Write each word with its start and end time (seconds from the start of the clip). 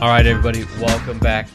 All 0.00 0.08
right, 0.08 0.24
everybody, 0.24 0.64
welcome 0.80 1.18
back. 1.18 1.46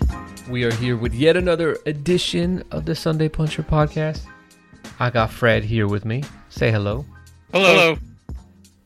We 0.47 0.65
are 0.65 0.74
here 0.76 0.96
with 0.96 1.15
yet 1.15 1.36
another 1.36 1.79
edition 1.88 2.63
of 2.70 2.86
the 2.86 2.94
Sunday 2.94 3.28
Puncher 3.28 3.63
podcast. 3.63 4.21
I 4.99 5.10
got 5.10 5.31
Fred 5.31 5.63
here 5.63 5.88
with 5.88 6.06
me. 6.06 6.24
Say 6.49 6.70
hello. 6.70 7.08
Hello. 7.52 7.97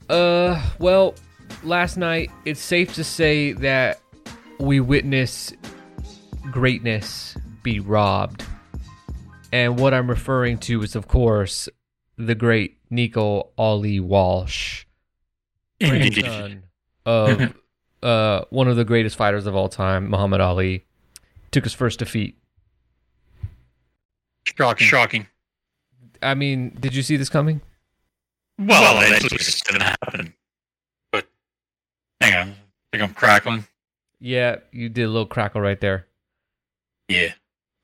Uh, 0.07 0.66
well, 0.80 1.13
last 1.61 1.98
night 1.98 2.31
it's 2.45 2.61
safe 2.61 2.93
to 2.93 3.03
say 3.03 3.52
that 3.52 3.99
we 4.61 4.80
witnessed 4.80 5.57
greatness 6.52 7.35
be 7.62 7.81
robbed. 7.81 8.45
And 9.52 9.77
what 9.77 9.94
I'm 9.94 10.09
referring 10.09 10.59
to 10.59 10.84
is, 10.84 10.95
of 10.95 11.09
course, 11.09 11.67
the 12.17 12.34
great 12.34 12.77
Nico 12.89 13.49
Ali 13.57 13.99
Walsh, 13.99 14.85
grandson 15.81 16.63
of 17.05 17.53
uh, 18.03 18.41
one 18.49 18.67
of 18.67 18.76
the 18.76 18.85
greatest 18.85 19.16
fighters 19.16 19.45
of 19.45 19.55
all 19.55 19.70
time, 19.70 20.09
Muhammad 20.09 20.41
Ali, 20.41 20.85
took 21.52 21.63
his 21.63 21.73
first 21.73 21.99
defeat. 21.99 22.38
Shocking. 24.58 24.88
Shocking. 24.88 25.27
I 26.22 26.34
mean, 26.34 26.75
did 26.80 26.94
you 26.95 27.02
see 27.02 27.16
this 27.17 27.30
coming? 27.30 27.62
Well, 28.58 29.02
eventually 29.02 29.38
it's 29.39 29.62
going 29.62 29.80
to 29.80 29.85
happen. 29.85 30.34
But 31.12 31.27
hang 32.20 32.34
on. 32.35 32.49
I 32.49 32.98
think 32.98 33.03
I'm 33.03 33.13
crackling. 33.13 33.66
Yeah, 34.20 34.58
you 34.72 34.89
did 34.89 35.03
a 35.03 35.08
little 35.08 35.25
crackle 35.25 35.61
right 35.61 35.80
there. 35.80 36.08
Yeah. 37.08 37.34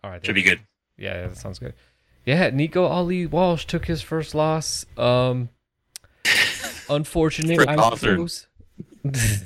All 0.04 0.12
right. 0.12 0.26
Should 0.26 0.36
be 0.36 0.42
good. 0.44 0.60
Yeah, 0.98 1.28
that 1.28 1.38
sounds 1.38 1.60
good. 1.60 1.74
Yeah, 2.26 2.50
Nico 2.50 2.86
Ali 2.86 3.26
Walsh 3.26 3.66
took 3.66 3.86
his 3.86 4.02
first 4.02 4.36
loss. 4.36 4.86
Um, 4.98 5.50
unfortunate, 6.90 7.68
I 7.68 7.76
author. 7.76 7.98
suppose. 7.98 8.48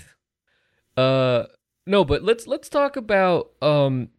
uh, 1.00 1.48
no, 1.86 2.04
but 2.04 2.24
let's 2.24 2.46
let's 2.46 2.68
talk 2.68 2.98
about 2.98 3.52
um 3.62 4.10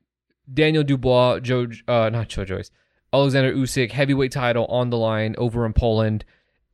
Daniel 0.52 0.82
Dubois, 0.82 1.40
Joe, 1.40 1.66
uh, 1.86 2.08
not 2.10 2.28
Joe 2.28 2.44
Joyce, 2.44 2.70
Alexander 3.12 3.52
Usyk, 3.54 3.90
heavyweight 3.92 4.32
title 4.32 4.64
on 4.66 4.90
the 4.90 4.96
line 4.96 5.34
over 5.36 5.66
in 5.66 5.72
Poland, 5.74 6.24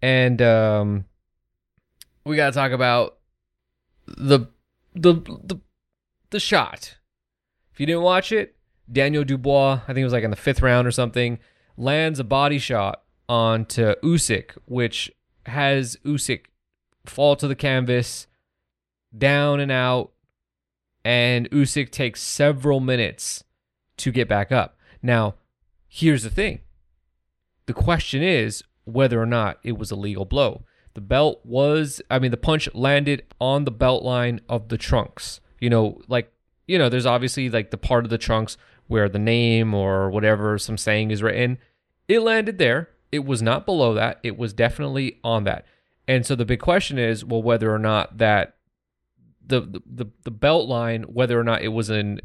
and 0.01 0.41
um, 0.41 1.07
we 2.25 2.37
gotta 2.37 2.53
talk 2.53 2.73
about 2.73 3.19
the 4.07 4.47
the 4.95 5.15
the 5.15 5.61
the 6.31 6.41
shot. 6.41 6.97
If 7.73 7.81
you 7.81 7.87
didn't 7.87 8.03
watch 8.03 8.31
it, 8.31 8.57
Daniel 8.91 9.25
Dubois, 9.25 9.81
I 9.83 9.87
think 9.89 9.99
it 9.99 10.05
was 10.05 10.13
like 10.13 10.25
in 10.25 10.31
the 10.31 10.37
fifth 10.37 10.63
round 10.63 10.87
or 10.87 10.93
something, 10.93 11.39
lands 11.77 12.21
a 12.21 12.25
body 12.25 12.59
shot 12.59 13.03
onto 13.29 13.95
Usyk, 13.97 14.53
which 14.67 15.11
has 15.47 15.97
Usyk 16.05 16.47
fall 17.05 17.37
to 17.37 17.49
the 17.49 17.57
canvas, 17.57 18.29
down 19.17 19.61
and 19.61 19.73
out, 19.73 20.13
and 21.05 21.51
Usyk 21.51 21.91
takes 21.91 22.23
several 22.23 22.81
minutes 22.81 23.45
to 23.99 24.11
get 24.11 24.29
back 24.29 24.51
up. 24.51 24.77
Now, 25.03 25.35
here's 25.89 26.23
the 26.23 26.31
thing. 26.31 26.61
The 27.67 27.75
question 27.75 28.23
is 28.23 28.63
whether 28.85 29.21
or 29.21 29.27
not 29.27 29.59
it 29.63 29.79
was 29.79 29.91
a 29.91 29.97
legal 29.97 30.25
blow. 30.25 30.65
The 30.95 31.01
belt 31.01 31.41
was, 31.45 32.01
I 32.11 32.19
mean, 32.19 32.31
the 32.31 32.37
punch 32.37 32.69
landed 32.75 33.25
on 33.41 33.65
the 33.65 33.71
belt 33.71 34.03
line 34.03 34.41
of 34.49 34.69
the 34.69 34.79
trunks. 34.79 35.41
You 35.61 35.71
know, 35.71 36.01
like, 36.09 36.33
you 36.67 36.79
know, 36.79 36.89
there's 36.89 37.07
obviously 37.07 37.51
like 37.51 37.71
the 37.71 37.77
part 37.77 38.05
of 38.05 38.11
the 38.11 38.19
trunks 38.19 38.57
where 38.87 39.09
the 39.09 39.19
name 39.19 39.75
or 39.75 40.11
whatever 40.11 40.59
some 40.59 40.79
saying 40.79 41.11
is 41.11 41.23
written. 41.23 41.59
It 42.09 42.21
landed 42.21 42.59
there. 42.59 42.91
It 43.13 43.25
was 43.25 43.43
not 43.43 43.67
below 43.67 43.95
that. 43.95 44.21
It 44.23 44.39
was 44.39 44.53
definitely 44.53 45.19
on 45.23 45.45
that. 45.45 45.67
And 46.09 46.25
so 46.25 46.35
the 46.35 46.45
big 46.45 46.61
question 46.61 46.99
is, 46.99 47.25
well, 47.25 47.43
whether 47.43 47.73
or 47.73 47.79
not 47.79 48.19
that 48.19 48.56
the 49.47 49.61
the, 49.61 49.83
the, 49.87 50.07
the 50.25 50.31
belt 50.31 50.69
line, 50.69 51.03
whether 51.05 51.39
or 51.39 51.45
not 51.45 51.63
it 51.63 51.69
was 51.69 51.91
in 51.91 52.21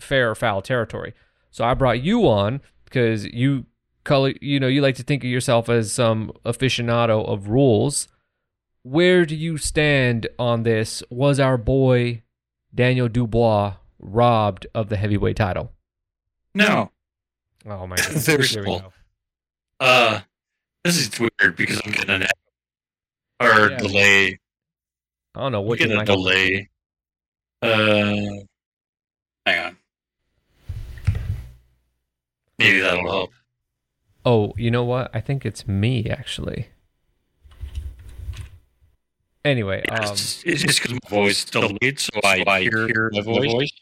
fair 0.00 0.30
or 0.30 0.34
foul 0.34 0.62
territory. 0.62 1.14
So 1.50 1.64
I 1.64 1.74
brought 1.74 2.02
you 2.02 2.28
on 2.28 2.60
because 2.84 3.24
you 3.26 3.66
color, 4.04 4.34
you 4.40 4.58
know, 4.60 4.66
you 4.68 4.80
like 4.82 4.96
to 4.96 5.02
think 5.02 5.24
of 5.24 5.30
yourself 5.30 5.68
as 5.68 5.92
some 5.92 6.32
aficionado 6.44 7.26
of 7.28 7.48
rules. 7.48 8.08
Where 8.82 9.24
do 9.24 9.34
you 9.34 9.56
stand 9.56 10.26
on 10.38 10.62
this? 10.64 11.02
Was 11.10 11.40
our 11.40 11.56
boy 11.56 12.22
Daniel 12.74 13.08
Dubois 13.08 13.74
robbed 13.98 14.66
of 14.74 14.88
the 14.90 14.96
heavyweight 14.96 15.36
title? 15.36 15.72
No. 16.54 16.90
Oh 17.66 17.86
my 17.86 17.96
god. 17.96 18.08
Very 18.08 18.44
simple. 18.46 18.92
Uh, 19.80 20.20
this 20.84 20.98
is 20.98 21.18
weird 21.18 21.56
because 21.56 21.80
I'm 21.84 21.92
getting 21.92 22.22
an 22.22 22.26
or 23.40 23.70
Yeah. 23.70 23.78
delay. 23.78 24.38
I 25.34 25.40
don't 25.40 25.52
know 25.52 25.62
what 25.62 25.80
you 25.80 25.86
getting 25.86 26.00
a 26.02 26.04
delay. 26.04 26.68
Uh, 27.64 28.44
hang 29.46 29.64
on. 29.66 29.76
Maybe 32.58 32.80
that'll 32.80 33.10
help. 33.10 33.30
Oh, 34.24 34.52
you 34.56 34.70
know 34.70 34.84
what? 34.84 35.10
I 35.14 35.20
think 35.20 35.44
it's 35.44 35.66
me 35.66 36.08
actually. 36.08 36.68
Anyway, 39.44 39.82
um, 39.90 40.12
it's 40.12 40.42
it's 40.46 40.62
just 40.62 40.80
because 40.82 40.92
my 40.92 41.08
voice 41.10 41.38
is 41.40 41.44
delayed, 41.44 42.00
so 42.00 42.18
I, 42.24 42.44
I 42.46 42.60
hear 42.60 43.10
the 43.12 43.20
voice. 43.22 43.52
voice. 43.52 43.72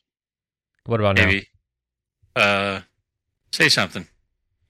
what 0.86 0.98
about 0.98 1.16
now? 1.16 1.26
Maybe. 1.26 1.46
Uh, 2.34 2.80
say 3.52 3.68
something. 3.68 4.08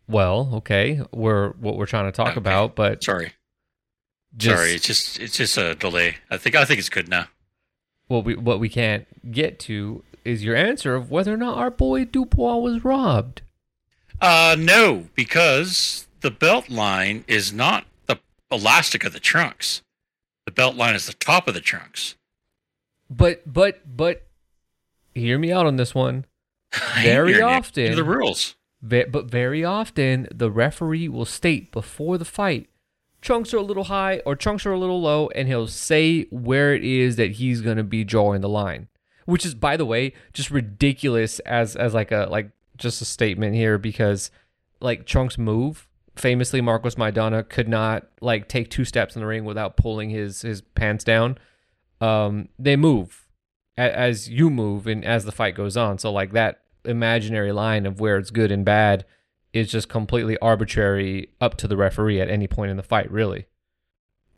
Well, 0.07 0.51
okay, 0.57 1.01
we're 1.13 1.53
what 1.53 1.77
we're 1.79 1.87
trying 1.87 2.07
to 2.07 2.13
talk 2.13 2.31
Okay. 2.33 2.39
about, 2.39 2.77
but 2.77 3.03
Sorry. 3.03 3.33
just 4.37 4.57
Sorry. 4.59 4.75
It's 4.75 4.87
just 4.87 5.19
it's 5.19 5.37
just 5.39 5.57
a 5.57 5.75
delay. 5.75 6.17
I 6.31 6.37
think 6.37 6.57
I 6.57 6.67
think 6.67 6.79
it's 6.79 6.91
good 6.91 7.09
now. 7.09 7.29
What 8.13 8.25
we 8.25 8.37
what 8.37 8.61
we 8.61 8.69
can't 8.69 9.07
get 9.33 9.59
to 9.61 10.05
is 10.25 10.45
your 10.45 10.55
answer 10.55 10.95
of 10.95 11.11
whether 11.11 11.33
or 11.35 11.37
not 11.37 11.57
our 11.59 11.71
boy 11.71 12.05
Dubois 12.05 12.57
was 12.59 12.85
robbed. 12.85 13.43
Uh, 14.21 14.55
no, 14.59 15.09
because 15.17 16.07
the 16.21 16.31
belt 16.31 16.69
line 16.71 17.25
is 17.27 17.53
not 17.53 17.87
the 18.07 18.19
elastic 18.51 19.03
of 19.05 19.13
the 19.13 19.19
trunks. 19.21 19.83
The 20.47 20.53
belt 20.53 20.77
line 20.77 20.95
is 20.95 21.07
the 21.07 21.13
top 21.15 21.49
of 21.49 21.55
the 21.55 21.61
trunks. 21.61 22.15
But 23.11 23.51
but 23.53 23.81
but 23.97 24.27
hear 25.15 25.39
me 25.39 25.51
out 25.51 25.67
on 25.67 25.77
this 25.77 25.95
one. 25.95 26.25
Very 27.03 27.41
often- 27.43 27.97
the 27.97 28.05
rules. 28.05 28.55
Ve- 28.85 29.05
But 29.05 29.27
very 29.31 29.65
often, 29.65 30.27
the 30.35 30.51
referee 30.51 31.09
will 31.09 31.25
state 31.25 31.71
before 31.71 32.19
the 32.19 32.25
fight, 32.25 32.69
trunks 33.23 33.55
are 33.55 33.59
a 33.59 33.63
little 33.63 33.85
high 33.85 34.21
or 34.27 34.37
chunks 34.37 34.67
are 34.67 34.73
a 34.73 34.79
little 34.79 35.01
low, 35.01 35.29
and 35.29 35.49
he'll 35.49 35.69
say 35.69 36.25
where 36.25 36.75
it 36.75 36.85
is 36.85 37.17
that 37.17 37.33
he's 37.33 37.63
to 37.63 37.85
be 37.85 38.05
drawing 38.05 38.43
the 38.43 38.49
line. 38.49 38.89
Which 39.25 39.47
is, 39.47 39.55
by 39.55 39.77
the 39.77 39.87
way, 39.87 40.13
just 40.33 40.51
ridiculous 40.51 41.39
as 41.41 41.77
as 41.77 41.95
like 41.95 42.11
a 42.11 42.27
like 42.29 42.51
just 42.77 43.01
a 43.01 43.05
statement 43.05 43.55
here 43.55 43.79
because 43.79 44.31
like 44.81 45.07
chunks 45.07 45.39
move. 45.39 45.89
Famously, 46.17 46.61
Marcos 46.61 46.97
Maidana 46.97 47.49
could 47.49 47.69
not 47.69 48.09
like 48.21 48.49
take 48.49 48.69
two 48.69 48.85
steps 48.85 49.15
in 49.15 49.21
the 49.21 49.27
ring 49.27 49.45
without 49.45 49.77
pulling 49.77 50.11
his 50.11 50.43
his 50.43 50.61
pants 50.61 51.05
down. 51.05 51.39
Um, 52.01 52.49
they 52.59 52.75
move 52.75 53.29
as 53.79 54.29
you 54.29 54.51
move 54.51 54.87
and 54.87 55.05
as 55.05 55.25
the 55.25 55.33
fight 55.33 55.55
goes 55.55 55.77
on. 55.77 55.99
So 55.99 56.13
like 56.13 56.33
that 56.33 56.63
imaginary 56.85 57.53
line 57.53 57.87
of 57.87 58.01
where 58.01 58.19
it's 58.19 58.31
good 58.31 58.51
and 58.51 58.65
bad 58.65 59.05
is 59.53 59.71
just 59.71 59.89
completely 59.89 60.39
arbitrary 60.39 61.31
up 61.41 61.57
to 61.59 61.69
the 61.69 61.77
referee 61.77 62.21
at 62.21 62.29
any 62.29 62.47
point 62.47 62.71
in 62.71 62.77
the 62.77 62.83
fight, 62.83 63.11
really. 63.11 63.47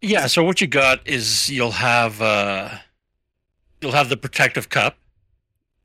Yeah. 0.01 0.27
So 0.27 0.43
what 0.45 0.61
you 0.61 0.67
got 0.67 1.07
is 1.07 1.51
you'll 1.51 1.71
have 1.71 2.21
uh, 2.21 2.71
you'll 3.81 3.93
have 3.93 4.09
the 4.09 4.17
protective 4.17 4.69
cup. 4.69 4.97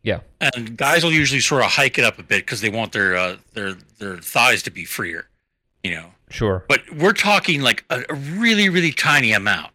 Yeah. 0.04 0.22
And 0.40 0.78
guys 0.78 1.04
will 1.04 1.12
usually 1.12 1.42
sort 1.42 1.64
of 1.64 1.72
hike 1.72 1.98
it 1.98 2.06
up 2.06 2.18
a 2.20 2.24
bit 2.24 2.46
because 2.46 2.62
they 2.62 2.70
want 2.70 2.92
their 2.92 3.16
uh, 3.16 3.38
their 3.54 3.76
their 4.00 4.18
thighs 4.18 4.64
to 4.64 4.72
be 4.72 4.86
freer. 4.86 5.28
You 5.84 5.92
know. 5.92 6.12
Sure. 6.32 6.64
but 6.68 6.82
we're 6.94 7.14
talking 7.14 7.62
like 7.62 7.84
a, 7.90 8.04
a 8.08 8.14
really 8.14 8.70
really 8.70 8.92
tiny 8.92 9.32
amount 9.32 9.72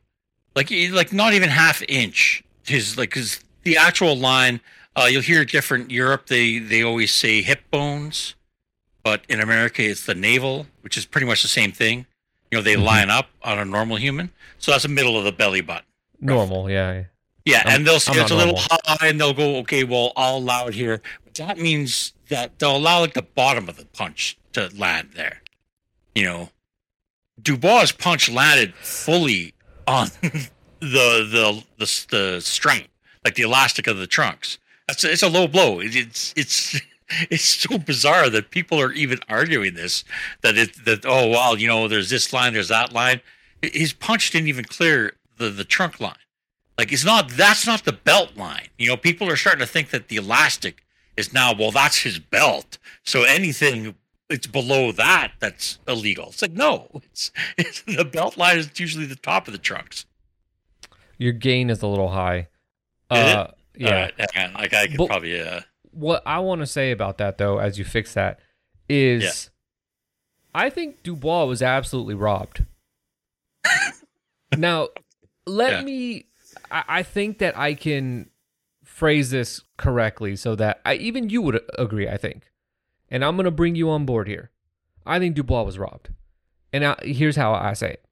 like 0.55 0.71
like 0.93 1.13
not 1.13 1.33
even 1.35 1.49
half 1.49 1.83
inch 1.89 2.45
his 2.65 2.97
like 2.97 3.15
his 3.15 3.41
the 3.65 3.77
actual 3.77 4.17
line 4.17 4.61
uh 4.95 5.09
you'll 5.11 5.21
hear 5.23 5.45
different 5.45 5.91
europe 5.91 6.27
they 6.29 6.61
they 6.61 6.83
always 6.83 7.13
say 7.13 7.43
hip 7.43 7.63
bones 7.73 8.37
but 9.05 9.23
in 9.29 9.39
america 9.41 9.83
it's 9.85 10.05
the 10.07 10.15
navel 10.15 10.67
which 10.81 10.97
is 10.97 11.07
pretty 11.07 11.27
much 11.27 11.43
the 11.43 11.49
same 11.49 11.71
thing 11.71 12.07
you 12.51 12.59
know 12.59 12.63
they 12.63 12.75
Mhm. 12.75 12.83
line 12.85 13.11
up 13.11 13.29
on 13.43 13.59
a 13.59 13.65
normal 13.65 13.97
human 13.97 14.31
so 14.59 14.73
that's 14.73 14.83
the 14.83 14.89
middle 14.89 15.17
of 15.17 15.25
the 15.25 15.33
belly 15.33 15.61
button 15.61 15.85
Normal, 16.21 16.71
yeah. 16.71 17.05
yeah, 17.45 17.59
I'm- 17.67 17.69
and 17.81 17.87
they'll 17.87 18.01
say 18.01 18.13
it's 18.15 18.31
a 18.31 18.35
little 18.37 18.57
high, 18.59 19.09
and 19.09 19.21
they'll 19.21 19.35
go, 19.35 19.57
okay, 19.59 19.85
well, 19.85 20.13
I'll 20.17 20.39
allow 20.39 20.69
it 20.69 20.75
here. 20.75 21.03
But 21.25 21.35
that 21.35 21.59
means 21.59 22.15
that 22.31 22.59
they'll 22.59 22.77
allow 22.77 23.01
like 23.01 23.13
the 23.13 23.21
bottom 23.21 23.69
of 23.69 23.77
the 23.77 23.85
punch 23.85 24.39
to 24.55 24.71
land 24.75 25.11
there. 25.15 25.43
You 26.15 26.25
know, 26.25 26.51
Dubois' 27.43 27.93
punch 27.93 28.31
landed 28.31 28.75
fully 28.77 29.53
on 29.87 30.09
the 30.23 30.49
the 30.81 31.63
the 31.79 32.07
the 32.11 32.41
strap, 32.41 32.85
like 33.23 33.35
the 33.35 33.43
elastic 33.43 33.87
of 33.87 33.99
the 33.99 34.07
trunks. 34.07 34.57
That's 34.89 35.05
it's 35.05 35.23
a 35.23 35.29
low 35.29 35.47
blow. 35.47 35.81
It, 35.81 35.95
it's 35.97 36.33
it's 36.37 36.81
it's 37.31 37.45
so 37.45 37.79
bizarre 37.79 38.31
that 38.31 38.51
people 38.51 38.81
are 38.81 38.93
even 38.93 39.19
arguing 39.29 39.75
this. 39.75 40.05
That 40.43 40.57
it 40.57 40.85
that 40.85 41.05
oh 41.07 41.29
wow, 41.29 41.55
you 41.55 41.67
know, 41.69 41.89
there's 41.89 42.11
this 42.11 42.33
line, 42.33 42.55
there's 42.55 42.69
that 42.69 42.93
line. 42.93 43.21
His 43.63 43.93
punch 43.93 44.31
didn't 44.31 44.49
even 44.49 44.65
clear 44.65 45.15
the 45.37 45.51
the 45.51 45.65
trunk 45.65 46.01
line. 46.01 46.17
Like 46.79 46.93
it's 46.93 47.05
not 47.05 47.29
that's 47.31 47.67
not 47.67 47.85
the 47.85 47.93
belt 47.93 48.37
line. 48.37 48.69
You 48.79 48.89
know, 48.89 48.97
people 48.97 49.29
are 49.31 49.37
starting 49.37 49.61
to 49.61 49.67
think 49.67 49.91
that 49.91 50.09
the 50.09 50.17
elastic 50.17 50.85
is 51.17 51.33
now 51.33 51.55
well 51.55 51.71
that's 51.71 51.99
his 51.99 52.19
belt. 52.19 52.79
So 53.05 53.23
anything 53.25 53.95
it's 54.31 54.47
below 54.47 54.91
that 54.93 55.33
that's 55.39 55.79
illegal. 55.87 56.29
It's 56.29 56.43
like 56.43 56.53
no, 56.53 56.89
it's, 56.95 57.31
it's 57.59 57.83
the 57.87 58.05
belt 58.05 58.37
line 58.37 58.59
is 58.59 58.71
usually 58.81 59.07
the 59.07 59.17
top 59.17 59.47
of 59.47 59.53
the 59.53 59.59
trunks. 59.59 60.07
Your 61.19 61.33
gain 61.33 61.71
is 61.71 61.83
a 61.83 61.87
little 61.87 62.09
high. 62.09 62.49
Is 63.11 63.19
it? 63.19 63.37
Uh, 63.37 63.47
yeah. 63.77 63.89
All 63.89 63.93
right, 63.95 64.37
on. 64.37 64.53
Like 64.55 64.75
I 64.75 64.87
could 64.89 64.97
But- 64.97 65.07
probably 65.09 65.41
uh 65.41 65.61
what 65.95 66.23
I 66.27 66.39
want 66.41 66.61
to 66.61 66.67
say 66.67 66.91
about 66.91 67.19
that 67.19 67.39
though, 67.39 67.59
as 67.59 67.79
you 67.79 67.85
fix 67.85 68.15
that, 68.15 68.41
is 68.89 69.51
I 70.55 70.71
think 70.71 71.03
Dubois 71.03 71.45
was 71.45 71.63
absolutely 71.63 72.15
robbed. 72.15 72.65
now, 74.57 74.89
let 75.47 75.73
Yeah. 75.73 75.83
me. 75.83 76.27
I, 76.71 76.85
I 76.89 77.03
think 77.03 77.39
that 77.39 77.57
I 77.59 77.75
can 77.75 78.31
phrase 78.85 79.31
this 79.31 79.63
correctly 79.77 80.37
so 80.37 80.55
that 80.57 80.81
I, 80.85 80.95
even 80.95 81.29
you 81.31 81.43
would 81.43 81.61
agree. 81.79 82.09
I 82.09 82.17
think, 82.17 82.51
and 83.11 83.25
I'm 83.25 83.37
going 83.37 83.45
to 83.45 83.51
bring 83.51 83.75
you 83.75 83.91
on 83.91 84.05
board 84.07 84.29
here. 84.29 84.51
I 85.07 85.19
think 85.19 85.35
Dubois 85.35 85.63
was 85.63 85.79
robbed, 85.79 86.11
and 86.73 86.85
I, 86.85 86.97
here's 87.03 87.37
how 87.37 87.53
I 87.53 87.73
say 87.75 87.91
it. 87.95 88.05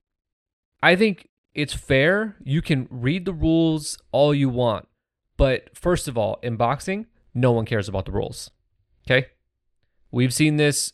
I 0.83 0.97
think 0.97 1.29
it's 1.55 1.73
fair. 1.75 2.37
You 2.43 2.61
can 2.63 2.89
read 2.91 3.25
the 3.25 3.33
rules 3.33 3.97
all 4.11 4.35
you 4.35 4.49
want, 4.49 4.89
but 5.37 5.77
first 5.77 6.09
of 6.09 6.19
all, 6.19 6.39
in 6.43 6.57
boxing, 6.57 7.07
no 7.35 7.53
one 7.53 7.65
cares 7.65 7.89
about 7.89 8.05
the 8.05 8.13
rules. 8.13 8.51
Okay? 9.07 9.29
We've 10.11 10.35
seen 10.35 10.57
this 10.57 10.93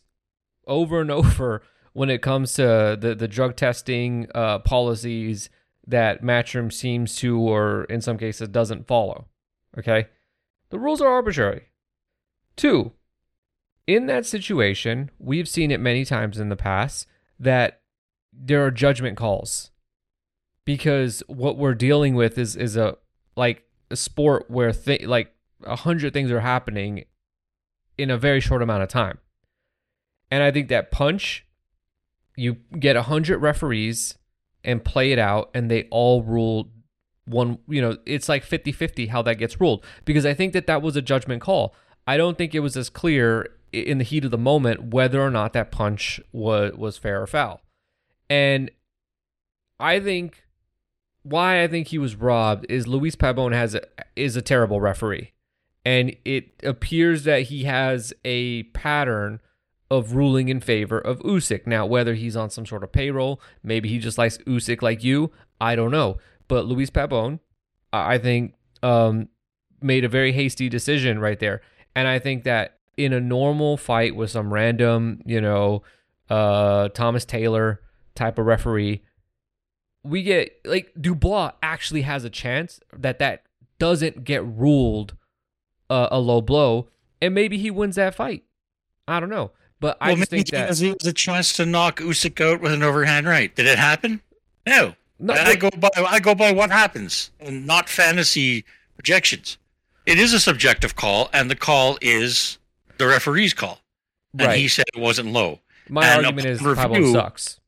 over 0.67 1.01
and 1.01 1.11
over 1.11 1.61
when 1.93 2.09
it 2.09 2.21
comes 2.21 2.53
to 2.53 2.97
the, 2.99 3.15
the 3.15 3.27
drug 3.27 3.55
testing 3.55 4.27
uh, 4.33 4.59
policies 4.59 5.49
that 5.85 6.21
Matchroom 6.21 6.71
seems 6.71 7.15
to, 7.17 7.39
or 7.39 7.85
in 7.85 8.01
some 8.01 8.17
cases, 8.17 8.47
doesn't 8.49 8.87
follow. 8.87 9.25
Okay? 9.77 10.07
The 10.69 10.79
rules 10.79 11.01
are 11.01 11.07
arbitrary. 11.07 11.69
Two, 12.55 12.93
in 13.87 14.05
that 14.05 14.25
situation, 14.25 15.09
we've 15.17 15.47
seen 15.47 15.71
it 15.71 15.79
many 15.79 16.05
times 16.05 16.39
in 16.39 16.49
the 16.49 16.55
past 16.55 17.07
that 17.39 17.81
there 18.31 18.63
are 18.63 18.71
judgment 18.71 19.17
calls 19.17 19.71
because 20.65 21.23
what 21.27 21.57
we're 21.57 21.73
dealing 21.73 22.13
with 22.13 22.37
is 22.37 22.55
is 22.55 22.77
a 22.77 22.95
like 23.35 23.63
a 23.89 23.95
sport 23.95 24.45
where 24.49 24.71
th- 24.71 25.07
like 25.07 25.33
a 25.63 25.75
hundred 25.75 26.13
things 26.13 26.31
are 26.31 26.39
happening 26.39 27.05
in 27.97 28.09
a 28.09 28.17
very 28.17 28.39
short 28.39 28.61
amount 28.61 28.83
of 28.83 28.89
time. 28.89 29.17
And 30.31 30.43
I 30.43 30.51
think 30.51 30.69
that 30.69 30.91
punch, 30.91 31.45
you 32.35 32.57
get 32.77 32.95
a 32.95 33.03
hundred 33.03 33.39
referees 33.39 34.17
and 34.63 34.83
play 34.83 35.11
it 35.11 35.19
out, 35.19 35.49
and 35.53 35.69
they 35.69 35.87
all 35.89 36.23
rule 36.23 36.69
one. 37.25 37.59
You 37.67 37.81
know, 37.81 37.97
it's 38.05 38.29
like 38.29 38.43
50 38.43 38.71
50 38.71 39.07
how 39.07 39.21
that 39.23 39.35
gets 39.35 39.59
ruled 39.59 39.85
because 40.05 40.25
I 40.25 40.33
think 40.33 40.53
that 40.53 40.67
that 40.67 40.81
was 40.81 40.95
a 40.95 41.01
judgment 41.01 41.41
call. 41.41 41.75
I 42.07 42.17
don't 42.17 42.37
think 42.37 42.55
it 42.55 42.59
was 42.59 42.75
as 42.75 42.89
clear 42.89 43.49
in 43.71 43.99
the 43.99 44.03
heat 44.03 44.25
of 44.25 44.31
the 44.31 44.37
moment 44.37 44.93
whether 44.93 45.21
or 45.21 45.29
not 45.29 45.53
that 45.53 45.71
punch 45.71 46.19
was 46.31 46.73
was 46.73 46.97
fair 46.97 47.21
or 47.21 47.27
foul. 47.27 47.61
And 48.29 48.71
I 49.79 49.99
think 49.99 50.43
why 51.23 51.61
I 51.61 51.67
think 51.67 51.87
he 51.87 51.97
was 51.97 52.15
robbed 52.15 52.65
is 52.69 52.87
Luis 52.87 53.15
Pabon 53.15 53.53
has 53.53 53.75
a, 53.75 53.81
is 54.15 54.35
a 54.35 54.41
terrible 54.41 54.81
referee, 54.81 55.33
and 55.85 56.15
it 56.25 56.51
appears 56.63 57.23
that 57.23 57.43
he 57.43 57.63
has 57.63 58.13
a 58.25 58.63
pattern 58.63 59.39
of 59.91 60.13
ruling 60.13 60.49
in 60.49 60.59
favor 60.59 60.99
of 60.99 61.19
Usyk. 61.19 61.65
Now, 61.65 61.85
whether 61.85 62.13
he's 62.13 62.35
on 62.35 62.49
some 62.49 62.65
sort 62.65 62.83
of 62.83 62.91
payroll, 62.91 63.41
maybe 63.63 63.89
he 63.89 63.97
just 63.97 64.17
likes 64.17 64.37
Usyk 64.39 64.81
like 64.81 65.03
you, 65.03 65.31
I 65.59 65.75
don't 65.75 65.91
know. 65.91 66.17
But 66.47 66.65
Luis 66.65 66.89
Pabon, 66.89 67.39
I 67.91 68.17
think, 68.17 68.53
um, 68.83 69.29
made 69.81 70.05
a 70.05 70.09
very 70.09 70.31
hasty 70.31 70.69
decision 70.69 71.19
right 71.19 71.39
there, 71.39 71.61
and 71.95 72.07
I 72.07 72.19
think 72.19 72.43
that 72.43 72.77
in 72.97 73.13
a 73.13 73.19
normal 73.19 73.77
fight 73.77 74.15
with 74.15 74.29
some 74.29 74.53
random, 74.53 75.21
you 75.25 75.39
know, 75.39 75.83
uh, 76.29 76.89
Thomas 76.89 77.25
Taylor 77.25 77.81
type 78.13 78.37
of 78.37 78.45
referee, 78.45 79.03
we 80.03 80.23
get 80.23 80.51
like 80.65 80.91
Dubois 80.99 81.51
actually 81.63 82.01
has 82.03 82.23
a 82.23 82.29
chance 82.29 82.79
that 82.95 83.19
that 83.19 83.43
doesn't 83.79 84.23
get 84.23 84.45
ruled 84.45 85.15
uh, 85.89 86.07
a 86.11 86.19
low 86.19 86.41
blow, 86.41 86.87
and 87.21 87.33
maybe 87.33 87.57
he 87.57 87.71
wins 87.71 87.95
that 87.95 88.15
fight. 88.15 88.43
I 89.07 89.19
don't 89.19 89.29
know, 89.29 89.51
but 89.79 89.97
I 89.99 90.15
just 90.15 90.29
think 90.29 90.47
that 90.49 90.77
he 90.77 90.91
was 90.91 91.07
a 91.07 91.13
chance 91.13 91.53
to 91.53 91.65
knock 91.65 91.99
Usyk 91.99 92.39
out 92.41 92.61
with 92.61 92.73
an 92.73 92.83
overhand 92.83 93.27
right. 93.27 93.53
Did 93.55 93.65
it 93.65 93.79
happen? 93.79 94.21
No. 94.65 94.95
no, 95.17 95.33
I 95.33 95.55
go 95.55 95.69
by 95.71 95.89
I 95.97 96.19
go 96.19 96.35
by 96.35 96.51
what 96.51 96.69
happens 96.69 97.31
and 97.39 97.65
not 97.65 97.89
fantasy 97.89 98.65
projections. 98.95 99.57
It 100.05 100.17
is 100.17 100.33
a 100.33 100.39
subjective 100.39 100.95
call, 100.95 101.29
and 101.33 101.49
the 101.49 101.55
call 101.55 101.97
is 102.01 102.57
the 102.97 103.07
referee's 103.07 103.53
call. 103.53 103.81
And 104.33 104.47
right. 104.47 104.57
he 104.59 104.67
said 104.67 104.85
it 104.93 104.99
wasn't 104.99 105.33
low. 105.33 105.59
My 105.89 106.05
and 106.05 106.25
argument 106.25 106.47
is 106.47 106.61
Pablo 106.61 106.97
review- 106.97 107.13
sucks. 107.13 107.59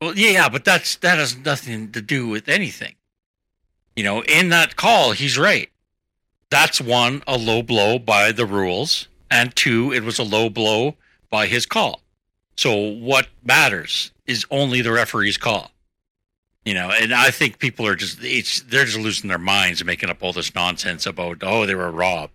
Well, 0.00 0.16
yeah, 0.16 0.30
yeah, 0.30 0.48
but 0.48 0.64
that's 0.64 0.96
that 0.96 1.18
has 1.18 1.36
nothing 1.36 1.92
to 1.92 2.00
do 2.00 2.26
with 2.26 2.48
anything. 2.48 2.94
You 3.94 4.04
know, 4.04 4.22
in 4.22 4.48
that 4.48 4.76
call, 4.76 5.12
he's 5.12 5.38
right. 5.38 5.68
That's 6.50 6.80
one, 6.80 7.22
a 7.26 7.38
low 7.38 7.62
blow 7.62 7.98
by 7.98 8.32
the 8.32 8.46
rules, 8.46 9.08
and 9.30 9.54
two, 9.54 9.92
it 9.92 10.02
was 10.02 10.18
a 10.18 10.24
low 10.24 10.50
blow 10.50 10.96
by 11.30 11.46
his 11.46 11.64
call. 11.64 12.02
So 12.56 12.76
what 12.76 13.28
matters 13.44 14.10
is 14.26 14.44
only 14.50 14.82
the 14.82 14.92
referee's 14.92 15.38
call. 15.38 15.70
You 16.64 16.74
know, 16.74 16.90
and 16.90 17.14
I 17.14 17.30
think 17.30 17.58
people 17.58 17.86
are 17.86 17.94
just 17.94 18.18
it's 18.20 18.60
they're 18.60 18.84
just 18.84 18.98
losing 18.98 19.28
their 19.28 19.38
minds 19.38 19.82
making 19.82 20.10
up 20.10 20.22
all 20.22 20.34
this 20.34 20.54
nonsense 20.54 21.06
about 21.06 21.38
oh 21.42 21.64
they 21.64 21.74
were 21.74 21.90
robbed. 21.90 22.34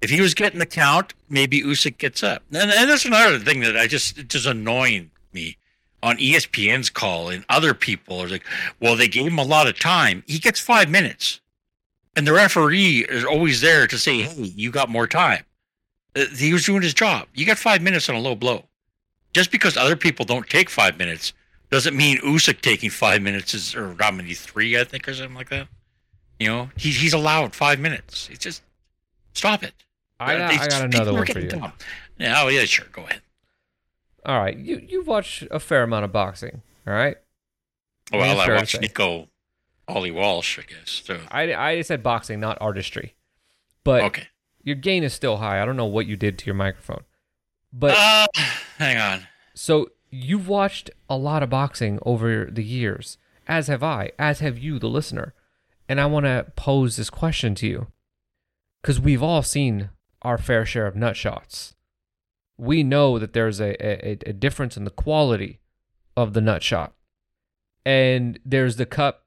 If 0.00 0.08
he 0.08 0.22
was 0.22 0.32
getting 0.32 0.60
the 0.60 0.66
count, 0.66 1.12
maybe 1.28 1.60
Usyk 1.60 1.98
gets 1.98 2.22
up. 2.22 2.42
And, 2.50 2.70
and 2.70 2.88
that's 2.88 3.04
another 3.04 3.38
thing 3.38 3.60
that 3.60 3.76
I 3.76 3.86
just 3.86 4.16
it's 4.16 4.32
just 4.32 4.46
annoying 4.46 5.10
me 5.34 5.58
on 6.02 6.16
ESPN's 6.16 6.88
call 6.88 7.28
and 7.28 7.44
other 7.48 7.74
people 7.74 8.22
are 8.22 8.28
like, 8.28 8.46
well, 8.80 8.96
they 8.96 9.08
gave 9.08 9.26
him 9.26 9.38
a 9.38 9.44
lot 9.44 9.66
of 9.66 9.78
time. 9.78 10.22
He 10.26 10.38
gets 10.38 10.58
five 10.58 10.88
minutes. 10.88 11.39
And 12.16 12.26
the 12.26 12.32
referee 12.32 13.06
is 13.08 13.24
always 13.24 13.60
there 13.60 13.86
to 13.86 13.98
say, 13.98 14.22
hey, 14.22 14.42
you 14.56 14.70
got 14.70 14.88
more 14.88 15.06
time. 15.06 15.44
Uh, 16.16 16.24
He 16.36 16.52
was 16.52 16.64
doing 16.64 16.82
his 16.82 16.94
job. 16.94 17.28
You 17.34 17.46
got 17.46 17.58
five 17.58 17.82
minutes 17.82 18.08
on 18.08 18.14
a 18.16 18.20
low 18.20 18.34
blow. 18.34 18.64
Just 19.32 19.52
because 19.52 19.76
other 19.76 19.94
people 19.96 20.24
don't 20.24 20.48
take 20.48 20.68
five 20.68 20.98
minutes 20.98 21.32
doesn't 21.70 21.96
mean 21.96 22.18
Usyk 22.18 22.62
taking 22.62 22.90
five 22.90 23.22
minutes 23.22 23.54
is, 23.54 23.76
or 23.76 23.94
how 24.00 24.10
many, 24.10 24.34
three, 24.34 24.78
I 24.78 24.82
think, 24.82 25.08
or 25.08 25.14
something 25.14 25.36
like 25.36 25.50
that. 25.50 25.68
You 26.40 26.48
know, 26.48 26.70
he, 26.76 26.90
he's 26.90 27.12
allowed 27.14 27.54
five 27.54 27.78
minutes. 27.78 28.28
It's 28.28 28.40
just, 28.42 28.62
stop 29.34 29.62
it. 29.62 29.72
I 30.18 30.36
got, 30.36 30.50
I 30.52 30.66
got 30.68 30.82
another 30.82 31.12
one 31.12 31.26
for 31.26 31.38
you. 31.38 31.48
dumb. 31.48 31.72
Yeah, 32.18 32.42
oh, 32.42 32.48
yeah, 32.48 32.64
sure. 32.64 32.86
Go 32.92 33.02
ahead. 33.04 33.20
All 34.26 34.38
right, 34.38 34.54
you 34.54 34.84
you've 34.86 35.06
watched 35.06 35.44
a 35.50 35.58
fair 35.58 35.82
amount 35.84 36.04
of 36.04 36.12
boxing. 36.12 36.60
All 36.86 36.92
right, 36.92 37.16
Well, 38.12 38.38
I 38.38 38.48
watched. 38.54 38.78
Nico 38.78 39.28
Ali 39.90 40.10
Walsh, 40.10 40.58
I 40.58 40.62
guess. 40.62 41.02
So, 41.04 41.20
I 41.30 41.54
I 41.54 41.82
said 41.82 42.02
boxing, 42.02 42.40
not 42.40 42.58
artistry, 42.60 43.14
but 43.84 44.02
okay. 44.04 44.28
your 44.62 44.76
gain 44.76 45.02
is 45.04 45.12
still 45.12 45.38
high. 45.38 45.60
I 45.60 45.64
don't 45.64 45.76
know 45.76 45.86
what 45.86 46.06
you 46.06 46.16
did 46.16 46.38
to 46.38 46.46
your 46.46 46.54
microphone, 46.54 47.04
but 47.72 47.96
uh, 47.96 48.26
hang 48.78 48.96
on. 48.96 49.26
So 49.54 49.90
you've 50.10 50.48
watched 50.48 50.90
a 51.08 51.16
lot 51.16 51.42
of 51.42 51.50
boxing 51.50 51.98
over 52.02 52.46
the 52.50 52.64
years, 52.64 53.18
as 53.46 53.68
have 53.68 53.82
I, 53.82 54.12
as 54.18 54.40
have 54.40 54.58
you, 54.58 54.78
the 54.78 54.88
listener. 54.88 55.34
And 55.88 56.00
I 56.00 56.06
want 56.06 56.26
to 56.26 56.46
pose 56.54 56.96
this 56.96 57.10
question 57.10 57.54
to 57.56 57.66
you. 57.66 57.88
Because 58.80 58.98
we've 58.98 59.22
all 59.22 59.42
seen 59.42 59.90
our 60.22 60.38
fair 60.38 60.64
share 60.64 60.86
of 60.86 60.96
nut 60.96 61.14
shots. 61.14 61.74
We 62.56 62.82
know 62.82 63.18
that 63.18 63.34
there's 63.34 63.60
a, 63.60 63.74
a, 63.84 64.18
a 64.24 64.32
difference 64.32 64.76
in 64.76 64.84
the 64.84 64.90
quality 64.90 65.60
of 66.16 66.32
the 66.32 66.40
nut 66.40 66.62
shot. 66.62 66.94
And 67.84 68.38
there's 68.44 68.76
the 68.76 68.86
cup, 68.86 69.26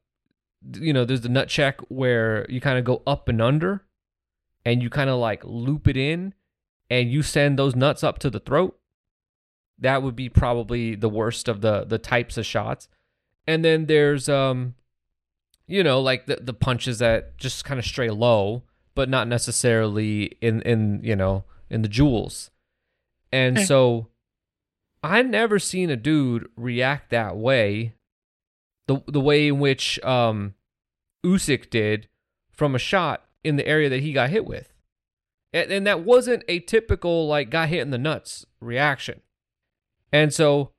you 0.76 0.94
know, 0.94 1.06
there's 1.06 1.22
the 1.22 1.30
nut 1.30 1.50
check 1.50 1.80
where 1.90 2.46
you 2.50 2.62
kind 2.62 2.78
of 2.78 2.86
go 2.86 3.02
up 3.06 3.28
and 3.28 3.42
under 3.42 3.84
and 4.66 4.82
you 4.82 4.90
kind 4.90 5.10
of 5.10 5.20
like 5.20 5.44
loop 5.44 5.88
it 5.88 5.98
in 5.98 6.34
and 6.90 7.12
you 7.12 7.22
send 7.22 7.58
those 7.60 7.76
nuts 7.76 8.04
up 8.04 8.20
to 8.20 8.30
the 8.30 8.40
throat 8.40 8.80
that 9.80 10.02
would 10.02 10.16
be 10.16 10.30
probably 10.30 10.96
the 10.96 11.10
worst 11.10 11.48
of 11.48 11.62
the 11.62 11.84
the 11.86 11.98
types 11.98 12.38
of 12.38 12.46
shots. 12.46 12.88
And 13.46 13.64
then 13.64 13.86
there's 13.86 14.30
um 14.30 14.76
you 15.68 15.84
know 15.84 16.02
like 16.02 16.26
the 16.26 16.38
the 16.38 16.54
punches 16.54 17.00
that 17.00 17.38
just 17.38 17.66
kind 17.66 17.80
of 17.80 17.86
stray 17.86 18.10
low 18.10 18.64
but 18.96 19.10
not 19.10 19.28
necessarily 19.28 20.38
in 20.42 20.62
in 20.62 21.02
you 21.04 21.16
know 21.16 21.44
in 21.70 21.82
the 21.82 21.88
jewels. 21.88 22.50
And 23.32 23.60
so 23.60 24.08
i 25.06 25.22
never 25.22 25.60
seen 25.60 25.90
a 25.90 25.98
dude 25.98 26.48
react 26.56 27.10
that 27.10 27.36
way 27.36 27.94
the 28.88 29.02
the 29.08 29.20
way 29.20 29.48
in 29.48 29.60
which 29.60 30.00
um 30.04 30.56
Usyk 31.26 31.70
did 31.70 32.08
from 32.52 32.76
a 32.76 32.80
shot 32.80 33.26
in 33.44 33.56
the 33.56 33.68
area 33.68 33.90
that 33.90 34.02
he 34.02 34.14
got 34.14 34.30
hit 34.30 34.46
with 34.46 34.74
and, 35.52 35.72
and 35.72 35.88
that 35.88 36.04
wasn't 36.04 36.44
a 36.48 36.60
typical 36.60 37.28
like 37.28 37.50
got 37.50 37.70
hit 37.70 37.82
in 37.82 37.92
the 37.92 37.98
nuts 37.98 38.46
reaction 38.60 39.22
and 40.12 40.34
so 40.34 40.72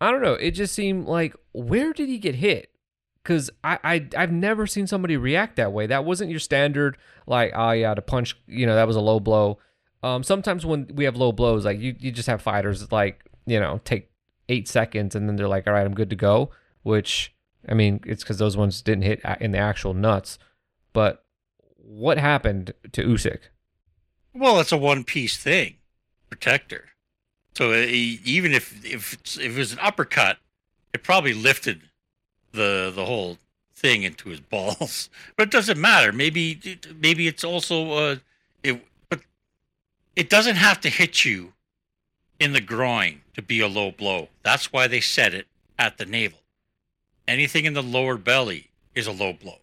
I 0.00 0.10
don't 0.10 0.20
know. 0.22 0.34
It 0.34 0.50
just 0.50 0.74
seemed 0.74 1.06
like 1.06 1.36
where 1.52 1.92
did 1.92 2.08
he 2.08 2.18
get 2.18 2.34
hit? 2.34 2.72
because 3.22 3.50
I, 3.62 3.78
I 3.84 4.08
I've 4.16 4.32
never 4.32 4.66
seen 4.66 4.86
somebody 4.86 5.16
react 5.16 5.56
that 5.56 5.72
way. 5.72 5.86
That 5.86 6.04
wasn't 6.04 6.30
your 6.30 6.40
standard 6.40 6.96
like 7.26 7.52
oh 7.54 7.70
yeah 7.70 7.94
to 7.94 8.02
punch 8.02 8.36
you 8.46 8.66
know 8.66 8.74
that 8.74 8.86
was 8.86 8.96
a 8.96 9.00
low 9.00 9.20
blow. 9.20 9.58
Um, 10.02 10.24
sometimes 10.24 10.66
when 10.66 10.90
we 10.94 11.04
have 11.04 11.16
low 11.16 11.32
blows, 11.32 11.64
like 11.64 11.78
you 11.78 11.94
you 11.98 12.10
just 12.10 12.28
have 12.28 12.42
fighters 12.42 12.90
like 12.90 13.24
you 13.46 13.60
know 13.60 13.80
take 13.84 14.10
eight 14.48 14.68
seconds 14.68 15.14
and 15.14 15.28
then 15.28 15.36
they're 15.36 15.48
like 15.48 15.66
all 15.66 15.72
right 15.72 15.86
I'm 15.86 15.94
good 15.94 16.10
to 16.10 16.16
go. 16.16 16.50
Which 16.82 17.34
I 17.68 17.74
mean 17.74 18.00
it's 18.04 18.22
because 18.22 18.38
those 18.38 18.56
ones 18.56 18.82
didn't 18.82 19.04
hit 19.04 19.20
in 19.40 19.52
the 19.52 19.58
actual 19.58 19.94
nuts. 19.94 20.38
But 20.92 21.24
what 21.76 22.18
happened 22.18 22.74
to 22.92 23.04
Usyk? 23.04 23.40
Well, 24.34 24.60
it's 24.60 24.72
a 24.72 24.76
one 24.76 25.04
piece 25.04 25.36
thing, 25.36 25.76
protector. 26.30 26.90
So 27.54 27.72
uh, 27.72 27.86
even 27.86 28.52
if 28.52 28.84
if 28.84 29.14
if 29.14 29.38
it 29.38 29.58
was 29.58 29.72
an 29.72 29.78
uppercut, 29.80 30.38
it 30.92 31.02
probably 31.02 31.34
lifted 31.34 31.82
the 32.52 32.90
the 32.94 33.04
whole 33.04 33.38
thing 33.74 34.02
into 34.02 34.30
his 34.30 34.40
balls. 34.54 35.10
But 35.36 35.48
it 35.48 35.50
doesn't 35.50 35.80
matter. 35.80 36.12
Maybe 36.12 36.78
maybe 36.98 37.26
it's 37.26 37.44
also 37.44 37.92
uh, 37.92 38.16
it, 38.62 38.82
but 39.08 39.20
it 40.16 40.30
doesn't 40.30 40.56
have 40.56 40.80
to 40.80 40.88
hit 40.88 41.24
you 41.24 41.52
in 42.40 42.52
the 42.52 42.60
groin 42.60 43.20
to 43.34 43.42
be 43.42 43.60
a 43.60 43.68
low 43.68 43.90
blow. 43.90 44.28
That's 44.42 44.72
why 44.72 44.86
they 44.86 45.00
said 45.00 45.34
it 45.34 45.46
at 45.78 45.98
the 45.98 46.06
navel. 46.06 46.38
Anything 47.28 47.64
in 47.64 47.74
the 47.74 47.82
lower 47.82 48.16
belly 48.16 48.70
is 48.94 49.06
a 49.06 49.12
low 49.12 49.32
blow. 49.32 49.58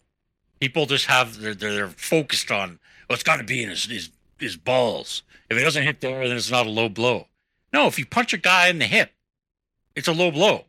People 0.60 0.86
just 0.86 1.06
have 1.06 1.38
they're 1.38 1.54
they're 1.54 1.88
focused 1.88 2.50
on 2.50 2.78
oh 3.08 3.14
it's 3.14 3.22
got 3.22 3.36
to 3.36 3.44
be 3.44 3.62
in 3.62 3.70
his, 3.70 3.84
his 3.84 4.10
his 4.38 4.56
balls. 4.56 5.22
If 5.48 5.56
it 5.58 5.62
doesn't 5.62 5.82
hit 5.82 6.00
there, 6.00 6.26
then 6.28 6.36
it's 6.36 6.50
not 6.50 6.66
a 6.66 6.70
low 6.70 6.88
blow. 6.88 7.26
No, 7.72 7.86
if 7.86 7.98
you 7.98 8.06
punch 8.06 8.32
a 8.32 8.38
guy 8.38 8.68
in 8.68 8.78
the 8.78 8.86
hip, 8.86 9.12
it's 9.94 10.08
a 10.08 10.12
low 10.12 10.30
blow. 10.30 10.64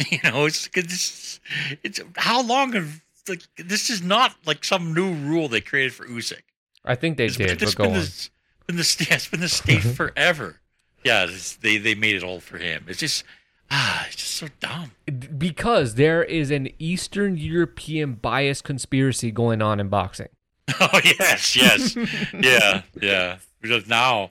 You 0.10 0.18
know, 0.24 0.46
it's 0.46 0.70
it's, 0.74 1.40
it's 1.82 2.00
how 2.16 2.42
long 2.42 2.72
have 2.72 3.02
like 3.28 3.42
this 3.58 3.90
is 3.90 4.02
not 4.02 4.34
like 4.46 4.64
some 4.64 4.94
new 4.94 5.12
rule 5.12 5.46
they 5.48 5.60
created 5.60 5.92
for 5.92 6.06
Usyk. 6.06 6.40
I 6.84 6.94
think 6.94 7.18
they 7.18 7.26
It's 7.26 7.36
did. 7.36 7.48
been, 7.48 7.56
But 7.58 7.62
it's 7.62 7.74
go 7.74 7.84
been, 7.84 7.92
this, 7.94 8.30
been 8.66 8.76
the 8.76 9.06
yeah, 9.08 9.16
it's 9.16 9.28
been 9.28 9.40
the 9.40 9.48
state 9.48 9.80
mm-hmm. 9.80 9.92
forever. 9.92 10.60
Yeah, 11.04 11.26
they 11.60 11.76
they 11.76 11.94
made 11.94 12.16
it 12.16 12.22
all 12.22 12.40
for 12.40 12.56
him. 12.58 12.86
It's 12.88 13.00
just 13.00 13.24
it's 13.70 14.16
just 14.16 14.34
so 14.34 14.48
dumb. 14.60 14.92
because 15.38 15.94
there 15.94 16.22
is 16.24 16.50
an 16.50 16.68
Eastern 16.78 17.36
European 17.36 18.14
bias 18.14 18.60
conspiracy 18.62 19.30
going 19.30 19.62
on 19.62 19.80
in 19.80 19.88
boxing. 19.88 20.28
Oh 20.80 21.00
yes, 21.02 21.56
yes, 21.56 21.96
yeah, 22.32 22.82
yeah. 23.02 23.38
Because 23.60 23.88
now 23.88 24.30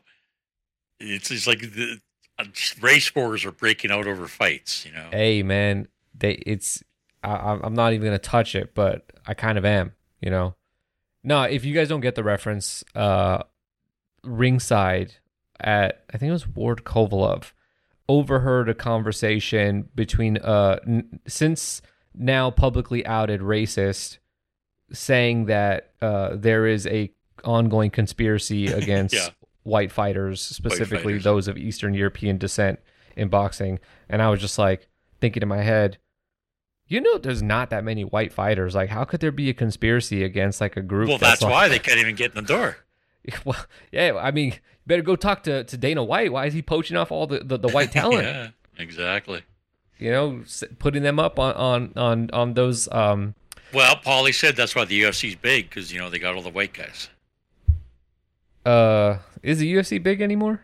it's 0.99 1.27
just 1.29 1.47
like 1.47 1.59
the 1.59 1.99
uh, 2.39 2.45
race 2.81 3.13
wars 3.13 3.43
are 3.43 3.51
breaking 3.51 3.91
out 3.91 4.07
over 4.07 4.25
fights. 4.25 4.85
You 4.85 4.93
know, 4.93 5.09
Hey, 5.11 5.43
man, 5.43 5.89
they 6.17 6.33
it's 6.45 6.81
I, 7.23 7.35
I'm 7.35 7.61
I'm 7.61 7.73
not 7.73 7.91
even 7.91 8.05
gonna 8.07 8.19
touch 8.19 8.55
it, 8.55 8.73
but 8.73 9.11
I 9.27 9.33
kind 9.33 9.57
of 9.57 9.65
am. 9.65 9.91
You 10.21 10.29
know, 10.31 10.55
no. 11.25 11.43
If 11.43 11.65
you 11.65 11.73
guys 11.73 11.89
don't 11.89 11.99
get 11.99 12.15
the 12.15 12.23
reference, 12.23 12.85
uh, 12.95 13.43
ringside 14.23 15.15
at 15.59 16.05
I 16.13 16.17
think 16.17 16.29
it 16.29 16.33
was 16.33 16.47
Ward 16.47 16.83
Kovalev 16.85 17.51
overheard 18.09 18.67
a 18.67 18.73
conversation 18.73 19.87
between 19.95 20.35
uh 20.39 20.79
n- 20.85 21.19
since 21.27 21.81
now 22.15 22.49
publicly 22.51 23.05
outed 23.05 23.39
racist 23.39 24.17
saying 24.91 25.45
that 25.45 25.91
uh 26.01 26.31
there 26.35 26.65
is 26.65 26.85
a 26.87 27.11
ongoing 27.43 27.89
conspiracy 27.91 28.67
against 28.81 29.13
Yeah. 29.15 29.29
white 29.63 29.91
fighters 29.91 30.41
specifically 30.41 31.13
fighters. 31.13 31.23
those 31.23 31.47
of 31.47 31.57
eastern 31.57 31.93
european 31.93 32.37
descent 32.37 32.79
in 33.15 33.29
boxing 33.29 33.79
and 34.09 34.21
i 34.21 34.29
was 34.29 34.41
just 34.41 34.57
like 34.57 34.87
thinking 35.21 35.43
in 35.43 35.49
my 35.49 35.61
head 35.61 35.97
you 36.87 36.99
know 36.99 37.19
there's 37.19 37.43
not 37.43 37.69
that 37.69 37.83
many 37.83 38.03
white 38.03 38.33
fighters 38.33 38.73
like 38.73 38.89
how 38.89 39.03
could 39.03 39.19
there 39.19 39.31
be 39.31 39.49
a 39.49 39.53
conspiracy 39.53 40.23
against 40.23 40.59
like 40.59 40.75
a 40.75 40.81
group 40.81 41.09
well, 41.09 41.17
that's 41.19 41.43
like- 41.43 41.51
why 41.51 41.67
they 41.67 41.77
can't 41.79 41.99
even 41.99 42.15
get 42.15 42.31
in 42.35 42.43
the 42.43 42.53
door. 42.53 42.77
well, 43.45 43.65
yeah, 43.91 44.15
I 44.17 44.31
mean, 44.31 44.51
you 44.51 44.59
better 44.87 45.01
go 45.01 45.15
talk 45.15 45.43
to, 45.43 45.63
to 45.63 45.77
Dana 45.77 46.03
White. 46.03 46.31
Why 46.31 46.45
is 46.45 46.53
he 46.53 46.61
poaching 46.61 46.97
off 46.97 47.11
all 47.11 47.27
the, 47.27 47.39
the, 47.39 47.57
the 47.57 47.69
white 47.69 47.91
talent? 47.99 48.23
yeah, 48.23 48.49
exactly. 48.77 49.43
You 49.97 50.11
know, 50.11 50.43
putting 50.79 51.03
them 51.03 51.19
up 51.19 51.39
on 51.39 51.53
on 51.55 51.93
on, 51.95 52.29
on 52.31 52.53
those. 52.53 52.87
Um, 52.91 53.35
Well, 53.73 53.97
Paulie 53.97 54.33
said 54.33 54.55
that's 54.55 54.73
why 54.75 54.85
the 54.85 55.01
UFC's 55.03 55.35
big 55.35 55.69
because 55.69 55.91
you 55.91 55.99
know 55.99 56.09
they 56.09 56.19
got 56.19 56.35
all 56.35 56.41
the 56.41 56.49
white 56.49 56.73
guys. 56.73 57.09
uh, 58.65 59.17
is 59.43 59.59
the 59.59 59.73
UFC 59.73 60.01
big 60.01 60.21
anymore? 60.21 60.61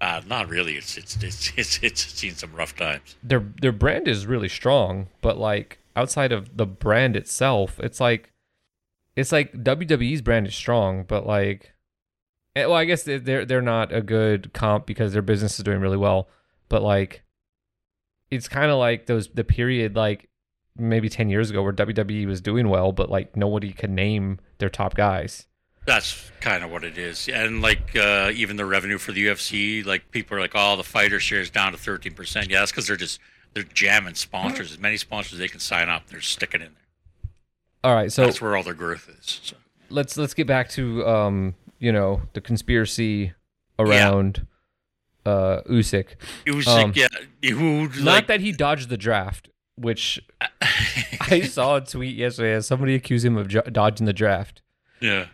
Uh, 0.00 0.20
not 0.26 0.48
really. 0.48 0.76
It's 0.76 0.96
it's 0.96 1.16
it's 1.22 1.52
it's 1.56 1.78
it's 1.82 2.14
seen 2.14 2.34
some 2.34 2.52
rough 2.54 2.76
times. 2.76 3.16
Their 3.22 3.44
their 3.60 3.72
brand 3.72 4.06
is 4.06 4.26
really 4.26 4.48
strong, 4.48 5.08
but 5.22 5.38
like 5.38 5.78
outside 5.96 6.30
of 6.30 6.56
the 6.56 6.66
brand 6.66 7.16
itself, 7.16 7.80
it's 7.80 8.00
like 8.00 8.30
it's 9.16 9.32
like 9.32 9.52
WWE's 9.52 10.22
brand 10.22 10.46
is 10.46 10.54
strong, 10.54 11.02
but 11.02 11.26
like, 11.26 11.72
well, 12.56 12.74
I 12.74 12.84
guess 12.84 13.02
they- 13.04 13.18
they're 13.18 13.44
they're 13.44 13.62
not 13.62 13.92
a 13.92 14.00
good 14.02 14.52
comp 14.52 14.86
because 14.86 15.12
their 15.12 15.22
business 15.22 15.58
is 15.58 15.64
doing 15.64 15.80
really 15.80 15.96
well, 15.96 16.28
but 16.68 16.82
like, 16.82 17.22
it's 18.30 18.48
kind 18.48 18.70
of 18.70 18.78
like 18.78 19.06
those 19.06 19.28
the 19.28 19.44
period 19.44 19.96
like 19.96 20.28
maybe 20.76 21.08
10 21.08 21.28
years 21.28 21.50
ago 21.50 21.62
where 21.62 21.72
WWE 21.72 22.24
was 22.26 22.40
doing 22.40 22.68
well 22.68 22.92
but 22.92 23.10
like 23.10 23.36
nobody 23.36 23.72
could 23.72 23.90
name 23.90 24.38
their 24.58 24.68
top 24.68 24.94
guys. 24.94 25.46
That's 25.86 26.30
kind 26.40 26.62
of 26.62 26.70
what 26.70 26.84
it 26.84 26.98
is. 26.98 27.28
And 27.28 27.62
like 27.62 27.96
uh, 27.96 28.30
even 28.34 28.56
the 28.56 28.66
revenue 28.66 28.98
for 28.98 29.10
the 29.12 29.26
UFC, 29.26 29.84
like 29.86 30.10
people 30.10 30.36
are 30.36 30.40
like, 30.40 30.52
oh, 30.54 30.76
the 30.76 30.84
fighter 30.84 31.18
share 31.18 31.40
is 31.40 31.48
down 31.50 31.72
to 31.72 31.78
thirteen 31.78 32.12
percent. 32.12 32.50
Yeah, 32.50 32.58
that's 32.60 32.70
because 32.70 32.86
they're 32.86 32.96
just 32.96 33.18
they're 33.54 33.62
jamming 33.62 34.14
sponsors. 34.14 34.70
As 34.70 34.78
many 34.78 34.98
sponsors 34.98 35.32
as 35.34 35.38
they 35.38 35.48
can 35.48 35.60
sign 35.60 35.88
up, 35.88 36.06
they're 36.08 36.20
sticking 36.20 36.60
in 36.60 36.68
there. 36.74 37.30
All 37.82 37.94
right, 37.94 38.12
so 38.12 38.24
that's 38.26 38.40
where 38.42 38.54
all 38.54 38.62
their 38.62 38.74
growth 38.74 39.08
is. 39.08 39.40
So. 39.42 39.56
let's 39.88 40.16
let's 40.18 40.34
get 40.34 40.46
back 40.46 40.68
to 40.70 41.06
um 41.08 41.54
you 41.78 41.92
know 41.92 42.22
the 42.32 42.40
conspiracy 42.40 43.32
around 43.78 44.46
uh 45.26 45.60
Usyk. 45.68 46.16
Usyk, 46.46 46.66
Um, 46.84 46.92
yeah, 46.94 47.08
who 47.52 47.88
Not 47.88 47.96
like 48.04 48.26
that 48.28 48.40
he 48.40 48.52
dodged 48.52 48.88
the 48.88 48.96
draft, 48.96 49.48
which 49.76 50.20
I 51.20 51.42
saw 51.42 51.76
a 51.76 51.80
tweet 51.80 52.16
yesterday. 52.16 52.54
as 52.54 52.66
Somebody 52.66 52.94
accused 52.94 53.24
him 53.24 53.36
of 53.36 53.48
jo- 53.48 53.62
dodging 53.62 54.06
the 54.06 54.12
draft, 54.12 54.62
yeah. 55.00 55.26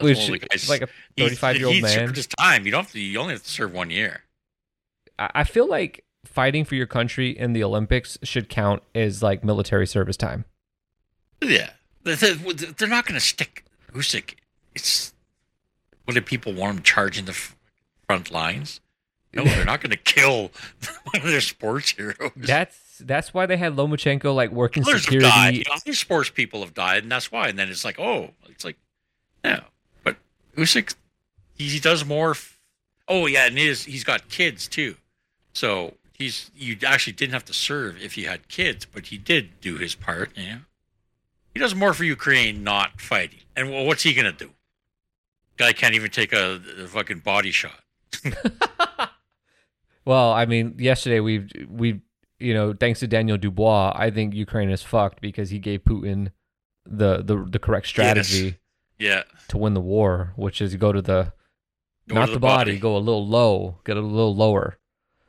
which 0.00 0.26
the 0.26 0.38
guy's- 0.38 0.64
is 0.64 0.68
like 0.68 0.82
a 0.82 0.88
He's- 1.16 1.28
35 1.30 1.56
year 1.56 1.66
old 1.68 1.82
man. 1.82 2.14
his 2.14 2.26
time. 2.26 2.64
You 2.66 2.72
don't 2.72 2.84
have 2.84 2.92
to. 2.92 3.00
You 3.00 3.18
only 3.20 3.34
have 3.34 3.42
to 3.44 3.48
serve 3.50 3.72
one 3.72 3.90
year. 3.90 4.22
I 5.18 5.30
I 5.36 5.44
feel 5.44 5.68
like 5.68 6.04
fighting 6.24 6.64
for 6.64 6.74
your 6.74 6.86
country 6.86 7.30
in 7.38 7.52
the 7.52 7.62
Olympics 7.62 8.18
should 8.22 8.48
count 8.48 8.82
as 8.94 9.22
like 9.22 9.44
military 9.44 9.86
service 9.86 10.16
time. 10.16 10.44
Yeah, 11.42 11.70
They- 12.02 12.14
they- 12.16 12.32
they're 12.34 12.88
not 12.88 13.04
going 13.06 13.14
to 13.14 13.20
stick 13.24 13.64
Usyk. 13.92 14.34
It's 14.74 15.13
what 16.04 16.14
do 16.14 16.20
people 16.20 16.52
want 16.52 16.76
him 16.78 16.82
charging 16.82 17.24
the 17.24 17.36
front 18.06 18.30
lines? 18.30 18.80
No, 19.32 19.42
they're 19.42 19.64
not 19.64 19.80
going 19.80 19.90
to 19.90 19.96
kill 19.96 20.52
one 21.12 21.22
of 21.22 21.24
their 21.24 21.40
sports 21.40 21.90
heroes. 21.90 22.30
That's 22.36 22.78
that's 23.00 23.34
why 23.34 23.46
they 23.46 23.56
had 23.56 23.74
Lomachenko 23.74 24.32
like 24.34 24.50
working 24.50 24.84
Others 24.84 25.06
have 25.06 25.20
died. 25.20 25.30
security. 25.30 25.58
You 25.58 25.64
know, 25.68 25.74
other 25.74 25.94
sports 25.94 26.30
people 26.30 26.60
have 26.60 26.74
died, 26.74 27.02
and 27.02 27.10
that's 27.10 27.32
why. 27.32 27.48
And 27.48 27.58
then 27.58 27.68
it's 27.68 27.84
like, 27.84 27.98
oh, 27.98 28.30
it's 28.48 28.64
like, 28.64 28.76
no. 29.42 29.60
But 30.04 30.16
Usyk, 30.56 30.94
he, 31.56 31.80
does 31.80 32.04
more. 32.04 32.30
F- 32.30 32.60
oh 33.08 33.26
yeah, 33.26 33.46
and 33.46 33.58
his 33.58 33.84
he's 33.84 34.04
got 34.04 34.28
kids 34.28 34.68
too, 34.68 34.94
so 35.52 35.94
he's 36.12 36.52
you 36.54 36.76
actually 36.86 37.14
didn't 37.14 37.32
have 37.32 37.44
to 37.46 37.54
serve 37.54 38.00
if 38.00 38.16
you 38.16 38.28
had 38.28 38.46
kids, 38.48 38.86
but 38.86 39.06
he 39.06 39.18
did 39.18 39.60
do 39.60 39.76
his 39.78 39.96
part. 39.96 40.30
You 40.36 40.48
know, 40.48 40.58
he 41.52 41.58
does 41.58 41.74
more 41.74 41.92
for 41.92 42.04
Ukraine, 42.04 42.62
not 42.62 43.00
fighting. 43.00 43.40
And 43.56 43.72
what's 43.86 44.04
he 44.04 44.14
gonna 44.14 44.32
do? 44.32 44.50
Guy 45.56 45.72
can't 45.72 45.94
even 45.94 46.10
take 46.10 46.32
a, 46.32 46.60
a 46.78 46.86
fucking 46.86 47.20
body 47.20 47.50
shot. 47.50 47.80
Well, 50.04 50.32
I 50.32 50.44
mean, 50.46 50.74
yesterday 50.78 51.20
we've 51.20 51.50
we 51.68 52.00
you 52.38 52.52
know 52.52 52.74
thanks 52.74 53.00
to 53.00 53.06
Daniel 53.06 53.38
Dubois, 53.38 53.92
I 53.96 54.10
think 54.10 54.34
Ukraine 54.34 54.70
is 54.70 54.82
fucked 54.82 55.20
because 55.20 55.50
he 55.50 55.58
gave 55.58 55.84
Putin 55.84 56.30
the 56.84 57.22
the 57.22 57.46
the 57.48 57.58
correct 57.58 57.86
strategy 57.86 58.58
Yeah, 58.98 59.22
to 59.48 59.58
win 59.58 59.74
the 59.74 59.80
war, 59.80 60.32
which 60.36 60.60
is 60.60 60.76
go 60.76 60.92
to 60.92 61.00
the 61.00 61.32
Go 62.06 62.16
not 62.16 62.26
to 62.26 62.32
the, 62.32 62.40
body, 62.40 62.78
go 62.78 62.96
a 62.96 62.98
little 62.98 63.26
low, 63.26 63.78
get 63.84 63.96
a 63.96 64.00
little 64.00 64.36
lower. 64.36 64.76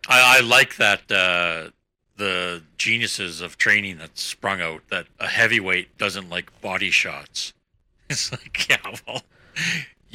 I, 0.10 0.40
I 0.40 0.42
like 0.42 0.76
that 0.76 1.10
uh, 1.10 1.70
the 2.18 2.64
geniuses 2.78 3.40
of 3.40 3.58
training 3.58 3.98
that 4.00 4.18
sprung 4.18 4.60
out 4.60 4.82
that 4.90 5.08
a 5.18 5.28
heavyweight 5.28 5.98
doesn't 5.98 6.30
like 6.30 6.60
body 6.62 6.92
shots. 6.92 7.54
It's 8.08 8.32
like, 8.32 8.70
yeah, 8.70 8.78
well, 9.08 9.24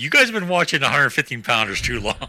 you 0.00 0.10
guys 0.10 0.30
have 0.30 0.34
been 0.34 0.48
watching 0.48 0.80
115 0.80 1.42
pounders 1.42 1.80
too 1.80 2.00
long. 2.00 2.28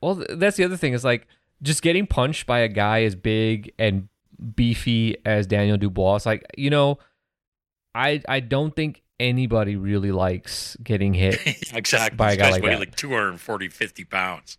Well, 0.00 0.24
that's 0.30 0.56
the 0.56 0.64
other 0.64 0.76
thing 0.76 0.92
is 0.92 1.04
like 1.04 1.26
just 1.62 1.82
getting 1.82 2.06
punched 2.06 2.46
by 2.46 2.58
a 2.60 2.68
guy 2.68 3.02
as 3.04 3.14
big 3.14 3.72
and 3.78 4.08
beefy 4.54 5.16
as 5.24 5.46
Daniel 5.46 5.76
Dubois. 5.78 6.16
It's 6.16 6.26
like 6.26 6.44
you 6.56 6.70
know, 6.70 6.98
I 7.94 8.20
I 8.28 8.40
don't 8.40 8.76
think 8.76 9.02
anybody 9.18 9.76
really 9.76 10.12
likes 10.12 10.76
getting 10.82 11.14
hit. 11.24 11.40
exactly. 11.72 12.16
By 12.16 12.32
a 12.32 12.36
guy 12.36 12.50
like 12.50 12.62
weigh 12.62 12.70
that. 12.70 12.80
like 12.80 12.96
240, 12.96 13.68
50 13.68 14.04
pounds. 14.04 14.58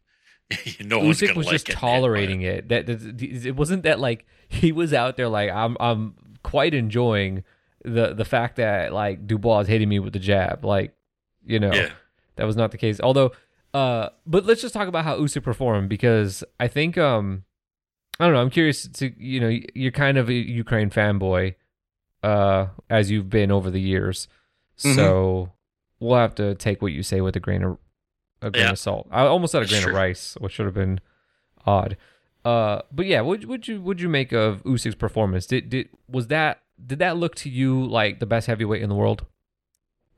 no 0.83 0.99
one's 0.99 1.19
Usyk 1.21 1.35
was 1.35 1.45
like 1.45 1.53
just 1.53 1.67
by 1.67 1.73
tolerating 1.73 2.41
it. 2.41 2.69
That, 2.69 2.85
that 2.87 3.21
it 3.21 3.55
wasn't 3.55 3.83
that 3.83 3.99
like 3.99 4.25
he 4.47 4.71
was 4.71 4.93
out 4.93 5.17
there 5.17 5.27
like 5.27 5.51
I'm 5.51 5.77
I'm 5.79 6.15
quite 6.43 6.73
enjoying 6.73 7.43
the 7.83 8.13
the 8.13 8.25
fact 8.25 8.55
that 8.55 8.93
like 8.93 9.27
Dubois 9.27 9.61
is 9.61 9.67
hitting 9.67 9.89
me 9.89 9.99
with 9.99 10.13
the 10.13 10.19
jab. 10.19 10.65
Like, 10.65 10.95
you 11.45 11.59
know, 11.59 11.71
Yeah. 11.73 11.89
That 12.37 12.45
was 12.45 12.55
not 12.55 12.71
the 12.71 12.77
case. 12.77 12.99
Although, 13.01 13.31
uh, 13.73 14.09
but 14.25 14.45
let's 14.45 14.61
just 14.61 14.73
talk 14.73 14.87
about 14.87 15.03
how 15.03 15.17
Usyk 15.19 15.43
performed 15.43 15.89
because 15.89 16.43
I 16.59 16.67
think 16.67 16.97
um, 16.97 17.43
I 18.19 18.25
don't 18.25 18.33
know. 18.33 18.41
I'm 18.41 18.49
curious 18.49 18.87
to 18.87 19.11
you 19.21 19.39
know 19.39 19.55
you're 19.75 19.91
kind 19.91 20.17
of 20.17 20.29
a 20.29 20.33
Ukraine 20.33 20.89
fanboy, 20.89 21.55
uh, 22.23 22.67
as 22.89 23.11
you've 23.11 23.29
been 23.29 23.51
over 23.51 23.69
the 23.69 23.81
years. 23.81 24.27
Mhm. 24.79 24.95
So 24.95 25.51
we'll 25.99 26.17
have 26.19 26.35
to 26.35 26.55
take 26.55 26.81
what 26.81 26.91
you 26.93 27.03
say 27.03 27.21
with 27.21 27.35
a 27.35 27.39
grain 27.39 27.63
of 27.63 27.77
a 28.41 28.51
grain 28.51 28.65
Yeah. 28.65 28.71
of 28.71 28.79
salt. 28.79 29.07
I 29.11 29.21
almost 29.25 29.51
said 29.51 29.63
a 29.63 29.67
grain 29.67 29.83
of 29.83 29.93
rice, 29.93 30.35
which 30.39 30.53
should 30.53 30.65
have 30.65 30.75
been 30.75 30.99
odd. 31.65 31.97
Uh, 32.45 32.81
but 32.91 33.05
yeah, 33.07 33.21
what 33.21 33.43
would 33.45 33.67
you 33.67 33.81
would 33.81 33.99
you 33.99 34.07
make 34.07 34.31
of 34.31 34.63
Usyk's 34.63 34.95
performance? 34.95 35.45
Did 35.47 35.69
did 35.69 35.89
was 36.07 36.27
that 36.27 36.61
did 36.85 36.99
that 36.99 37.17
look 37.17 37.33
to 37.35 37.49
you 37.49 37.83
like 37.85 38.19
the 38.19 38.25
best 38.27 38.47
heavyweight 38.47 38.81
in 38.81 38.89
the 38.89 38.95
world? 38.95 39.25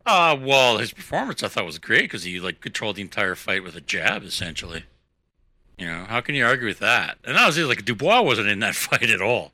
Uh, 0.09 0.35
well, 0.41 0.79
his 0.79 0.91
performance 0.91 1.43
I 1.43 1.47
thought 1.49 1.65
was 1.65 1.77
great 1.77 2.03
because 2.03 2.23
he 2.23 2.39
like 2.39 2.61
controlled 2.61 2.95
the 2.95 3.01
entire 3.03 3.35
fight 3.35 3.63
with 3.63 3.75
a 3.75 3.81
jab, 3.81 4.23
essentially. 4.23 4.85
You 5.77 5.85
know, 5.85 6.05
how 6.09 6.19
can 6.21 6.33
you 6.35 6.45
argue 6.45 6.65
with 6.67 6.79
that? 6.79 7.17
And 7.23 7.37
honestly, 7.37 7.63
like 7.63 7.85
Dubois 7.85 8.21
wasn't 8.21 8.47
in 8.49 8.59
that 8.59 8.75
fight 8.87 9.09
at 9.09 9.21
all. 9.21 9.53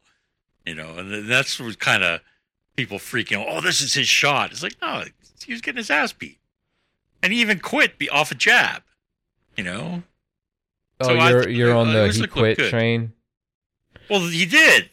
You 0.66 0.74
know, 0.76 0.98
and 0.98 1.30
that's 1.30 1.60
what 1.60 1.78
kind 1.80 2.04
of 2.04 2.22
people 2.76 2.98
freaking. 2.98 3.38
out, 3.40 3.48
Oh, 3.50 3.62
this 3.62 3.82
is 3.82 3.94
his 3.94 4.08
shot. 4.08 4.52
It's 4.52 4.64
like 4.64 4.76
no, 4.82 5.04
he 5.46 5.52
was 5.52 5.62
getting 5.62 5.78
his 5.78 5.92
ass 5.92 6.14
beat, 6.14 6.40
and 7.22 7.34
he 7.34 7.42
even 7.42 7.60
quit 7.60 7.98
be 7.98 8.10
off 8.10 8.32
a 8.32 8.36
jab. 8.36 8.82
You 9.58 9.64
know, 9.66 10.04
Oh, 11.02 11.08
So 11.08 11.14
you're 11.14 11.44
th- 11.44 11.56
you're 11.58 11.76
on 11.76 11.90
uh, 11.90 12.08
the 12.08 12.12
he 12.14 12.28
quit 12.28 12.58
train. 12.58 13.12
well 14.10 14.22
he 14.22 14.46
did. 14.46 14.90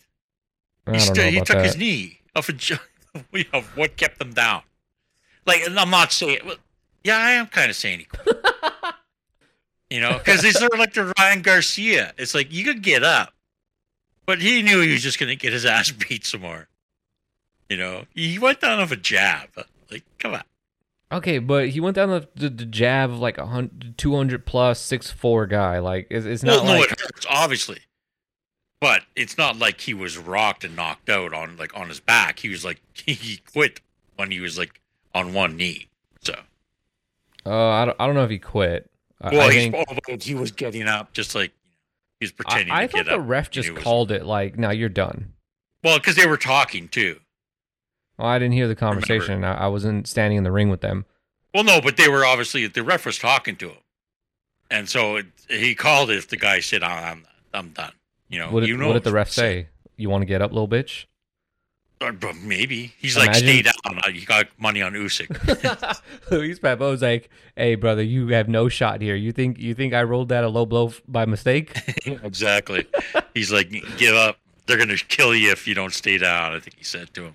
I 0.86 0.94
He, 0.94 0.98
st- 0.98 1.32
he 1.34 1.38
took 1.38 1.56
that. 1.58 1.64
his 1.64 1.76
knee 1.76 2.18
off 2.34 2.48
a 2.48 2.52
jab. 2.52 2.80
know, 3.52 3.60
what 3.76 3.96
kept 3.96 4.18
them 4.18 4.32
down? 4.34 4.62
Like, 5.46 5.62
I'm 5.68 5.90
not 5.90 6.12
saying. 6.12 6.40
Well, 6.44 6.56
yeah, 7.04 7.18
I 7.18 7.32
am 7.32 7.46
kind 7.46 7.70
of 7.70 7.76
saying 7.76 8.00
he 8.00 8.04
quit. 8.04 8.28
you 9.90 10.00
know, 10.00 10.18
because 10.18 10.40
sort 10.56 10.72
of 10.72 10.78
like 10.78 10.94
the 10.94 11.12
Ryan 11.18 11.42
Garcia. 11.42 12.12
It's 12.16 12.34
like 12.34 12.52
you 12.52 12.64
could 12.64 12.82
get 12.82 13.02
up, 13.02 13.34
but 14.26 14.40
he 14.40 14.62
knew 14.62 14.80
he 14.80 14.92
was 14.92 15.02
just 15.02 15.18
going 15.18 15.28
to 15.28 15.36
get 15.36 15.52
his 15.52 15.66
ass 15.66 15.90
beat 15.90 16.24
some 16.24 16.42
more. 16.42 16.68
You 17.68 17.76
know, 17.76 18.04
he 18.14 18.38
went 18.38 18.60
down 18.60 18.80
off 18.80 18.92
a 18.92 18.96
jab. 18.96 19.48
Like, 19.90 20.04
come 20.18 20.34
on. 20.34 20.42
Okay, 21.12 21.38
but 21.38 21.68
he 21.68 21.80
went 21.80 21.96
down 21.96 22.08
the, 22.08 22.26
the, 22.34 22.48
the 22.48 22.64
jab 22.64 23.10
of 23.10 23.18
like 23.18 23.36
a 23.36 23.46
hundred, 23.46 23.98
200 23.98 24.46
plus 24.46 24.80
six 24.80 25.10
four 25.10 25.46
guy. 25.46 25.78
Like 25.78 26.06
it's, 26.10 26.24
it's 26.24 26.42
not 26.42 26.64
Well, 26.64 26.76
no, 26.76 26.82
it 26.82 26.88
hurts, 26.88 27.26
obviously, 27.28 27.80
but 28.80 29.02
it's 29.14 29.36
not 29.36 29.58
like 29.58 29.80
he 29.82 29.92
was 29.92 30.16
rocked 30.16 30.64
and 30.64 30.74
knocked 30.74 31.10
out 31.10 31.34
on 31.34 31.58
like 31.58 31.76
on 31.78 31.88
his 31.88 32.00
back. 32.00 32.38
He 32.38 32.48
was 32.48 32.64
like 32.64 32.80
he 32.94 33.38
quit 33.52 33.80
when 34.16 34.30
he 34.30 34.40
was 34.40 34.56
like 34.56 34.80
on 35.14 35.32
one 35.32 35.56
knee. 35.56 35.88
So. 36.22 36.34
uh, 37.46 37.68
I 37.68 37.84
don't 37.84 37.96
I 38.00 38.06
don't 38.06 38.14
know 38.14 38.24
if 38.24 38.30
he 38.30 38.38
quit. 38.38 38.88
Well, 39.20 39.40
I 39.40 39.50
think 39.50 39.74
oh, 39.76 40.16
he 40.20 40.34
was 40.34 40.50
getting 40.50 40.88
up, 40.88 41.12
just 41.12 41.34
like 41.34 41.52
he 42.18 42.24
was 42.24 42.32
I, 42.32 42.34
pretending 42.42 42.74
I 42.74 42.86
to 42.86 42.92
thought 42.92 43.06
the 43.06 43.20
ref 43.20 43.50
just 43.50 43.68
he 43.68 43.74
was- 43.74 43.82
called 43.82 44.10
it 44.10 44.24
like, 44.24 44.58
"Now 44.58 44.70
you're 44.70 44.88
done." 44.88 45.32
Well, 45.84 45.98
because 45.98 46.16
they 46.16 46.26
were 46.26 46.36
talking 46.36 46.88
too. 46.88 47.20
Well, 48.18 48.28
I 48.28 48.38
didn't 48.38 48.54
hear 48.54 48.68
the 48.68 48.74
conversation. 48.76 49.42
I, 49.44 49.64
I 49.64 49.66
wasn't 49.68 50.06
standing 50.06 50.38
in 50.38 50.44
the 50.44 50.52
ring 50.52 50.68
with 50.70 50.80
them. 50.80 51.06
Well, 51.54 51.64
no, 51.64 51.80
but 51.80 51.96
they 51.96 52.08
were 52.08 52.24
obviously 52.24 52.66
the 52.66 52.82
ref 52.82 53.06
was 53.06 53.18
talking 53.18 53.56
to 53.56 53.70
him, 53.70 53.78
and 54.70 54.88
so 54.88 55.16
it, 55.16 55.26
he 55.48 55.74
called 55.74 56.10
it 56.10 56.16
if 56.18 56.28
the 56.28 56.36
guy 56.36 56.60
said, 56.60 56.82
"Oh, 56.82 56.86
"I'm 56.86 57.26
I'm 57.54 57.68
done." 57.70 57.92
You 58.28 58.38
know, 58.40 58.50
What 58.50 58.60
did, 58.60 58.70
you 58.70 58.76
know 58.76 58.86
what 58.88 58.94
did 58.94 59.04
the 59.04 59.12
ref 59.12 59.30
say? 59.30 59.68
You 59.96 60.08
want 60.08 60.22
to 60.22 60.26
get 60.26 60.40
up, 60.40 60.52
little 60.52 60.68
bitch? 60.68 61.04
But 62.10 62.36
maybe 62.36 62.92
he's 62.98 63.16
like, 63.16 63.28
Imagine- 63.28 63.48
"Stay 63.48 63.62
down." 63.62 64.00
uh, 64.04 64.08
You 64.08 64.26
got 64.26 64.48
money 64.58 64.82
on 64.82 64.92
Usyk. 64.94 66.00
Luis 66.30 66.58
Pabon's 66.58 67.02
like, 67.02 67.30
"Hey, 67.56 67.74
brother, 67.76 68.02
you 68.02 68.28
have 68.28 68.48
no 68.48 68.68
shot 68.68 69.00
here. 69.00 69.14
You 69.14 69.30
think 69.32 69.58
you 69.58 69.74
think 69.74 69.94
I 69.94 70.02
rolled 70.02 70.30
that 70.30 70.42
a 70.44 70.48
low 70.48 70.66
blow 70.66 70.92
by 71.06 71.24
mistake?" 71.26 71.76
exactly. 72.06 72.86
He's 73.34 73.52
like, 73.52 73.70
"Give 73.98 74.14
up. 74.16 74.38
They're 74.66 74.78
gonna 74.78 74.96
kill 74.96 75.34
you 75.34 75.50
if 75.52 75.68
you 75.68 75.74
don't 75.74 75.92
stay 75.92 76.18
down." 76.18 76.54
I 76.54 76.60
think 76.60 76.76
he 76.78 76.84
said 76.84 77.12
to 77.14 77.24
him. 77.26 77.34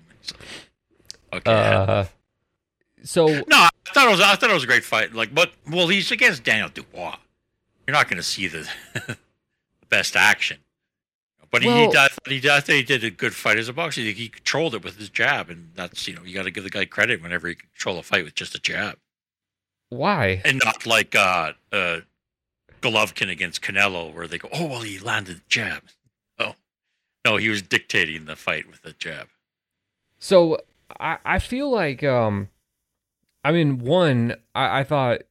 Like, 1.32 1.46
okay. 1.46 1.52
Uh, 1.52 2.04
so 3.02 3.26
No, 3.26 3.44
I 3.56 3.70
thought 3.94 4.06
it 4.08 4.10
was. 4.10 4.20
I 4.20 4.34
thought 4.36 4.50
it 4.50 4.54
was 4.54 4.64
a 4.64 4.66
great 4.66 4.84
fight. 4.84 5.14
Like, 5.14 5.34
but 5.34 5.52
well, 5.70 5.88
he's 5.88 6.10
against 6.10 6.42
Daniel 6.44 6.68
Dubois. 6.68 7.16
You're 7.86 7.94
not 7.94 8.08
going 8.08 8.16
to 8.18 8.22
see 8.22 8.48
the 8.48 8.68
best 9.88 10.14
action. 10.16 10.58
But 11.50 11.62
he, 11.62 11.68
Well- 11.68 11.88
he, 11.88 11.94
thought 11.94 12.10
he, 12.26 12.40
thought 12.40 12.66
he 12.66 12.82
did 12.82 13.04
a 13.04 13.10
good 13.10 13.34
fight 13.34 13.58
as 13.58 13.68
a 13.68 13.72
boxer. 13.72 14.02
He, 14.02 14.12
he 14.12 14.28
controlled 14.28 14.74
it 14.74 14.84
with 14.84 14.98
his 14.98 15.08
jab, 15.08 15.48
and 15.48 15.70
that's 15.74 16.06
you 16.06 16.14
know 16.14 16.22
you 16.22 16.34
got 16.34 16.42
to 16.44 16.50
give 16.50 16.64
the 16.64 16.70
guy 16.70 16.84
credit 16.84 17.22
whenever 17.22 17.48
he 17.48 17.54
control 17.54 17.98
a 17.98 18.02
fight 18.02 18.24
with 18.24 18.34
just 18.34 18.54
a 18.54 18.58
jab, 18.60 18.98
why? 19.88 20.42
and 20.44 20.60
not 20.62 20.84
like 20.84 21.14
uh, 21.14 21.52
uh, 21.72 22.00
Golovkin 22.82 23.30
against 23.30 23.62
Canelo, 23.62 24.12
where 24.12 24.26
they 24.26 24.38
go, 24.38 24.48
oh 24.52 24.66
well, 24.66 24.80
he 24.82 24.98
landed 24.98 25.38
the 25.38 25.42
jab. 25.48 25.84
Oh, 26.38 26.54
no, 27.24 27.36
he 27.38 27.48
was 27.48 27.62
dictating 27.62 28.26
the 28.26 28.36
fight 28.36 28.68
with 28.68 28.82
the 28.82 28.92
jab. 28.92 29.28
So 30.18 30.58
I 31.00 31.16
I 31.24 31.38
feel 31.38 31.70
like 31.70 32.04
um, 32.04 32.48
I 33.42 33.52
mean 33.52 33.78
one 33.78 34.36
I, 34.54 34.80
I 34.80 34.84
thought 34.84 35.22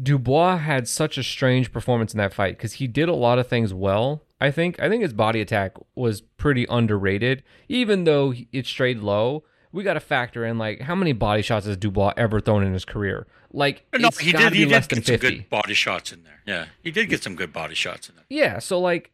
Dubois 0.00 0.56
had 0.58 0.88
such 0.88 1.16
a 1.16 1.22
strange 1.22 1.72
performance 1.72 2.12
in 2.12 2.18
that 2.18 2.32
fight 2.34 2.56
because 2.56 2.74
he 2.74 2.86
did 2.88 3.08
a 3.08 3.14
lot 3.14 3.38
of 3.38 3.46
things 3.46 3.72
well. 3.72 4.22
I 4.40 4.50
think 4.50 4.80
I 4.80 4.88
think 4.88 5.02
his 5.02 5.12
body 5.12 5.40
attack 5.40 5.72
was 5.94 6.20
pretty 6.20 6.66
underrated, 6.68 7.42
even 7.68 8.04
though 8.04 8.30
he- 8.30 8.48
it 8.52 8.66
strayed 8.66 9.00
low. 9.00 9.44
We 9.72 9.82
got 9.84 9.94
to 9.94 10.00
factor 10.00 10.44
in 10.46 10.56
like 10.58 10.80
how 10.82 10.94
many 10.94 11.12
body 11.12 11.42
shots 11.42 11.66
has 11.66 11.76
Dubois 11.76 12.14
ever 12.16 12.40
thrown 12.40 12.62
in 12.64 12.72
his 12.72 12.84
career? 12.84 13.26
Like 13.52 13.84
No, 13.98 14.08
it's 14.08 14.18
he 14.18 14.32
did. 14.32 14.52
be 14.52 14.58
He 14.60 14.66
less 14.66 14.86
did 14.86 14.96
than 14.96 15.02
get 15.02 15.06
some 15.06 15.12
fifty. 15.20 15.36
good 15.40 15.50
body 15.50 15.74
shots 15.74 16.12
in 16.12 16.22
there. 16.24 16.40
Yeah, 16.46 16.66
he 16.82 16.90
did 16.90 17.08
get 17.08 17.22
some 17.22 17.34
good 17.34 17.52
body 17.52 17.74
shots 17.74 18.08
in 18.08 18.14
there. 18.16 18.24
Yeah, 18.30 18.58
so 18.60 18.80
like 18.80 19.10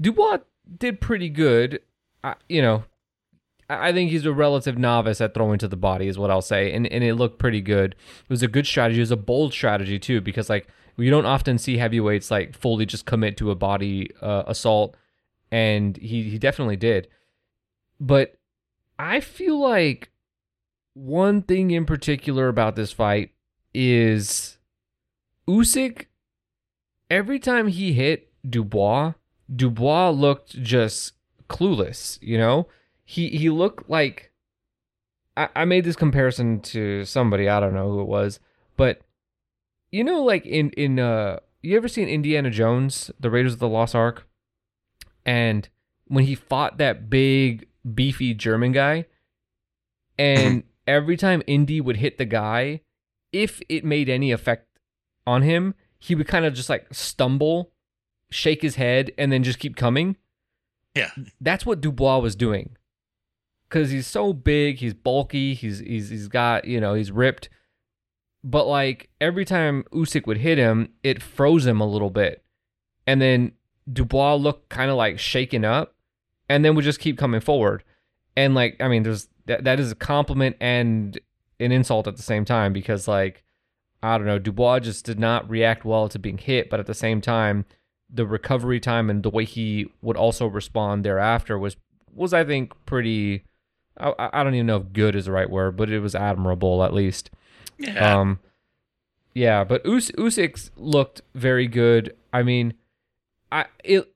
Dubois 0.00 0.38
did 0.78 1.00
pretty 1.00 1.28
good. 1.28 1.80
I, 2.24 2.34
you 2.48 2.62
know, 2.62 2.84
I 3.68 3.88
I 3.88 3.92
think 3.92 4.10
he's 4.10 4.24
a 4.26 4.32
relative 4.32 4.78
novice 4.78 5.20
at 5.20 5.34
throwing 5.34 5.58
to 5.58 5.68
the 5.68 5.76
body, 5.76 6.06
is 6.08 6.18
what 6.18 6.30
I'll 6.30 6.40
say, 6.42 6.72
and 6.72 6.86
and 6.86 7.02
it 7.04 7.14
looked 7.16 7.38
pretty 7.38 7.60
good. 7.60 7.92
It 7.92 8.30
was 8.30 8.42
a 8.42 8.48
good 8.48 8.66
strategy. 8.66 9.00
It 9.00 9.02
was 9.02 9.10
a 9.10 9.16
bold 9.16 9.52
strategy 9.52 9.98
too, 9.98 10.20
because 10.20 10.48
like 10.48 10.68
we 10.98 11.08
don't 11.10 11.26
often 11.26 11.58
see 11.58 11.78
heavyweights 11.78 12.30
like 12.30 12.54
fully 12.54 12.84
just 12.84 13.06
commit 13.06 13.36
to 13.38 13.52
a 13.52 13.54
body 13.54 14.10
uh, 14.20 14.42
assault, 14.46 14.96
and 15.50 15.96
he 15.96 16.24
he 16.24 16.38
definitely 16.38 16.76
did. 16.76 17.08
But 18.00 18.36
I 18.98 19.20
feel 19.20 19.58
like 19.58 20.10
one 20.94 21.42
thing 21.42 21.70
in 21.70 21.86
particular 21.86 22.48
about 22.48 22.74
this 22.74 22.90
fight 22.90 23.30
is 23.72 24.58
Usyk. 25.48 26.06
Every 27.08 27.38
time 27.38 27.68
he 27.68 27.92
hit 27.92 28.30
Dubois, 28.48 29.14
Dubois 29.54 30.10
looked 30.10 30.60
just 30.60 31.12
clueless. 31.48 32.18
You 32.20 32.38
know, 32.38 32.68
he 33.04 33.28
he 33.28 33.48
looked 33.48 33.88
like. 33.88 34.32
I 35.54 35.66
made 35.66 35.84
this 35.84 35.94
comparison 35.94 36.58
to 36.62 37.04
somebody 37.04 37.48
I 37.48 37.60
don't 37.60 37.72
know 37.72 37.88
who 37.88 38.00
it 38.00 38.08
was, 38.08 38.40
but 38.76 39.02
you 39.90 40.04
know, 40.04 40.22
like 40.22 40.44
in 40.46 40.70
in 40.70 40.98
uh, 40.98 41.38
you 41.62 41.76
ever 41.76 41.88
seen 41.88 42.08
Indiana 42.08 42.50
Jones, 42.50 43.10
the 43.18 43.30
Raiders 43.30 43.54
of 43.54 43.58
the 43.58 43.68
Lost 43.68 43.94
Ark, 43.94 44.26
and 45.24 45.68
when 46.06 46.24
he 46.24 46.34
fought 46.34 46.78
that 46.78 47.10
big 47.10 47.66
beefy 47.94 48.34
German 48.34 48.72
guy, 48.72 49.06
and 50.18 50.64
every 50.86 51.16
time 51.16 51.42
Indy 51.46 51.80
would 51.80 51.98
hit 51.98 52.18
the 52.18 52.24
guy, 52.24 52.80
if 53.32 53.60
it 53.68 53.84
made 53.84 54.08
any 54.08 54.32
effect 54.32 54.66
on 55.26 55.42
him, 55.42 55.74
he 55.98 56.14
would 56.14 56.26
kind 56.26 56.44
of 56.44 56.54
just 56.54 56.70
like 56.70 56.86
stumble, 56.92 57.72
shake 58.30 58.62
his 58.62 58.76
head, 58.76 59.12
and 59.18 59.30
then 59.32 59.42
just 59.42 59.58
keep 59.58 59.76
coming. 59.76 60.16
Yeah. 60.94 61.10
That's 61.40 61.66
what 61.66 61.80
Dubois 61.80 62.18
was 62.18 62.34
doing. 62.34 62.76
Cause 63.70 63.90
he's 63.90 64.06
so 64.06 64.32
big, 64.32 64.78
he's 64.78 64.94
bulky, 64.94 65.52
he's 65.52 65.80
he's 65.80 66.08
he's 66.08 66.28
got, 66.28 66.64
you 66.64 66.80
know, 66.80 66.94
he's 66.94 67.12
ripped. 67.12 67.50
But 68.44 68.66
like 68.66 69.10
every 69.20 69.44
time 69.44 69.84
Usyk 69.92 70.26
would 70.26 70.38
hit 70.38 70.58
him, 70.58 70.90
it 71.02 71.22
froze 71.22 71.66
him 71.66 71.80
a 71.80 71.86
little 71.86 72.10
bit. 72.10 72.44
And 73.06 73.20
then 73.20 73.52
Dubois 73.92 74.34
looked 74.34 74.68
kind 74.68 74.90
of 74.90 74.96
like 74.96 75.18
shaken 75.18 75.64
up 75.64 75.94
and 76.48 76.64
then 76.64 76.74
would 76.74 76.84
just 76.84 77.00
keep 77.00 77.18
coming 77.18 77.40
forward. 77.40 77.82
And 78.36 78.54
like, 78.54 78.76
I 78.80 78.88
mean, 78.88 79.02
there's 79.02 79.28
that 79.46 79.64
that 79.64 79.80
is 79.80 79.92
a 79.92 79.96
compliment 79.96 80.56
and 80.60 81.18
an 81.60 81.72
insult 81.72 82.06
at 82.06 82.16
the 82.16 82.22
same 82.22 82.44
time 82.44 82.72
because 82.72 83.08
like 83.08 83.44
I 84.02 84.16
don't 84.16 84.26
know, 84.26 84.38
Dubois 84.38 84.80
just 84.80 85.04
did 85.04 85.18
not 85.18 85.48
react 85.50 85.84
well 85.84 86.08
to 86.08 86.18
being 86.18 86.38
hit, 86.38 86.70
but 86.70 86.78
at 86.78 86.86
the 86.86 86.94
same 86.94 87.20
time, 87.20 87.64
the 88.08 88.26
recovery 88.26 88.78
time 88.78 89.10
and 89.10 89.22
the 89.22 89.30
way 89.30 89.44
he 89.44 89.90
would 90.00 90.16
also 90.16 90.46
respond 90.46 91.04
thereafter 91.04 91.58
was 91.58 91.76
was 92.14 92.32
I 92.32 92.44
think 92.44 92.72
pretty. 92.86 93.44
I, 93.98 94.30
I 94.32 94.44
don't 94.44 94.54
even 94.54 94.66
know 94.66 94.76
if 94.76 94.92
good 94.92 95.16
is 95.16 95.24
the 95.24 95.32
right 95.32 95.50
word, 95.50 95.76
but 95.76 95.90
it 95.90 96.00
was 96.00 96.14
admirable 96.14 96.84
at 96.84 96.94
least. 96.94 97.30
Yeah. 97.78 98.18
Um, 98.20 98.40
yeah, 99.34 99.64
but 99.64 99.84
Us- 99.86 100.10
Usyk 100.12 100.70
looked 100.76 101.22
very 101.34 101.66
good. 101.68 102.16
I 102.32 102.42
mean, 102.42 102.74
I 103.52 103.66
it 103.84 104.12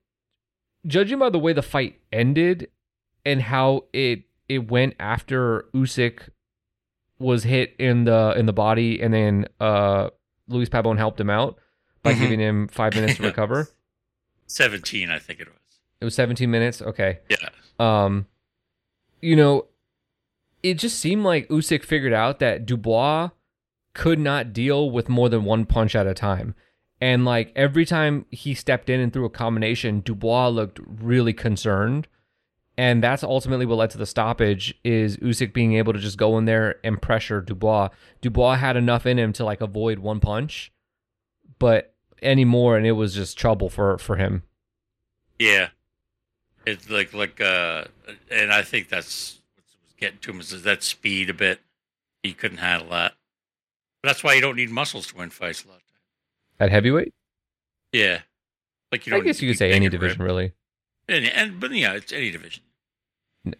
judging 0.87 1.19
by 1.19 1.31
the 1.31 1.39
way 1.39 1.53
the 1.53 1.63
fight 1.63 2.01
ended 2.13 2.69
and 3.25 3.41
how 3.43 3.85
it 3.93 4.25
it 4.49 4.69
went 4.71 4.95
after 4.99 5.67
Usyk 5.75 6.29
was 7.19 7.45
hit 7.45 7.75
in 7.79 8.05
the 8.05 8.35
in 8.37 8.47
the 8.47 8.53
body, 8.53 9.01
and 9.01 9.15
then 9.15 9.47
uh, 9.61 10.11
Luis 10.49 10.69
Pabon 10.69 10.99
helped 10.99 11.21
him 11.21 11.31
out 11.31 11.59
by 12.03 12.15
Mhm. 12.15 12.19
giving 12.19 12.41
him 12.41 12.69
five 12.69 12.95
minutes 12.95 13.17
to 13.19 13.23
recover. 13.27 13.69
17, 14.49 15.09
I 15.09 15.19
think 15.21 15.41
it 15.41 15.47
was. 15.49 15.57
It 16.01 16.05
was 16.05 16.15
17 16.17 16.51
minutes. 16.51 16.83
Okay. 16.83 17.21
Yeah. 17.31 17.49
Um, 17.79 18.27
you 19.21 19.37
know, 19.37 19.67
it 20.65 20.75
just 20.75 20.99
seemed 20.99 21.23
like 21.23 21.49
Usyk 21.49 21.85
figured 21.85 22.13
out 22.13 22.41
that 22.41 22.67
Dubois 22.67 23.31
could 23.95 24.19
not 24.19 24.53
deal 24.53 24.91
with 24.91 25.09
more 25.09 25.29
than 25.29 25.45
one 25.45 25.67
punch 25.67 25.95
at 25.95 26.07
a 26.07 26.15
time. 26.15 26.55
And 27.01 27.25
like 27.25 27.53
every 27.57 27.85
time 27.85 28.27
he 28.31 28.55
stepped 28.55 28.89
in 28.89 29.01
and 29.01 29.13
threw 29.13 29.25
a 29.25 29.31
combination, 29.31 30.01
Dubois 30.01 30.49
looked 30.49 30.79
really 30.87 31.33
concerned. 31.33 32.07
And 32.79 33.03
that's 33.03 33.23
ultimately 33.23 33.67
what 33.67 33.79
led 33.79 33.91
to 33.91 33.99
the 33.99 34.07
stoppage 34.07 34.75
is 34.83 35.17
Usyk 35.19 35.53
being 35.53 35.75
able 35.75 35.93
to 35.93 35.99
just 35.99 36.17
go 36.17 36.39
in 36.39 36.47
there 36.47 36.77
and 36.85 37.03
pressure 37.03 37.41
Dubois. 37.41 37.91
Dubois 38.21 38.55
had 38.55 38.77
enough 38.77 39.05
in 39.05 39.19
him 39.19 39.33
to 39.35 39.45
like 39.45 39.61
avoid 39.61 39.99
one 39.99 40.21
punch, 40.21 40.73
but 41.59 41.93
anymore 42.23 42.77
and 42.77 42.87
it 42.87 42.93
was 42.93 43.15
just 43.15 43.37
trouble 43.37 43.69
for 43.69 43.99
for 43.99 44.17
him. 44.17 44.45
Yeah. 45.39 45.69
It's 46.65 46.89
like, 46.89 47.13
like, 47.13 47.41
uh, 47.41 47.87
and 48.31 48.53
I 48.53 48.63
think 48.63 48.89
that's 48.89 49.41
what 49.57 49.65
was 49.83 49.95
getting 49.99 50.19
to 50.21 50.31
him 50.31 50.41
is 50.41 50.63
that 50.63 50.83
speed 50.85 51.29
a 51.31 51.35
bit. 51.35 51.61
He 52.23 52.33
couldn't 52.33 52.59
handle 52.59 52.91
that. 52.91 53.15
But 54.03 54.09
that's 54.09 54.25
why 54.25 54.35
you 54.35 54.41
don't 54.41 54.57
need 54.57 54.71
muscles 54.71 55.07
to 55.09 55.17
win 55.17 55.31
fights 55.31 55.65
a 55.65 55.69
lot. 55.69 55.77
of. 55.77 55.83
At 56.61 56.71
heavyweight? 56.71 57.15
Yeah. 57.93 58.21
Like 58.91 59.07
you 59.07 59.15
I 59.15 59.17
don't 59.17 59.27
guess 59.27 59.41
you 59.41 59.49
could 59.49 59.59
say 59.59 59.73
any 59.73 59.89
division, 59.89 60.23
really. 60.23 60.53
And, 61.09 61.27
and, 61.27 61.61
but 61.61 61.71
yeah, 61.73 61.95
it's 61.95 62.13
any 62.13 62.31
division. 62.31 62.63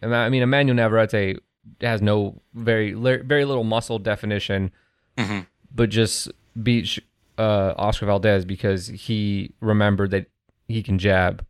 I 0.01 0.29
mean, 0.29 0.43
Emmanuel 0.43 0.75
Navarrete 0.75 1.39
has 1.81 2.01
no 2.01 2.41
very 2.53 2.93
very 2.93 3.45
little 3.45 3.63
muscle 3.63 3.99
definition, 3.99 4.71
hmm 5.17 5.41
but 5.75 5.89
just 5.89 6.31
beat 6.61 6.99
uh, 7.37 7.73
Oscar 7.77 8.05
Valdez 8.05 8.45
because 8.45 8.87
he 8.87 9.53
remembered 9.59 10.11
that 10.11 10.27
he 10.67 10.83
can 10.83 10.99
jab. 10.99 11.43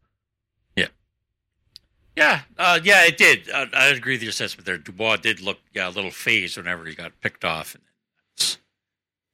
Yeah, 2.15 2.41
uh, 2.59 2.79
yeah, 2.83 3.05
it 3.05 3.17
did. 3.17 3.49
I, 3.51 3.67
I 3.73 3.85
agree 3.87 4.13
with 4.13 4.21
your 4.21 4.29
assessment 4.29 4.67
there. 4.67 4.77
Dubois 4.77 5.17
did 5.17 5.41
look, 5.41 5.57
yeah, 5.73 5.87
a 5.87 5.89
little 5.89 6.11
phased 6.11 6.57
whenever 6.57 6.85
he 6.85 6.93
got 6.93 7.19
picked 7.21 7.43
off, 7.43 7.73
and 7.73 7.83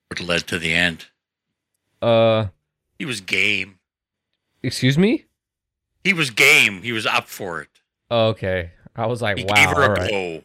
what 0.09 0.19
led 0.19 0.47
to 0.47 0.57
the 0.59 0.73
end. 0.73 1.05
Uh, 2.01 2.47
He 2.97 3.05
was 3.05 3.21
game. 3.21 3.79
excuse 4.63 4.97
me. 4.97 5.25
He 6.03 6.13
was 6.13 6.29
game. 6.31 6.81
He 6.81 6.91
was 6.91 7.05
up 7.05 7.27
for 7.27 7.61
it. 7.61 7.69
Oh, 8.09 8.27
okay, 8.29 8.71
I 8.95 9.05
was 9.05 9.21
like, 9.21 9.37
He 9.37 9.43
wow, 9.45 9.53
gave 9.55 9.69
her 9.69 9.83
a 9.83 9.89
right. 9.91 10.09
blow. 10.09 10.43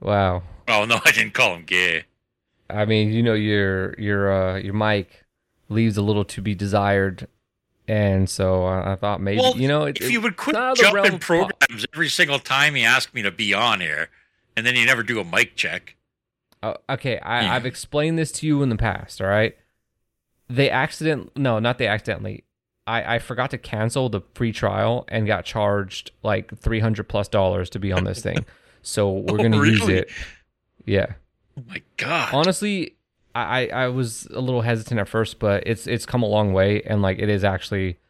wow. 0.00 0.42
Oh 0.68 0.84
no, 0.84 1.00
I 1.04 1.10
didn't 1.10 1.34
call 1.34 1.54
him 1.54 1.64
gay. 1.64 2.04
I 2.70 2.84
mean, 2.84 3.12
you 3.12 3.22
know, 3.22 3.34
your 3.34 3.94
your 3.98 4.32
uh, 4.32 4.56
your 4.58 4.74
mic 4.74 5.24
leaves 5.68 5.96
a 5.96 6.02
little 6.02 6.24
to 6.26 6.40
be 6.40 6.54
desired, 6.54 7.26
and 7.88 8.30
so 8.30 8.64
I, 8.64 8.92
I 8.92 8.96
thought 8.96 9.20
maybe 9.20 9.40
Well, 9.40 9.56
you 9.56 9.66
know, 9.68 9.84
it, 9.84 10.00
If 10.00 10.10
you 10.10 10.20
would 10.20 10.36
quit 10.36 10.54
not 10.54 10.62
out 10.62 10.72
of 10.72 10.78
the 10.86 10.92
realm 10.92 11.04
jumping 11.06 11.18
programs 11.20 11.86
every 11.92 12.08
single 12.08 12.38
time 12.38 12.74
he 12.74 12.84
asked 12.84 13.12
me 13.14 13.22
to 13.22 13.30
be 13.32 13.52
on 13.52 13.80
here, 13.80 14.08
and 14.56 14.64
then 14.64 14.76
you 14.76 14.86
never 14.86 15.02
do 15.02 15.18
a 15.18 15.24
mic 15.24 15.56
check. 15.56 15.96
Uh, 16.62 16.74
okay, 16.90 17.18
I, 17.18 17.42
Yeah. 17.42 17.54
I've 17.54 17.66
explained 17.66 18.18
this 18.18 18.30
to 18.32 18.46
you 18.46 18.62
in 18.62 18.68
the 18.68 18.76
past. 18.76 19.20
All 19.20 19.26
right, 19.28 19.56
they 20.48 20.70
accident 20.70 21.36
no, 21.36 21.58
not 21.58 21.78
they 21.78 21.86
accidentally. 21.86 22.44
I, 22.86 23.14
I 23.14 23.18
forgot 23.20 23.50
to 23.52 23.58
cancel 23.58 24.08
the 24.08 24.22
free 24.34 24.52
trial 24.52 25.04
and 25.08 25.26
got 25.26 25.44
charged 25.44 26.10
like 26.22 26.56
three 26.58 26.80
hundred 26.80 27.08
plus 27.08 27.28
dollars 27.28 27.70
to 27.70 27.78
be 27.78 27.92
on 27.92 28.04
this 28.04 28.20
thing. 28.22 28.44
So 28.84 29.12
we're 29.12 29.38
Oh, 29.38 29.42
gonna 29.44 29.64
use 29.64 29.88
it. 29.88 30.10
Yeah, 30.86 31.12
Oh 31.56 31.62
my 31.68 31.80
god! 31.98 32.30
honestly, 32.34 32.96
I, 33.32 33.68
I 33.70 33.84
I 33.84 33.88
was 33.88 34.26
a 34.34 34.40
little 34.40 34.62
hesitant 34.62 34.98
at 34.98 35.08
first, 35.08 35.38
but 35.38 35.62
it's 35.66 35.86
it's 35.86 36.04
come 36.04 36.24
a 36.24 36.26
long 36.26 36.52
way, 36.52 36.82
and 36.82 37.00
like 37.00 37.20
it 37.20 37.28
is 37.28 37.44
actually 37.44 38.00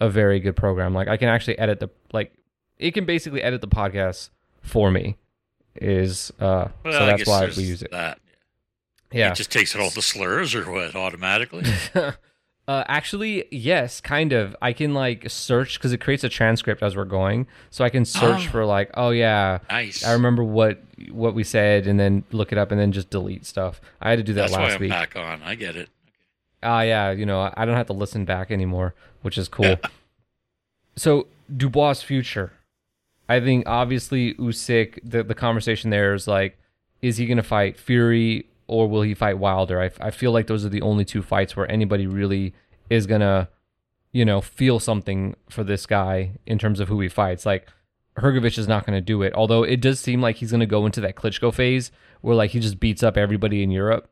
a 0.00 0.08
very 0.08 0.40
good 0.40 0.56
program. 0.56 0.94
Like 0.94 1.06
I 1.08 1.18
can 1.18 1.28
actually 1.28 1.58
edit 1.58 1.80
the 1.80 1.90
like 2.14 2.32
it 2.78 2.92
can 2.92 3.04
basically 3.04 3.42
edit 3.42 3.60
the 3.60 3.68
podcast 3.68 4.30
for 4.62 4.90
me. 4.90 5.18
Is 5.76 6.30
uh 6.40 6.68
Well, 6.84 6.92
so 6.92 7.06
that's 7.06 7.26
why 7.26 7.46
we 7.56 7.62
use 7.64 7.82
it. 7.82 7.90
That 7.90 8.18
Yeah. 9.10 9.30
it 9.32 9.36
just 9.36 9.50
takes 9.50 9.74
out 9.74 9.82
all 9.82 9.90
the 9.90 10.02
slurs 10.02 10.54
or 10.54 10.70
what 10.70 10.94
automatically. 10.94 11.64
uh, 11.94 12.12
actually, 12.68 13.44
yes, 13.50 14.00
kind 14.00 14.32
of. 14.32 14.54
I 14.62 14.72
can 14.74 14.92
like 14.94 15.28
search 15.30 15.78
because 15.78 15.92
it 15.92 15.98
creates 15.98 16.24
a 16.24 16.28
transcript 16.28 16.82
as 16.82 16.94
we're 16.94 17.04
going, 17.06 17.46
so 17.70 17.84
I 17.84 17.88
can 17.88 18.04
search 18.04 18.46
Oh. 18.46 18.50
for 18.50 18.64
like, 18.66 18.90
oh 18.94 19.10
yeah, 19.10 19.58
nice. 19.70 20.04
I 20.04 20.12
remember 20.12 20.44
what 20.44 20.82
what 21.10 21.34
we 21.34 21.42
said, 21.42 21.86
and 21.86 21.98
then 21.98 22.24
look 22.32 22.52
it 22.52 22.58
up, 22.58 22.70
and 22.70 22.78
then 22.80 22.92
just 22.92 23.10
delete 23.10 23.44
stuff. 23.46 23.80
I 24.00 24.10
had 24.10 24.16
to 24.18 24.22
do 24.22 24.34
that 24.34 24.42
That's 24.42 24.52
why 24.52 24.64
last 24.64 24.74
I'm 24.74 24.80
week. 24.80 24.90
back 24.90 25.16
on. 25.16 25.42
I 25.42 25.54
get 25.54 25.74
it. 25.76 25.88
Ah, 26.62 26.82
yeah, 26.82 27.10
you 27.10 27.26
know, 27.26 27.50
I 27.56 27.64
don't 27.64 27.74
have 27.76 27.88
to 27.88 27.92
listen 27.92 28.24
back 28.24 28.50
anymore, 28.52 28.94
which 29.22 29.36
is 29.36 29.48
cool. 29.48 29.76
so 30.96 31.26
Dubois' 31.54 32.02
future, 32.02 32.52
I 33.32 33.40
think 33.40 33.64
obviously 33.66 34.34
Usyk. 34.34 34.98
The 35.04 35.22
the 35.22 35.34
conversation 35.34 35.90
there 35.90 36.14
is 36.14 36.26
like, 36.28 36.58
is 37.00 37.16
he 37.16 37.26
gonna 37.26 37.42
fight 37.42 37.78
Fury 37.78 38.46
or 38.66 38.88
will 38.88 39.02
he 39.02 39.14
fight 39.14 39.38
Wilder? 39.38 39.80
I 39.80 39.90
I 40.00 40.10
feel 40.10 40.32
like 40.32 40.46
those 40.46 40.64
are 40.64 40.68
the 40.68 40.82
only 40.82 41.04
two 41.04 41.22
fights 41.22 41.56
where 41.56 41.70
anybody 41.70 42.06
really 42.06 42.54
is 42.90 43.06
gonna, 43.06 43.48
you 44.12 44.24
know, 44.24 44.40
feel 44.40 44.78
something 44.80 45.34
for 45.48 45.64
this 45.64 45.86
guy 45.86 46.32
in 46.46 46.58
terms 46.58 46.80
of 46.80 46.88
who 46.88 47.00
he 47.00 47.08
fights. 47.08 47.46
Like 47.46 47.68
Hrgovic 48.16 48.58
is 48.58 48.68
not 48.68 48.84
gonna 48.86 49.00
do 49.00 49.22
it, 49.22 49.32
although 49.34 49.62
it 49.62 49.80
does 49.80 49.98
seem 50.00 50.20
like 50.20 50.36
he's 50.36 50.50
gonna 50.52 50.66
go 50.66 50.84
into 50.86 51.00
that 51.00 51.16
Klitschko 51.16 51.54
phase 51.54 51.90
where 52.20 52.36
like 52.36 52.50
he 52.50 52.60
just 52.60 52.78
beats 52.80 53.02
up 53.02 53.16
everybody 53.16 53.62
in 53.62 53.70
Europe. 53.70 54.10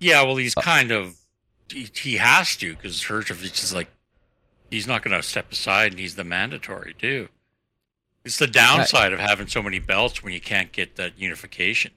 Yeah, 0.00 0.22
well, 0.22 0.34
Uh, 0.34 0.38
he's 0.38 0.54
kind 0.54 0.90
of 0.90 1.16
he, 1.70 1.88
he 1.94 2.16
has 2.16 2.56
to 2.56 2.74
because 2.74 3.00
Hrgovic 3.02 3.62
is 3.62 3.72
like 3.72 3.88
he's 4.70 4.86
not 4.86 5.02
going 5.02 5.16
to 5.16 5.22
step 5.22 5.52
aside, 5.52 5.92
and 5.92 6.00
he's 6.00 6.16
the 6.16 6.24
mandatory 6.24 6.94
too. 6.98 7.28
It's 8.24 8.38
the 8.38 8.46
downside 8.46 9.12
of 9.12 9.18
having 9.18 9.46
so 9.48 9.62
many 9.62 9.78
belts 9.78 10.22
when 10.22 10.32
you 10.32 10.40
can't 10.40 10.72
get 10.72 10.96
that 10.96 11.18
unification. 11.18 11.92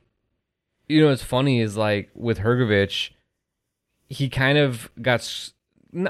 you 0.87 1.01
know 1.01 1.09
what's 1.09 1.23
funny 1.23 1.61
is 1.61 1.77
like 1.77 2.09
with 2.13 2.39
Hrgovic, 2.39 3.11
he 4.09 4.29
kind 4.29 4.57
of 4.57 4.89
got 5.01 5.51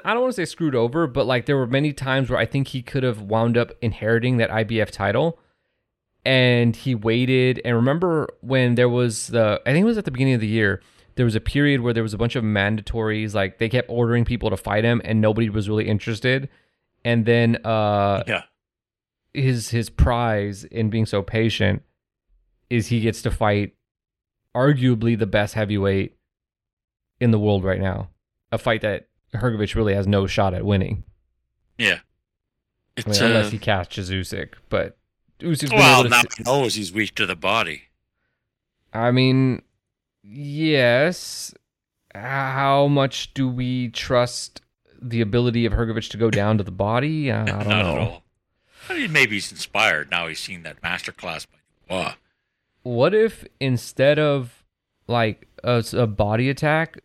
I 0.04 0.14
don't 0.14 0.22
want 0.22 0.34
to 0.34 0.42
say 0.42 0.46
screwed 0.46 0.76
over, 0.76 1.06
but 1.08 1.26
like 1.28 1.46
there 1.46 1.56
were 1.58 1.68
many 1.68 1.94
times 1.94 2.30
where 2.30 2.40
I 2.40 2.46
think 2.46 2.70
he 2.70 2.82
could 2.82 3.04
have 3.04 3.22
wound 3.22 3.58
up 3.58 3.72
inheriting 3.82 4.38
that 4.38 4.50
IBF 4.50 4.90
title 4.90 5.40
and 6.26 6.76
he 6.76 6.94
waited. 6.96 7.62
And 7.64 7.76
remember 7.76 8.28
when 8.42 8.76
there 8.76 8.90
was 8.90 9.28
the 9.28 9.62
I 9.66 9.72
think 9.72 9.84
it 9.84 9.86
was 9.86 9.98
at 9.98 10.06
the 10.06 10.12
beginning 10.12 10.34
of 10.34 10.42
the 10.42 10.48
year 10.48 10.82
there 11.16 11.26
was 11.26 11.36
a 11.36 11.40
period 11.40 11.82
where 11.82 11.94
there 11.94 12.04
was 12.04 12.14
a 12.14 12.18
bunch 12.18 12.36
of 12.36 12.44
mandatories 12.44 13.34
like 13.34 13.58
they 13.60 13.70
kept 13.70 13.90
ordering 13.90 14.26
people 14.26 14.50
to 14.50 14.58
fight 14.58 14.84
him 14.84 15.02
and 15.04 15.22
nobody 15.22 15.50
was 15.50 15.70
really 15.70 15.88
interested. 15.88 16.50
And 17.06 17.26
then 17.26 17.58
uh 17.64 18.24
yeah, 18.28 18.44
his 19.38 19.70
his 19.70 19.90
prize 19.90 20.64
in 20.66 20.90
being 20.90 21.06
so 21.06 21.22
patient 21.22 21.84
is 22.70 22.88
he 22.88 23.00
gets 23.02 23.22
to 23.22 23.32
fight 23.32 23.76
arguably 24.56 25.18
the 25.18 25.28
best 25.28 25.54
heavyweight 25.54 26.18
in 27.20 27.32
the 27.32 27.40
world 27.40 27.64
right 27.64 27.80
now. 27.80 28.10
A 28.52 28.58
fight 28.58 28.82
that 28.82 29.08
Hrgovic 29.34 29.76
really 29.76 29.94
has 29.94 30.08
no 30.08 30.28
shot 30.28 30.54
at 30.54 30.66
winning. 30.66 31.04
yeah. 31.78 32.00
I 32.98 33.10
mean, 33.10 33.22
uh, 33.22 33.26
unless 33.26 33.52
he 33.52 33.60
catches 33.60 34.10
Usyk, 34.10 34.54
but 34.70 34.98
Usyk's 35.40 35.70
been 35.70 35.78
well, 35.78 36.00
able 36.00 36.04
to. 36.06 36.10
now 36.10 36.22
he 36.36 36.44
knows 36.44 36.74
he's 36.74 36.92
weak 36.92 37.14
to 37.16 37.28
the 37.28 37.36
body. 37.36 37.84
I 38.92 39.12
mean, 39.12 39.62
yes. 40.24 41.54
How 42.16 42.88
much 42.88 43.36
do 43.36 43.48
we 43.48 43.90
trust 43.90 44.62
the 45.00 45.22
ability 45.22 45.68
of 45.68 45.74
Hrgovic 45.74 46.10
to 46.10 46.18
go 46.18 46.32
down 46.32 46.58
to 46.58 46.64
the 46.64 46.72
body? 46.72 47.32
I 47.32 47.46
don't 47.46 47.68
Not 47.68 47.68
at 47.68 47.68
know. 47.68 48.24
All. 48.90 48.96
I 48.96 49.00
mean, 49.00 49.12
maybe 49.12 49.36
he's 49.36 49.52
inspired 49.52 50.10
now. 50.12 50.28
He's 50.28 50.40
seen 50.40 50.64
that 50.64 50.82
masterclass 50.82 51.46
by 51.48 51.58
Dubois. 51.88 52.14
what 52.84 53.14
if 53.14 53.46
instead 53.60 54.18
of 54.20 54.64
like 55.08 55.48
a, 55.64 55.84
a 55.94 56.08
body 56.08 56.50
attack 56.50 57.00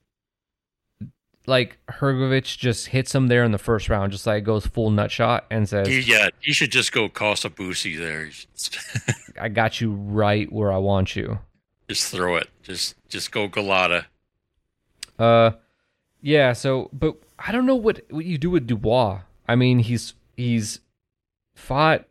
like 1.46 1.76
Hrgovic 1.90 2.56
just 2.56 2.88
hits 2.88 3.14
him 3.14 3.26
there 3.26 3.42
in 3.42 3.50
the 3.50 3.58
first 3.58 3.88
round 3.88 4.12
just 4.12 4.26
like 4.26 4.44
goes 4.44 4.64
full 4.66 4.90
nut 4.90 5.10
shot 5.10 5.44
and 5.50 5.68
says 5.68 5.88
He, 5.88 6.00
yeah, 6.00 6.28
he 6.40 6.52
should 6.52 6.70
just 6.70 6.92
go 6.92 7.08
Kosabusi 7.08 7.98
there. 7.98 8.28
I 9.40 9.48
got 9.48 9.80
you 9.80 9.92
right 9.92 10.50
where 10.52 10.70
i 10.72 10.76
want 10.76 11.16
you 11.16 11.40
just 11.88 12.10
throw 12.12 12.36
it. 12.36 12.48
Just 12.62 12.94
just 13.08 13.32
go 13.32 13.48
Golota. 13.48 14.04
uh 15.18 15.50
yeah 16.20 16.52
so 16.52 16.88
but 16.92 17.16
i 17.38 17.50
don't 17.50 17.66
know 17.66 17.74
what 17.74 18.00
what 18.10 18.24
you 18.24 18.38
do 18.38 18.48
with 18.50 18.66
dubois 18.68 19.20
i 19.48 19.56
mean 19.56 19.80
he's 19.80 20.14
he's 20.36 20.78
fought 21.54 22.06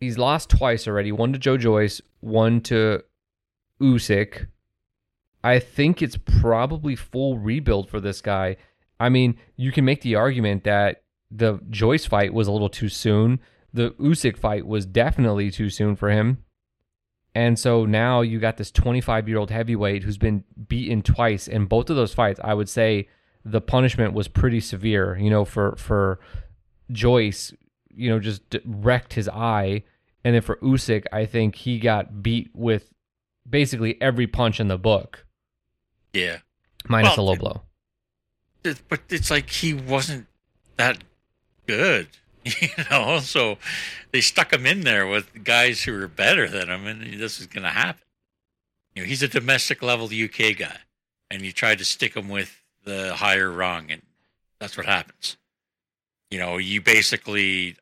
he's 0.00 0.18
lost 0.18 0.50
twice 0.50 0.86
already 0.86 1.12
one 1.12 1.32
to 1.32 1.38
joe 1.38 1.56
joyce 1.56 2.00
one 2.20 2.60
to 2.60 3.02
Usyk. 3.80 4.48
I 5.44 5.58
think 5.58 6.02
it's 6.02 6.16
probably 6.16 6.96
full 6.96 7.38
rebuild 7.38 7.88
for 7.88 8.00
this 8.00 8.20
guy. 8.20 8.56
I 8.98 9.08
mean, 9.08 9.38
you 9.56 9.72
can 9.72 9.84
make 9.84 10.02
the 10.02 10.14
argument 10.14 10.64
that 10.64 11.02
the 11.30 11.60
Joyce 11.70 12.06
fight 12.06 12.32
was 12.32 12.48
a 12.48 12.52
little 12.52 12.68
too 12.68 12.88
soon. 12.88 13.40
The 13.72 13.90
Usyk 13.92 14.36
fight 14.36 14.66
was 14.66 14.86
definitely 14.86 15.50
too 15.50 15.70
soon 15.70 15.96
for 15.96 16.10
him. 16.10 16.42
And 17.34 17.58
so 17.58 17.84
now 17.84 18.22
you 18.22 18.40
got 18.40 18.56
this 18.56 18.70
25 18.70 19.28
year 19.28 19.38
old 19.38 19.50
heavyweight 19.50 20.02
who's 20.02 20.16
been 20.16 20.44
beaten 20.68 21.02
twice 21.02 21.46
in 21.46 21.66
both 21.66 21.90
of 21.90 21.96
those 21.96 22.14
fights. 22.14 22.40
I 22.42 22.54
would 22.54 22.68
say 22.68 23.08
the 23.44 23.60
punishment 23.60 24.14
was 24.14 24.26
pretty 24.26 24.60
severe. 24.60 25.18
You 25.18 25.28
know, 25.28 25.44
for 25.44 25.76
for 25.76 26.18
Joyce, 26.90 27.52
you 27.96 28.10
know, 28.10 28.18
just 28.20 28.42
wrecked 28.64 29.14
his 29.14 29.28
eye, 29.28 29.82
and 30.24 30.34
then 30.34 30.42
for 30.42 30.56
Usyk, 30.56 31.04
I 31.12 31.24
think 31.26 31.54
he 31.56 31.78
got 31.78 32.22
beat 32.22 32.50
with 32.54 32.92
basically 33.48 34.00
every 34.00 34.26
punch 34.26 34.60
in 34.60 34.68
the 34.68 34.78
book, 34.78 35.24
Yeah. 36.12 36.38
minus 36.88 37.16
Well, 37.16 37.26
a 37.26 37.28
low 37.30 37.36
blow. 37.36 37.62
It- 38.64 38.82
but 38.88 39.00
it's 39.08 39.30
like 39.30 39.48
he 39.50 39.72
wasn't 39.74 40.26
that 40.76 40.98
good, 41.66 42.08
you 42.44 42.68
know. 42.90 43.20
So 43.20 43.58
they 44.12 44.20
stuck 44.20 44.52
him 44.52 44.66
in 44.66 44.80
there 44.80 45.06
with 45.06 45.44
guys 45.44 45.84
who 45.84 45.92
were 45.92 46.08
better 46.08 46.48
than 46.48 46.68
him, 46.68 46.86
and 46.86 47.20
this 47.20 47.40
is 47.40 47.46
going 47.46 47.62
to 47.64 47.70
happen. 47.70 48.02
You 48.94 49.02
know, 49.02 49.08
he's 49.08 49.22
a 49.22 49.28
domestic 49.28 49.82
level 49.82 50.06
UK 50.06 50.56
guy, 50.58 50.78
and 51.30 51.42
you 51.42 51.52
try 51.52 51.74
to 51.76 51.84
stick 51.84 52.14
him 52.16 52.28
with 52.28 52.62
the 52.84 53.14
higher 53.14 53.50
rung, 53.50 53.90
and 53.90 54.02
that's 54.58 54.76
what 54.76 54.86
happens. 54.86 55.36
You 56.30 56.38
know, 56.40 56.56
you 56.58 56.80
basically. 56.80 57.76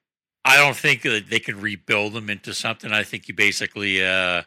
I 0.45 0.57
don't 0.57 0.77
think 0.77 1.03
that 1.03 1.31
they 1.31 1.41
could 1.41 1.57
rebuild 1.57 2.13
them 2.13 2.29
into 2.29 2.53
something. 2.53 2.93
I 2.93 3.03
think 3.03 3.29
you 3.29 3.35
basically, 3.35 4.05
uh, 4.05 4.43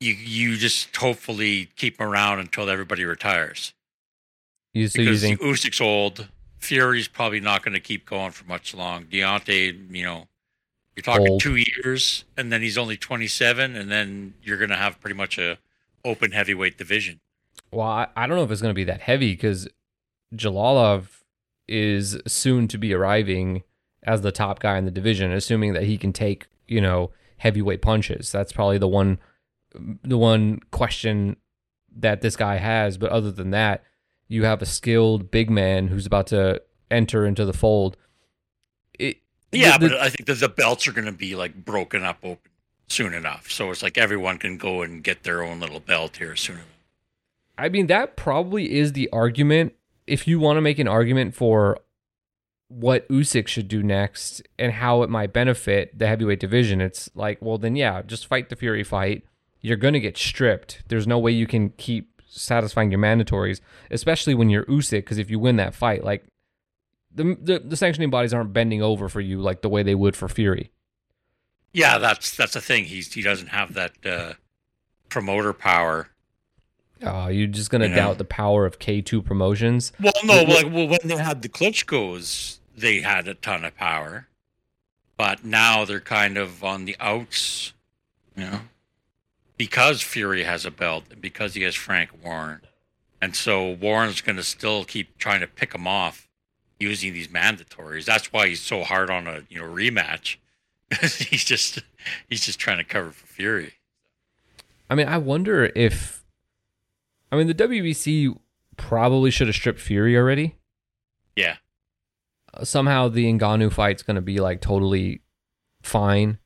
you 0.00 0.12
you 0.14 0.56
just 0.56 0.94
hopefully 0.96 1.68
keep 1.76 1.98
them 1.98 2.08
around 2.08 2.40
until 2.40 2.70
everybody 2.70 3.04
retires 3.04 3.74
You 4.72 4.88
so 4.88 4.98
because 4.98 5.22
using 5.22 5.38
Usyk's 5.38 5.80
old. 5.80 6.28
Fury's 6.58 7.08
probably 7.08 7.40
not 7.40 7.62
going 7.62 7.74
to 7.74 7.80
keep 7.80 8.08
going 8.08 8.30
for 8.30 8.46
much 8.46 8.74
long. 8.74 9.04
Deontay, 9.04 9.94
you 9.94 10.02
know, 10.02 10.28
you're 10.96 11.02
talking 11.02 11.28
Old. 11.28 11.40
two 11.42 11.56
years, 11.56 12.24
and 12.38 12.50
then 12.50 12.62
he's 12.62 12.78
only 12.78 12.96
27, 12.96 13.76
and 13.76 13.90
then 13.90 14.32
you're 14.42 14.56
going 14.56 14.70
to 14.70 14.76
have 14.76 14.98
pretty 14.98 15.14
much 15.14 15.36
a 15.36 15.58
open 16.06 16.32
heavyweight 16.32 16.78
division. 16.78 17.20
Well, 17.70 17.86
I, 17.86 18.06
I 18.16 18.26
don't 18.26 18.36
know 18.36 18.44
if 18.44 18.50
it's 18.50 18.62
going 18.62 18.70
to 18.70 18.74
be 18.74 18.84
that 18.84 19.00
heavy 19.00 19.32
because 19.32 19.68
Jalolov 20.34 21.08
is 21.68 22.18
soon 22.26 22.66
to 22.68 22.78
be 22.78 22.94
arriving 22.94 23.62
as 24.04 24.22
the 24.22 24.32
top 24.32 24.60
guy 24.60 24.76
in 24.78 24.84
the 24.84 24.90
division, 24.90 25.32
assuming 25.32 25.72
that 25.74 25.84
he 25.84 25.96
can 25.98 26.12
take 26.12 26.46
you 26.66 26.80
know 26.80 27.10
heavyweight 27.38 27.82
punches. 27.82 28.30
That's 28.32 28.52
probably 28.52 28.78
the 28.78 28.88
one 28.88 29.18
the 30.02 30.18
one 30.18 30.60
question 30.70 31.36
that 31.96 32.20
this 32.20 32.36
guy 32.36 32.56
has. 32.56 32.96
But 32.98 33.10
other 33.10 33.30
than 33.32 33.50
that, 33.50 33.82
you 34.28 34.44
have 34.44 34.62
a 34.62 34.66
skilled 34.66 35.30
big 35.30 35.50
man 35.50 35.88
who's 35.88 36.06
about 36.06 36.26
to 36.28 36.62
enter 36.90 37.26
into 37.26 37.44
the 37.44 37.52
fold. 37.52 37.96
It, 38.98 39.18
Yeah, 39.52 39.78
the- 39.78 39.88
but 39.88 39.98
I 40.00 40.08
think 40.10 40.26
that 40.26 40.34
the 40.40 40.48
belts 40.48 40.86
are 40.86 40.92
going 40.92 41.06
to 41.06 41.12
be 41.12 41.34
like 41.34 41.64
broken 41.64 42.04
up 42.04 42.18
open 42.22 42.50
soon 42.88 43.14
enough. 43.14 43.50
So 43.50 43.70
it's 43.70 43.82
like 43.82 43.96
everyone 43.98 44.38
can 44.38 44.56
go 44.58 44.82
and 44.82 45.02
get 45.02 45.22
their 45.24 45.42
own 45.42 45.60
little 45.60 45.80
belt 45.80 46.16
here 46.18 46.36
soon 46.36 46.56
enough. 46.56 46.68
I 47.56 47.68
mean, 47.68 47.86
that 47.86 48.16
probably 48.16 48.74
is 48.76 48.92
the 48.92 49.08
argument. 49.12 49.74
If 50.06 50.26
you 50.28 50.38
want 50.40 50.56
to 50.56 50.60
make 50.60 50.78
an 50.78 50.88
argument 50.88 51.34
for 51.34 51.78
what 52.74 53.08
Usyk 53.08 53.46
should 53.46 53.68
do 53.68 53.82
next 53.82 54.42
and 54.58 54.72
how 54.72 55.02
it 55.02 55.10
might 55.10 55.32
benefit 55.32 55.96
the 55.98 56.06
heavyweight 56.06 56.40
division, 56.40 56.80
it's 56.80 57.08
like, 57.14 57.38
well, 57.40 57.56
then 57.58 57.76
yeah, 57.76 58.02
just 58.02 58.26
fight 58.26 58.48
the 58.48 58.56
Fury 58.56 58.82
fight. 58.82 59.22
You're 59.60 59.76
going 59.76 59.94
to 59.94 60.00
get 60.00 60.18
stripped. 60.18 60.82
There's 60.88 61.06
no 61.06 61.18
way 61.18 61.30
you 61.32 61.46
can 61.46 61.70
keep 61.70 62.20
satisfying 62.26 62.90
your 62.90 63.00
mandatories, 63.00 63.60
especially 63.90 64.34
when 64.34 64.50
you're 64.50 64.64
Usyk, 64.64 64.98
because 64.98 65.18
if 65.18 65.30
you 65.30 65.38
win 65.38 65.56
that 65.56 65.74
fight, 65.74 66.02
like 66.04 66.24
the, 67.14 67.36
the 67.40 67.58
the 67.60 67.76
sanctioning 67.76 68.10
bodies 68.10 68.34
aren't 68.34 68.52
bending 68.52 68.82
over 68.82 69.08
for 69.08 69.20
you 69.20 69.40
like 69.40 69.62
the 69.62 69.68
way 69.68 69.82
they 69.84 69.94
would 69.94 70.16
for 70.16 70.28
Fury. 70.28 70.72
Yeah, 71.72 71.98
that's 71.98 72.36
that's 72.36 72.54
the 72.54 72.60
thing. 72.60 72.84
He's 72.84 73.12
he 73.12 73.22
doesn't 73.22 73.48
have 73.48 73.74
that 73.74 73.92
uh, 74.04 74.32
promoter 75.08 75.52
power. 75.52 76.08
Uh, 77.02 77.28
you're 77.28 77.46
just 77.46 77.70
going 77.70 77.82
to 77.82 77.88
You 77.88 77.94
know. 77.94 78.00
doubt 78.08 78.18
the 78.18 78.24
power 78.24 78.64
of 78.66 78.78
K2 78.78 79.24
promotions. 79.24 79.92
Well, 80.00 80.12
no, 80.24 80.42
like 80.42 80.66
well, 80.72 80.88
when 80.88 80.98
they 81.04 81.16
had 81.16 81.42
the 81.42 81.48
Klitschko's, 81.48 82.60
they 82.76 83.00
had 83.00 83.28
a 83.28 83.34
ton 83.34 83.64
of 83.64 83.76
power, 83.76 84.28
but 85.16 85.44
now 85.44 85.84
they're 85.84 86.00
kind 86.00 86.36
of 86.36 86.64
on 86.64 86.84
the 86.84 86.96
outs, 87.00 87.72
you 88.36 88.44
know, 88.44 88.60
because 89.56 90.02
Fury 90.02 90.44
has 90.44 90.66
a 90.66 90.70
belt 90.70 91.04
and 91.10 91.20
because 91.20 91.54
he 91.54 91.62
has 91.62 91.74
Frank 91.74 92.10
Warren, 92.22 92.60
and 93.20 93.34
so 93.36 93.70
Warren's 93.70 94.20
going 94.20 94.36
to 94.36 94.42
still 94.42 94.84
keep 94.84 95.16
trying 95.18 95.40
to 95.40 95.46
pick 95.46 95.74
him 95.74 95.86
off 95.86 96.28
using 96.78 97.12
these 97.12 97.28
mandatories. 97.28 98.04
That's 98.04 98.32
why 98.32 98.48
he's 98.48 98.60
so 98.60 98.82
hard 98.82 99.10
on 99.10 99.26
a 99.26 99.42
you 99.48 99.60
know 99.60 99.68
rematch. 99.68 100.36
he's 101.00 101.44
just 101.44 101.80
he's 102.28 102.44
just 102.44 102.58
trying 102.58 102.78
to 102.78 102.84
cover 102.84 103.10
for 103.10 103.26
Fury. 103.26 103.74
I 104.90 104.94
mean, 104.94 105.08
I 105.08 105.18
wonder 105.18 105.70
if. 105.74 106.22
I 107.32 107.36
mean, 107.36 107.48
the 107.48 107.54
WBC 107.54 108.38
probably 108.76 109.30
should 109.30 109.48
have 109.48 109.56
stripped 109.56 109.80
Fury 109.80 110.16
already. 110.16 110.54
Yeah, 111.34 111.56
Somehow 112.62 113.08
the 113.08 113.24
Ngannou 113.24 113.72
fight's 113.72 114.02
going 114.02 114.16
to 114.16 114.22
be 114.22 114.38
like 114.38 114.60
totally 114.60 115.22
fine 115.82 116.38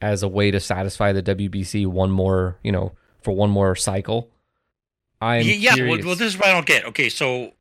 as 0.00 0.22
a 0.22 0.28
way 0.28 0.50
to 0.50 0.60
satisfy 0.60 1.12
the 1.12 1.22
WBC 1.22 1.86
one 1.86 2.10
more, 2.10 2.58
you 2.62 2.72
know, 2.72 2.92
for 3.22 3.32
one 3.34 3.50
more 3.50 3.74
cycle. 3.76 4.30
I'm 5.20 5.42
yeah. 5.44 5.74
Well, 5.76 5.98
well, 6.04 6.16
this 6.16 6.34
is 6.34 6.38
what 6.38 6.48
I 6.48 6.52
don't 6.52 6.66
get. 6.66 6.86
Okay, 6.86 7.08
so 7.10 7.52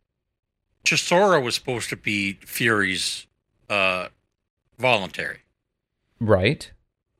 Chisora 0.85 1.43
was 1.43 1.55
supposed 1.55 1.89
to 1.89 1.97
be 1.97 2.33
Fury's 2.45 3.27
uh, 3.69 4.07
voluntary 4.77 5.39
right. 6.19 6.71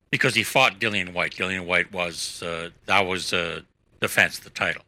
because 0.10 0.36
he 0.36 0.43
fought 0.43 0.79
Dillian 0.79 1.13
Whyte. 1.13 1.34
Dillian 1.36 1.65
Whyte 1.65 1.91
was 1.91 2.41
uh, 2.41 2.69
that 2.86 3.01
was 3.01 3.34
uh, 3.34 3.62
defense 3.99 4.38
of 4.38 4.45
the 4.45 4.49
title. 4.51 4.84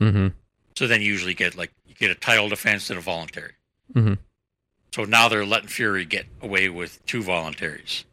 Mm-hmm. 0.00 0.28
So 0.76 0.86
then 0.86 1.00
you 1.00 1.06
usually 1.06 1.34
get 1.34 1.56
like 1.56 1.72
you 1.86 1.94
get 1.94 2.10
a 2.10 2.16
title 2.16 2.48
defense 2.48 2.90
and 2.90 2.98
a 2.98 3.02
voluntary. 3.02 3.52
Mm-hmm. 3.94 4.14
So 4.96 5.04
now 5.04 5.28
they're 5.28 5.44
letting 5.44 5.68
Fury 5.68 6.06
get 6.06 6.24
away 6.40 6.70
with 6.70 7.04
two 7.04 7.22
voluntaries. 7.22 8.06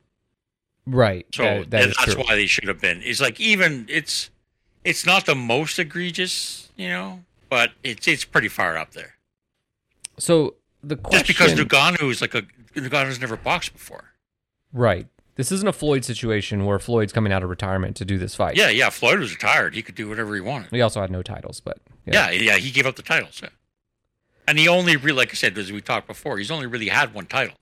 Right. 0.86 1.26
So 1.34 1.44
that, 1.44 1.70
that 1.72 1.84
and 1.84 1.94
that's 1.98 2.14
true. 2.14 2.24
why 2.26 2.36
they 2.36 2.46
should 2.46 2.68
have 2.68 2.82
been. 2.82 3.02
It's 3.02 3.22
like 3.22 3.40
even 3.40 3.86
it's 3.88 4.30
it's 4.84 5.06
not 5.06 5.26
the 5.26 5.34
most 5.34 5.80
egregious, 5.80 6.74
you 6.76 6.90
know, 6.90 7.22
but 7.48 7.72
it's 7.86 8.06
it's 8.06 8.26
pretty 8.26 8.50
far 8.50 8.78
up 8.78 8.92
there. 8.92 9.16
So 10.20 10.56
the 10.84 10.98
question, 10.98 11.20
Just 11.20 11.28
because 11.30 11.54
Ngannou 11.54 12.12
is 12.12 12.20
like 12.20 12.36
a 12.36 12.42
Ngannou's 12.76 13.22
never 13.22 13.38
boxed 13.38 13.72
before. 13.72 14.12
right? 14.74 15.08
This 15.36 15.54
isn't 15.54 15.68
a 15.68 15.74
Floyd 15.74 16.04
situation 16.04 16.66
where 16.66 16.80
Floyd's 16.80 17.14
coming 17.14 17.32
out 17.32 17.44
of 17.44 17.50
retirement 17.50 17.96
to 17.96 18.04
do 18.04 18.18
this 18.18 18.36
fight. 18.36 18.58
Yeah, 18.58 18.70
yeah. 18.70 18.90
Floyd 18.90 19.20
was 19.20 19.32
retired. 19.32 19.74
He 19.74 19.82
could 19.82 19.96
do 19.96 20.10
whatever 20.10 20.36
he 20.36 20.42
wanted. 20.42 20.70
He 20.70 20.82
also 20.82 21.00
had 21.00 21.10
no 21.10 21.22
titles, 21.22 21.62
but 21.62 21.78
yeah. 22.06 22.30
Yeah, 22.30 22.42
yeah. 22.42 22.58
He 22.58 22.72
gave 22.72 22.86
up 22.86 22.98
the 22.98 23.04
titles. 23.04 23.40
Yeah. 23.42 23.50
And 24.48 24.60
he 24.60 24.68
only 24.68 24.96
really, 24.98 25.18
like 25.18 25.32
I 25.32 25.36
said, 25.36 25.58
as 25.58 25.72
we 25.72 25.82
talked 25.82 26.08
before, 26.08 26.38
he's 26.38 26.52
only 26.52 26.66
really 26.66 26.90
had 26.90 27.14
one 27.14 27.26
title. 27.26 27.56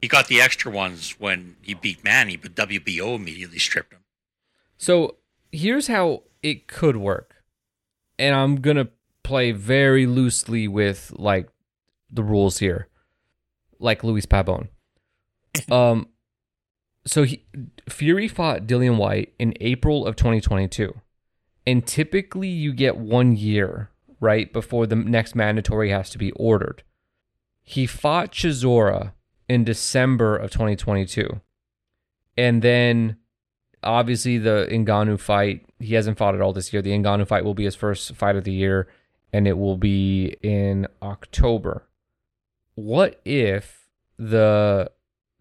He 0.00 0.08
got 0.08 0.28
the 0.28 0.40
extra 0.40 0.70
ones 0.70 1.18
when 1.18 1.56
he 1.62 1.74
beat 1.74 2.04
Manny, 2.04 2.36
but 2.36 2.54
WBO 2.54 3.16
immediately 3.16 3.58
stripped 3.58 3.92
him. 3.92 4.00
So 4.76 5.16
here's 5.50 5.86
how 5.86 6.24
it 6.42 6.68
could 6.68 6.96
work. 6.96 7.36
And 8.18 8.34
I'm 8.34 8.56
going 8.56 8.76
to 8.76 8.88
play 9.22 9.52
very 9.52 10.06
loosely 10.06 10.68
with 10.68 11.12
like 11.16 11.48
the 12.10 12.22
rules 12.22 12.58
here, 12.58 12.88
like 13.78 14.04
Luis 14.04 14.26
Pabon. 14.26 14.68
Um, 15.70 16.08
so 17.06 17.22
he, 17.22 17.46
Fury 17.88 18.28
fought 18.28 18.66
Dillian 18.66 18.98
Whyte 18.98 19.32
in 19.38 19.54
April 19.60 20.06
of 20.06 20.16
2022. 20.16 20.94
And 21.66 21.86
typically 21.86 22.48
you 22.48 22.74
get 22.74 22.98
one 22.98 23.36
year, 23.36 23.90
right, 24.20 24.52
before 24.52 24.86
the 24.86 24.96
next 24.96 25.34
mandatory 25.34 25.90
has 25.90 26.10
to 26.10 26.18
be 26.18 26.32
ordered. 26.32 26.82
He 27.62 27.86
fought 27.86 28.32
Chisora 28.32 29.12
in 29.48 29.64
December 29.64 30.36
of 30.36 30.50
2022. 30.50 31.40
And 32.36 32.62
then 32.62 33.16
obviously 33.82 34.38
the 34.38 34.68
Ngannou 34.70 35.18
fight, 35.18 35.66
he 35.78 35.94
hasn't 35.94 36.18
fought 36.18 36.34
at 36.34 36.40
all 36.40 36.52
this 36.52 36.72
year. 36.72 36.82
The 36.82 36.90
Ngannou 36.90 37.26
fight 37.26 37.44
will 37.44 37.54
be 37.54 37.64
his 37.64 37.74
first 37.74 38.14
fight 38.14 38.36
of 38.36 38.44
the 38.44 38.52
year, 38.52 38.88
and 39.32 39.46
it 39.46 39.58
will 39.58 39.76
be 39.76 40.36
in 40.42 40.86
October. 41.02 41.88
What 42.74 43.20
if 43.24 43.88
the 44.18 44.90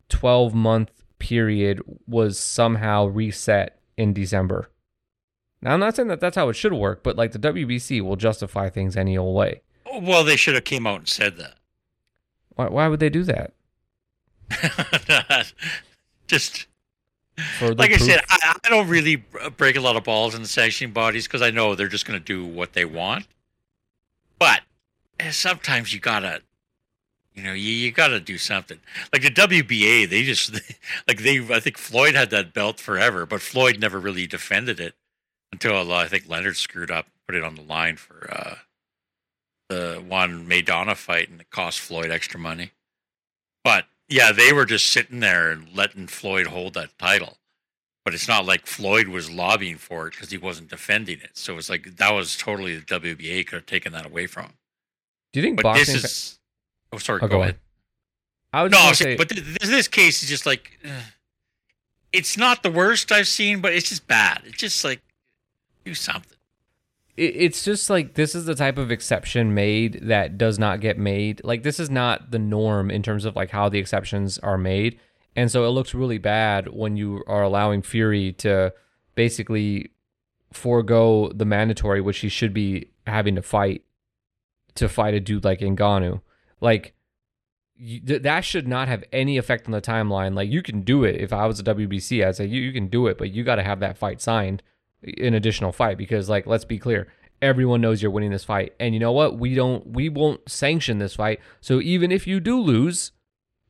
12 0.09 0.53
month 0.53 0.91
period 1.19 1.81
was 2.07 2.39
somehow 2.39 3.05
reset 3.05 3.79
in 3.97 4.13
December? 4.13 4.69
Now, 5.65 5.73
I'm 5.73 5.79
not 5.79 5.95
saying 5.95 6.09
that 6.09 6.19
that's 6.19 6.35
how 6.35 6.47
it 6.49 6.53
should 6.53 6.73
work, 6.73 7.01
but 7.01 7.17
like 7.17 7.31
the 7.31 7.39
WBC 7.39 7.99
will 8.01 8.17
justify 8.17 8.69
things 8.69 8.95
any 8.95 9.17
old 9.17 9.35
way. 9.35 9.63
Well, 9.99 10.23
they 10.23 10.35
should 10.35 10.53
have 10.53 10.63
came 10.63 10.85
out 10.85 10.99
and 10.99 11.09
said 11.09 11.37
that. 11.37 11.55
Why, 12.49 12.67
why 12.67 12.87
would 12.87 12.99
they 12.99 13.09
do 13.09 13.23
that? 13.23 13.51
Just 16.27 16.67
like 17.61 17.91
I 17.91 17.97
said, 17.97 18.21
I, 18.29 18.57
I 18.63 18.69
don't 18.69 18.87
really 18.87 19.25
break 19.57 19.75
a 19.75 19.81
lot 19.81 19.95
of 19.95 20.03
balls 20.03 20.35
in 20.35 20.43
the 20.43 20.47
sanctioning 20.47 20.93
bodies 20.93 21.25
because 21.25 21.41
I 21.41 21.49
know 21.49 21.73
they're 21.73 21.87
just 21.87 22.05
going 22.05 22.19
to 22.19 22.23
do 22.23 22.45
what 22.45 22.73
they 22.73 22.85
want. 22.85 23.25
But 24.37 24.61
eh, 25.19 25.31
sometimes 25.31 25.93
you 25.93 25.99
gotta, 25.99 26.43
You 27.33 27.43
know, 27.43 27.53
you, 27.53 27.71
you 27.71 27.91
got 27.91 28.09
to 28.09 28.19
do 28.19 28.37
something. 28.37 28.79
Like 29.11 29.23
the 29.23 29.31
WBA, 29.31 30.09
they 30.09 30.23
just 30.23 30.53
like 31.07 31.23
they. 31.23 31.39
I 31.39 31.59
think 31.59 31.79
Floyd 31.79 32.13
had 32.13 32.29
that 32.29 32.53
belt 32.53 32.79
forever, 32.79 33.25
but 33.25 33.41
Floyd 33.41 33.79
never 33.79 33.99
really 33.99 34.27
defended 34.27 34.79
it 34.79 34.93
until 35.51 35.91
uh, 35.91 35.95
I 36.03 36.07
think 36.07 36.27
Leonard 36.27 36.57
screwed 36.57 36.91
up, 36.91 37.07
put 37.27 37.35
it 37.35 37.43
on 37.43 37.55
the 37.55 37.61
line 37.61 37.97
for 37.97 38.27
uh, 38.31 38.55
the 39.69 40.03
one 40.07 40.47
Maidana 40.47 40.95
fight, 40.95 41.29
and 41.29 41.41
it 41.41 41.49
cost 41.49 41.79
Floyd 41.79 42.11
extra 42.11 42.39
money. 42.39 42.71
But 43.63 43.85
yeah, 44.07 44.31
they 44.31 44.53
were 44.53 44.65
just 44.65 44.87
sitting 44.91 45.19
there 45.19 45.51
and 45.51 45.67
letting 45.75 46.07
Floyd 46.07 46.47
hold 46.47 46.73
that 46.75 46.97
title. 46.99 47.37
But 48.03 48.13
it's 48.13 48.27
not 48.27 48.45
like 48.45 48.67
Floyd 48.67 49.07
was 49.07 49.31
lobbying 49.31 49.77
for 49.77 50.07
it 50.07 50.11
because 50.11 50.29
he 50.29 50.37
wasn't 50.37 50.69
defending 50.69 51.19
it. 51.21 51.31
So 51.33 51.57
it's 51.57 51.71
like 51.71 51.95
that 51.95 52.11
was 52.11 52.37
totally 52.37 52.75
the 52.77 52.85
WBA 52.85 53.47
could 53.47 53.55
have 53.55 53.65
taken 53.65 53.93
that 53.93 54.05
away 54.05 54.27
from 54.27 54.43
him. 54.45 54.53
Do 55.33 55.39
you 55.39 55.43
think 55.45 55.57
But 55.57 55.63
boxing? 55.63 55.95
this 55.95 56.03
is. 56.03 56.39
Oh, 56.93 56.99
sorry. 56.99 57.19
Oh, 57.23 57.27
go, 57.27 57.41
ahead. 57.41 57.57
I 58.53 58.61
was 58.63 58.71
No, 58.71 58.77
just 58.77 58.83
I'm 58.83 58.87
gonna 58.87 58.95
saying- 58.95 59.17
say, 59.17 59.17
but 59.17 59.29
th- 59.29 59.43
th- 59.45 59.57
this 59.71 59.87
case 59.87 60.21
is 60.21 60.29
just 60.29 60.45
like. 60.45 60.77
uh, 60.85 60.89
it's 62.13 62.37
not 62.37 62.61
the 62.63 62.69
worst 62.71 63.11
I've 63.11 63.27
seen, 63.27 63.59
but 63.59 63.73
it's 63.73 63.89
just 63.89 64.05
bad. 64.07 64.43
It's 64.45 64.57
just 64.57 64.83
like 64.85 65.01
do 65.85 65.93
something. 65.93 66.37
it's 67.15 67.63
just 67.63 67.89
like 67.89 68.15
this 68.15 68.35
is 68.35 68.45
the 68.45 68.55
type 68.55 68.77
of 68.77 68.91
exception 68.91 69.53
made 69.53 69.99
that 70.03 70.37
does 70.37 70.59
not 70.59 70.81
get 70.81 70.97
made. 70.97 71.41
Like 71.43 71.63
this 71.63 71.79
is 71.79 71.89
not 71.89 72.31
the 72.31 72.39
norm 72.39 72.91
in 72.91 73.03
terms 73.03 73.23
of 73.25 73.35
like 73.35 73.51
how 73.51 73.69
the 73.69 73.79
exceptions 73.79 74.37
are 74.39 74.57
made, 74.57 74.99
and 75.35 75.49
so 75.49 75.65
it 75.65 75.69
looks 75.69 75.93
really 75.93 76.17
bad 76.17 76.73
when 76.73 76.97
you 76.97 77.23
are 77.27 77.43
allowing 77.43 77.81
Fury 77.81 78.33
to 78.33 78.73
basically 79.15 79.91
forego 80.51 81.31
the 81.33 81.45
mandatory, 81.45 82.01
which 82.01 82.19
he 82.19 82.29
should 82.29 82.53
be 82.53 82.89
having 83.07 83.35
to 83.35 83.41
fight 83.41 83.83
to 84.75 84.89
fight 84.89 85.13
a 85.13 85.19
dude 85.19 85.43
like 85.45 85.59
Ngannou. 85.59 86.21
Like 86.59 86.93
you, 87.75 87.99
th- 87.99 88.21
that 88.23 88.45
should 88.45 88.67
not 88.67 88.87
have 88.87 89.03
any 89.11 89.37
effect 89.37 89.65
on 89.65 89.71
the 89.71 89.81
timeline. 89.81 90.35
Like 90.35 90.49
you 90.49 90.61
can 90.61 90.81
do 90.81 91.03
it. 91.03 91.15
If 91.15 91.33
I 91.33 91.45
was 91.45 91.59
a 91.59 91.63
WBC, 91.63 92.25
I'd 92.25 92.35
say 92.35 92.45
you, 92.45 92.61
you 92.61 92.73
can 92.73 92.87
do 92.87 93.07
it, 93.07 93.17
but 93.17 93.31
you 93.31 93.43
got 93.43 93.55
to 93.55 93.63
have 93.63 93.79
that 93.81 93.97
fight 93.97 94.21
signed, 94.21 94.63
an 95.17 95.33
additional 95.33 95.71
fight, 95.71 95.97
because 95.97 96.29
like 96.29 96.45
let's 96.45 96.65
be 96.65 96.79
clear, 96.79 97.07
everyone 97.41 97.81
knows 97.81 98.01
you're 98.01 98.11
winning 98.11 98.31
this 98.31 98.43
fight, 98.43 98.73
and 98.79 98.93
you 98.93 98.99
know 98.99 99.11
what? 99.11 99.37
We 99.37 99.55
don't, 99.55 99.87
we 99.87 100.09
won't 100.09 100.49
sanction 100.49 100.99
this 100.99 101.15
fight. 101.15 101.39
So 101.61 101.81
even 101.81 102.11
if 102.11 102.27
you 102.27 102.39
do 102.39 102.59
lose, 102.59 103.11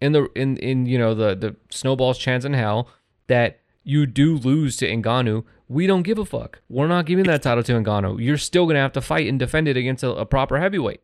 in 0.02 0.12
the 0.12 0.28
in 0.36 0.58
in 0.58 0.86
you 0.86 0.98
know 0.98 1.14
the 1.14 1.36
the 1.36 1.56
snowball's 1.70 2.18
chance 2.18 2.46
in 2.46 2.54
hell 2.54 2.90
that 3.28 3.60
you 3.84 4.06
do 4.06 4.38
lose 4.38 4.78
to 4.78 4.88
Ngannou, 4.88 5.44
we 5.68 5.88
don't 5.88 6.04
give 6.04 6.18
a 6.18 6.26
fuck. 6.26 6.62
We're 6.70 6.88
not 6.88 7.06
giving 7.06 7.26
that 7.26 7.44
title 7.44 7.64
to 7.64 7.74
Ngannou. 7.74 8.24
You're 8.24 8.38
still 8.38 8.68
gonna 8.68 8.80
have 8.80 8.94
to 8.94 9.02
fight 9.02 9.28
and 9.28 9.40
defend 9.40 9.68
it 9.68 9.78
against 9.78 10.04
a, 10.04 10.12
a 10.12 10.26
proper 10.26 10.60
heavyweight. 10.60 11.02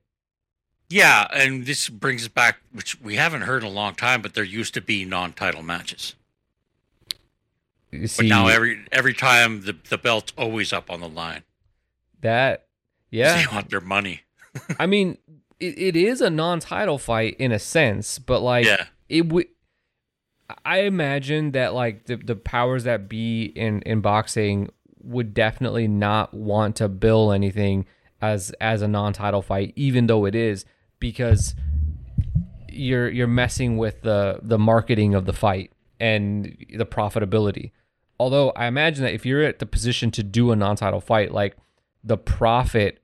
Yeah, 0.90 1.28
and 1.34 1.66
this 1.66 1.88
brings 1.88 2.24
us 2.24 2.28
back, 2.28 2.58
which 2.74 3.00
we 3.00 3.16
haven't 3.16 3.44
heard 3.44 3.64
in 3.64 3.70
a 3.70 3.74
long 3.74 3.96
time, 3.96 4.22
but 4.22 4.34
there 4.34 4.44
used 4.44 4.74
to 4.74 4.82
be 4.82 5.06
non-title 5.06 5.64
matches. 5.64 6.16
You 7.92 8.08
But 8.18 8.26
now 8.28 8.48
every 8.48 8.80
every 8.92 9.14
time 9.14 9.62
the 9.62 9.76
the 9.90 9.98
belt's 9.98 10.34
always 10.38 10.72
up 10.74 10.90
on 10.90 11.02
the 11.02 11.10
line. 11.10 11.44
that? 12.22 12.68
Yeah, 13.10 13.42
They 13.46 13.54
want 13.54 13.70
their 13.70 13.82
money. 13.82 14.22
I 14.80 14.86
mean, 14.86 15.18
it, 15.60 15.78
it 15.78 15.96
is 15.98 16.22
a 16.22 16.30
non-title 16.30 16.98
fight 16.98 17.36
in 17.40 17.52
a 17.52 17.60
sense, 17.60 18.20
but 18.20 18.40
like 18.42 18.66
Yeah. 18.66 18.86
it 19.10 19.28
would. 19.28 19.48
I 20.66 20.80
imagine 20.82 21.52
that 21.52 21.74
like 21.74 22.06
the 22.06 22.16
the 22.16 22.36
powers 22.36 22.84
that 22.86 23.10
be 23.10 23.46
in 23.46 23.82
in 23.84 24.00
boxing 24.02 24.70
would 25.04 25.34
definitely 25.34 25.88
not 25.88 26.34
want 26.34 26.76
to 26.78 26.88
bill 26.88 27.32
anything 27.32 27.86
as 28.22 28.52
as 28.62 28.82
a 28.82 28.88
non-title 28.88 29.42
fight, 29.42 29.74
even 29.76 30.08
though 30.08 30.26
it 30.26 30.36
is 30.36 30.64
because 31.00 31.56
you're 32.70 33.10
you're 33.10 33.28
messing 33.28 33.78
with 33.78 34.02
the 34.02 34.40
the 34.42 34.58
marketing 34.60 35.16
of 35.16 35.26
the 35.26 35.34
fight 35.34 35.72
and 36.00 36.56
the 36.76 36.86
profitability. 36.86 37.72
Although 38.22 38.52
I 38.52 38.68
imagine 38.68 39.04
that 39.04 39.16
if 39.16 39.26
you're 39.26 39.42
at 39.42 39.58
the 39.58 39.66
position 39.66 40.12
to 40.12 40.22
do 40.22 40.52
a 40.52 40.56
non-title 40.56 41.02
fight, 41.02 41.32
like 41.32 41.58
the 42.04 42.18
profit 42.18 43.00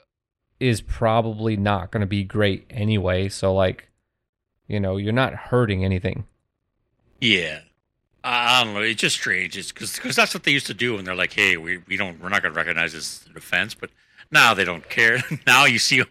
is 0.60 0.80
probably 0.80 1.58
not 1.58 1.90
going 1.90 2.02
to 2.02 2.06
be 2.08 2.24
great 2.24 2.68
anyway. 2.70 3.28
So 3.28 3.52
like, 3.52 3.90
you 4.68 4.80
know, 4.80 4.98
you're 4.98 5.12
not 5.12 5.34
hurting 5.34 5.84
anything. 5.84 6.26
Yeah. 7.20 7.62
I 8.24 8.64
don't 8.64 8.76
know. 8.76 8.82
It's 8.82 9.02
just 9.02 9.16
strange. 9.16 9.58
It's 9.58 9.72
because 9.72 10.16
that's 10.16 10.36
what 10.36 10.44
they 10.44 10.52
used 10.52 10.68
to 10.68 10.76
do, 10.76 11.00
and 11.00 11.08
they're 11.08 11.16
like, 11.16 11.34
"Hey, 11.34 11.58
we, 11.58 11.80
we 11.88 11.98
don't 11.98 12.22
we're 12.22 12.30
not 12.30 12.44
going 12.44 12.54
to 12.54 12.58
recognize 12.58 12.94
this 12.94 13.26
defense," 13.34 13.74
but 13.74 13.90
now 14.30 14.54
they 14.54 14.66
don't 14.66 14.88
care. 14.88 15.24
now 15.48 15.66
you 15.66 15.80
see 15.80 16.04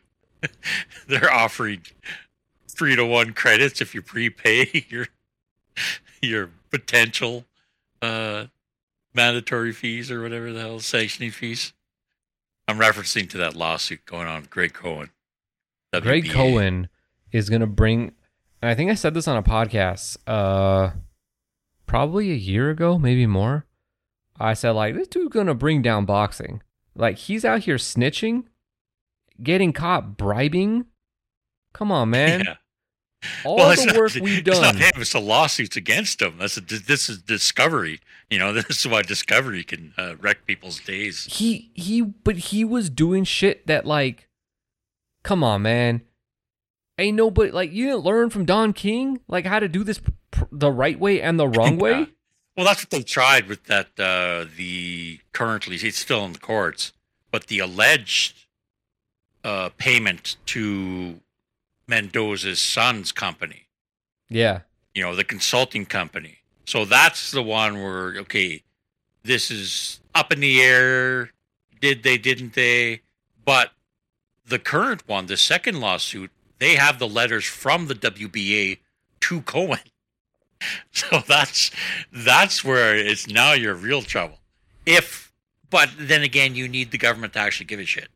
they're 1.07 1.33
offering 1.33 1.83
three 2.67 2.97
to 2.97 3.07
one 3.07 3.35
credits 3.35 3.81
if 3.81 3.95
you 3.95 4.03
prepay 4.03 4.85
your 4.89 5.07
your 6.21 6.51
potential 6.71 7.45
uh, 8.03 8.47
mandatory 9.17 9.73
fees 9.73 10.11
or 10.11 10.23
whatever 10.23 10.53
the 10.53 10.61
hell 10.61 10.79
sanctioning 10.79 11.33
fees. 11.33 11.73
I'm 12.69 12.79
referencing 12.79 13.29
to 13.31 13.39
that 13.39 13.57
lawsuit 13.57 14.05
going 14.05 14.29
on 14.29 14.43
with 14.43 14.51
Greg 14.51 14.75
Cohen. 14.75 15.11
Greg 16.01 16.29
Cohen 16.31 16.89
is 17.33 17.49
going 17.49 17.63
to 17.63 17.67
bring 17.67 18.13
and 18.61 18.71
I 18.71 18.75
think 18.75 18.91
I 18.91 18.95
said 18.95 19.15
this 19.15 19.27
on 19.27 19.37
a 19.37 19.43
podcast 19.43 20.19
uh 20.27 20.91
probably 21.87 22.31
a 22.31 22.35
year 22.35 22.71
ago, 22.71 22.99
maybe 22.99 23.27
more. 23.27 23.65
I 24.39 24.53
said 24.55 24.73
like 24.73 24.95
this 24.95 25.09
dude's 25.09 25.33
going 25.33 25.47
to 25.47 25.55
bring 25.55 25.81
down 25.81 26.05
boxing. 26.05 26.63
Like 26.95 27.17
he's 27.17 27.45
out 27.45 27.61
here 27.61 27.77
snitching, 27.77 28.45
getting 29.43 29.73
caught 29.73 30.17
bribing. 30.17 30.87
Come 31.73 31.91
on, 31.91 32.11
man. 32.11 32.41
Yeah. 32.41 32.55
All 33.45 33.57
Well, 33.57 33.71
it's 33.71 33.81
the 33.83 33.87
not- 33.93 33.97
work 33.97 34.13
we've 34.21 34.47
It's 34.47 34.61
not 34.61 34.75
done. 34.75 34.77
him. 34.83 34.93
It's 34.97 35.13
the 35.13 35.21
lawsuits 35.21 35.77
against 35.77 36.21
him. 36.23 36.37
That's 36.39 36.57
a, 36.57 36.61
this 36.61 37.09
is 37.09 37.19
discovery. 37.23 38.01
You 38.31 38.39
know, 38.39 38.53
this 38.55 38.81
is 38.81 38.89
why 38.89 39.03
discovery 39.03 39.63
can 39.65 39.95
uh, 39.99 40.15
wreck 40.21 40.47
people's 40.47 40.81
days. 40.81 41.27
he 41.31 41.71
he 41.75 42.03
but 42.03 42.37
he 42.37 42.65
was 42.65 42.91
doing 42.91 43.25
shit 43.25 43.67
that 43.67 43.85
like 43.87 44.29
come 45.23 45.43
on 45.45 45.63
man 45.63 46.03
ain't 46.99 47.17
nobody 47.17 47.51
like 47.51 47.73
you 47.73 47.87
didn't 47.87 48.05
learn 48.05 48.31
from 48.31 48.45
don 48.45 48.73
king 48.73 49.21
like 49.29 49.45
how 49.45 49.59
to 49.59 49.69
do 49.69 49.83
this 49.85 50.01
pr- 50.31 50.45
the 50.53 50.71
right 50.71 50.99
way 50.99 51.21
and 51.21 51.39
the 51.39 51.49
wrong 51.49 51.77
way 51.85 51.99
Yeah. 52.01 52.07
Well, 52.57 52.65
that's 52.65 52.81
what 52.83 52.89
they 52.91 53.03
tried 53.03 53.49
with 53.49 53.65
that. 53.65 53.89
Uh, 54.01 54.47
the 54.57 55.21
currently 55.33 55.77
it's 55.77 55.99
still 55.99 56.25
in 56.25 56.33
the 56.33 56.39
courts, 56.39 56.95
but 57.31 57.49
the 57.49 57.59
alleged 57.59 58.47
uh, 59.45 59.69
payment 59.77 60.37
to 60.47 61.21
Mendoza's 61.89 62.61
son's 62.61 63.13
company. 63.13 63.69
yeah 64.29 64.61
you 64.97 65.03
know, 65.03 65.15
the 65.15 65.25
consulting 65.25 65.85
company. 65.85 66.39
So 66.65 66.87
that's 66.87 67.31
the 67.31 67.43
one 67.43 67.83
where 67.83 68.17
okay, 68.21 68.63
this 69.23 69.51
is 69.51 70.01
up 70.15 70.33
in 70.33 70.41
the 70.41 70.61
air. 70.63 71.31
Did 71.81 72.03
they? 72.03 72.17
Didn't 72.17 72.55
they? 72.55 73.03
But 73.45 73.73
the 74.49 74.59
current 74.59 75.07
one, 75.07 75.27
the 75.27 75.37
second 75.37 75.81
lawsuit, 75.81 76.31
they 76.59 76.77
have 76.77 76.99
the 76.99 77.07
letters 77.07 77.45
from 77.45 77.87
the 77.87 77.95
WBA 77.95 78.79
to 79.21 79.43
Cohen. 79.43 79.79
So 80.91 81.23
that's 81.29 81.71
that's 82.11 82.65
where 82.65 82.97
it's 82.97 83.29
now 83.29 83.53
you're 83.53 83.75
real 83.75 84.01
trouble. 84.01 84.39
If, 84.87 85.31
but 85.69 85.91
then 85.99 86.23
again, 86.23 86.55
you 86.55 86.67
need 86.67 86.93
the 86.93 86.99
government 86.99 87.35
to 87.35 87.41
actually 87.41 87.67
give 87.67 87.79
a 87.79 87.85
shit, 87.85 88.09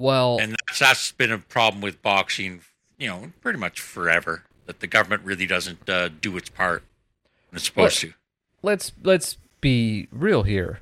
well 0.00 0.38
and 0.40 0.56
that's 0.66 0.78
that's 0.78 1.12
been 1.12 1.30
a 1.32 1.38
problem 1.38 1.80
with 1.82 2.02
boxing. 2.02 2.62
You 2.98 3.08
know, 3.08 3.32
pretty 3.40 3.58
much 3.58 3.80
forever 3.80 4.44
that 4.66 4.80
the 4.80 4.86
government 4.86 5.22
really 5.24 5.46
doesn't 5.46 5.88
uh, 5.88 6.08
do 6.08 6.36
its 6.36 6.48
part 6.48 6.82
when 7.50 7.56
it's 7.56 7.66
supposed 7.66 8.00
to. 8.00 8.12
let's 8.62 8.92
let's 9.02 9.36
be 9.60 10.08
real 10.12 10.42
here 10.42 10.80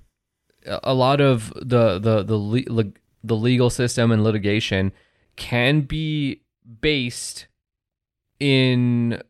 a 0.66 0.80
a 0.84 0.94
lot 0.94 1.20
of 1.20 1.52
the 1.56 1.98
the 1.98 2.22
the 2.22 2.36
le- 2.36 2.92
the 3.24 3.36
legal 3.36 3.70
system 3.70 4.10
and 4.10 4.22
litigation 4.22 4.92
can 5.36 5.80
be 5.82 6.42
based 6.80 7.46
in 8.40 9.20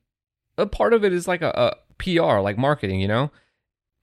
a 0.56 0.66
part 0.66 0.92
of 0.92 1.04
it 1.04 1.12
is 1.12 1.28
like 1.28 1.42
a, 1.42 1.50
a 1.50 1.76
PR 1.98 2.40
like 2.40 2.58
marketing 2.58 3.00
you 3.00 3.08
know 3.08 3.30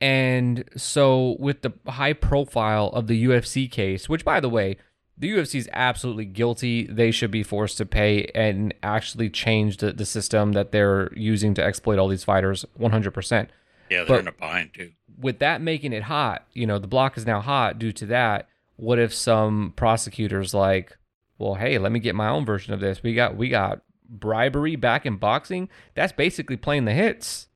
and 0.02 0.64
so 0.76 1.36
with 1.40 1.62
the 1.62 1.72
high 1.88 2.14
profile 2.14 2.88
of 2.90 3.08
the 3.08 3.26
UFC 3.26 3.70
case 3.70 4.08
which 4.10 4.26
by 4.26 4.40
the 4.40 4.50
way 4.50 4.78
the 5.18 5.32
UFC 5.32 5.56
is 5.56 5.70
absolutely 5.74 6.26
guilty 6.26 6.86
they 6.88 7.12
should 7.12 7.32
be 7.32 7.44
forced 7.44 7.78
to 7.78 7.86
pay 7.86 8.26
and 8.36 8.74
actually 8.84 9.30
change 9.30 9.78
the, 9.78 9.92
the 9.94 10.06
system 10.06 10.52
that 10.54 10.72
they're 10.72 11.12
using 11.16 11.54
to 11.54 11.64
exploit 11.64 11.98
all 12.00 12.08
these 12.10 12.24
fighters 12.24 12.66
100% 12.80 13.48
Yeah, 13.90 14.00
they're 14.00 14.06
But- 14.06 14.20
in 14.20 14.28
a 14.28 14.32
bind 14.32 14.74
too. 14.74 14.92
with 15.18 15.40
that 15.40 15.62
making 15.62 15.94
it 15.94 16.04
hot, 16.04 16.46
you 16.54 16.68
know, 16.68 16.80
the 16.80 16.88
block 16.88 17.18
is 17.18 17.26
now 17.26 17.40
hot 17.42 17.80
due 17.80 17.92
to 17.94 18.06
that. 18.08 18.50
What 18.78 19.00
if 19.00 19.14
some 19.14 19.72
prosecutors 19.78 20.54
like, 20.54 20.98
well, 21.38 21.56
hey, 21.56 21.78
let 21.78 21.92
me 21.94 22.00
get 22.00 22.16
my 22.16 22.28
own 22.28 22.44
version 22.46 22.74
of 22.74 22.82
this. 22.82 23.02
We 23.02 23.14
got 23.14 23.38
we 23.38 23.48
got 23.48 23.82
bribery 24.10 24.76
back 24.76 25.06
in 25.06 25.16
boxing. 25.18 25.70
That's 25.94 26.12
basically 26.12 26.58
playing 26.58 26.84
the 26.86 26.92
hits. 26.94 27.48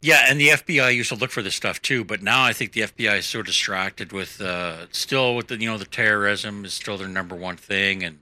Yeah, 0.00 0.26
and 0.28 0.40
the 0.40 0.48
FBI 0.50 0.94
used 0.94 1.08
to 1.08 1.16
look 1.16 1.30
for 1.32 1.42
this 1.42 1.56
stuff 1.56 1.82
too, 1.82 2.04
but 2.04 2.22
now 2.22 2.44
I 2.44 2.52
think 2.52 2.72
the 2.72 2.82
FBI 2.82 3.18
is 3.18 3.26
so 3.26 3.42
distracted 3.42 4.12
with 4.12 4.40
uh, 4.40 4.86
still 4.92 5.34
with 5.34 5.48
the 5.48 5.58
you 5.60 5.68
know 5.68 5.76
the 5.78 5.84
terrorism 5.84 6.64
is 6.64 6.72
still 6.74 6.96
their 6.96 7.08
number 7.08 7.34
one 7.34 7.56
thing, 7.56 8.04
and 8.04 8.20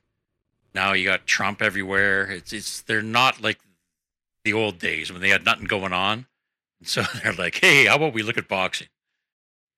Now 0.74 0.92
you 0.94 1.04
got 1.06 1.26
Trump 1.26 1.60
everywhere. 1.62 2.30
It's 2.30 2.52
it's 2.52 2.80
they're 2.82 3.02
not 3.02 3.42
like 3.42 3.60
the 4.44 4.52
old 4.52 4.78
days 4.78 5.10
when 5.12 5.20
they 5.20 5.30
had 5.30 5.44
nothing 5.44 5.66
going 5.66 5.92
on. 5.92 6.26
and 6.80 6.88
So 6.88 7.02
they're 7.22 7.32
like, 7.34 7.56
hey, 7.56 7.86
how 7.86 7.96
about 7.96 8.14
we 8.14 8.22
look 8.22 8.38
at 8.38 8.48
boxing? 8.48 8.88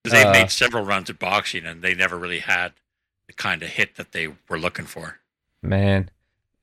Because 0.04 0.18
they 0.18 0.26
Uh. 0.28 0.32
made 0.32 0.50
several 0.50 0.84
runs 0.84 1.08
at 1.10 1.18
boxing 1.18 1.66
and 1.66 1.82
they 1.82 1.94
never 1.94 2.18
really 2.18 2.40
had 2.40 2.74
the 3.26 3.32
kind 3.32 3.62
of 3.62 3.70
hit 3.70 3.96
that 3.96 4.12
they 4.12 4.28
were 4.48 4.58
looking 4.58 4.86
for. 4.86 5.20
Man, 5.62 6.10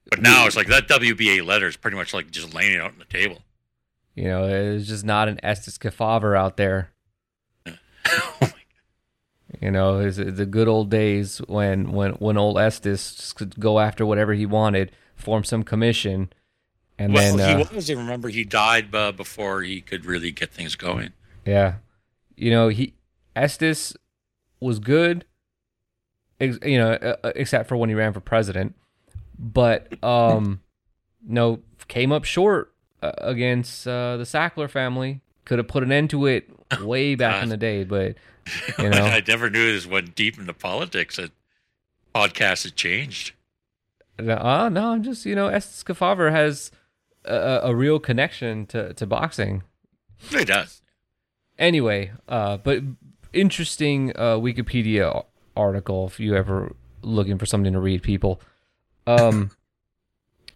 But 0.10 0.22
now 0.22 0.46
it's 0.48 0.56
like 0.56 0.68
that 0.68 0.88
WBA 0.88 1.46
letter 1.46 1.68
is 1.68 1.78
pretty 1.78 1.98
much 1.98 2.14
like 2.14 2.30
just 2.32 2.54
laying 2.54 2.74
it 2.76 2.82
out 2.82 2.92
on 2.92 3.00
the 3.00 3.06
table. 3.06 3.42
You 4.16 4.26
know, 4.26 4.48
there's 4.48 4.88
just 4.88 5.04
not 5.04 5.28
an 5.28 5.40
Estes 5.44 5.78
Kefauver 5.78 6.38
out 6.38 6.58
there. 6.58 6.92
Oh 7.68 8.38
You 9.62 9.72
know, 9.72 10.00
it's, 10.00 10.18
it's 10.18 10.38
the 10.38 10.46
good 10.46 10.68
old 10.68 10.90
days 10.90 11.38
when 11.48 11.92
when 11.92 12.14
when 12.14 12.38
old 12.38 12.58
Estes 12.58 13.32
could 13.34 13.60
go 13.60 13.80
after 13.80 14.06
whatever 14.06 14.34
he 14.34 14.46
wanted, 14.46 14.92
form 15.16 15.44
some 15.44 15.64
commission, 15.64 16.34
and 16.98 17.14
well, 17.14 17.38
then 17.38 17.58
uh, 17.58 17.66
he 17.66 17.76
was. 17.76 17.90
I 17.90 17.94
remember 17.94 18.28
he 18.28 18.44
died 18.44 18.94
uh, 18.94 19.12
before 19.14 19.62
he 19.62 19.80
could 19.82 20.06
really 20.06 20.32
get 20.32 20.52
things 20.52 20.76
going. 20.76 21.14
yeah, 21.46 21.76
you 22.36 22.52
know, 22.52 22.68
he 22.68 22.96
Estes 23.34 23.96
was 24.60 24.80
good, 24.80 25.24
ex- 26.42 26.60
you 26.66 26.78
know, 26.78 26.94
uh, 26.94 27.16
uh, 27.24 27.32
except 27.36 27.70
for 27.70 27.78
when 27.78 27.88
he 27.88 27.96
ran 27.96 28.12
for 28.12 28.20
president, 28.20 28.76
but 29.40 30.04
um, 30.04 30.60
no, 31.26 31.60
came 31.88 32.12
up 32.12 32.26
short 32.26 32.75
uh, 33.06 33.12
against 33.20 33.88
uh, 33.88 34.18
the 34.18 34.24
Sackler 34.24 34.70
family. 34.70 35.22
Could 35.46 35.60
have 35.60 35.68
put 35.68 35.84
an 35.84 35.92
end 35.92 36.10
to 36.10 36.26
it 36.26 36.50
way 36.82 37.16
back 37.16 37.44
in 37.44 37.50
the 37.50 37.58
day, 37.58 37.84
but 37.84 38.16
you 38.80 38.90
know, 38.90 39.04
I 39.04 39.22
never 39.28 39.50
knew 39.50 39.74
this 39.74 39.86
went 39.86 40.16
deep 40.16 40.40
into 40.40 40.54
politics. 40.54 41.18
That 41.18 41.32
podcast 42.14 42.64
has 42.64 42.72
changed. 42.72 43.34
Uh, 44.18 44.70
no, 44.70 44.92
I'm 44.92 45.04
just 45.04 45.26
you 45.26 45.36
know, 45.36 45.48
Estes 45.48 45.84
Kefauver 45.84 46.32
has 46.32 46.72
a, 47.26 47.62
a 47.64 47.76
real 47.76 48.00
connection 48.00 48.66
to, 48.68 48.94
to 48.94 49.06
boxing. 49.06 49.64
It 50.32 50.46
does. 50.46 50.82
Anyway, 51.58 52.12
uh, 52.28 52.58
but 52.58 52.82
interesting 53.34 54.12
uh, 54.16 54.36
Wikipedia 54.36 55.26
article 55.56 56.08
if 56.08 56.20
you 56.20 56.36
ever 56.36 56.76
looking 57.02 57.38
for 57.38 57.46
something 57.46 57.74
to 57.74 57.80
read, 57.80 58.04
people. 58.04 58.42
Um, 59.08 59.52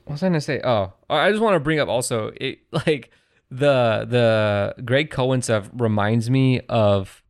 what 0.09 0.13
was 0.13 0.23
I 0.23 0.29
gonna 0.29 0.41
say? 0.41 0.59
Oh, 0.63 0.91
oh 1.07 1.15
I 1.15 1.29
just 1.29 1.39
want 1.39 1.53
to 1.53 1.59
bring 1.59 1.79
up 1.79 1.87
also 1.87 2.31
it 2.41 2.61
like 2.71 3.11
the 3.51 4.07
the 4.09 4.81
Greg 4.83 5.11
Cohen 5.11 5.43
stuff 5.43 5.69
reminds 5.71 6.31
me 6.31 6.61
of. 6.61 7.21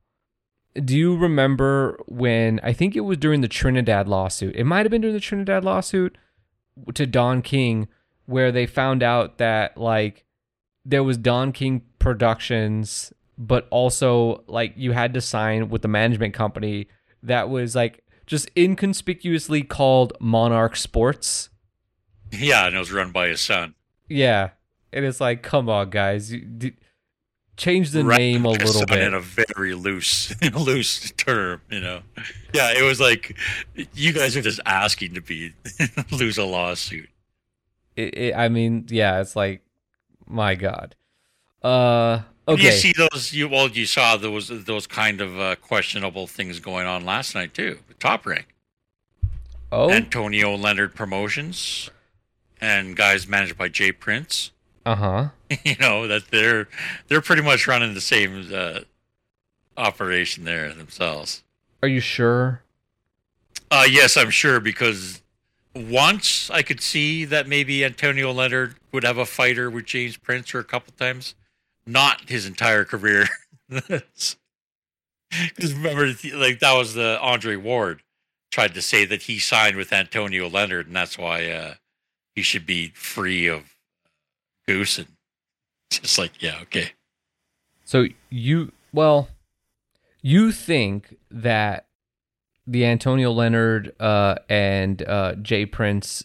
Do 0.76 0.96
you 0.96 1.18
remember 1.18 2.00
when 2.08 2.62
I 2.64 2.72
think 2.72 2.96
it 2.96 3.02
was 3.02 3.18
during 3.18 3.42
the 3.42 3.50
Trinidad 3.50 4.08
lawsuit? 4.08 4.56
It 4.56 4.64
might 4.64 4.86
have 4.86 4.92
been 4.92 5.02
during 5.02 5.16
the 5.16 5.20
Trinidad 5.20 5.66
lawsuit 5.66 6.18
to 6.94 7.06
Don 7.06 7.42
King, 7.42 7.90
where 8.28 8.50
they 8.50 8.66
found 8.66 9.04
out 9.04 9.40
that 9.40 9.78
like 9.78 10.24
there 10.86 11.04
was 11.04 11.18
Don 11.18 11.52
King 11.52 11.82
Productions, 11.98 13.12
but 13.38 13.68
also 13.72 14.46
like 14.48 14.74
you 14.78 14.94
had 14.94 15.14
to 15.16 15.22
sign 15.22 15.68
with 15.68 15.82
the 15.82 15.90
management 15.90 16.34
company 16.34 16.88
that 17.24 17.50
was 17.50 17.76
like 17.76 18.06
just 18.26 18.50
inconspicuously 18.56 19.64
called 19.64 20.14
Monarch 20.22 20.78
Sports. 20.78 21.50
Yeah, 22.32 22.68
and 22.68 22.76
it 22.76 22.80
was 22.80 22.92
run 22.92 23.12
by 23.12 23.28
his 23.30 23.42
son. 23.42 23.76
Yeah, 24.08 24.50
and 24.94 25.06
it's 25.06 25.20
like, 25.22 25.42
come 25.44 25.70
on, 25.70 25.90
guys, 25.90 26.32
you, 26.32 26.42
d- 26.42 26.74
change 27.58 27.92
the 27.92 28.04
Run 28.06 28.18
name 28.18 28.46
a 28.46 28.50
little 28.50 28.86
bit. 28.86 29.00
in 29.02 29.14
a 29.14 29.20
very 29.20 29.74
loose, 29.74 30.34
loose 30.54 31.12
term. 31.12 31.62
You 31.70 31.80
know. 31.82 32.02
Yeah, 32.54 32.72
it 32.78 32.84
was 32.84 33.00
like 33.00 33.36
you 33.94 34.14
guys 34.14 34.36
are 34.38 34.42
just 34.42 34.60
asking 34.66 35.14
to 35.16 35.22
be 35.22 35.54
lose 36.12 36.38
a 36.38 36.44
lawsuit. 36.46 37.10
It, 37.96 38.18
it, 38.18 38.36
I 38.36 38.48
mean, 38.50 38.86
yeah, 38.90 39.20
it's 39.22 39.36
like, 39.36 39.62
my 40.28 40.56
God. 40.56 40.96
Uh, 41.62 42.22
You 42.48 42.72
see 42.72 42.94
those? 42.98 43.34
You 43.34 43.50
well, 43.50 43.68
you 43.70 43.86
saw 43.86 44.16
those 44.18 44.48
those 44.66 44.88
kind 44.88 45.20
of 45.22 45.40
uh, 45.40 45.56
questionable 45.58 46.26
things 46.28 46.60
going 46.60 46.88
on 46.88 47.04
last 47.06 47.36
night 47.36 47.54
too. 47.54 47.80
Top 48.00 48.26
Rank, 48.26 48.48
oh, 49.72 49.92
Antonio 49.92 50.56
Leonard 50.56 50.96
Promotions, 50.96 51.90
and 52.62 52.96
guys 52.96 53.28
managed 53.28 53.58
by 53.58 53.70
Jay 53.70 53.92
Prince. 53.92 54.52
uh 54.86 54.96
huh. 54.96 55.28
you 55.64 55.76
know 55.80 56.08
that 56.08 56.30
they're 56.32 56.68
they're 57.08 57.22
pretty 57.22 57.42
much 57.42 57.68
running 57.68 57.94
the 57.94 58.02
same 58.02 58.50
uh, 58.54 58.82
operation 59.78 60.44
there 60.44 60.72
themselves. 60.74 61.44
Are 61.82 61.88
you 61.88 62.00
sure? 62.00 62.62
Uh, 63.72 63.86
yes, 63.90 64.18
I'm 64.18 64.30
sure 64.32 64.60
because 64.60 65.22
once 65.76 66.50
I 66.50 66.62
could 66.64 66.82
see 66.82 67.26
that 67.26 67.48
maybe 67.48 67.86
Antonio 67.86 68.32
Leonard 68.32 68.76
would 68.92 69.04
have 69.04 69.18
a 69.18 69.26
fighter 69.26 69.70
with 69.70 69.86
James 69.86 70.18
Prince 70.18 70.54
or 70.54 70.60
a 70.60 70.64
couple 70.64 70.94
times, 70.98 71.36
not 71.86 72.30
his 72.30 72.46
entire 72.46 72.86
career. 72.86 73.28
Because 75.30 75.74
remember, 75.76 76.08
like 76.34 76.58
that 76.60 76.74
was 76.74 76.96
the 76.96 77.20
Andre 77.22 77.56
Ward 77.56 78.02
tried 78.52 78.74
to 78.74 78.82
say 78.82 79.06
that 79.06 79.24
he 79.24 79.38
signed 79.38 79.76
with 79.76 79.94
Antonio 79.94 80.50
Leonard, 80.50 80.88
and 80.88 80.96
that's 80.96 81.20
why 81.20 81.48
uh, 81.52 81.74
should 82.42 82.66
be 82.66 82.90
free 82.90 83.48
of 83.48 83.76
Goose. 84.68 84.98
And 84.98 85.08
just 85.90 86.18
like, 86.18 86.42
yeah, 86.42 86.60
okay. 86.64 86.92
So 87.84 88.06
you 88.30 88.72
well, 88.94 89.30
you 90.22 90.52
think 90.52 91.16
that 91.32 91.88
the 92.68 92.86
Antonio 92.86 93.32
Leonard 93.32 93.96
uh, 94.00 94.36
and 94.48 95.02
uh, 95.08 95.36
Jay 95.36 95.66
Prince, 95.66 96.24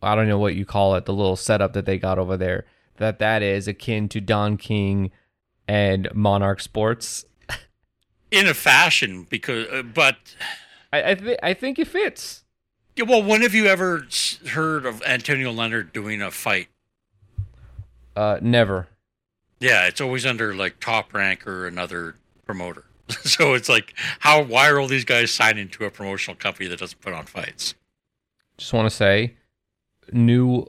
I 0.00 0.14
don't 0.14 0.28
know 0.28 0.38
what 0.38 0.54
you 0.54 0.64
call 0.64 0.94
it, 0.94 1.06
the 1.06 1.12
little 1.12 1.36
setup 1.36 1.72
that 1.72 1.86
they 1.86 1.98
got 1.98 2.18
over 2.18 2.36
there, 2.36 2.66
that 2.98 3.18
that 3.18 3.42
is 3.42 3.66
akin 3.66 4.08
to 4.10 4.20
Don 4.20 4.56
King 4.56 5.10
and 5.66 6.08
Monarch 6.14 6.60
Sports. 6.60 7.24
in 8.30 8.46
a 8.46 8.54
fashion 8.54 9.26
because 9.28 9.66
uh, 9.68 9.82
but 9.82 10.16
I 10.92 11.10
I, 11.10 11.14
th- 11.14 11.38
I 11.42 11.54
think 11.54 11.78
it 11.78 11.88
fits. 11.88 12.44
Yeah, 12.96 13.04
well 13.04 13.22
when 13.22 13.42
have 13.42 13.54
you 13.54 13.66
ever 13.66 14.06
heard 14.50 14.84
of 14.86 15.02
antonio 15.06 15.50
leonard 15.50 15.92
doing 15.92 16.20
a 16.22 16.30
fight 16.30 16.68
Uh, 18.16 18.38
never. 18.42 18.88
yeah 19.60 19.86
it's 19.86 20.00
always 20.00 20.26
under 20.26 20.54
like 20.54 20.80
top 20.80 21.12
rank 21.14 21.46
or 21.46 21.66
another 21.66 22.16
promoter 22.44 22.84
so 23.22 23.54
it's 23.54 23.68
like 23.68 23.94
how 24.20 24.42
why 24.42 24.68
are 24.68 24.78
all 24.80 24.88
these 24.88 25.04
guys 25.04 25.30
signing 25.30 25.68
to 25.68 25.84
a 25.84 25.90
promotional 25.90 26.36
company 26.36 26.68
that 26.68 26.78
doesn't 26.78 27.00
put 27.00 27.12
on 27.12 27.24
fights 27.26 27.74
Just 28.58 28.72
want 28.72 28.88
to 28.88 28.94
say, 28.94 29.36
new 30.12 30.66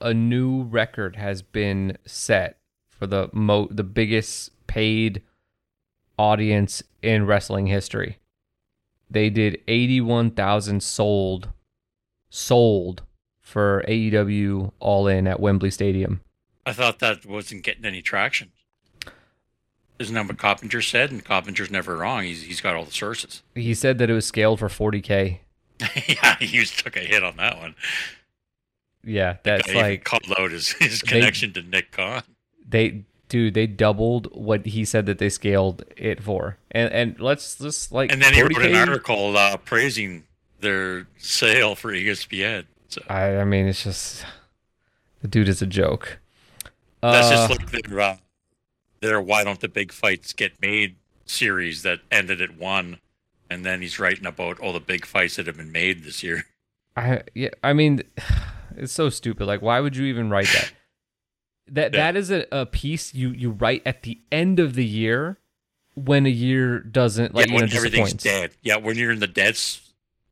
a 0.00 0.12
new 0.14 0.62
record 0.64 1.16
has 1.16 1.40
been 1.42 1.96
set 2.04 2.58
for 2.88 3.06
the 3.06 3.28
mo 3.32 3.68
the 3.70 3.82
biggest 3.84 4.50
paid 4.66 5.22
audience 6.18 6.82
in 7.02 7.26
wrestling 7.26 7.66
history. 7.66 8.18
They 9.10 9.30
did 9.30 9.60
eighty 9.68 10.00
one 10.00 10.30
thousand 10.30 10.82
sold 10.82 11.50
sold 12.30 13.02
for 13.40 13.84
AEW 13.86 14.72
All 14.80 15.06
In 15.06 15.26
at 15.26 15.38
Wembley 15.40 15.70
Stadium. 15.70 16.20
i 16.66 16.72
thought 16.72 16.98
that 16.98 17.24
wasn't 17.26 17.62
getting 17.62 17.84
any 17.84 18.02
traction 18.02 18.50
isn't 19.98 20.14
that 20.14 20.26
what 20.26 20.38
Coppinger 20.38 20.82
said? 20.82 21.12
And 21.12 21.24
Coppinger's 21.24 21.70
never 21.70 21.96
wrong. 21.96 22.24
He's 22.24 22.42
he's 22.42 22.60
got 22.60 22.74
all 22.74 22.84
the 22.84 22.90
sources. 22.90 23.42
He 23.54 23.74
said 23.74 23.98
that 23.98 24.10
it 24.10 24.12
was 24.12 24.26
scaled 24.26 24.58
for 24.58 24.68
forty 24.68 25.00
k. 25.00 25.42
yeah, 26.08 26.36
he 26.38 26.46
just 26.46 26.78
took 26.80 26.96
a 26.96 27.00
hit 27.00 27.22
on 27.22 27.36
that 27.36 27.58
one. 27.58 27.74
Yeah, 29.04 29.36
that's 29.44 29.72
like 29.72 30.04
called 30.04 30.24
out 30.38 30.50
his, 30.50 30.72
his 30.72 31.00
They- 31.00 31.06
connection 31.20 31.52
to 31.52 31.62
Nick 31.62 31.92
Khan. 31.92 32.22
they 32.68 33.04
dude 33.34 33.54
they 33.54 33.66
doubled 33.66 34.28
what 34.30 34.64
he 34.64 34.84
said 34.84 35.06
that 35.06 35.18
they 35.18 35.28
scaled 35.28 35.82
it 35.96 36.22
for. 36.22 36.56
And 36.70 36.92
and 36.92 37.20
let's 37.20 37.58
just 37.58 37.90
like 37.90 38.12
And 38.12 38.22
then 38.22 38.32
he 38.32 38.42
wrote 38.42 38.64
an 38.64 38.76
article 38.76 39.36
uh, 39.36 39.56
praising 39.56 40.22
their 40.60 41.08
sale 41.18 41.74
for 41.74 41.92
ESPN. 41.92 42.66
So 42.86 43.02
I 43.08 43.38
I 43.38 43.44
mean, 43.44 43.66
it's 43.66 43.82
just 43.82 44.24
the 45.20 45.26
dude 45.26 45.48
is 45.48 45.60
a 45.60 45.66
joke. 45.66 46.20
that's 47.02 47.26
Uh, 47.26 47.48
just 47.48 47.50
like 47.50 47.70
their, 47.72 48.00
uh, 48.00 48.16
their 49.00 49.20
"Why 49.20 49.42
Don't 49.42 49.58
the 49.58 49.68
Big 49.68 49.90
Fights 49.90 50.32
Get 50.32 50.52
Made" 50.62 50.94
series 51.26 51.82
that 51.82 52.02
ended 52.12 52.40
at 52.40 52.56
one, 52.56 53.00
and 53.50 53.66
then 53.66 53.82
he's 53.82 53.98
writing 53.98 54.26
about 54.26 54.60
all 54.60 54.72
the 54.72 54.78
big 54.78 55.04
fights 55.04 55.34
that 55.36 55.48
have 55.48 55.56
been 55.56 55.72
made 55.72 56.04
this 56.04 56.22
year. 56.22 56.46
I 56.96 57.22
yeah, 57.34 57.50
I 57.64 57.72
mean, 57.72 58.04
it's 58.76 58.92
so 58.92 59.08
stupid. 59.08 59.46
Like, 59.48 59.60
why 59.60 59.80
would 59.80 59.96
you 59.96 60.04
even 60.04 60.30
write 60.30 60.46
that? 60.54 60.72
That 61.68 61.92
Yeah. 61.94 62.12
that 62.12 62.16
is 62.16 62.30
a, 62.30 62.46
a 62.52 62.66
piece 62.66 63.14
you 63.14 63.30
you 63.30 63.50
write 63.50 63.82
at 63.86 64.02
the 64.02 64.18
end 64.30 64.60
of 64.60 64.74
the 64.74 64.84
year 64.84 65.38
when 65.94 66.26
a 66.26 66.30
year 66.30 66.78
doesn't 66.80 67.34
like 67.34 67.46
yeah, 67.46 67.52
you 67.52 67.58
know 67.60 67.64
when 67.66 67.76
everything's 67.76 68.12
dead. 68.14 68.50
Yeah, 68.62 68.76
when 68.76 68.96
you're 68.98 69.12
in 69.12 69.20
the 69.20 69.26
dead, 69.26 69.58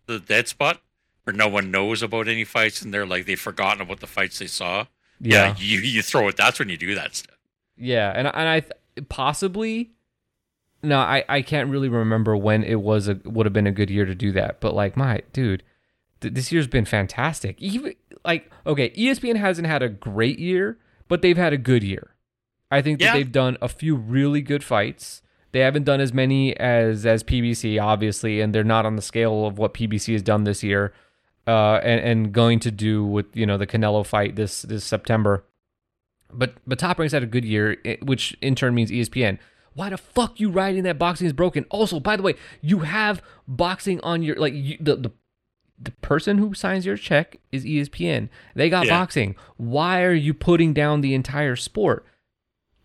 the 0.06 0.18
dead 0.20 0.48
spot 0.48 0.80
where 1.24 1.34
no 1.34 1.48
one 1.48 1.70
knows 1.70 2.02
about 2.02 2.26
any 2.28 2.44
fights, 2.44 2.82
and 2.82 2.92
they're 2.92 3.06
like 3.06 3.26
they've 3.26 3.40
forgotten 3.40 3.80
about 3.80 4.00
the 4.00 4.06
fights 4.06 4.38
they 4.40 4.46
saw. 4.46 4.86
Yeah, 5.20 5.54
you 5.58 5.78
you 5.78 6.02
throw 6.02 6.28
it. 6.28 6.36
That's 6.36 6.58
when 6.58 6.68
you 6.68 6.76
do 6.76 6.94
that 6.96 7.14
stuff. 7.14 7.36
yeah, 7.76 8.10
and 8.14 8.26
and 8.26 8.48
I 8.48 8.60
th- 8.60 8.72
possibly. 9.08 9.92
No, 10.84 10.98
I, 10.98 11.24
I 11.28 11.42
can't 11.42 11.70
really 11.70 11.88
remember 11.88 12.36
when 12.36 12.64
it 12.64 12.80
was 12.80 13.06
a 13.06 13.14
would 13.24 13.46
have 13.46 13.52
been 13.52 13.68
a 13.68 13.72
good 13.72 13.88
year 13.88 14.04
to 14.04 14.16
do 14.16 14.32
that, 14.32 14.60
but 14.60 14.74
like 14.74 14.96
my 14.96 15.20
dude, 15.32 15.62
th- 16.20 16.34
this 16.34 16.50
year's 16.50 16.66
been 16.66 16.84
fantastic. 16.84 17.62
Even 17.62 17.94
like 18.24 18.50
okay, 18.66 18.90
ESPN 18.90 19.36
hasn't 19.36 19.68
had 19.68 19.80
a 19.80 19.88
great 19.88 20.40
year, 20.40 20.78
but 21.12 21.20
they've 21.20 21.36
had 21.36 21.52
a 21.52 21.58
good 21.58 21.82
year. 21.82 22.14
I 22.70 22.80
think 22.80 22.98
that 22.98 23.04
Yeah. 23.04 23.12
they've 23.12 23.30
done 23.30 23.58
a 23.60 23.68
few 23.68 23.94
really 23.94 24.40
good 24.40 24.64
fights. 24.64 25.20
They 25.52 25.60
haven't 25.60 25.84
done 25.84 26.00
as 26.00 26.10
many 26.14 26.56
as 26.56 27.04
as 27.04 27.22
PBC, 27.22 27.78
obviously, 27.78 28.40
and 28.40 28.54
they're 28.54 28.64
not 28.64 28.86
on 28.86 28.96
the 28.96 29.02
scale 29.02 29.44
of 29.44 29.58
what 29.58 29.74
PBC 29.74 30.14
has 30.14 30.22
done 30.22 30.44
this 30.44 30.62
year, 30.62 30.94
uh, 31.46 31.80
and 31.82 32.00
and 32.00 32.32
going 32.32 32.60
to 32.60 32.70
do 32.70 33.04
with 33.04 33.26
you 33.34 33.44
know 33.44 33.58
the 33.58 33.66
Canelo 33.66 34.06
fight 34.06 34.36
this 34.36 34.62
this 34.62 34.84
September. 34.84 35.44
But 36.32 36.54
but 36.66 36.78
Top 36.78 36.98
Rank's 36.98 37.12
had 37.12 37.22
a 37.22 37.26
good 37.26 37.44
year, 37.44 37.76
which 38.00 38.34
in 38.40 38.54
turn 38.54 38.74
means 38.74 38.90
ESPN. 38.90 39.38
Why 39.74 39.90
the 39.90 39.98
fuck 39.98 40.40
you 40.40 40.48
writing 40.48 40.82
that 40.84 40.98
boxing 40.98 41.26
is 41.26 41.34
broken? 41.34 41.66
Also, 41.68 42.00
by 42.00 42.16
the 42.16 42.22
way, 42.22 42.36
you 42.62 42.78
have 42.80 43.20
boxing 43.46 44.00
on 44.00 44.22
your 44.22 44.36
like 44.36 44.54
you, 44.54 44.78
the 44.80 44.96
the 44.96 45.10
the 45.78 45.90
person 46.02 46.38
who 46.38 46.54
signs 46.54 46.86
your 46.86 46.96
check 46.96 47.38
is 47.50 47.64
ESPN. 47.64 48.28
They 48.54 48.68
got 48.70 48.86
Yeah. 48.86 48.98
boxing. 49.00 49.34
Why 49.56 50.02
are 50.02 50.12
you 50.14 50.32
putting 50.34 50.72
down 50.72 51.00
the 51.00 51.14
entire 51.14 51.56
sport? 51.56 52.06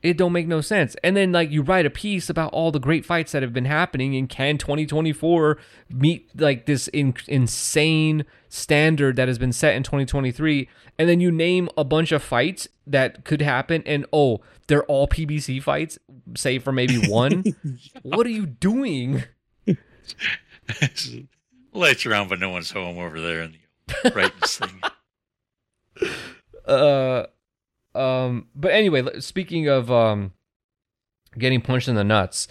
It 0.03 0.15
don't 0.15 0.31
make 0.31 0.47
no 0.47 0.61
sense. 0.61 0.95
And 1.03 1.17
then 1.17 1.31
like 1.31 1.49
you 1.51 1.63
write 1.63 1.85
a 1.85 1.89
piece 1.89 2.29
about 2.29 2.53
all 2.53 2.71
the 2.71 2.79
great 2.79 3.03
fights 3.03 3.31
that 3.31 3.41
have 3.41 3.51
been 3.51 3.65
happening 3.65 4.15
and 4.15 4.29
can 4.29 4.57
2024 4.57 5.57
meet 5.89 6.29
like 6.39 6.65
this 6.67 6.88
in- 6.89 7.15
insane 7.27 8.23
standard 8.47 9.15
that 9.15 9.27
has 9.27 9.39
been 9.39 9.51
set 9.51 9.75
in 9.75 9.81
2023 9.83 10.69
and 10.99 11.09
then 11.09 11.19
you 11.19 11.31
name 11.31 11.67
a 11.77 11.83
bunch 11.83 12.11
of 12.11 12.21
fights 12.23 12.67
that 12.85 13.25
could 13.25 13.41
happen 13.41 13.81
and 13.85 14.05
oh, 14.13 14.39
they're 14.67 14.85
all 14.85 15.07
PBC 15.07 15.61
fights 15.61 15.97
save 16.35 16.63
for 16.63 16.71
maybe 16.71 16.97
one. 17.09 17.43
what 18.03 18.25
are 18.27 18.31
you 18.31 18.45
doing? 18.45 19.23
Lights 21.74 22.05
around, 22.05 22.30
but 22.30 22.39
no 22.39 22.49
one's 22.49 22.72
home 22.72 22.97
over 22.97 23.20
there 23.22 23.41
in 23.43 23.55
the 24.03 24.11
brightness 24.11 24.57
thing. 24.57 24.82
uh 26.68 27.26
um 27.95 28.47
but 28.55 28.72
anyway 28.72 29.03
speaking 29.20 29.68
of 29.68 29.89
um 29.89 30.32
getting 31.38 31.61
punched 31.61 31.88
in 31.88 31.95
the 31.95 32.03
nuts 32.03 32.47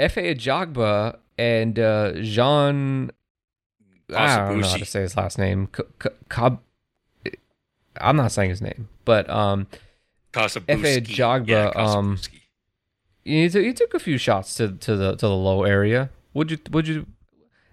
Efe 0.00 0.34
Ajagba 0.34 1.18
and 1.38 1.78
uh 1.78 2.12
Jean 2.20 3.10
I 4.14 4.36
don't 4.48 4.60
know 4.60 4.68
how 4.68 4.76
to 4.76 4.84
say 4.84 5.00
his 5.02 5.16
last 5.16 5.38
name 5.38 5.68
K- 5.68 5.84
K- 6.00 6.10
Kab 6.28 6.60
I'm 8.00 8.16
not 8.16 8.32
saying 8.32 8.50
his 8.50 8.60
name 8.60 8.88
but 9.04 9.30
um 9.30 9.66
Kasabuski. 10.32 10.66
Efe 10.66 11.02
Ajagba, 11.06 11.46
Yeah, 11.48 11.68
um, 11.76 12.18
he, 13.24 13.48
took 13.48 13.62
he 13.62 13.72
took 13.72 13.94
a 13.94 13.98
few 14.00 14.18
shots 14.18 14.54
to 14.56 14.72
to 14.72 14.96
the 14.96 15.12
to 15.12 15.26
the 15.26 15.30
low 15.36 15.62
area 15.62 16.10
would 16.34 16.50
you 16.50 16.58
would 16.70 16.88
you 16.88 17.06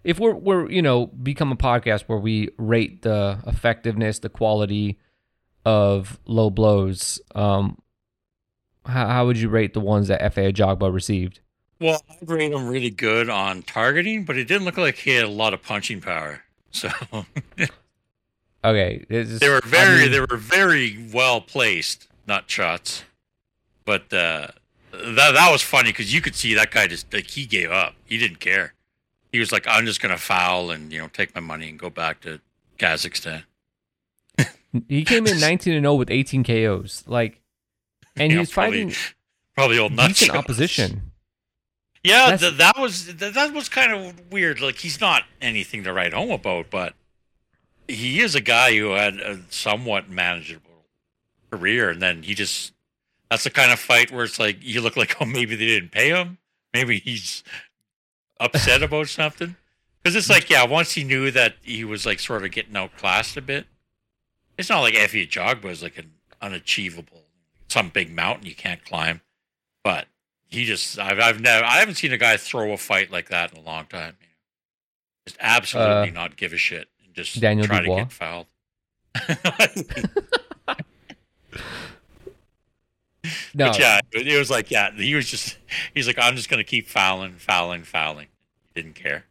if 0.09 0.19
we're 0.19 0.33
we're 0.33 0.67
you 0.71 0.81
know 0.81 1.05
become 1.05 1.51
a 1.51 1.55
podcast 1.55 2.05
where 2.07 2.17
we 2.17 2.49
rate 2.57 3.03
the 3.03 3.37
effectiveness 3.45 4.17
the 4.19 4.29
quality 4.29 4.97
of 5.65 6.19
low 6.25 6.49
blows 6.49 7.21
um 7.35 7.77
how, 8.85 9.07
how 9.07 9.25
would 9.27 9.37
you 9.37 9.49
rate 9.49 9.75
the 9.75 9.79
ones 9.79 10.07
that 10.07 10.19
Efe 10.19 10.51
Ajagba 10.51 10.91
received 10.91 11.41
Well, 11.79 12.01
I 12.09 12.17
rate 12.25 12.51
him 12.51 12.67
really 12.67 12.89
good 12.89 13.29
on 13.29 13.61
targeting, 13.61 14.25
but 14.25 14.35
it 14.35 14.45
didn't 14.45 14.65
look 14.65 14.77
like 14.77 14.95
he 14.95 15.11
had 15.11 15.25
a 15.25 15.29
lot 15.29 15.53
of 15.53 15.61
punching 15.61 16.01
power. 16.01 16.41
So 16.71 16.89
okay 18.63 19.05
they 19.09 19.49
were 19.49 19.61
I 19.63 19.67
very, 19.67 20.01
mean, 20.01 20.11
they 20.11 20.21
were 20.21 20.37
very 20.37 21.07
well 21.13 21.39
placed, 21.39 22.07
not 22.25 22.49
shots. 22.49 23.03
But 23.85 24.11
uh, 24.11 24.47
that 24.91 25.31
that 25.33 25.51
was 25.51 25.61
funny 25.61 25.91
because 25.91 26.11
you 26.13 26.21
could 26.21 26.35
see 26.35 26.55
that 26.55 26.71
guy 26.71 26.87
just 26.87 27.13
like 27.13 27.27
he 27.27 27.45
gave 27.45 27.69
up. 27.71 27.93
He 28.05 28.17
didn't 28.17 28.39
care. 28.39 28.73
He 29.31 29.39
was 29.39 29.51
like, 29.51 29.65
"I'm 29.67 29.85
just 29.85 30.01
gonna 30.01 30.17
foul 30.17 30.71
and 30.71 30.91
you 30.91 30.99
know 30.99 31.07
take 31.07 31.33
my 31.35 31.41
money 31.41 31.69
and 31.69 31.77
go 31.79 31.89
back 31.89 32.21
to 32.21 32.39
Kazakhstan." 32.77 33.43
he 34.87 35.03
came 35.03 35.25
in 35.27 35.39
19 35.41 35.73
and 35.73 35.83
0 35.83 35.95
with 35.95 36.11
18 36.11 36.43
KOs 36.43 37.03
like 37.07 37.41
and 38.15 38.31
he's 38.31 38.51
probably- 38.51 38.83
fighting 38.85 38.95
Probably 39.55 39.77
all 39.79 39.89
nuts. 39.89 40.19
decent 40.19 40.37
opposition 40.37 41.11
Yeah, 42.03 42.37
th- 42.37 42.53
that 42.57 42.77
was 42.77 43.05
th- 43.13 43.33
that 43.33 43.51
was 43.53 43.67
kind 43.67 43.91
of 43.91 44.31
weird. 44.31 44.61
Like 44.61 44.77
he's 44.77 45.01
not 45.01 45.23
anything 45.41 45.83
to 45.83 45.91
write 45.91 46.13
home 46.13 46.31
about, 46.31 46.69
but 46.69 46.93
he 47.89 48.21
is 48.21 48.35
a 48.35 48.41
guy 48.41 48.77
who 48.77 48.91
had 48.91 49.15
a 49.15 49.39
somewhat 49.49 50.07
manageable 50.09 50.85
career, 51.51 51.89
and 51.89 52.01
then 52.01 52.23
he 52.23 52.35
just 52.35 52.71
that's 53.29 53.43
the 53.43 53.49
kind 53.49 53.71
of 53.73 53.79
fight 53.79 54.11
where 54.11 54.23
it's 54.23 54.39
like 54.39 54.57
you 54.61 54.79
look 54.79 54.95
like 54.95 55.17
oh 55.19 55.25
maybe 55.25 55.55
they 55.57 55.65
didn't 55.67 55.91
pay 55.91 56.09
him, 56.09 56.37
maybe 56.73 56.99
he's 56.99 57.43
upset 58.39 58.81
about 58.83 59.07
something. 59.09 59.55
Because 60.01 60.15
it's 60.15 60.29
like 60.29 60.49
yeah, 60.49 60.65
once 60.65 60.93
he 60.93 61.03
knew 61.03 61.29
that 61.31 61.55
he 61.61 61.83
was 61.83 62.05
like 62.05 62.19
sort 62.19 62.43
of 62.45 62.51
getting 62.51 62.75
outclassed 62.75 63.35
a 63.37 63.41
bit, 63.41 63.67
it's 64.57 64.69
not 64.69 64.79
like 64.81 64.93
Efe 64.93 65.27
Ajagba 65.27 65.65
is 65.65 65.83
like 65.83 65.97
an 65.97 66.11
unachievable 66.41 67.23
some 67.67 67.89
big 67.89 68.11
mountain 68.11 68.45
you 68.47 68.55
can't 68.55 68.83
climb, 68.83 69.21
but 69.83 70.07
he 70.47 70.65
just 70.65 70.97
I've 70.97 71.19
I've 71.19 71.39
never 71.41 71.63
I 71.65 71.77
haven't 71.79 71.95
seen 71.95 72.13
a 72.13 72.17
guy 72.17 72.37
throw 72.37 72.71
a 72.71 72.77
fight 72.77 73.11
like 73.11 73.29
that 73.29 73.51
in 73.51 73.59
a 73.59 73.61
long 73.61 73.85
time. 73.85 74.15
Just 75.27 75.37
absolutely 75.41 76.09
Uh, 76.09 76.13
not 76.13 76.35
give 76.37 76.53
a 76.53 76.57
shit 76.57 76.87
and 77.05 77.13
just 77.13 77.39
Daniel 77.39 77.67
try 77.67 77.81
Dubois? 77.81 77.97
to 77.97 78.03
get 78.03 78.11
fouled. 78.11 78.47
no 83.53 83.67
But 83.67 83.79
yeah, 83.79 83.99
it 84.11 84.27
it 84.27 84.37
was 84.37 84.49
like 84.49 84.69
yeah, 84.71 84.91
he 84.91 85.15
was 85.15 85.29
just 85.29 85.57
he's 85.93 86.07
like 86.07 86.17
I'm 86.19 86.35
just 86.35 86.49
gonna 86.49 86.63
keep 86.63 86.87
fouling, 86.87 87.33
fouling, 87.33 87.83
fouling. 87.83 88.27
He 88.73 88.81
didn't 88.81 88.95
care. 88.95 89.25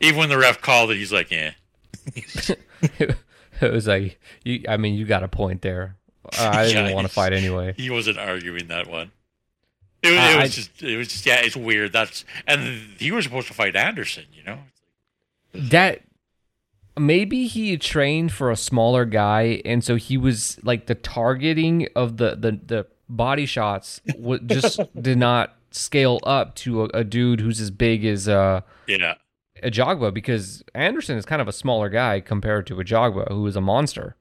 Even 0.00 0.18
when 0.20 0.28
the 0.28 0.38
ref 0.38 0.60
called 0.60 0.90
it, 0.90 0.96
he's 0.96 1.12
like, 1.12 1.30
yeah. 1.30 1.52
it 3.60 3.72
was 3.72 3.86
like 3.86 4.18
you 4.44 4.62
i 4.68 4.76
mean 4.76 4.94
you 4.94 5.04
got 5.04 5.22
a 5.22 5.28
point 5.28 5.60
there 5.62 5.96
uh, 6.38 6.50
i 6.54 6.66
didn't 6.66 6.86
Yeah, 6.86 6.94
want 6.94 7.06
to 7.06 7.12
fight 7.12 7.32
anyway 7.32 7.74
He 7.76 7.90
wasn't 7.90 8.18
arguing 8.18 8.68
that 8.68 8.86
one. 8.86 9.10
It 10.02 10.10
was, 10.10 10.18
I- 10.18 10.32
it 10.32 10.36
I- 10.38 10.48
just 10.48 10.82
it 10.82 10.96
was 10.96 11.08
just 11.08 11.26
yeah, 11.26 11.40
it's 11.40 11.56
weird. 11.56 11.92
That's 11.92 12.24
and 12.46 12.62
he 12.98 13.10
was 13.10 13.24
supposed 13.24 13.48
to 13.48 13.54
fight 13.54 13.74
Anderson, 13.76 14.24
you 14.32 14.42
know. 14.44 14.58
that 15.52 16.02
maybe 16.96 17.46
he 17.46 17.76
trained 17.76 18.32
for 18.32 18.50
a 18.50 18.56
smaller 18.56 19.04
guy 19.04 19.60
and 19.64 19.82
so 19.84 19.96
he 19.96 20.16
was 20.16 20.58
like 20.62 20.86
the 20.86 20.94
targeting 20.94 21.88
of 21.96 22.16
the 22.16 22.36
the, 22.36 22.52
the 22.64 22.86
body 23.08 23.46
shots 23.46 24.00
w- 24.06 24.40
just 24.46 24.80
did 25.00 25.18
not 25.18 25.54
scale 25.70 26.18
up 26.24 26.54
to 26.56 26.84
a, 26.84 26.88
a 26.94 27.04
dude 27.04 27.40
who's 27.40 27.60
as 27.60 27.70
big 27.70 28.04
as 28.04 28.28
uh 28.28 28.60
Yeah. 28.86 29.14
Ajagba 29.62 30.14
because 30.14 30.62
Anderson 30.74 31.16
is 31.18 31.24
kind 31.26 31.42
of 31.42 31.48
a 31.48 31.52
smaller 31.52 31.88
guy 31.88 32.20
compared 32.20 32.66
to 32.68 32.76
Ajagba 32.76 33.28
who 33.28 33.46
is 33.46 33.56
a 33.56 33.60
monster. 33.60 34.16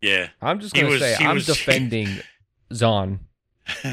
Yeah. 0.00 0.28
I'm 0.42 0.60
just 0.60 0.74
gonna 0.74 0.88
was- 0.88 1.00
say 1.00 1.16
I'm 1.16 1.34
was- 1.36 1.46
defending 1.54 2.08
Zhan. 2.72 3.20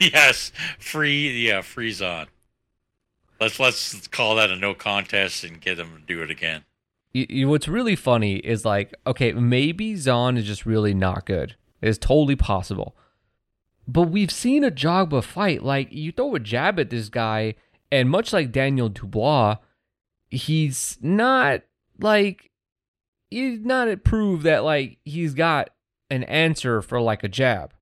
yes, 0.00 0.52
free. 0.78 1.46
Yeah, 1.46 1.60
freeze 1.62 2.00
on. 2.00 2.26
Let's 3.40 3.58
let's 3.58 4.06
call 4.08 4.36
that 4.36 4.50
a 4.50 4.56
no 4.56 4.74
contest 4.74 5.44
and 5.44 5.60
get 5.60 5.78
him 5.78 5.96
to 5.96 6.02
do 6.06 6.22
it 6.22 6.30
again. 6.30 6.62
you, 7.12 7.26
you- 7.28 7.48
what's 7.48 7.66
really 7.68 7.96
funny 7.96 8.36
is 8.36 8.64
like, 8.64 8.94
okay, 9.06 9.32
maybe 9.32 9.94
Zhan 9.94 10.38
is 10.38 10.44
just 10.46 10.64
really 10.64 10.94
not 10.94 11.26
good. 11.26 11.56
It's 11.82 11.98
totally 11.98 12.36
possible. 12.36 12.96
But 13.86 14.02
we've 14.02 14.30
seen 14.30 14.62
Ajagba 14.62 15.22
fight. 15.22 15.62
Like, 15.62 15.92
you 15.92 16.12
throw 16.12 16.34
a 16.34 16.40
jab 16.40 16.80
at 16.80 16.90
this 16.90 17.08
guy, 17.08 17.54
and 17.92 18.08
much 18.08 18.32
like 18.32 18.52
Daniel 18.52 18.88
Dubois, 18.88 19.56
he's 20.30 20.98
not 21.02 21.62
like, 21.98 22.50
he's 23.30 23.60
not 23.60 24.04
prove 24.04 24.42
that, 24.42 24.64
like, 24.64 24.98
he's 25.04 25.34
got 25.34 25.70
an 26.10 26.24
answer 26.24 26.80
for, 26.80 27.00
like, 27.00 27.22
a 27.22 27.28
jab. 27.28 27.74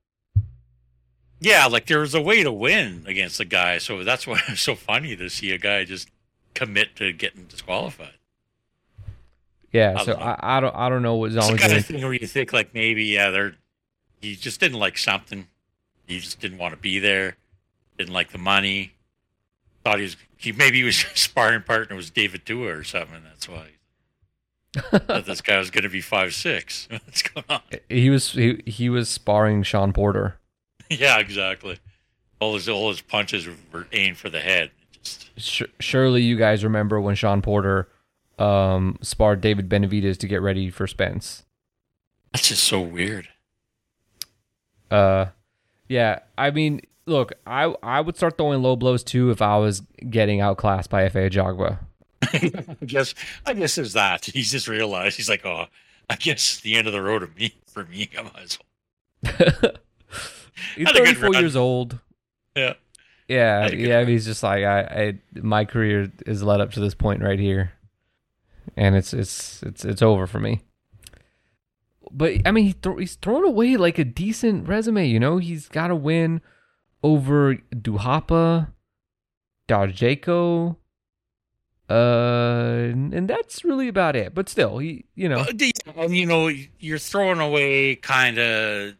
Yeah, 1.43 1.67
like 1.67 1.87
there 1.87 1.99
was 1.99 2.15
a 2.15 2.23
way 2.23 2.45
to 2.45 2.53
win 2.53 3.03
against 3.05 3.39
the 3.39 3.45
guy, 3.45 3.79
so 3.79 4.05
that's 4.05 4.29
why 4.29 4.41
it's 4.49 4.61
so 4.61 4.77
funny 4.77 5.17
to 5.17 5.29
see 5.29 5.51
a 5.51 5.59
guy 5.59 5.85
just 5.85 6.09
commit 6.55 6.95
to 6.97 7.13
getting 7.13 7.47
disqualified. 7.47 8.15
Yeah, 9.73 9.97
I 9.99 10.05
so. 10.05 10.13
I, 10.13 10.59
I 10.59 10.61
don't 10.61 10.77
I 10.77 10.89
don't 10.89 11.03
know 11.03 11.17
what 11.17 11.33
It's 11.33 11.45
Zhan 11.45 11.53
the 11.53 11.59
kind 11.59 11.73
of 11.73 11.85
thing 11.85 12.03
where 12.03 12.13
you 12.13 12.29
think 12.29 12.53
like 12.53 12.75
maybe 12.75 13.07
yeah, 13.07 13.31
they're 13.31 13.55
he 14.21 14.37
just 14.37 14.61
didn't 14.61 14.79
like 14.79 14.97
something. 14.97 15.49
He 16.07 16.19
just 16.19 16.41
didn't 16.41 16.59
want 16.59 16.75
to 16.75 16.81
be 16.81 16.99
there. 16.99 17.37
Didn't 17.99 18.13
like 18.13 18.33
the 18.33 18.39
money. 18.39 18.93
Thought 19.85 19.99
he 19.99 20.03
was 20.05 20.17
he 20.37 20.53
maybe 20.53 20.79
he 20.79 20.85
was 20.85 20.97
sparring 21.15 21.63
partner 21.63 21.97
was 21.97 22.11
David 22.11 22.45
Tua 22.47 22.77
or 22.77 22.85
something. 22.85 23.23
That's 23.25 23.49
why 23.49 23.69
thought 24.99 25.27
this 25.27 25.41
guy 25.41 25.59
was 25.59 25.71
going 25.71 25.85
to 25.85 25.91
be 25.91 26.01
five 26.01 26.35
six. 26.35 26.89
What's 26.91 27.23
going 27.23 27.45
on? 27.49 27.61
He 27.89 28.11
was 28.11 28.33
he, 28.33 28.63
he 28.67 28.89
was 28.89 29.09
sparring 29.09 29.63
Shawn 29.63 29.93
Porter. 29.93 30.39
Yeah, 30.89 31.19
exactly. 31.19 31.79
All 32.41 32.55
his 32.55 32.69
all 32.69 32.89
his 32.91 33.01
punches 33.01 33.49
were 33.73 33.87
aimed 33.93 34.17
for 34.17 34.29
the 34.31 34.41
head. 34.41 34.71
Just 35.03 35.63
surely 35.81 36.23
you 36.23 36.37
guys 36.37 36.65
remember 36.65 37.01
when 37.01 37.15
Shawn 37.15 37.43
Porter 37.43 37.89
um, 38.39 38.99
sparred 39.03 39.41
David 39.41 39.69
Benavidez 39.69 40.17
to 40.19 40.27
get 40.27 40.43
ready 40.43 40.71
for 40.71 40.87
Spence. 40.87 41.45
that's 42.33 42.49
just 42.49 42.65
so 42.65 42.81
weird. 42.81 43.29
Uh, 44.91 45.27
yeah, 45.93 46.21
I 46.39 46.51
mean, 46.51 46.81
look, 47.05 47.33
I 47.47 47.75
I 47.83 48.01
would 48.01 48.17
start 48.17 48.39
throwing 48.39 48.63
low 48.63 48.77
blows 48.77 49.05
too 49.05 49.31
if 49.31 49.43
I 49.43 49.59
was 49.59 49.83
getting 50.09 50.41
outclassed 50.41 50.89
by 50.89 51.07
Efe 51.07 51.31
Ajagba. 51.31 51.79
I 52.23 52.77
guess 52.87 53.15
I 53.45 53.53
guess 53.53 53.75
there's 53.75 53.93
that. 53.93 54.25
He's 54.25 54.51
just 54.51 54.69
realized 54.69 55.19
he's 55.19 55.29
like, 55.29 55.45
oh, 55.45 55.67
I 56.09 56.17
guess 56.17 56.53
it's 56.53 56.61
the 56.61 56.77
end 56.77 56.87
of 56.87 56.95
the 56.95 57.03
road 57.03 57.23
of 57.23 57.37
me 57.37 57.55
for 57.67 57.85
me. 57.85 58.09
I 58.19 58.23
might 58.23 58.39
as 58.43 58.59
well. 58.59 58.73
he's 60.77 60.87
Had 60.87 60.97
a 60.97 61.01
good 61.01 61.19
34 61.19 61.35
years 61.35 61.57
old. 61.57 61.99
Yeah. 62.57 62.75
Yeah, 63.29 63.63
Had 63.63 63.73
a 63.75 63.77
good 63.77 63.87
yeah. 63.87 64.05
He's 64.05 64.25
just 64.25 64.43
like 64.43 64.65
I, 64.65 64.81
I. 64.81 65.19
My 65.43 65.67
career 65.67 66.11
is 66.27 66.43
led 66.43 66.63
up 66.63 66.73
to 66.73 66.81
this 66.81 66.95
point 66.95 67.23
right 67.23 67.39
here, 67.39 67.73
and 68.79 68.97
it's 68.97 69.13
it's 69.13 69.63
it's 69.63 69.85
it's 69.85 70.01
over 70.01 70.27
for 70.27 70.41
me. 70.41 70.63
But 72.13 72.47
I 72.47 72.51
mean, 72.51 72.67
he 72.67 72.73
thro- 72.73 72.99
he's 72.99 73.15
thrown 73.15 73.45
away 73.45 73.77
like 73.77 73.99
a 73.99 74.05
decent 74.05 74.69
resume. 74.69 75.07
You 75.07 75.19
know, 75.19 75.39
he's 75.39 75.69
got 75.69 75.91
a 75.91 75.97
win 75.97 76.41
over 77.03 77.57
Duhapa, 77.75 78.69
Darjeko, 79.69 80.77
uh, 81.89 81.93
and 81.93 83.29
that's 83.29 83.65
really 83.65 83.89
about 83.89 84.17
it. 84.17 84.35
But 84.35 84.49
still, 84.49 84.79
he, 84.79 85.05
you 85.15 85.29
know, 85.29 85.45
And 85.97 86.17
you 86.17 86.27
know, 86.27 86.51
you're 86.79 86.99
throwing 86.99 87.41
away 87.41 87.97
kind 87.97 88.39
of 88.39 88.95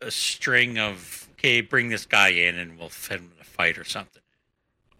a 0.00 0.10
string 0.10 0.78
of 0.78 1.28
okay, 1.32 1.60
bring 1.62 1.88
this 1.88 2.06
guy 2.06 2.28
in 2.28 2.58
and 2.58 2.78
we'll 2.78 2.88
fit 2.90 3.18
him 3.20 3.32
in 3.34 3.40
a 3.40 3.44
fight 3.44 3.78
or 3.78 3.84
something. 3.84 4.22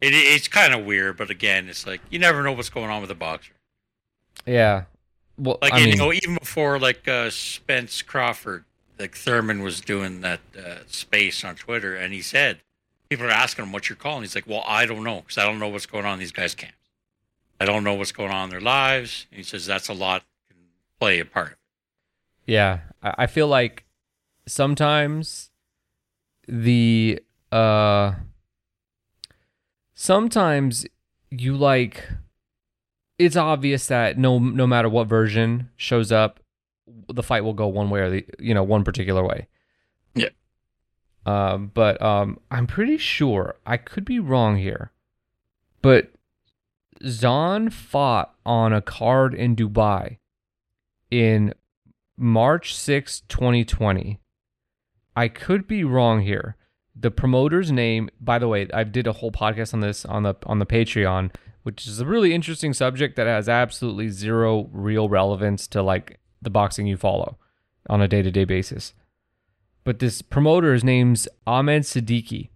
It, 0.01 0.15
it's 0.15 0.49
kind 0.49 0.73
of 0.73 0.87
weird, 0.87 1.19
but 1.19 1.31
again, 1.31 1.69
it's 1.69 1.87
like 1.87 2.01
you 2.11 2.19
never 2.19 2.43
know 2.43 2.53
what's 2.53 2.71
going 2.71 2.91
on 2.91 3.03
with 3.03 3.11
a 3.11 3.15
boxer. 3.15 3.53
yeah. 4.47 4.85
Well, 5.41 5.59
Like 5.63 5.73
I 5.73 5.79
mean, 5.79 5.89
you 5.91 5.97
know, 5.97 6.13
even 6.13 6.35
before 6.35 6.79
like 6.79 7.09
uh, 7.09 7.31
Spence 7.31 8.03
Crawford, 8.03 8.65
like 8.99 9.17
Thurman 9.17 9.63
was 9.63 9.81
doing 9.81 10.21
that 10.21 10.41
uh, 10.57 10.81
space 10.87 11.43
on 11.45 11.55
Twitter, 11.57 11.97
and 11.97 12.13
he 12.13 12.21
said 12.21 12.61
people 13.09 13.25
are 13.27 13.31
asking 13.31 13.65
him, 13.65 13.73
what 13.73 13.89
you're 13.89 13.97
calling. 13.97 14.23
he's 14.23 14.35
like, 14.35 14.47
"Well, 14.47 14.63
I 14.67 14.85
don't 14.85 15.03
know 15.03 15.23
because 15.23 15.39
I 15.39 15.47
don't 15.47 15.59
know 15.59 15.69
what's 15.69 15.87
going 15.87 16.05
on 16.05 16.15
in 16.15 16.19
these 16.19 16.33
guys' 16.33 16.55
camps. 16.55 16.77
I 17.59 17.65
don't 17.65 17.85
know 17.85 17.95
what's 17.95 18.13
going 18.13 18.31
on 18.31 18.45
in 18.45 18.51
their 18.51 18.61
lives." 18.61 19.27
And 19.31 19.39
he 19.39 19.43
says 19.43 19.65
that's 19.65 19.89
a 19.89 19.95
lot 19.95 20.23
can 20.49 20.59
play 20.99 21.21
a 21.21 21.25
part. 21.25 21.57
Yeah, 22.45 22.81
I 23.03 23.15
I 23.25 23.27
feel 23.27 23.49
like 23.49 23.85
sometimes 24.47 25.51
the 26.47 27.23
uh 27.51 28.13
sometimes 29.95 30.87
you 31.31 31.57
like 31.57 32.09
it's 33.21 33.37
obvious 33.37 33.87
that 33.89 34.17
no 34.17 34.39
no 34.39 34.67
matter 34.67 34.89
what 34.89 35.07
version 35.07 35.69
shows 35.77 36.11
up 36.11 36.41
the 37.09 37.23
fight 37.23 37.45
will 37.45 37.53
go 37.53 37.69
one 37.69 37.91
way 37.91 38.01
or 38.01 38.11
the 38.11 38.25
you 38.39 38.55
know 38.55 38.63
one 38.63 38.83
particular 38.83 39.23
way. 39.23 39.47
Yeah. 40.15 40.31
Um 41.27 41.71
but 41.75 42.01
um 42.01 42.41
I'm 42.51 42.67
pretty 42.67 42.97
sure 42.97 43.57
I 43.67 43.77
could 43.77 44.07
be 44.07 44.19
wrong 44.19 44.57
here. 44.57 44.91
But 45.83 46.13
Zhan 47.05 47.71
fought 47.71 48.35
on 48.47 48.73
a 48.73 48.81
card 48.81 49.35
in 49.35 49.55
Dubai 49.55 50.19
in 51.11 51.55
March 52.17 52.75
6, 52.75 53.23
2020. 53.29 54.19
I 55.17 55.29
could 55.29 55.67
be 55.67 55.85
wrong 55.85 56.23
here. 56.23 56.57
The 56.95 57.11
promoter's 57.11 57.73
name, 57.73 58.11
by 58.21 58.39
the 58.39 58.49
way, 58.49 58.69
I 58.73 58.85
did 58.85 59.07
a 59.07 59.13
whole 59.13 59.33
podcast 59.33 59.73
on 59.75 59.81
this 59.81 60.05
on 60.05 60.23
the 60.23 60.35
on 60.45 60.59
the 60.59 60.67
Patreon, 60.67 61.33
which 61.63 61.87
is 61.87 62.01
a 62.01 62.07
really 62.07 62.35
interesting 62.35 62.73
subject 62.73 63.17
that 63.17 63.27
has 63.27 63.49
absolutely 63.49 64.09
zero 64.09 64.69
real 64.73 65.09
relevance 65.09 65.67
to 65.69 65.83
like 65.83 66.19
the 66.43 66.51
boxing 66.51 66.87
you 66.87 66.97
follow 66.97 67.39
on 67.89 68.01
a 68.01 68.09
day-to-day 68.09 68.45
basis. 68.45 68.95
But 69.85 69.99
this 69.99 70.23
promoter's 70.23 70.85
name's 70.85 71.29
Ahmed 71.47 71.83
Siddiqui. 71.83 72.51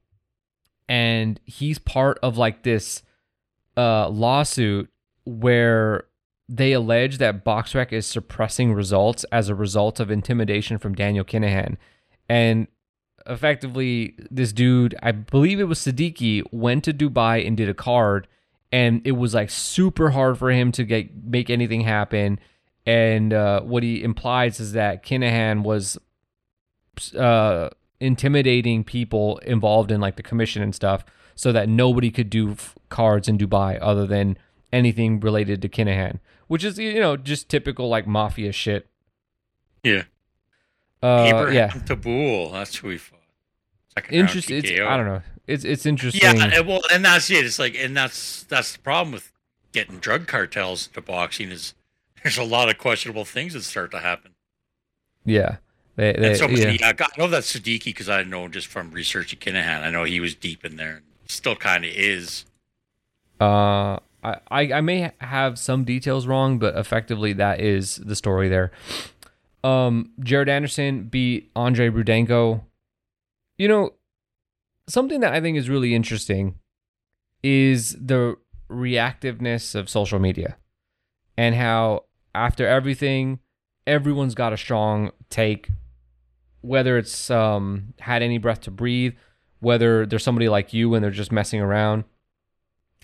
And 0.88 1.40
he's 1.44 1.78
part 1.78 2.18
of 2.22 2.36
like 2.36 2.62
this 2.62 3.02
uh 3.76 4.08
lawsuit 4.08 4.90
where 5.24 6.04
they 6.48 6.72
allege 6.72 7.18
that 7.18 7.44
BoxRec 7.44 7.92
is 7.92 8.06
suppressing 8.06 8.74
results 8.74 9.24
as 9.32 9.48
a 9.48 9.54
result 9.54 9.98
of 9.98 10.10
intimidation 10.10 10.78
from 10.78 10.94
Daniel 10.94 11.24
Kinahan. 11.24 11.76
And 12.28 12.68
effectively, 13.26 14.14
this 14.30 14.52
dude, 14.52 14.94
I 15.02 15.12
believe 15.12 15.60
it 15.60 15.64
was 15.64 15.78
Siddiqui, 15.78 16.42
went 16.52 16.84
to 16.84 16.92
Dubai 16.92 17.46
and 17.46 17.56
did 17.56 17.68
a 17.68 17.74
card, 17.74 18.28
and 18.74 19.02
it 19.04 19.12
was 19.12 19.34
like 19.34 19.50
super 19.50 20.10
hard 20.10 20.36
for 20.36 20.50
him 20.50 20.72
to 20.72 20.82
get 20.82 21.24
make 21.24 21.48
anything 21.48 21.82
happen. 21.82 22.40
And 22.84 23.32
uh, 23.32 23.60
what 23.60 23.84
he 23.84 24.02
implies 24.02 24.58
is 24.58 24.72
that 24.72 25.04
Kinahan 25.04 25.62
was 25.62 25.96
uh, 27.16 27.70
intimidating 28.00 28.82
people 28.82 29.38
involved 29.38 29.92
in 29.92 30.00
like 30.00 30.16
the 30.16 30.24
commission 30.24 30.60
and 30.60 30.74
stuff, 30.74 31.04
so 31.36 31.52
that 31.52 31.68
nobody 31.68 32.10
could 32.10 32.28
do 32.28 32.50
f- 32.50 32.74
cards 32.88 33.28
in 33.28 33.38
Dubai 33.38 33.78
other 33.80 34.08
than 34.08 34.36
anything 34.72 35.20
related 35.20 35.62
to 35.62 35.68
Kinahan, 35.68 36.18
which 36.48 36.64
is 36.64 36.76
you 36.76 36.98
know 36.98 37.16
just 37.16 37.48
typical 37.48 37.88
like 37.88 38.08
mafia 38.08 38.50
shit. 38.50 38.88
Yeah. 39.84 40.02
Uh, 41.00 41.26
Abraham 41.28 41.54
yeah, 41.54 41.68
Tabul, 41.68 42.50
that's 42.50 42.74
who 42.74 42.88
we 42.88 42.98
fought. 42.98 43.20
Interesting. 44.10 44.64
I 44.80 44.96
don't 44.96 45.06
know. 45.06 45.22
It's 45.46 45.64
it's 45.64 45.84
interesting. 45.86 46.22
Yeah, 46.22 46.50
and- 46.58 46.66
well, 46.66 46.80
and 46.92 47.04
that's 47.04 47.30
it. 47.30 47.44
It's 47.44 47.58
like, 47.58 47.74
and 47.76 47.96
that's 47.96 48.44
that's 48.44 48.72
the 48.74 48.78
problem 48.78 49.12
with 49.12 49.30
getting 49.72 49.98
drug 49.98 50.26
cartels 50.26 50.86
into 50.88 51.00
boxing 51.00 51.50
is 51.50 51.74
there's 52.22 52.38
a 52.38 52.44
lot 52.44 52.68
of 52.70 52.78
questionable 52.78 53.24
things 53.24 53.52
that 53.52 53.62
start 53.62 53.90
to 53.90 53.98
happen. 53.98 54.32
yeah. 55.24 55.56
They, 55.96 56.12
they, 56.12 56.30
And 56.30 56.36
so 56.36 56.48
yeah. 56.48 56.76
I 56.82 57.06
know 57.16 57.28
that 57.28 57.44
Siddiqui 57.44 57.84
because 57.84 58.08
I 58.08 58.24
know 58.24 58.48
just 58.48 58.66
from 58.66 58.90
researching 58.90 59.38
Kinahan. 59.38 59.82
I 59.82 59.90
know 59.90 60.02
he 60.02 60.18
was 60.18 60.34
deep 60.34 60.64
in 60.64 60.74
there, 60.74 60.96
and 60.96 61.02
still 61.28 61.54
kind 61.54 61.84
of 61.84 61.92
is. 61.92 62.46
Uh, 63.40 63.98
I, 64.24 64.36
I 64.50 64.72
I 64.72 64.80
may 64.80 65.12
have 65.20 65.56
some 65.56 65.84
details 65.84 66.26
wrong, 66.26 66.58
but 66.58 66.76
effectively 66.76 67.32
that 67.34 67.60
is 67.60 67.96
the 67.96 68.16
story 68.16 68.48
there. 68.48 68.72
Um, 69.62 70.10
Jared 70.18 70.48
Anderson 70.48 71.04
beat 71.04 71.50
Andre 71.54 71.88
Rudenko. 71.90 72.62
You 73.56 73.68
know, 73.68 73.92
something 74.86 75.20
that 75.20 75.32
I 75.32 75.40
think 75.40 75.56
is 75.56 75.68
really 75.68 75.94
interesting 75.94 76.58
is 77.42 77.96
the 78.00 78.36
reactiveness 78.70 79.74
of 79.74 79.88
social 79.88 80.18
media 80.18 80.56
and 81.36 81.54
how 81.54 82.04
after 82.34 82.66
everything, 82.66 83.40
everyone's 83.86 84.34
got 84.34 84.52
a 84.52 84.56
strong 84.56 85.10
take, 85.30 85.68
whether 86.60 86.96
it's 86.98 87.30
um 87.30 87.94
had 88.00 88.22
any 88.22 88.38
breath 88.38 88.60
to 88.62 88.70
breathe, 88.70 89.14
whether 89.60 90.06
there's 90.06 90.24
somebody 90.24 90.48
like 90.48 90.72
you 90.72 90.94
and 90.94 91.04
they're 91.04 91.10
just 91.10 91.32
messing 91.32 91.60
around. 91.60 92.04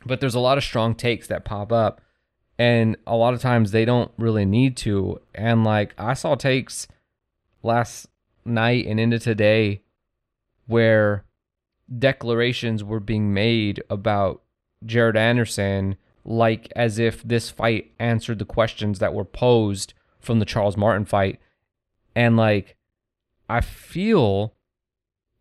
But 0.05 0.21
there's 0.21 0.35
a 0.35 0.41
lot 0.41 0.59
of 0.59 0.65
strong 0.65 0.95
takes 0.95 1.27
that 1.29 1.45
pop 1.45 1.73
up 1.73 2.01
and 2.59 2.97
a 3.07 3.17
lot 3.17 3.35
of 3.35 3.41
times 3.41 3.71
they 3.71 3.85
don't 3.85 4.11
really 4.19 4.45
need 4.45 4.77
to. 4.79 5.21
And 5.35 5.65
like 5.65 5.95
i 5.99 6.15
saw 6.15 6.35
takes 6.35 6.89
last 7.63 8.07
night 8.45 8.87
and 8.87 8.99
into 8.99 9.19
today 9.19 9.83
where 10.67 11.25
declarations 11.99 12.85
were 12.85 13.01
being 13.01 13.35
made 13.35 13.83
about 13.91 14.43
jared 14.85 15.17
anderson 15.17 15.97
like 16.25 16.73
as 16.77 16.99
if 16.99 17.23
this 17.23 17.51
fight 17.51 17.93
answered 17.99 18.39
the 18.39 18.45
questions 18.45 18.99
that 18.99 19.15
were 19.15 19.25
posed 19.25 19.95
from 20.19 20.39
the 20.39 20.45
charles 20.45 20.77
martin 20.77 21.05
fight. 21.05 21.41
And 22.15 22.37
like 22.37 22.77
i 23.49 23.61
feel 23.61 24.55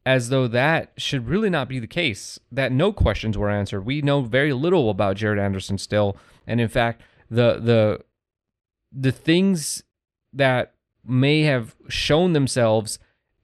as 0.06 0.30
though 0.30 0.48
that 0.48 0.94
should 0.98 1.28
really 1.28 1.50
not 1.50 1.68
be 1.68 1.80
the 1.80 1.88
case 1.88 2.40
that 2.52 2.72
no 2.72 2.92
questions 2.92 3.38
were 3.38 3.50
answered. 3.50 3.86
We 3.86 4.02
know 4.02 4.22
very 4.22 4.54
little 4.54 4.90
about 4.90 5.18
jared 5.18 5.40
anderson 5.40 5.78
still. 5.78 6.18
And 6.48 6.60
in 6.60 6.70
fact 6.70 7.02
the 7.30 7.60
the 7.60 8.02
the 8.92 9.12
things 9.12 9.84
that 10.34 10.74
may 11.06 11.42
have 11.42 11.76
shown 11.88 12.34
themselves 12.34 12.98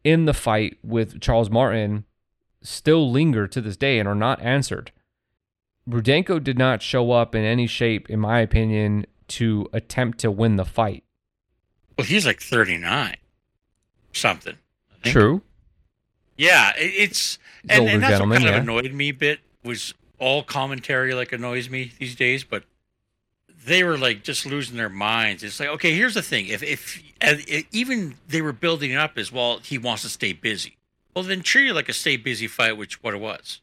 in 0.03 0.25
the 0.25 0.33
fight 0.33 0.77
with 0.83 1.19
charles 1.19 1.49
martin 1.49 2.05
still 2.65 3.09
linger 3.11 3.47
to 3.47 3.61
this 3.61 3.77
day 3.77 3.99
and 3.99 4.07
are 4.07 4.15
not 4.15 4.41
answered 4.41 4.91
rudenko 5.89 6.43
did 6.43 6.57
not 6.57 6.81
show 6.81 7.11
up 7.11 7.35
in 7.35 7.43
any 7.43 7.67
shape 7.67 8.09
in 8.09 8.19
my 8.19 8.39
opinion 8.39 9.05
to 9.27 9.67
attempt 9.73 10.19
to 10.19 10.29
win 10.31 10.55
the 10.55 10.65
fight 10.65 11.03
Well, 11.97 12.05
he's 12.07 12.25
like 12.25 12.41
39, 12.41 13.15
something. 14.11 14.55
True 15.03 15.41
Yeah, 16.37 16.73
it's 16.77 17.37
He's 17.61 17.71
and, 17.71 17.81
older 17.81 17.93
and 17.93 18.03
that's 18.03 18.11
gentleman, 18.11 18.41
what 18.41 18.45
kind 18.45 18.49
yeah. 18.49 18.57
of 18.57 18.63
annoyed 18.63 18.93
me 18.93 19.09
a 19.09 19.13
bit 19.13 19.39
was 19.63 19.93
all 20.19 20.43
commentary 20.43 21.13
like 21.13 21.31
annoys 21.31 21.69
me 21.69 21.91
these 21.99 22.15
days, 22.15 22.43
but 22.43 22.63
they 23.65 23.83
were 23.83 23.97
like 23.97 24.23
just 24.23 24.45
losing 24.45 24.77
their 24.77 24.89
minds. 24.89 25.43
It's 25.43 25.59
like, 25.59 25.69
okay, 25.69 25.93
here's 25.95 26.13
the 26.13 26.21
thing: 26.21 26.47
if 26.47 26.61
if 26.61 27.01
it, 27.21 27.65
even 27.71 28.15
they 28.27 28.41
were 28.41 28.53
building 28.53 28.91
it 28.91 28.97
up 28.97 29.17
as 29.17 29.31
well, 29.31 29.59
he 29.59 29.77
wants 29.77 30.03
to 30.03 30.09
stay 30.09 30.33
busy. 30.33 30.77
Well, 31.15 31.23
then 31.23 31.41
treat 31.41 31.69
it 31.69 31.73
like 31.73 31.89
a 31.89 31.93
stay 31.93 32.17
busy 32.17 32.47
fight, 32.47 32.77
which 32.77 33.01
what 33.01 33.13
it 33.13 33.21
was. 33.21 33.61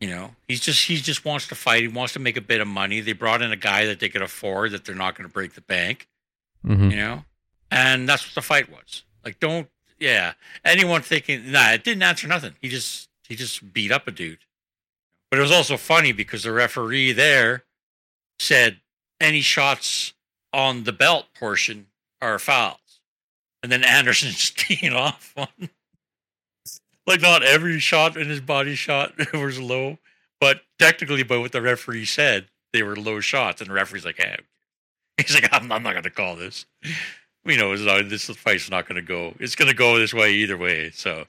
You 0.00 0.08
know, 0.08 0.30
he's 0.48 0.60
just 0.60 0.86
he 0.86 0.96
just 0.96 1.24
wants 1.24 1.46
to 1.48 1.54
fight. 1.54 1.82
He 1.82 1.88
wants 1.88 2.14
to 2.14 2.18
make 2.18 2.36
a 2.36 2.40
bit 2.40 2.60
of 2.60 2.66
money. 2.68 3.00
They 3.00 3.12
brought 3.12 3.42
in 3.42 3.52
a 3.52 3.56
guy 3.56 3.84
that 3.86 4.00
they 4.00 4.08
could 4.08 4.22
afford 4.22 4.72
that 4.72 4.84
they're 4.84 4.94
not 4.94 5.14
going 5.14 5.28
to 5.28 5.32
break 5.32 5.54
the 5.54 5.60
bank 5.60 6.08
hmm 6.62 6.90
you 6.90 6.96
know 6.96 7.24
and 7.70 8.06
that's 8.06 8.26
what 8.26 8.34
the 8.34 8.42
fight 8.42 8.70
was 8.70 9.04
like 9.24 9.40
don't 9.40 9.68
yeah 9.98 10.34
anyone 10.62 11.00
thinking 11.00 11.50
nah 11.50 11.70
it 11.70 11.82
didn't 11.84 12.02
answer 12.02 12.28
nothing 12.28 12.52
he 12.60 12.68
just 12.68 13.08
he 13.26 13.34
just 13.34 13.72
beat 13.72 13.90
up 13.90 14.06
a 14.06 14.10
dude 14.10 14.40
but 15.30 15.38
it 15.38 15.42
was 15.42 15.50
also 15.50 15.76
funny 15.78 16.12
because 16.12 16.42
the 16.42 16.52
referee 16.52 17.12
there 17.12 17.64
said 18.38 18.80
any 19.20 19.40
shots 19.40 20.12
on 20.52 20.84
the 20.84 20.92
belt 20.92 21.26
portion 21.38 21.86
are 22.20 22.38
fouls. 22.38 23.00
And 23.62 23.70
then 23.70 23.84
Anderson's 23.84 24.50
teeing 24.56 24.92
off 24.92 25.32
one. 25.36 25.70
Like 27.06 27.20
not 27.20 27.42
every 27.42 27.78
shot 27.78 28.16
in 28.16 28.28
his 28.28 28.40
body 28.40 28.74
shot 28.74 29.12
was 29.32 29.58
low, 29.58 29.98
but 30.40 30.62
technically 30.78 31.22
by 31.22 31.36
what 31.36 31.52
the 31.52 31.62
referee 31.62 32.04
said, 32.04 32.46
they 32.72 32.82
were 32.82 32.96
low 32.96 33.20
shots. 33.20 33.60
And 33.60 33.70
the 33.70 33.74
referee's 33.74 34.04
like, 34.04 34.20
eh, 34.20 34.24
hey. 34.24 34.38
he's 35.26 35.34
like, 35.34 35.48
I'm, 35.52 35.70
I'm 35.70 35.82
not 35.82 35.92
going 35.92 36.04
to 36.04 36.10
call 36.10 36.36
this. 36.36 36.66
We 37.42 37.56
know 37.56 37.72
it's 37.72 37.80
not, 37.80 38.06
this 38.10 38.26
fight's 38.26 38.70
not 38.70 38.86
going 38.86 38.96
to 38.96 39.02
go. 39.02 39.34
It's 39.40 39.54
going 39.56 39.70
to 39.70 39.74
go 39.74 39.98
this 39.98 40.12
way 40.12 40.34
either 40.34 40.58
way. 40.58 40.90
So 40.90 41.24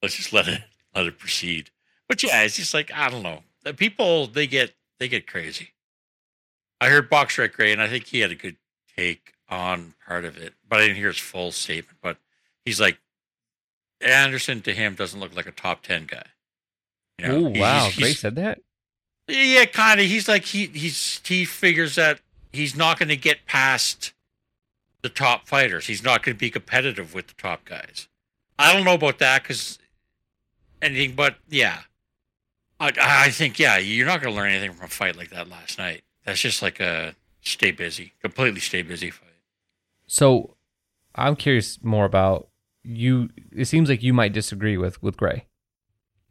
let's 0.00 0.14
just 0.14 0.32
let 0.32 0.46
it 0.46 0.62
let 0.94 1.06
it 1.06 1.18
proceed. 1.18 1.70
But 2.08 2.22
yeah, 2.22 2.42
it's 2.42 2.56
just 2.56 2.74
like 2.74 2.92
I 2.94 3.10
don't 3.10 3.24
know. 3.24 3.42
The 3.64 3.74
people 3.74 4.26
they 4.26 4.46
get 4.46 4.72
they 4.98 5.08
get 5.08 5.26
crazy. 5.26 5.70
I 6.80 6.88
heard 6.88 7.10
BoxRec 7.10 7.52
Gray, 7.52 7.72
and 7.72 7.82
I 7.82 7.88
think 7.88 8.06
he 8.06 8.20
had 8.20 8.30
a 8.30 8.36
good 8.36 8.56
take 8.96 9.34
on 9.48 9.94
part 10.06 10.24
of 10.24 10.36
it, 10.36 10.54
but 10.68 10.78
I 10.78 10.82
didn't 10.82 10.96
hear 10.96 11.08
his 11.08 11.18
full 11.18 11.52
statement. 11.52 11.98
But 12.00 12.16
he's 12.64 12.80
like, 12.80 12.98
Anderson 14.00 14.62
to 14.62 14.72
him 14.72 14.94
doesn't 14.94 15.20
look 15.20 15.34
like 15.34 15.46
a 15.46 15.52
top 15.52 15.82
ten 15.82 16.06
guy. 16.06 16.24
You 17.18 17.28
know, 17.28 17.46
oh 17.46 17.60
wow, 17.60 17.84
he's, 17.86 17.98
Gray 17.98 18.12
said 18.12 18.34
that. 18.36 18.60
Yeah, 19.28 19.66
kind 19.66 20.00
of. 20.00 20.06
He's 20.06 20.28
like 20.28 20.44
he 20.44 20.66
he's 20.66 21.20
he 21.24 21.44
figures 21.44 21.94
that 21.96 22.20
he's 22.52 22.76
not 22.76 22.98
going 22.98 23.08
to 23.08 23.16
get 23.16 23.46
past 23.46 24.12
the 25.02 25.08
top 25.08 25.46
fighters. 25.46 25.86
He's 25.86 26.02
not 26.02 26.22
going 26.22 26.36
to 26.36 26.38
be 26.38 26.50
competitive 26.50 27.14
with 27.14 27.28
the 27.28 27.34
top 27.34 27.64
guys. 27.64 28.08
I 28.58 28.72
don't 28.72 28.84
know 28.84 28.94
about 28.94 29.18
that 29.18 29.42
because 29.42 29.78
anything, 30.82 31.14
but 31.14 31.36
yeah, 31.48 31.80
I, 32.78 32.92
I 33.00 33.30
think 33.30 33.58
yeah, 33.58 33.78
you're 33.78 34.06
not 34.06 34.20
going 34.20 34.34
to 34.34 34.40
learn 34.40 34.50
anything 34.50 34.72
from 34.72 34.86
a 34.86 34.88
fight 34.88 35.16
like 35.16 35.30
that 35.30 35.48
last 35.48 35.78
night. 35.78 36.02
That's 36.24 36.40
just 36.40 36.62
like 36.62 36.80
a 36.80 37.14
stay 37.40 37.70
busy, 37.70 38.12
completely 38.20 38.60
stay 38.60 38.82
busy 38.82 39.10
fight. 39.10 39.28
So, 40.06 40.56
I'm 41.14 41.36
curious 41.36 41.82
more 41.82 42.04
about 42.04 42.49
you. 42.82 43.30
It 43.54 43.66
seems 43.66 43.88
like 43.88 44.02
you 44.02 44.12
might 44.12 44.32
disagree 44.32 44.76
with 44.76 45.02
with 45.02 45.16
Gray. 45.16 45.46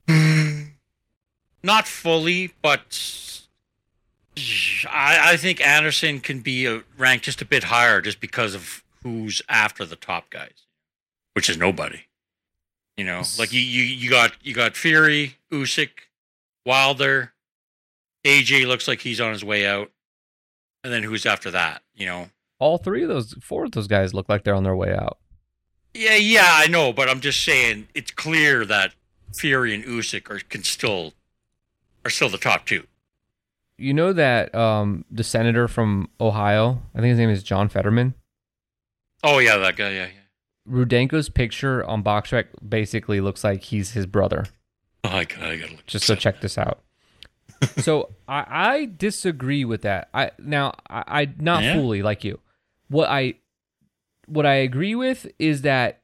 Not 1.64 1.88
fully, 1.88 2.54
but 2.62 3.40
I, 4.90 5.34
I 5.34 5.38
think 5.38 5.66
Anderson 5.66 6.20
can 6.20 6.40
be 6.40 6.66
a, 6.66 6.84
ranked 6.98 7.26
just 7.26 7.42
a 7.42 7.46
bit 7.46 7.66
higher 7.66 8.02
just 8.02 8.20
because 8.20 8.56
of 8.56 8.84
who's 9.04 9.42
after 9.50 9.86
the 9.86 9.96
top 9.96 10.30
guys, 10.30 10.66
which 11.34 11.50
is 11.50 11.58
nobody. 11.58 12.02
You 12.98 13.06
know, 13.06 13.24
like 13.38 13.54
you, 13.54 13.62
you, 13.62 13.84
you 13.84 14.10
got 14.10 14.34
you 14.42 14.54
got 14.54 14.76
Fury, 14.76 15.38
Usyk, 15.52 15.90
Wilder, 16.66 17.32
AJ 18.26 18.68
looks 18.68 18.88
like 18.88 19.00
he's 19.00 19.22
on 19.22 19.32
his 19.32 19.44
way 19.44 19.66
out, 19.66 19.90
and 20.84 20.92
then 20.92 21.04
who's 21.04 21.26
after 21.26 21.50
that? 21.52 21.82
You 21.96 22.08
know, 22.08 22.30
all 22.60 22.78
three 22.78 23.04
of 23.04 23.10
those, 23.10 23.34
four 23.42 23.64
of 23.64 23.72
those 23.72 23.88
guys 23.88 24.14
look 24.14 24.28
like 24.28 24.44
they're 24.44 24.56
on 24.56 24.64
their 24.64 24.76
way 24.76 24.94
out. 24.94 25.18
Yeah, 25.94 26.16
yeah, 26.16 26.52
I 26.54 26.68
know, 26.68 26.94
but 26.94 27.10
I'm 27.10 27.20
just 27.20 27.44
saying 27.44 27.88
it's 27.94 28.12
clear 28.12 28.66
that 28.66 28.94
Fury 29.34 29.74
and 29.74 29.84
Usyk 29.84 30.30
are 30.30 30.40
can 30.40 30.64
still 30.64 31.14
are 32.06 32.12
still 32.12 32.30
the 32.30 32.38
top 32.38 32.66
two. 32.66 32.86
You 33.78 33.94
know 33.94 34.14
that 34.14 34.54
um, 34.54 35.06
the 35.10 35.24
senator 35.24 35.68
from 35.68 36.10
Ohio, 36.20 36.82
I 36.94 37.00
think 37.00 37.12
his 37.12 37.20
name 37.20 37.30
is 37.30 37.44
John 37.44 37.70
Fetterman. 37.70 38.14
Oh 39.24 39.40
yeah, 39.40 39.58
that 39.58 39.76
guy. 39.76 39.92
Yeah, 39.92 40.08
yeah. 40.08 40.20
Rudenko's 40.70 41.30
picture 41.30 41.84
on 41.86 42.04
BoxRec 42.04 42.46
basically 42.68 43.22
looks 43.22 43.44
like 43.44 43.64
he's 43.64 43.92
his 43.92 44.06
brother. 44.06 44.46
Oh, 45.04 45.10
I 45.10 45.26
gotta, 45.26 45.48
I 45.48 45.58
gotta 45.58 45.72
look. 45.72 45.86
Just 45.88 46.06
so 46.06 46.16
check 46.16 46.42
this 46.42 46.58
out. 46.58 46.82
so 47.78 48.10
I, 48.28 48.46
I 48.48 48.86
disagree 48.98 49.66
with 49.66 49.82
that. 49.82 50.10
I 50.14 50.32
now 50.38 50.76
I, 50.90 51.22
I 51.22 51.34
not 51.40 51.64
yeah. 51.64 51.74
fully 51.74 52.02
like 52.02 52.24
you. 52.24 52.40
What 52.90 53.10
I 53.10 53.36
what 54.30 54.46
I 54.46 54.56
agree 54.56 54.96
with 54.96 55.28
is 55.40 55.62
that 55.64 56.02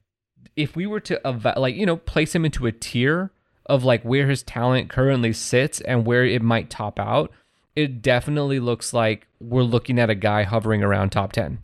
if 0.55 0.75
we 0.75 0.85
were 0.85 0.99
to 1.01 1.19
like 1.57 1.75
you 1.75 1.85
know 1.85 1.97
place 1.97 2.33
him 2.33 2.45
into 2.45 2.65
a 2.65 2.71
tier 2.71 3.31
of 3.65 3.83
like 3.83 4.03
where 4.03 4.27
his 4.27 4.43
talent 4.43 4.89
currently 4.89 5.33
sits 5.33 5.81
and 5.81 6.05
where 6.05 6.23
it 6.23 6.41
might 6.41 6.69
top 6.69 6.99
out, 6.99 7.31
it 7.75 8.01
definitely 8.01 8.59
looks 8.59 8.93
like 8.93 9.27
we're 9.39 9.63
looking 9.63 9.99
at 9.99 10.09
a 10.09 10.15
guy 10.15 10.43
hovering 10.43 10.83
around 10.83 11.11
top 11.11 11.31
ten 11.31 11.63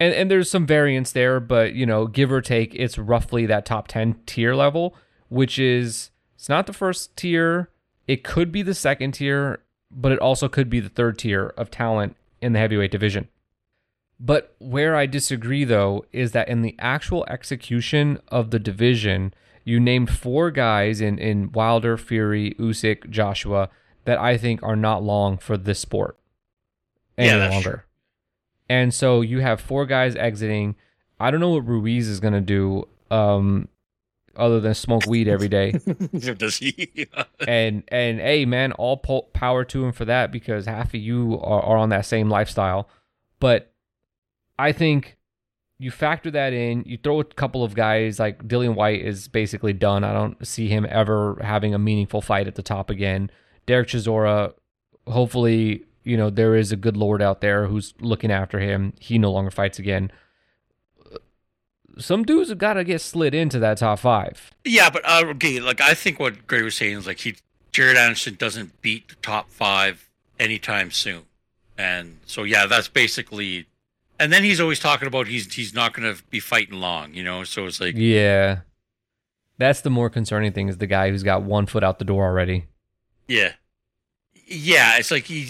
and 0.00 0.14
and 0.14 0.30
there's 0.30 0.50
some 0.50 0.66
variance 0.66 1.12
there, 1.12 1.40
but 1.40 1.74
you 1.74 1.86
know, 1.86 2.06
give 2.06 2.30
or 2.30 2.40
take, 2.40 2.74
it's 2.74 2.98
roughly 2.98 3.46
that 3.46 3.66
top 3.66 3.88
ten 3.88 4.16
tier 4.26 4.54
level, 4.54 4.94
which 5.28 5.58
is 5.58 6.10
it's 6.34 6.48
not 6.48 6.66
the 6.66 6.72
first 6.72 7.16
tier. 7.16 7.70
It 8.06 8.24
could 8.24 8.52
be 8.52 8.62
the 8.62 8.74
second 8.74 9.12
tier, 9.12 9.60
but 9.90 10.12
it 10.12 10.18
also 10.18 10.48
could 10.48 10.70
be 10.70 10.80
the 10.80 10.88
third 10.88 11.18
tier 11.18 11.52
of 11.56 11.70
talent 11.70 12.16
in 12.40 12.52
the 12.52 12.58
heavyweight 12.58 12.90
division. 12.90 13.28
But 14.20 14.54
where 14.58 14.96
I 14.96 15.06
disagree 15.06 15.64
though 15.64 16.04
is 16.12 16.32
that 16.32 16.48
in 16.48 16.62
the 16.62 16.74
actual 16.78 17.24
execution 17.28 18.18
of 18.28 18.50
the 18.50 18.58
division, 18.58 19.32
you 19.64 19.78
named 19.78 20.10
four 20.10 20.50
guys 20.50 21.00
in 21.00 21.18
in 21.18 21.52
Wilder, 21.52 21.96
Fury, 21.96 22.54
Usyk, 22.58 23.10
Joshua 23.10 23.70
that 24.04 24.18
I 24.18 24.36
think 24.36 24.62
are 24.62 24.76
not 24.76 25.02
long 25.02 25.38
for 25.38 25.56
this 25.56 25.78
sport 25.78 26.18
any 27.16 27.28
yeah, 27.28 27.48
longer. 27.48 27.70
True. 27.70 27.80
And 28.70 28.94
so 28.94 29.20
you 29.20 29.40
have 29.40 29.60
four 29.60 29.86
guys 29.86 30.16
exiting. 30.16 30.76
I 31.20 31.30
don't 31.30 31.40
know 31.40 31.50
what 31.50 31.66
Ruiz 31.66 32.08
is 32.08 32.20
going 32.20 32.34
to 32.34 32.40
do 32.40 32.86
um, 33.10 33.68
other 34.36 34.60
than 34.60 34.74
smoke 34.74 35.06
weed 35.06 35.28
every 35.28 35.48
day. 35.48 35.72
Does 36.18 36.58
he? 36.58 37.08
and 37.46 37.82
and 37.88 38.20
hey 38.20 38.44
man, 38.44 38.72
all 38.72 38.96
po- 38.96 39.28
power 39.32 39.64
to 39.64 39.84
him 39.84 39.92
for 39.92 40.04
that 40.04 40.32
because 40.32 40.66
half 40.66 40.88
of 40.88 41.00
you 41.00 41.38
are, 41.40 41.62
are 41.62 41.76
on 41.76 41.88
that 41.90 42.06
same 42.06 42.28
lifestyle. 42.28 42.88
But 43.40 43.72
I 44.58 44.72
think 44.72 45.16
you 45.78 45.90
factor 45.90 46.30
that 46.32 46.52
in. 46.52 46.82
You 46.84 46.98
throw 47.02 47.20
a 47.20 47.24
couple 47.24 47.62
of 47.62 47.74
guys 47.74 48.18
like 48.18 48.46
Dillian 48.46 48.74
Whyte 48.74 49.00
is 49.00 49.28
basically 49.28 49.72
done. 49.72 50.02
I 50.02 50.12
don't 50.12 50.44
see 50.46 50.68
him 50.68 50.86
ever 50.88 51.38
having 51.40 51.74
a 51.74 51.78
meaningful 51.78 52.20
fight 52.20 52.48
at 52.48 52.56
the 52.56 52.62
top 52.62 52.90
again. 52.90 53.30
Derek 53.66 53.88
Chisora, 53.88 54.54
hopefully 55.06 55.84
you 56.02 56.16
know 56.16 56.30
there 56.30 56.54
is 56.54 56.72
a 56.72 56.76
good 56.76 56.96
lord 56.96 57.22
out 57.22 57.40
there 57.40 57.66
who's 57.66 57.94
looking 58.00 58.32
after 58.32 58.58
him. 58.58 58.92
He 58.98 59.18
no 59.18 59.30
longer 59.30 59.50
fights 59.50 59.78
again. 59.78 60.10
Some 61.98 62.24
dudes 62.24 62.48
have 62.48 62.58
got 62.58 62.74
to 62.74 62.84
get 62.84 63.00
slid 63.00 63.34
into 63.34 63.58
that 63.58 63.78
top 63.78 63.98
five. 63.98 64.52
Yeah, 64.64 64.88
but 64.90 65.02
uh, 65.04 65.34
like 65.62 65.80
I 65.80 65.94
think 65.94 66.18
what 66.18 66.46
Gray 66.46 66.62
was 66.62 66.76
saying 66.76 66.98
is 66.98 67.06
like 67.06 67.20
he 67.20 67.36
Jared 67.70 67.96
Anderson 67.96 68.34
doesn't 68.34 68.80
beat 68.82 69.08
the 69.08 69.16
top 69.16 69.50
five 69.50 70.08
anytime 70.40 70.90
soon, 70.90 71.22
and 71.76 72.18
so 72.26 72.42
yeah, 72.42 72.66
that's 72.66 72.88
basically. 72.88 73.66
And 74.20 74.32
then 74.32 74.42
he's 74.42 74.60
always 74.60 74.80
talking 74.80 75.06
about 75.06 75.28
he's 75.28 75.52
he's 75.54 75.74
not 75.74 75.94
going 75.94 76.14
to 76.14 76.22
be 76.24 76.40
fighting 76.40 76.80
long, 76.80 77.14
you 77.14 77.22
know. 77.22 77.44
So 77.44 77.66
it's 77.66 77.80
like 77.80 77.94
yeah, 77.96 78.60
that's 79.58 79.80
the 79.82 79.90
more 79.90 80.10
concerning 80.10 80.52
thing 80.52 80.68
is 80.68 80.78
the 80.78 80.86
guy 80.86 81.10
who's 81.10 81.22
got 81.22 81.42
one 81.42 81.66
foot 81.66 81.84
out 81.84 81.98
the 81.98 82.04
door 82.04 82.24
already. 82.24 82.66
Yeah, 83.28 83.52
yeah, 84.46 84.96
it's 84.98 85.10
like 85.10 85.24
he 85.24 85.46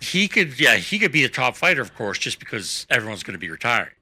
he 0.00 0.28
could 0.28 0.58
yeah 0.58 0.76
he 0.76 0.98
could 0.98 1.12
be 1.12 1.24
a 1.24 1.28
top 1.28 1.56
fighter, 1.56 1.80
of 1.80 1.94
course, 1.94 2.18
just 2.18 2.38
because 2.38 2.86
everyone's 2.90 3.22
going 3.22 3.34
to 3.34 3.38
be 3.38 3.50
retiring. 3.50 3.94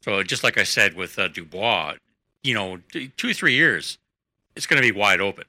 So 0.00 0.22
just 0.22 0.42
like 0.44 0.58
I 0.58 0.64
said 0.64 0.94
with 0.94 1.18
uh, 1.18 1.28
Dubois, 1.28 1.94
you 2.42 2.54
know, 2.54 2.78
two 3.16 3.30
or 3.30 3.32
three 3.32 3.54
years, 3.54 3.98
it's 4.56 4.66
going 4.66 4.82
to 4.82 4.92
be 4.92 4.96
wide 4.96 5.20
open. 5.20 5.44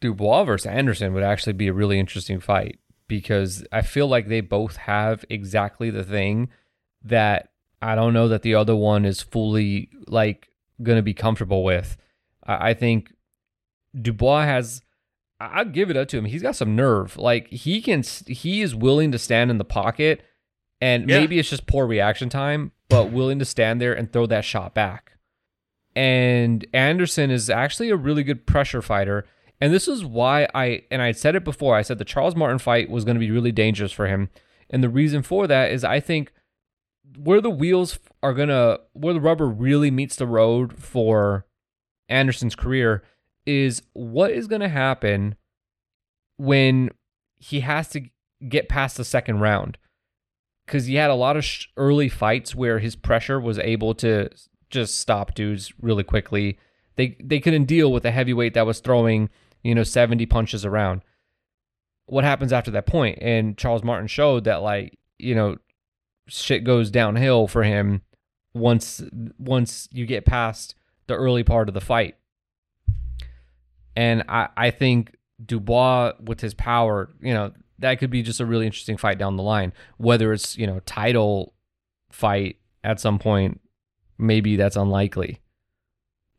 Dubois 0.00 0.44
versus 0.44 0.66
Anderson 0.66 1.14
would 1.14 1.22
actually 1.22 1.52
be 1.52 1.68
a 1.68 1.72
really 1.72 1.98
interesting 1.98 2.40
fight 2.40 2.78
because 3.06 3.64
I 3.70 3.82
feel 3.82 4.08
like 4.08 4.26
they 4.28 4.40
both 4.40 4.76
have 4.76 5.24
exactly 5.28 5.90
the 5.90 6.02
thing 6.02 6.48
that 7.04 7.50
I 7.80 7.94
don't 7.94 8.14
know 8.14 8.28
that 8.28 8.42
the 8.42 8.54
other 8.54 8.76
one 8.76 9.04
is 9.04 9.22
fully 9.22 9.90
like 10.06 10.48
going 10.82 10.96
to 10.96 11.02
be 11.02 11.14
comfortable 11.14 11.64
with. 11.64 11.96
I 12.44 12.74
think 12.74 13.12
Dubois 14.00 14.44
has 14.44 14.82
I'll 15.50 15.64
give 15.64 15.90
it 15.90 15.96
up 15.96 16.08
to 16.08 16.18
him. 16.18 16.24
He's 16.26 16.42
got 16.42 16.56
some 16.56 16.76
nerve. 16.76 17.16
Like 17.16 17.48
he 17.48 17.82
can, 17.82 18.02
he 18.26 18.62
is 18.62 18.74
willing 18.74 19.10
to 19.12 19.18
stand 19.18 19.50
in 19.50 19.58
the 19.58 19.64
pocket, 19.64 20.22
and 20.80 21.08
yeah. 21.08 21.18
maybe 21.18 21.38
it's 21.38 21.50
just 21.50 21.66
poor 21.66 21.86
reaction 21.86 22.28
time, 22.28 22.72
but 22.88 23.10
willing 23.10 23.38
to 23.40 23.44
stand 23.44 23.80
there 23.80 23.92
and 23.92 24.12
throw 24.12 24.26
that 24.26 24.44
shot 24.44 24.74
back. 24.74 25.12
And 25.96 26.64
Anderson 26.72 27.30
is 27.30 27.50
actually 27.50 27.90
a 27.90 27.96
really 27.96 28.22
good 28.22 28.46
pressure 28.46 28.82
fighter. 28.82 29.26
And 29.60 29.72
this 29.72 29.88
is 29.88 30.04
why 30.04 30.48
I, 30.54 30.82
and 30.90 31.02
I 31.02 31.12
said 31.12 31.36
it 31.36 31.44
before, 31.44 31.76
I 31.76 31.82
said 31.82 31.98
the 31.98 32.04
Charles 32.04 32.34
Martin 32.34 32.58
fight 32.58 32.90
was 32.90 33.04
going 33.04 33.14
to 33.14 33.20
be 33.20 33.30
really 33.30 33.52
dangerous 33.52 33.92
for 33.92 34.06
him. 34.06 34.30
And 34.70 34.82
the 34.82 34.88
reason 34.88 35.22
for 35.22 35.46
that 35.46 35.70
is 35.70 35.84
I 35.84 36.00
think 36.00 36.32
where 37.16 37.40
the 37.40 37.50
wheels 37.50 37.98
are 38.22 38.34
to, 38.48 38.80
where 38.92 39.14
the 39.14 39.20
rubber 39.20 39.48
really 39.48 39.90
meets 39.90 40.16
the 40.16 40.26
road 40.26 40.78
for 40.78 41.46
Anderson's 42.08 42.54
career 42.54 43.02
is 43.46 43.82
what 43.92 44.30
is 44.30 44.46
to 44.60 44.68
happen 44.68 45.34
when 46.36 46.90
he 47.36 47.60
has 47.60 47.88
to 47.90 48.02
get 48.48 48.68
past 48.68 48.96
the 48.96 49.04
second 49.04 49.40
round 49.40 49.78
because 50.66 50.86
he 50.86 50.94
had 50.94 51.10
a 51.10 51.14
lot 51.14 51.36
of 51.36 51.44
sh- 51.44 51.66
early 51.76 52.08
fights 52.08 52.54
where 52.54 52.78
his 52.78 52.96
pressure 52.96 53.40
was 53.40 53.58
able 53.58 53.94
to 53.94 54.28
just 54.70 54.98
stop 54.98 55.34
dudes 55.34 55.72
really 55.80 56.04
quickly. 56.04 56.58
They 56.96 57.16
they 57.22 57.40
couldn't 57.40 57.64
deal 57.64 57.92
with 57.92 58.04
a 58.04 58.10
heavyweight 58.10 58.54
that 58.54 58.66
was 58.66 58.80
throwing 58.80 59.28
you 59.62 59.74
know 59.74 59.82
70 59.82 60.26
punches 60.26 60.64
around. 60.64 61.02
what 62.06 62.24
happens 62.24 62.52
after 62.52 62.70
that 62.72 62.86
point? 62.86 63.18
And 63.20 63.56
Charles 63.56 63.82
Martin 63.84 64.08
showed 64.08 64.44
that 64.44 64.62
like 64.62 64.98
you 65.18 65.34
know 65.34 65.56
shit 66.28 66.64
goes 66.64 66.90
downhill 66.90 67.46
for 67.46 67.62
him 67.62 68.02
once 68.54 69.02
once 69.38 69.88
you 69.92 70.06
get 70.06 70.24
past 70.24 70.74
the 71.06 71.14
early 71.14 71.42
part 71.42 71.68
of 71.68 71.74
the 71.74 71.80
fight. 71.80 72.16
And 73.96 74.24
I 74.28 74.48
I 74.56 74.70
think 74.70 75.16
Dubois 75.44 76.12
with 76.20 76.40
his 76.40 76.54
power, 76.54 77.10
you 77.20 77.34
know, 77.34 77.52
that 77.78 77.98
could 77.98 78.10
be 78.10 78.22
just 78.22 78.40
a 78.40 78.46
really 78.46 78.66
interesting 78.66 78.96
fight 78.96 79.18
down 79.18 79.36
the 79.36 79.42
line. 79.42 79.72
Whether 79.96 80.32
it's 80.32 80.56
you 80.56 80.66
know 80.66 80.80
title 80.80 81.54
fight 82.10 82.56
at 82.84 83.00
some 83.00 83.18
point, 83.18 83.60
maybe 84.18 84.56
that's 84.56 84.76
unlikely, 84.76 85.40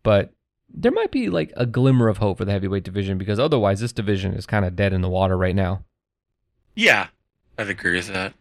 but 0.03 0.33
there 0.75 0.91
might 0.91 1.11
be 1.11 1.29
like 1.29 1.53
a 1.55 1.65
glimmer 1.65 2.07
of 2.07 2.17
hope 2.17 2.39
for 2.39 2.45
the 2.45 2.51
heavyweight 2.51 2.83
division 2.83 3.17
because 3.17 3.39
otherwise 3.39 3.79
this 3.79 3.91
division 3.91 4.33
is 4.33 4.47
kind 4.47 4.65
of 4.65 4.75
dead 4.75 4.91
in 4.91 5.01
the 5.01 5.09
water 5.09 5.37
right 5.37 5.55
now. 5.55 5.83
Yeah, 6.75 7.07
I'd 7.57 7.69
agree 7.69 7.95
with 7.95 8.07
that. 8.07 8.33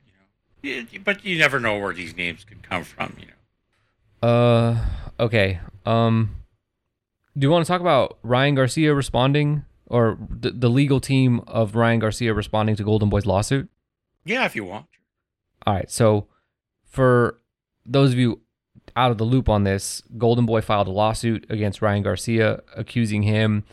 But 1.04 1.24
you 1.24 1.38
never 1.38 1.58
know 1.58 1.78
where 1.78 1.92
these 1.92 2.16
names 2.16 2.44
could 2.44 2.62
come 2.62 2.84
from. 2.84 3.16
You 3.18 3.26
know. 3.26 4.28
Uh, 4.28 4.84
okay. 5.18 5.60
Um, 5.84 6.36
do 7.36 7.46
you 7.46 7.50
want 7.50 7.64
to 7.64 7.68
talk 7.68 7.80
about 7.80 8.18
Ryan 8.22 8.54
Garcia 8.54 8.94
responding 8.94 9.64
or 9.86 10.18
the, 10.28 10.50
the 10.50 10.70
legal 10.70 11.00
team 11.00 11.40
of 11.46 11.74
Ryan 11.74 11.98
Garcia 11.98 12.32
responding 12.32 12.76
to 12.76 12.84
Golden 12.84 13.08
Boy's 13.08 13.26
lawsuit? 13.26 13.68
Yeah, 14.24 14.44
if 14.44 14.54
you 14.54 14.64
want. 14.64 14.86
All 15.66 15.74
right. 15.74 15.90
So, 15.90 16.26
for 16.84 17.38
those 17.84 18.12
of 18.12 18.18
you 18.18 18.40
out 18.96 19.10
of 19.10 19.18
the 19.18 19.24
loop 19.24 19.48
on 19.48 19.64
this, 19.64 20.02
Golden 20.16 20.46
Boy 20.46 20.60
filed 20.60 20.88
a 20.88 20.92
lawsuit 20.92 21.46
against 21.48 21.82
Ryan 21.82 22.02
Garcia, 22.02 22.62
accusing 22.76 23.22
him 23.22 23.64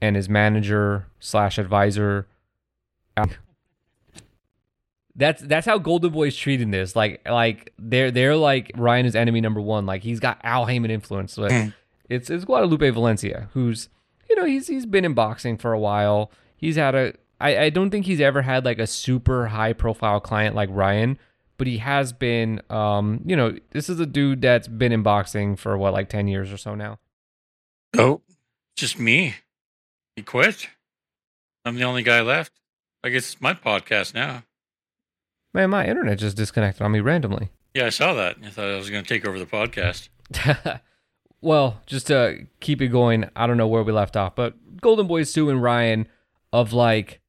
and 0.00 0.16
his 0.16 0.28
manager 0.28 1.06
slash 1.20 1.58
advisor. 1.58 2.26
That's 5.18 5.42
that's 5.42 5.66
how 5.66 5.76
Golden 5.78 6.10
Boy's 6.12 6.34
treating 6.36 6.70
this. 6.70 6.96
Like 6.96 7.20
like 7.28 7.72
they're 7.78 8.10
they're 8.10 8.36
like 8.36 8.70
Ryan 8.76 9.04
is 9.04 9.14
enemy 9.14 9.40
number 9.42 9.60
one. 9.60 9.84
Like 9.84 10.02
he's 10.02 10.20
got 10.20 10.40
Al 10.44 10.64
Haymon 10.66 10.90
influence. 10.90 11.36
But 11.36 11.50
Mm. 11.50 11.74
it's 12.08 12.30
it's 12.30 12.44
Guadalupe 12.46 12.88
Valencia, 12.90 13.48
who's 13.52 13.88
you 14.30 14.36
know 14.36 14.44
he's 14.46 14.68
he's 14.68 14.86
been 14.86 15.04
in 15.04 15.12
boxing 15.14 15.58
for 15.58 15.72
a 15.74 15.78
while. 15.78 16.30
He's 16.56 16.76
had 16.76 16.94
a 16.94 17.12
I, 17.40 17.58
I 17.64 17.70
don't 17.70 17.90
think 17.90 18.06
he's 18.06 18.20
ever 18.20 18.42
had 18.42 18.64
like 18.64 18.78
a 18.78 18.86
super 18.86 19.48
high 19.48 19.72
profile 19.72 20.20
client 20.20 20.54
like 20.56 20.68
Ryan, 20.72 21.18
but 21.56 21.66
he 21.66 21.78
has 21.78 22.12
been 22.12 22.62
um 22.70 23.20
you 23.26 23.34
know 23.36 23.56
this 23.72 23.88
is 23.88 23.98
a 24.00 24.06
dude 24.06 24.40
that's 24.40 24.68
been 24.68 24.92
in 24.92 25.02
boxing 25.02 25.56
for 25.56 25.76
what 25.76 25.92
like 25.92 26.08
10 26.08 26.28
years 26.28 26.52
or 26.52 26.56
so 26.56 26.74
now 26.76 26.98
Oh, 27.96 28.20
just 28.76 28.98
me. 28.98 29.34
He 30.14 30.22
quit. 30.22 30.68
I'm 31.64 31.74
the 31.76 31.84
only 31.84 32.02
guy 32.02 32.20
left. 32.20 32.52
I 33.02 33.08
guess 33.08 33.32
it's 33.32 33.40
my 33.40 33.54
podcast 33.54 34.14
now. 34.14 34.44
Man 35.54 35.70
my 35.70 35.86
internet 35.86 36.18
just 36.18 36.36
disconnected 36.36 36.82
on 36.82 36.92
me 36.92 37.00
randomly 37.00 37.50
Yeah, 37.74 37.86
I 37.86 37.90
saw 37.90 38.14
that. 38.14 38.36
I 38.44 38.50
thought 38.50 38.66
I 38.66 38.76
was 38.76 38.90
going 38.90 39.04
to 39.04 39.08
take 39.08 39.26
over 39.26 39.38
the 39.38 39.46
podcast. 39.46 40.08
well 41.40 41.80
just 41.86 42.08
to 42.08 42.46
keep 42.60 42.82
it 42.82 42.88
going 42.88 43.28
i 43.36 43.46
don't 43.46 43.56
know 43.56 43.68
where 43.68 43.82
we 43.82 43.92
left 43.92 44.16
off 44.16 44.34
but 44.34 44.54
golden 44.80 45.06
boy's 45.06 45.34
and 45.36 45.62
ryan 45.62 46.06
of 46.52 46.72
like 46.72 47.20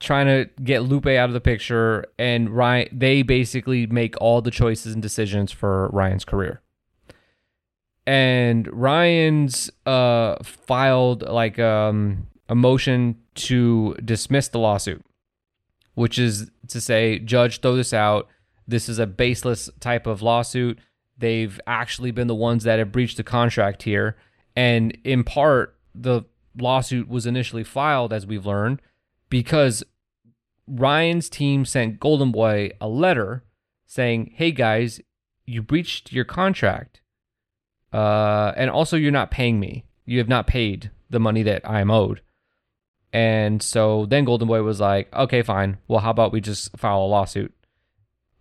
trying 0.00 0.26
to 0.26 0.50
get 0.62 0.82
lupe 0.82 1.06
out 1.06 1.28
of 1.28 1.32
the 1.32 1.40
picture 1.40 2.04
and 2.18 2.50
ryan 2.50 2.88
they 2.92 3.22
basically 3.22 3.86
make 3.86 4.14
all 4.20 4.42
the 4.42 4.50
choices 4.50 4.92
and 4.92 5.02
decisions 5.02 5.52
for 5.52 5.88
ryan's 5.92 6.24
career 6.24 6.60
and 8.06 8.68
ryan's 8.72 9.70
uh 9.86 10.36
filed 10.42 11.22
like 11.22 11.58
um 11.58 12.26
a 12.48 12.54
motion 12.54 13.16
to 13.34 13.94
dismiss 14.04 14.48
the 14.48 14.58
lawsuit 14.58 15.04
which 15.96 16.18
is 16.18 16.50
to 16.68 16.80
say 16.80 17.18
judge 17.18 17.60
throw 17.60 17.74
this 17.74 17.92
out 17.92 18.28
this 18.68 18.88
is 18.88 18.98
a 18.98 19.06
baseless 19.06 19.68
type 19.80 20.06
of 20.06 20.22
lawsuit 20.22 20.78
they've 21.18 21.60
actually 21.66 22.12
been 22.12 22.28
the 22.28 22.34
ones 22.34 22.62
that 22.62 22.78
have 22.78 22.92
breached 22.92 23.16
the 23.16 23.24
contract 23.24 23.82
here 23.82 24.16
and 24.54 24.96
in 25.02 25.24
part 25.24 25.76
the 25.94 26.22
lawsuit 26.56 27.08
was 27.08 27.26
initially 27.26 27.64
filed 27.64 28.12
as 28.12 28.26
we've 28.26 28.46
learned 28.46 28.80
because 29.28 29.84
Ryan's 30.66 31.28
team 31.28 31.64
sent 31.64 32.00
Golden 32.00 32.32
Boy 32.32 32.70
a 32.80 32.88
letter 32.88 33.44
saying, 33.86 34.32
"Hey 34.34 34.50
guys, 34.50 35.00
you 35.44 35.62
breached 35.62 36.12
your 36.12 36.24
contract. 36.24 37.00
Uh 37.92 38.52
and 38.56 38.70
also 38.70 38.96
you're 38.96 39.12
not 39.12 39.30
paying 39.30 39.60
me. 39.60 39.84
You 40.04 40.18
have 40.18 40.28
not 40.28 40.46
paid 40.46 40.90
the 41.08 41.20
money 41.20 41.42
that 41.42 41.68
I'm 41.68 41.90
owed." 41.90 42.20
And 43.16 43.62
so 43.62 44.04
then 44.04 44.26
Golden 44.26 44.46
Boy 44.46 44.62
was 44.62 44.78
like, 44.78 45.10
"Okay, 45.14 45.40
fine. 45.40 45.78
Well, 45.88 46.00
how 46.00 46.10
about 46.10 46.32
we 46.32 46.42
just 46.42 46.76
file 46.76 47.00
a 47.00 47.06
lawsuit?" 47.06 47.54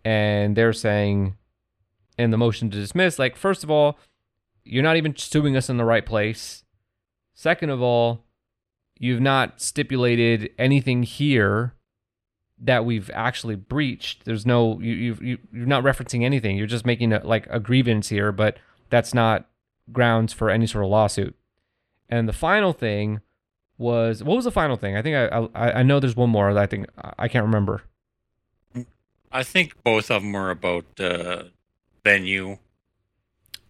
And 0.04 0.58
they're 0.58 0.74
saying 0.74 1.38
in 2.18 2.32
the 2.32 2.38
motion 2.38 2.70
to 2.70 2.78
dismiss, 2.78 3.18
like, 3.18 3.38
first 3.38 3.64
of 3.64 3.72
all, 3.72 3.98
you're 4.66 4.84
not 4.84 4.98
even 4.98 5.16
suing 5.16 5.56
us 5.56 5.70
in 5.70 5.78
the 5.78 5.86
right 5.86 6.06
place. 6.06 6.66
Second 7.36 7.70
of 7.70 7.82
all, 7.82 8.26
you've 9.00 9.22
not 9.22 9.62
stipulated 9.62 10.50
anything 10.60 11.04
here 11.04 11.74
that 12.60 12.84
we've 12.84 13.10
actually 13.14 13.56
breached. 13.56 14.26
There's 14.26 14.46
no 14.46 14.82
you 14.82 14.94
you 14.94 15.18
you 15.22 15.38
you're 15.54 15.66
not 15.68 15.86
referencing 15.86 16.24
anything. 16.24 16.58
You're 16.58 16.68
just 16.68 16.86
making 16.86 17.14
a, 17.14 17.26
like 17.26 17.48
a 17.50 17.62
grievance 17.62 18.10
here, 18.10 18.34
but 18.34 18.58
that's 18.90 19.14
not 19.14 19.48
grounds 19.94 20.34
for 20.34 20.50
any 20.50 20.68
sort 20.68 20.84
of 20.84 20.92
lawsuit. 20.92 21.34
And 22.10 22.28
the 22.28 22.34
final 22.34 22.74
thing 22.74 23.22
was 23.78 24.24
what 24.24 24.36
was 24.36 24.46
the 24.46 24.52
final 24.52 24.78
thing? 24.78 24.96
I 24.96 25.02
think 25.02 25.16
I 25.16 25.48
I, 25.56 25.80
I 25.80 25.84
know 25.84 26.00
there's 26.00 26.16
one 26.16 26.30
more 26.30 26.54
that 26.54 26.64
I 26.64 26.66
think 26.68 26.88
I 27.20 27.28
can't 27.28 27.46
remember. 27.46 27.84
I 29.32 29.44
think 29.44 29.84
both 29.84 30.10
of 30.12 30.22
them 30.22 30.32
were 30.32 30.50
about 30.50 30.86
uh, 31.00 31.44
venue. 32.04 32.58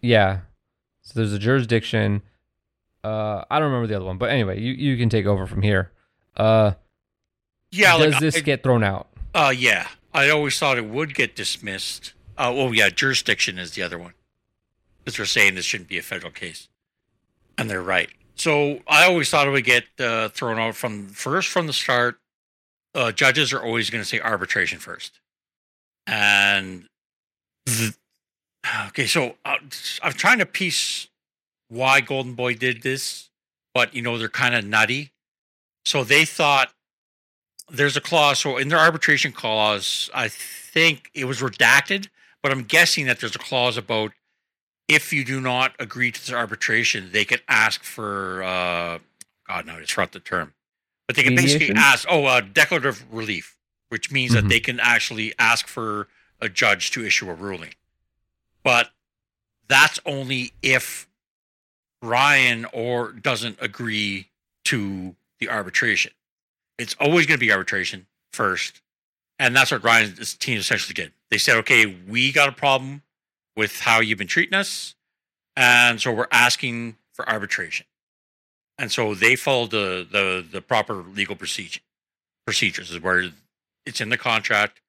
Yeah. 0.02 0.42
So 1.02 1.14
there's 1.16 1.34
a 1.34 1.40
jurisdiction. 1.40 2.22
Uh, 3.04 3.44
I 3.50 3.60
don't 3.60 3.70
remember 3.72 3.88
the 3.88 3.96
other 3.96 4.06
one, 4.06 4.18
but 4.20 4.30
anyway, 4.30 4.60
you, 4.60 4.74
you 4.74 4.98
can 4.98 5.10
take 5.10 5.26
over 5.26 5.48
from 5.48 5.62
here. 5.64 5.92
Uh, 6.38 6.74
Yeah, 7.72 7.98
does 7.98 8.14
like, 8.14 8.22
this 8.22 8.38
I- 8.38 8.42
get 8.42 8.62
thrown 8.64 8.84
out? 8.84 9.08
Uh, 9.34 9.54
yeah. 9.56 9.88
I 10.14 10.30
always 10.30 10.58
thought 10.58 10.78
it 10.78 10.86
would 10.86 11.14
get 11.14 11.36
dismissed. 11.36 12.14
Uh, 12.38 12.52
oh, 12.54 12.72
yeah, 12.72 12.90
jurisdiction 12.90 13.58
is 13.60 13.72
the 13.72 13.82
other 13.82 13.98
one. 14.00 14.14
Because 15.04 15.18
they're 15.18 15.26
saying 15.26 15.56
this 15.56 15.66
shouldn't 15.66 15.90
be 15.90 15.98
a 15.98 16.02
federal 16.02 16.32
case. 16.32 16.70
And 17.58 17.70
they're 17.70 17.82
right. 17.82 18.10
So 18.36 18.82
I 18.88 19.06
always 19.06 19.30
thought 19.30 19.48
it 19.48 19.52
would 19.52 19.64
get 19.64 19.86
uh, 20.00 20.30
thrown 20.30 20.60
out 20.60 20.76
from 20.76 21.08
first 21.08 21.50
from 21.50 21.68
the 21.68 21.74
start. 21.74 22.20
Uh, 22.94 23.12
judges 23.12 23.52
are 23.54 23.62
always 23.62 23.90
going 23.90 24.02
to 24.02 24.08
say 24.08 24.20
arbitration 24.20 24.80
first. 24.80 25.20
And 26.08 26.88
the, 27.66 27.96
okay, 28.88 29.06
so 29.06 29.36
uh, 29.44 29.58
I'm 30.04 30.14
trying 30.14 30.40
to 30.40 30.46
piece 30.46 31.08
why 31.70 32.02
Golden 32.02 32.34
Boy 32.34 32.54
did 32.54 32.84
this, 32.84 33.30
but 33.74 33.94
you 33.94 34.02
know, 34.02 34.18
they're 34.18 34.30
kind 34.30 34.56
of 34.56 34.66
nutty. 34.66 35.12
So 35.86 36.04
they 36.04 36.26
thought 36.26 36.72
there's 37.70 37.98
a 37.98 38.02
clause. 38.02 38.40
So 38.40 38.58
in 38.58 38.70
their 38.70 38.80
arbitration 38.80 39.32
clause, 39.32 40.10
I 40.14 40.28
think 40.28 41.10
it 41.14 41.26
was 41.26 41.40
redacted, 41.40 42.08
but 42.44 42.52
I'm 42.52 42.64
guessing 42.64 43.06
that 43.06 43.20
there's 43.20 43.36
a 43.36 43.40
clause 43.40 43.78
about 43.78 44.12
if 44.88 45.12
you 45.12 45.24
do 45.26 45.42
not 45.42 45.74
agree 45.80 46.12
to 46.12 46.20
this 46.20 46.32
arbitration, 46.32 47.10
they 47.12 47.26
can 47.26 47.40
ask 47.48 47.84
for 47.84 48.44
uh, 48.44 49.00
God, 49.48 49.66
no, 49.66 49.74
I 49.74 49.80
just 49.80 49.94
forgot 49.94 50.12
the 50.12 50.20
term, 50.20 50.54
but 51.08 51.16
they 51.16 51.24
can 51.24 51.36
basically 51.36 51.72
ask 51.76 52.08
oh, 52.10 52.26
uh, 52.26 52.42
declarative 52.42 53.06
relief, 53.12 53.58
which 53.90 54.12
means 54.12 54.32
Mhm. 54.32 54.36
that 54.36 54.50
they 54.50 54.60
can 54.60 54.80
actually 54.80 55.34
ask 55.40 55.68
for 55.68 56.08
a 56.42 56.50
judge 56.50 56.92
to 56.92 57.06
issue 57.06 57.30
a 57.30 57.34
ruling, 57.34 57.74
but 58.64 58.92
that's 59.68 60.00
only 60.06 60.54
if 60.62 61.08
Ryan 62.02 62.66
or 62.74 63.12
doesn't 63.12 63.58
agree 63.62 64.30
to 64.66 65.16
the 65.40 65.50
arbitration. 65.50 66.12
It's 66.78 66.96
always 67.00 67.26
going 67.26 67.40
to 67.40 67.46
be 67.46 67.52
arbitration 67.52 68.08
first. 68.32 68.82
And 69.40 69.56
that's 69.56 69.72
what 69.72 69.84
Ryan's 69.84 70.36
team 70.36 70.60
essentially 70.60 70.94
did. 70.94 71.14
They 71.30 71.38
said, 71.38 71.58
okay, 71.58 71.86
we 71.86 72.32
got 72.32 72.48
a 72.48 72.54
problem 72.54 73.02
with 73.56 73.82
how 73.82 74.00
you've 74.00 74.18
been 74.18 74.28
treating 74.28 74.54
us. 74.54 74.96
And 75.56 76.02
so 76.02 76.12
we're 76.12 76.28
asking 76.32 76.98
for 77.14 77.28
arbitration. 77.30 77.86
And 78.78 78.92
so 78.92 79.16
they 79.16 79.36
followed 79.36 79.72
the, 79.72 80.06
the, 80.10 80.46
the 80.50 80.62
proper 80.62 80.96
legal 80.96 81.36
procedure, 81.36 81.82
procedures, 82.46 82.92
is 82.92 83.02
where 83.02 83.32
it's 83.86 84.02
in 84.02 84.10
the 84.10 84.18
contract. 84.18 84.82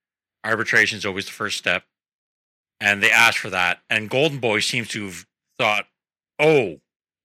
Arbitration 0.44 0.98
is 0.98 1.06
always 1.06 1.26
the 1.26 1.32
first 1.32 1.58
step. 1.58 1.84
And 2.80 3.02
they 3.02 3.10
asked 3.10 3.38
for 3.38 3.50
that. 3.50 3.80
And 3.88 4.10
Golden 4.10 4.38
Boy 4.38 4.60
seems 4.60 4.88
to 4.88 5.06
have 5.06 5.26
thought, 5.56 5.86
oh, 6.38 6.80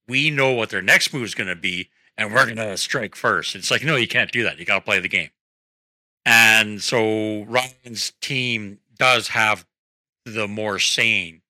we 0.08 0.30
know 0.30 0.52
what 0.52 0.70
their 0.70 0.82
next 0.82 1.12
move 1.12 1.24
is 1.24 1.34
going 1.34 1.48
to 1.48 1.56
be 1.56 1.88
and 2.16 2.32
we're 2.32 2.44
going 2.44 2.56
to 2.56 2.76
strike 2.76 3.16
first. 3.16 3.54
It's 3.54 3.70
like, 3.70 3.84
no, 3.84 3.96
you 3.96 4.08
can't 4.08 4.30
do 4.30 4.44
that. 4.44 4.58
You 4.58 4.64
got 4.64 4.76
to 4.76 4.84
play 4.84 5.00
the 5.00 5.08
game. 5.08 5.30
And 6.24 6.80
so 6.80 7.42
Ryan's 7.44 8.12
team 8.20 8.78
does 8.96 9.28
have 9.28 9.66
the 10.24 10.48
more 10.48 10.78
sane 10.78 11.42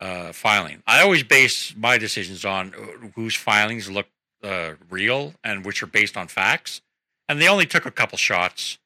uh, 0.00 0.32
filing. 0.32 0.82
I 0.86 1.00
always 1.02 1.22
base 1.22 1.74
my 1.76 1.96
decisions 1.98 2.44
on 2.44 2.74
uh, 2.74 3.08
whose 3.14 3.36
filings 3.36 3.90
look 3.90 4.06
uh, 4.42 4.72
real 4.90 5.34
and 5.44 5.64
which 5.64 5.82
are 5.82 5.86
based 5.86 6.16
on 6.16 6.28
facts. 6.28 6.82
and 7.28 7.40
they 7.40 7.48
only 7.48 7.66
took 7.66 7.86
a 7.86 7.90
couple 7.90 8.18
shots, 8.18 8.78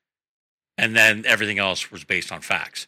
and 0.77 0.95
then 0.95 1.25
everything 1.27 1.59
else 1.59 1.91
was 1.91 2.05
based 2.05 2.31
on 2.31 2.43
facts. 2.43 2.87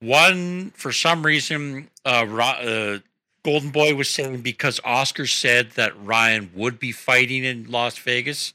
One, 0.00 0.70
for 0.70 0.92
some 0.92 1.24
reason, 1.24 1.88
uh, 2.04 2.26
uh, 2.26 2.98
Golden 3.44 3.70
Boy 3.70 3.94
was 3.94 4.08
saying 4.10 4.42
because 4.42 4.80
Oscar 4.84 5.26
said 5.26 5.72
that 5.72 5.92
Ryan 6.04 6.50
would 6.54 6.78
be 6.78 6.92
fighting 6.92 7.44
in 7.44 7.70
Las 7.70 7.96
Vegas, 7.98 8.52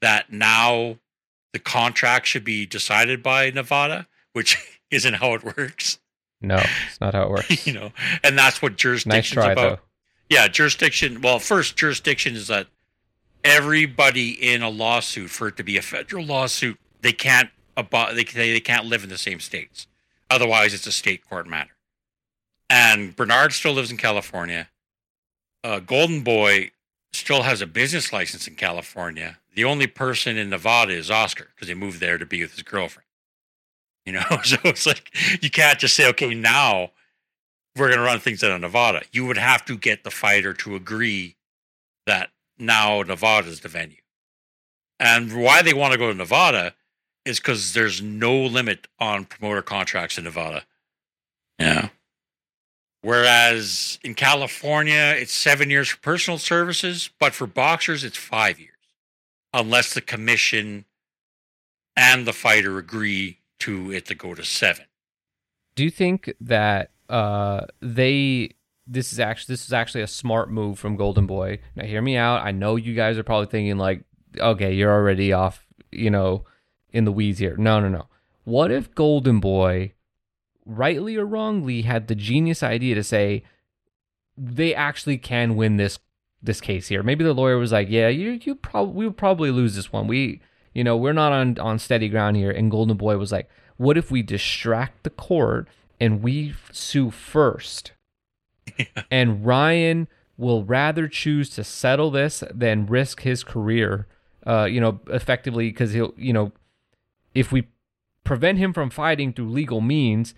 that 0.00 0.32
now 0.32 0.98
the 1.52 1.58
contract 1.58 2.26
should 2.26 2.44
be 2.44 2.66
decided 2.66 3.22
by 3.22 3.50
Nevada, 3.50 4.06
which 4.32 4.56
isn't 4.90 5.14
how 5.14 5.34
it 5.34 5.44
works. 5.44 5.98
No, 6.42 6.56
it's 6.56 7.00
not 7.00 7.14
how 7.14 7.24
it 7.24 7.30
works. 7.30 7.66
you 7.66 7.72
know, 7.72 7.92
and 8.22 8.36
that's 8.36 8.60
what 8.60 8.76
jurisdiction 8.76 9.36
nice 9.36 9.44
try, 9.44 9.52
about. 9.52 9.78
though. 9.78 9.82
Yeah, 10.28 10.48
jurisdiction. 10.48 11.20
Well, 11.20 11.38
first, 11.38 11.76
jurisdiction 11.76 12.34
is 12.34 12.48
that 12.48 12.66
everybody 13.44 14.30
in 14.30 14.62
a 14.62 14.70
lawsuit, 14.70 15.30
for 15.30 15.48
it 15.48 15.56
to 15.56 15.62
be 15.62 15.76
a 15.76 15.82
federal 15.82 16.24
lawsuit, 16.24 16.78
they 17.00 17.12
can't 17.12 17.50
about 17.76 18.14
they 18.14 18.24
they 18.24 18.60
can't 18.60 18.86
live 18.86 19.04
in 19.04 19.10
the 19.10 19.18
same 19.18 19.40
states. 19.40 19.86
Otherwise, 20.30 20.74
it's 20.74 20.86
a 20.86 20.92
state 20.92 21.28
court 21.28 21.46
matter. 21.46 21.72
And 22.70 23.14
Bernard 23.14 23.52
still 23.52 23.74
lives 23.74 23.90
in 23.90 23.98
California. 23.98 24.68
Uh, 25.62 25.78
Golden 25.80 26.22
Boy 26.22 26.70
still 27.12 27.42
has 27.42 27.60
a 27.60 27.66
business 27.66 28.12
license 28.12 28.48
in 28.48 28.54
California. 28.54 29.38
The 29.54 29.64
only 29.64 29.86
person 29.86 30.38
in 30.38 30.48
Nevada 30.48 30.92
is 30.94 31.10
Oscar 31.10 31.48
because 31.54 31.68
he 31.68 31.74
moved 31.74 32.00
there 32.00 32.16
to 32.16 32.24
be 32.24 32.40
with 32.40 32.52
his 32.52 32.62
girlfriend. 32.62 33.06
You 34.06 34.14
know, 34.14 34.24
so 34.44 34.56
it's 34.64 34.86
like 34.86 35.10
you 35.42 35.50
can't 35.50 35.78
just 35.78 35.94
say, 35.94 36.08
okay, 36.08 36.34
now 36.34 36.90
we're 37.76 37.88
going 37.88 37.98
to 37.98 38.04
run 38.04 38.20
things 38.20 38.42
out 38.42 38.52
of 38.52 38.60
Nevada. 38.60 39.02
You 39.12 39.26
would 39.26 39.38
have 39.38 39.64
to 39.66 39.76
get 39.76 40.04
the 40.04 40.10
fighter 40.10 40.52
to 40.54 40.74
agree 40.76 41.36
that 42.06 42.30
now 42.58 43.02
Nevada 43.02 43.48
is 43.48 43.60
the 43.60 43.68
venue. 43.68 43.96
And 45.00 45.42
why 45.42 45.62
they 45.62 45.74
want 45.74 45.92
to 45.92 45.98
go 45.98 46.10
to 46.10 46.16
Nevada 46.16 46.74
is 47.24 47.38
because 47.40 47.72
there's 47.72 48.02
no 48.02 48.36
limit 48.36 48.88
on 48.98 49.24
promoter 49.24 49.62
contracts 49.62 50.18
in 50.18 50.24
Nevada. 50.24 50.64
Yeah. 51.58 51.88
Whereas 53.00 53.98
in 54.04 54.14
California, 54.14 55.14
it's 55.16 55.32
seven 55.32 55.70
years 55.70 55.88
for 55.88 55.98
personal 55.98 56.38
services, 56.38 57.10
but 57.18 57.34
for 57.34 57.46
boxers, 57.46 58.04
it's 58.04 58.16
five 58.16 58.60
years, 58.60 58.70
unless 59.52 59.92
the 59.92 60.00
commission 60.00 60.84
and 61.96 62.26
the 62.26 62.32
fighter 62.32 62.78
agree 62.78 63.38
to 63.62 63.92
it 63.92 64.06
to 64.06 64.14
go 64.14 64.34
to 64.34 64.44
seven. 64.44 64.84
Do 65.74 65.84
you 65.84 65.90
think 65.90 66.32
that 66.40 66.90
uh, 67.08 67.66
they 67.80 68.50
this 68.86 69.12
is 69.12 69.20
actually 69.20 69.54
this 69.54 69.64
is 69.64 69.72
actually 69.72 70.02
a 70.02 70.06
smart 70.06 70.50
move 70.50 70.78
from 70.78 70.96
Golden 70.96 71.26
Boy? 71.26 71.60
Now, 71.74 71.84
hear 71.84 72.02
me 72.02 72.16
out. 72.16 72.42
I 72.42 72.52
know 72.52 72.76
you 72.76 72.94
guys 72.94 73.18
are 73.18 73.22
probably 73.22 73.46
thinking 73.46 73.78
like, 73.78 74.04
okay, 74.38 74.72
you're 74.72 74.92
already 74.92 75.32
off, 75.32 75.66
you 75.90 76.10
know, 76.10 76.44
in 76.90 77.04
the 77.04 77.12
weeds 77.12 77.38
here. 77.38 77.56
No, 77.56 77.80
no, 77.80 77.88
no. 77.88 78.06
What 78.44 78.70
if 78.70 78.94
Golden 78.94 79.40
Boy 79.40 79.92
rightly 80.64 81.16
or 81.16 81.26
wrongly, 81.26 81.82
had 81.82 82.08
the 82.08 82.14
genius 82.14 82.62
idea 82.62 82.94
to 82.94 83.04
say 83.04 83.44
they 84.36 84.74
actually 84.74 85.18
can 85.18 85.56
win 85.56 85.76
this 85.76 85.98
this 86.42 86.60
case 86.60 86.88
here. 86.88 87.02
Maybe 87.02 87.24
the 87.24 87.32
lawyer 87.32 87.58
was 87.58 87.72
like, 87.72 87.88
"Yeah, 87.88 88.08
you 88.08 88.40
you 88.42 88.54
probably 88.54 88.94
we 88.94 89.06
would 89.06 89.16
probably 89.16 89.50
lose 89.50 89.76
this 89.76 89.92
one. 89.92 90.06
We, 90.06 90.40
you 90.74 90.84
know, 90.84 90.96
we're 90.96 91.12
not 91.12 91.32
on 91.32 91.58
on 91.58 91.78
steady 91.78 92.08
ground 92.08 92.36
here." 92.36 92.50
And 92.50 92.70
Golden 92.70 92.96
Boy 92.96 93.16
was 93.16 93.32
like, 93.32 93.48
"What 93.76 93.96
if 93.96 94.10
we 94.10 94.22
distract 94.22 95.02
the 95.02 95.10
court 95.10 95.68
and 96.00 96.22
we 96.22 96.54
sue 96.70 97.10
first? 97.10 97.92
and 99.10 99.44
Ryan 99.44 100.08
will 100.36 100.64
rather 100.64 101.08
choose 101.08 101.50
to 101.50 101.64
settle 101.64 102.10
this 102.10 102.42
than 102.52 102.86
risk 102.86 103.22
his 103.22 103.44
career, 103.44 104.06
uh, 104.46 104.64
you 104.64 104.80
know, 104.80 105.00
effectively 105.08 105.68
because 105.68 105.92
he'll, 105.92 106.14
you 106.16 106.32
know, 106.32 106.52
if 107.34 107.52
we 107.52 107.68
prevent 108.24 108.58
him 108.58 108.72
from 108.72 108.90
fighting 108.90 109.32
through 109.32 109.50
legal 109.50 109.80
means, 109.80 110.34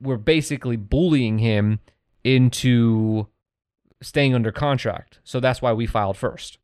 we're 0.00 0.16
basically 0.16 0.76
bullying 0.76 1.38
him 1.38 1.80
into 2.22 3.26
staying 4.02 4.34
under 4.34 4.52
contract. 4.52 5.18
So 5.24 5.40
that's 5.40 5.62
why 5.62 5.72
we 5.72 5.86
filed 5.86 6.16
first. 6.16 6.58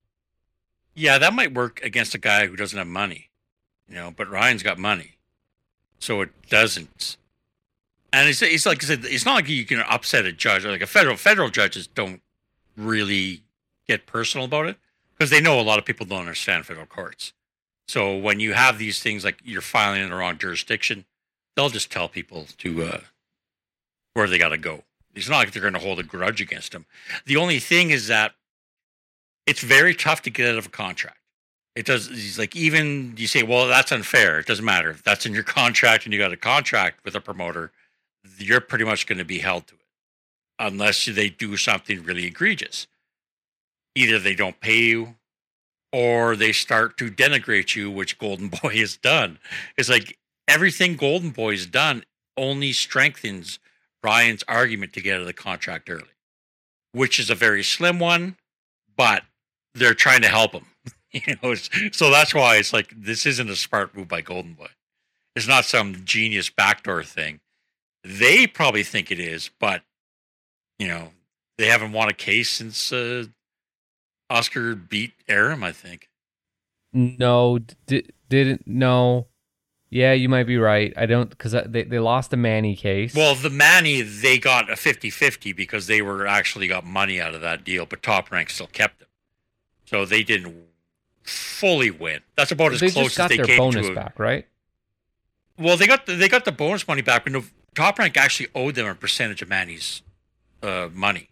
Yeah, 0.95 1.19
that 1.19 1.33
might 1.33 1.55
work 1.55 1.81
against 1.83 2.15
a 2.15 2.19
guy 2.19 2.47
who 2.47 2.57
doesn't 2.57 2.79
have 2.79 2.87
money, 2.87 3.31
you 3.89 3.95
know, 3.95 4.13
but 4.15 4.29
Ryan's 4.29 4.63
got 4.63 4.79
money. 4.79 5.17
So 5.99 6.21
it 6.23 6.31
doesn't. 6.49 7.17
And 8.13 8.29
it's, 8.29 8.43
it's 8.43 8.67
like 8.67 8.83
I 8.83 8.87
said, 8.87 9.05
it's 9.05 9.25
not 9.25 9.35
like 9.35 9.49
you 9.49 9.65
can 9.65 9.81
upset 9.81 10.25
a 10.25 10.33
judge. 10.33 10.65
Like 10.65 10.81
a 10.81 10.87
federal 10.87 11.17
federal 11.17 11.49
judges 11.49 11.87
don't 11.87 12.21
really 12.77 13.43
get 13.87 14.07
personal 14.07 14.47
about 14.47 14.67
it 14.67 14.77
because 15.17 15.31
they 15.31 15.41
know 15.41 15.61
a 15.61 15.63
lot 15.63 15.79
of 15.79 15.85
people 15.85 16.07
don't 16.07 16.21
understand 16.21 16.67
federal 16.67 16.87
courts. 16.87 17.33
So 17.87 18.17
when 18.17 18.41
you 18.41 18.53
have 18.53 18.79
these 18.79 19.01
things 19.03 19.25
like 19.25 19.41
you're 19.45 19.61
filing 19.61 20.03
in 20.03 20.11
the 20.11 20.17
wrong 20.17 20.39
jurisdiction, 20.39 21.05
they'll 21.55 21.71
just 21.71 21.91
tell 21.91 22.09
people 22.09 22.47
to 22.59 22.85
uh, 22.85 23.01
where 24.15 24.29
they 24.29 24.39
got 24.39 24.51
to 24.51 24.59
go. 24.59 24.85
It's 25.15 25.29
not 25.29 25.39
like 25.39 25.53
they're 25.53 25.61
going 25.63 25.75
to 25.75 25.81
hold 25.81 25.99
a 25.99 26.05
grudge 26.05 26.41
against 26.41 26.73
him. 26.73 26.87
The 27.27 27.37
only 27.37 27.59
thing 27.59 27.91
is 27.91 28.07
that 28.07 28.35
it's 29.47 29.63
very 29.63 29.95
tough 29.95 30.23
to 30.23 30.31
get 30.31 30.49
out 30.49 30.59
of 30.59 30.67
a 30.67 30.71
contract. 30.71 31.19
It 31.77 31.87
does. 31.87 32.09
He's 32.09 32.39
like 32.39 32.57
even 32.57 33.15
you 33.17 33.27
say, 33.27 33.43
well, 33.43 33.69
that's 33.69 33.93
unfair. 33.93 34.41
It 34.41 34.47
doesn't 34.47 34.65
matter 34.65 34.91
if 34.91 35.03
that's 35.03 35.27
in 35.27 35.33
your 35.33 35.45
contract 35.45 36.05
and 36.05 36.13
you 36.13 36.19
got 36.19 36.33
a 36.33 36.37
contract 36.37 37.05
with 37.05 37.15
a 37.15 37.21
promoter. 37.21 37.73
You're 38.39 38.61
pretty 38.61 38.85
much 38.85 39.07
going 39.07 39.19
to 39.19 39.25
be 39.25 39.39
held 39.39 39.67
to 39.69 39.75
it, 39.75 39.81
unless 40.59 41.07
they 41.07 41.31
do 41.31 41.57
something 41.57 42.03
really 42.03 42.27
egregious. 42.27 42.87
Either 43.95 44.19
they 44.19 44.35
don't 44.35 44.61
pay 44.61 44.79
you, 44.79 45.17
or 45.93 46.37
they 46.37 46.53
start 46.53 46.97
to 46.99 47.11
denigrate 47.11 47.75
you, 47.75 47.91
which 47.91 48.19
Golden 48.19 48.49
Boy 48.63 48.79
has 48.79 48.97
done. 48.97 49.39
It's 49.77 49.89
like 49.89 50.19
everything 50.47 50.97
Golden 50.97 51.31
Boy 51.31 51.53
has 51.53 51.67
done 51.67 52.05
only 52.37 52.73
strengthens 52.73 53.59
Ryan's 54.03 54.45
argument 54.49 54.93
to 54.95 55.01
get 55.01 55.15
out 55.15 55.21
of 55.21 55.27
the 55.27 55.33
contract 55.33 55.91
early, 55.91 56.05
which 56.93 57.19
is 57.19 57.31
a 57.31 57.35
very 57.35 57.63
slim 57.63 57.99
one, 57.99 58.37
but 58.97 59.25
they're 59.75 59.95
trying 59.95 60.23
to 60.23 60.29
help 60.29 60.53
him. 60.53 60.67
you 61.13 61.37
know, 61.43 61.55
so 61.93 62.11
that's 62.11 62.35
why 62.35 62.57
it's 62.57 62.73
like 62.73 62.93
this 62.97 63.27
isn't 63.27 63.51
a 63.51 63.57
smart 63.57 63.97
move 63.97 64.09
by 64.09 64.21
Golden 64.21 64.55
Boy. 64.55 64.69
It's 65.37 65.49
not 65.49 65.65
some 65.65 66.05
genius 66.05 66.51
backdoor 66.51 67.05
thing. 67.05 67.41
They 68.05 68.47
probably 68.47 68.83
think 68.83 69.11
it 69.11 69.21
is, 69.21 69.51
but 69.61 69.83
you 70.79 70.89
know, 70.89 71.11
they 71.59 71.67
haven't 71.67 71.93
won 71.93 72.09
a 72.09 72.15
case 72.15 72.51
since 72.51 72.93
uh, 72.93 73.25
Oscar 74.31 74.75
beat 74.75 75.13
Arum, 75.29 75.63
I 75.63 75.73
think. 75.73 76.09
No, 76.93 77.59
did, 77.87 78.13
didn't. 78.29 78.67
No, 78.67 79.27
yeah, 79.91 80.13
you 80.13 80.29
might 80.29 80.45
be 80.45 80.57
right. 80.57 80.93
I 80.97 81.07
don't 81.07 81.29
because 81.29 81.53
they 81.67 81.83
they 81.83 81.99
lost 81.99 82.31
the 82.31 82.37
Manny 82.37 82.77
case. 82.77 83.15
Well, 83.15 83.35
the 83.35 83.51
Manny 83.51 84.03
they 84.03 84.39
got 84.39 84.71
a 84.71 84.75
50-50 84.75 85.55
because 85.55 85.87
they 85.89 86.01
were 86.01 86.27
actually 86.27 86.69
got 86.69 86.87
money 86.87 87.21
out 87.21 87.35
of 87.35 87.41
that 87.41 87.65
deal, 87.65 87.87
but 87.87 88.03
Top 88.03 88.31
Rank 88.31 88.51
still 88.51 88.69
kept 88.69 89.01
them, 89.01 89.09
so 89.91 90.05
they 90.05 90.23
didn't 90.23 90.55
fully 91.25 91.91
win. 91.91 92.21
That's 92.37 92.53
about 92.53 92.73
as 92.73 92.81
they 92.81 92.91
close 92.91 93.19
as 93.19 93.29
they 93.29 93.37
their 93.37 93.47
came 93.47 93.59
bonus 93.59 93.87
to. 93.87 93.93
A, 93.93 93.95
back, 93.95 94.19
right? 94.19 94.47
well, 95.59 95.77
they 95.77 95.87
got 95.87 96.07
the, 96.07 96.15
they 96.15 96.29
got 96.29 96.45
the 96.45 96.53
bonus 96.53 96.87
money 96.89 97.03
back, 97.03 97.25
but 97.25 97.33
no, 97.33 97.45
Top 97.75 97.99
Rank 97.99 98.17
actually 98.17 98.49
owed 98.55 98.75
them 98.77 98.87
a 98.87 98.95
percentage 98.95 99.43
of 99.43 99.49
Manny's 99.49 100.03
uh, 100.63 100.89
money. 100.93 101.29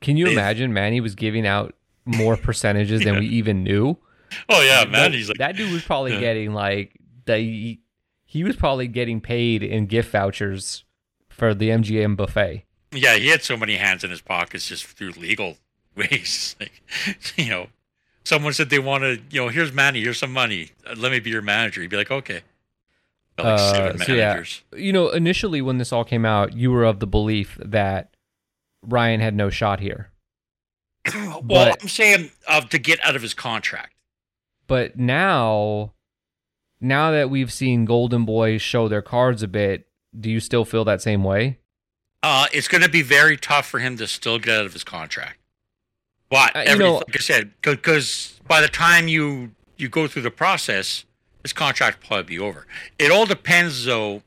Can 0.00 0.16
you 0.16 0.26
They- 0.26 0.32
imagine 0.32 0.72
Manny 0.72 1.00
was 1.00 1.14
giving 1.14 1.46
out 1.46 1.74
more 2.04 2.36
percentages 2.48 3.02
than 3.02 3.18
we 3.18 3.26
even 3.26 3.64
knew? 3.64 3.96
Oh 4.48 4.62
yeah, 4.62 4.84
Manny's 4.84 5.28
like 5.28 5.38
that 5.38 5.56
dude 5.56 5.72
was 5.72 5.82
probably 5.82 6.12
Yeah. 6.14 6.20
getting 6.20 6.52
like 6.54 6.96
the 7.24 7.78
he 8.24 8.44
was 8.44 8.54
probably 8.54 8.86
getting 8.86 9.20
paid 9.20 9.62
in 9.64 9.86
gift 9.86 10.12
vouchers 10.12 10.84
for 11.28 11.52
the 11.52 11.70
MGM 11.70 12.16
buffet. 12.16 12.64
yeah, 12.92 13.16
he 13.16 13.26
had 13.28 13.42
so 13.42 13.56
many 13.56 13.74
hands 13.76 14.04
in 14.04 14.10
his 14.10 14.20
pockets 14.20 14.68
just 14.68 14.86
through 14.86 15.10
legal 15.12 15.56
ways. 16.00 16.56
Like, 16.60 16.72
you 17.36 17.48
know, 17.50 17.68
someone 18.24 18.52
said 18.52 18.68
they 18.70 18.78
wanted, 18.78 19.22
you 19.32 19.40
know, 19.40 19.48
here's 19.48 19.72
Manny, 19.72 20.00
here's 20.02 20.18
some 20.18 20.32
money. 20.32 20.70
Uh, 20.86 20.94
Let 20.96 21.12
me 21.12 21.20
be 21.20 21.30
your 21.30 21.42
manager. 21.42 21.80
He'd 21.80 21.90
be 21.90 21.96
like, 21.96 22.10
okay. 22.10 22.42
Like 23.38 23.46
Uh, 23.46 23.96
so 23.98 24.12
yeah. 24.12 24.42
You 24.76 24.92
know, 24.92 25.08
initially 25.10 25.62
when 25.62 25.78
this 25.78 25.92
all 25.92 26.04
came 26.04 26.24
out, 26.24 26.52
you 26.54 26.70
were 26.70 26.84
of 26.84 26.98
the 27.00 27.06
belief 27.06 27.58
that 27.64 28.14
Ryan 28.82 29.20
had 29.20 29.34
no 29.34 29.50
shot 29.50 29.80
here. 29.80 30.10
well, 31.14 31.40
But- 31.42 31.82
I'm 31.82 31.88
saying 31.88 32.30
uh, 32.48 32.60
to 32.62 32.78
get 32.78 33.02
out 33.04 33.16
of 33.16 33.22
his 33.22 33.34
contract. 33.34 33.94
But 34.66 34.96
now 34.98 35.92
now 36.80 37.10
that 37.10 37.28
we've 37.28 37.52
seen 37.52 37.84
Golden 37.84 38.24
Boy 38.24 38.58
show 38.58 38.88
their 38.88 39.02
cards 39.02 39.42
a 39.42 39.48
bit, 39.48 39.86
do 40.18 40.30
you 40.30 40.40
still 40.40 40.64
feel 40.64 40.84
that 40.84 41.02
same 41.02 41.24
way? 41.24 41.58
Uh, 42.22 42.46
it's 42.52 42.68
going 42.68 42.82
to 42.82 42.88
be 42.88 43.02
very 43.02 43.36
tough 43.36 43.66
for 43.66 43.80
him 43.80 43.96
to 43.96 44.06
still 44.06 44.38
get 44.38 44.60
out 44.60 44.66
of 44.66 44.72
his 44.72 44.84
contract. 44.84 45.39
But 46.30 46.56
Uh, 46.56 46.60
you 46.66 46.78
know- 46.78 46.94
like 46.94 47.16
I 47.16 47.18
said, 47.18 47.52
because 47.60 48.40
by 48.48 48.60
the 48.60 48.68
time 48.68 49.08
you 49.08 49.54
you 49.76 49.88
go 49.88 50.06
through 50.06 50.22
the 50.22 50.30
process, 50.30 51.04
this 51.42 51.52
contract 51.54 52.00
will 52.00 52.06
probably 52.08 52.24
be 52.24 52.38
over. 52.38 52.66
It 52.98 53.10
all 53.10 53.24
depends, 53.26 53.84
though. 53.84 54.22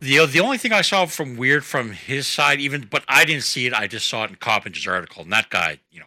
the 0.00 0.24
The 0.26 0.40
only 0.40 0.58
thing 0.58 0.72
I 0.72 0.82
saw 0.82 1.06
from 1.06 1.36
weird 1.36 1.64
from 1.64 1.92
his 1.92 2.26
side, 2.26 2.60
even 2.60 2.82
but 2.82 3.04
I 3.08 3.24
didn't 3.24 3.44
see 3.44 3.66
it. 3.66 3.72
I 3.72 3.86
just 3.86 4.06
saw 4.08 4.24
it 4.24 4.30
in 4.30 4.36
Coppinger's 4.36 4.86
article, 4.86 5.22
and 5.22 5.32
that 5.32 5.48
guy, 5.50 5.78
you 5.90 6.00
know, 6.00 6.06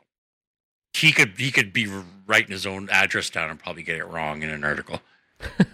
he 0.93 1.11
could 1.11 1.33
he 1.37 1.51
could 1.51 1.71
be 1.71 1.87
writing 2.25 2.51
his 2.51 2.65
own 2.65 2.89
address 2.89 3.29
down 3.29 3.49
and 3.49 3.59
probably 3.59 3.83
get 3.83 3.97
it 3.97 4.05
wrong 4.05 4.41
in 4.43 4.49
an 4.49 4.63
article. 4.63 5.01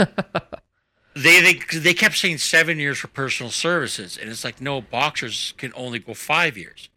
they 1.16 1.42
they 1.42 1.60
they 1.80 1.94
kept 1.94 2.18
saying 2.18 2.38
seven 2.40 2.80
years 2.80 2.98
for 3.00 3.08
personal 3.08 3.52
services, 3.52 4.18
and 4.18 4.30
it's 4.30 4.44
like 4.44 4.60
no, 4.62 4.82
boxers 4.82 5.54
can 5.58 5.72
only 5.76 6.00
go 6.00 6.14
five 6.14 6.58
years. 6.58 6.90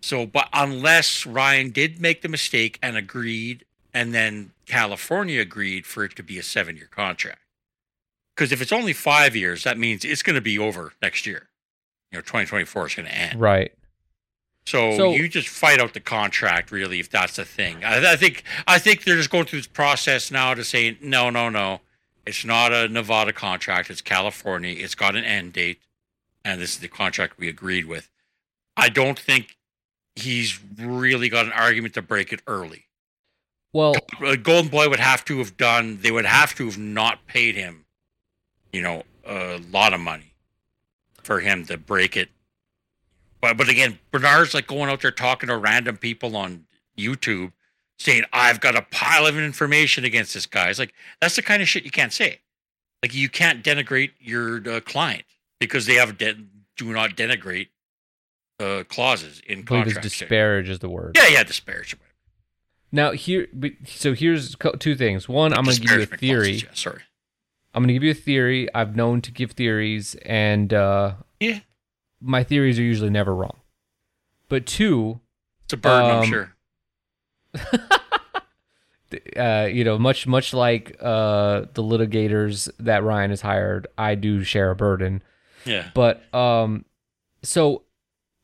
So, 0.00 0.26
but 0.26 0.48
unless 0.52 1.26
Ryan 1.26 1.70
did 1.70 2.00
make 2.00 2.22
the 2.22 2.28
mistake 2.28 2.78
and 2.82 2.96
agreed, 2.96 3.64
and 3.92 4.14
then 4.14 4.52
California 4.66 5.40
agreed 5.40 5.86
for 5.86 6.04
it 6.04 6.14
to 6.16 6.22
be 6.22 6.38
a 6.38 6.42
seven-year 6.42 6.88
contract, 6.90 7.40
because 8.34 8.52
if 8.52 8.60
it's 8.60 8.72
only 8.72 8.92
five 8.92 9.34
years, 9.34 9.64
that 9.64 9.78
means 9.78 10.04
it's 10.04 10.22
going 10.22 10.34
to 10.34 10.40
be 10.42 10.58
over 10.58 10.92
next 11.02 11.26
year. 11.26 11.48
You 12.12 12.18
know, 12.18 12.22
2024 12.22 12.86
is 12.86 12.94
going 12.94 13.08
to 13.08 13.14
end. 13.14 13.40
Right. 13.40 13.72
So, 14.66 14.96
So- 14.96 15.12
you 15.14 15.28
just 15.28 15.48
fight 15.48 15.80
out 15.80 15.94
the 15.94 16.00
contract, 16.00 16.70
really, 16.70 17.00
if 17.00 17.10
that's 17.10 17.36
the 17.36 17.44
thing. 17.44 17.84
I, 17.84 18.12
I 18.12 18.16
think 18.16 18.42
I 18.66 18.78
think 18.78 19.04
they're 19.04 19.16
just 19.16 19.30
going 19.30 19.46
through 19.46 19.60
this 19.60 19.66
process 19.66 20.30
now 20.30 20.54
to 20.54 20.64
say 20.64 20.98
no, 21.00 21.30
no, 21.30 21.48
no, 21.48 21.80
it's 22.26 22.44
not 22.44 22.72
a 22.72 22.88
Nevada 22.88 23.32
contract. 23.32 23.90
It's 23.90 24.00
California. 24.02 24.74
It's 24.76 24.94
got 24.96 25.16
an 25.16 25.24
end 25.24 25.52
date, 25.52 25.80
and 26.44 26.60
this 26.60 26.72
is 26.74 26.78
the 26.80 26.88
contract 26.88 27.38
we 27.38 27.48
agreed 27.48 27.86
with. 27.86 28.10
I 28.76 28.88
don't 28.88 29.18
think 29.18 29.55
he's 30.16 30.58
really 30.78 31.28
got 31.28 31.46
an 31.46 31.52
argument 31.52 31.94
to 31.94 32.02
break 32.02 32.32
it 32.32 32.40
early. 32.46 32.86
Well, 33.72 33.94
Golden 34.42 34.70
Boy 34.70 34.88
would 34.88 35.00
have 35.00 35.24
to 35.26 35.38
have 35.38 35.56
done. 35.56 35.98
They 36.00 36.10
would 36.10 36.24
have 36.24 36.54
to 36.54 36.64
have 36.64 36.78
not 36.78 37.26
paid 37.26 37.56
him, 37.56 37.84
you 38.72 38.80
know, 38.80 39.02
a 39.24 39.60
lot 39.70 39.92
of 39.92 40.00
money 40.00 40.32
for 41.22 41.40
him 41.40 41.66
to 41.66 41.76
break 41.76 42.16
it. 42.16 42.30
But 43.42 43.58
but 43.58 43.68
again, 43.68 43.98
Bernard's 44.10 44.54
like 44.54 44.66
going 44.66 44.88
out 44.88 45.02
there 45.02 45.10
talking 45.10 45.48
to 45.48 45.58
random 45.58 45.98
people 45.98 46.36
on 46.36 46.64
YouTube, 46.96 47.52
saying 47.98 48.24
I've 48.32 48.60
got 48.60 48.76
a 48.76 48.82
pile 48.90 49.26
of 49.26 49.36
information 49.36 50.06
against 50.06 50.32
this 50.32 50.46
guy. 50.46 50.70
It's 50.70 50.78
like 50.78 50.94
that's 51.20 51.36
the 51.36 51.42
kind 51.42 51.60
of 51.60 51.68
shit 51.68 51.84
you 51.84 51.90
can't 51.90 52.14
say. 52.14 52.40
Like 53.02 53.14
you 53.14 53.28
can't 53.28 53.62
denigrate 53.62 54.12
your 54.18 54.66
uh, 54.68 54.80
client 54.80 55.24
because 55.60 55.84
they 55.84 55.94
have 55.94 56.16
de- 56.16 56.46
do 56.78 56.92
not 56.92 57.10
denigrate 57.10 57.68
uh, 58.60 58.84
clauses 58.88 59.40
in 59.46 59.64
contracts. 59.64 60.02
disparage 60.02 60.68
is 60.68 60.78
the 60.80 60.88
word. 60.88 61.16
Yeah, 61.16 61.28
yeah, 61.28 61.42
disparage. 61.44 61.96
Now 62.92 63.12
here, 63.12 63.48
so 63.86 64.14
here's 64.14 64.56
two 64.78 64.94
things. 64.94 65.28
One, 65.28 65.52
I'm 65.52 65.64
going 65.64 65.76
to 65.76 65.82
give 65.82 65.90
you 65.96 66.02
a 66.02 66.06
theory. 66.06 66.44
clauses, 66.60 66.62
yeah, 66.62 66.68
sorry. 66.74 67.02
I'm 67.74 67.82
going 67.82 67.88
to 67.88 67.94
give 67.94 68.04
you 68.04 68.10
a 68.12 68.14
theory. 68.14 68.68
I've 68.74 68.96
known 68.96 69.20
to 69.22 69.30
give 69.32 69.52
theories, 69.52 70.14
and 70.24 70.72
uh, 70.72 71.14
Yeah. 71.40 71.60
my 72.20 72.42
theories 72.44 72.78
are 72.78 72.82
usually 72.82 73.10
never 73.10 73.34
wrong. 73.34 73.56
But 74.48 74.64
two, 74.64 75.20
It's 75.64 75.74
a 75.74 75.76
burden, 75.76 76.10
Um, 76.10 76.22
I'm 76.22 76.28
sure. 76.28 76.52
uh, 79.36 79.68
you 79.70 79.84
know, 79.84 79.98
much 79.98 80.26
much 80.26 80.52
like 80.54 80.96
uh, 81.00 81.62
the 81.74 81.82
litigators 81.82 82.70
that 82.78 83.02
Ryan 83.02 83.30
has 83.30 83.40
hired, 83.40 83.86
I 83.98 84.14
do 84.14 84.42
share 84.44 84.70
a 84.70 84.76
burden. 84.76 85.22
Yeah. 85.64 85.90
But 85.94 86.32
um, 86.34 86.84
so 87.42 87.82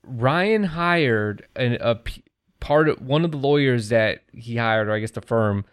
Ryan 0.05 0.65
hired 0.65 1.47
an, 1.57 1.79
a 1.81 1.99
part 2.61 2.89
of 2.89 3.01
one 3.01 3.25
of 3.25 3.33
the 3.33 3.37
lawyers 3.37 3.89
that 3.89 4.23
he 4.33 4.57
hired, 4.57 4.89
or 4.89 4.93
I 4.93 5.01
guess 5.01 5.13
the 5.13 5.21
firm, 5.21 5.65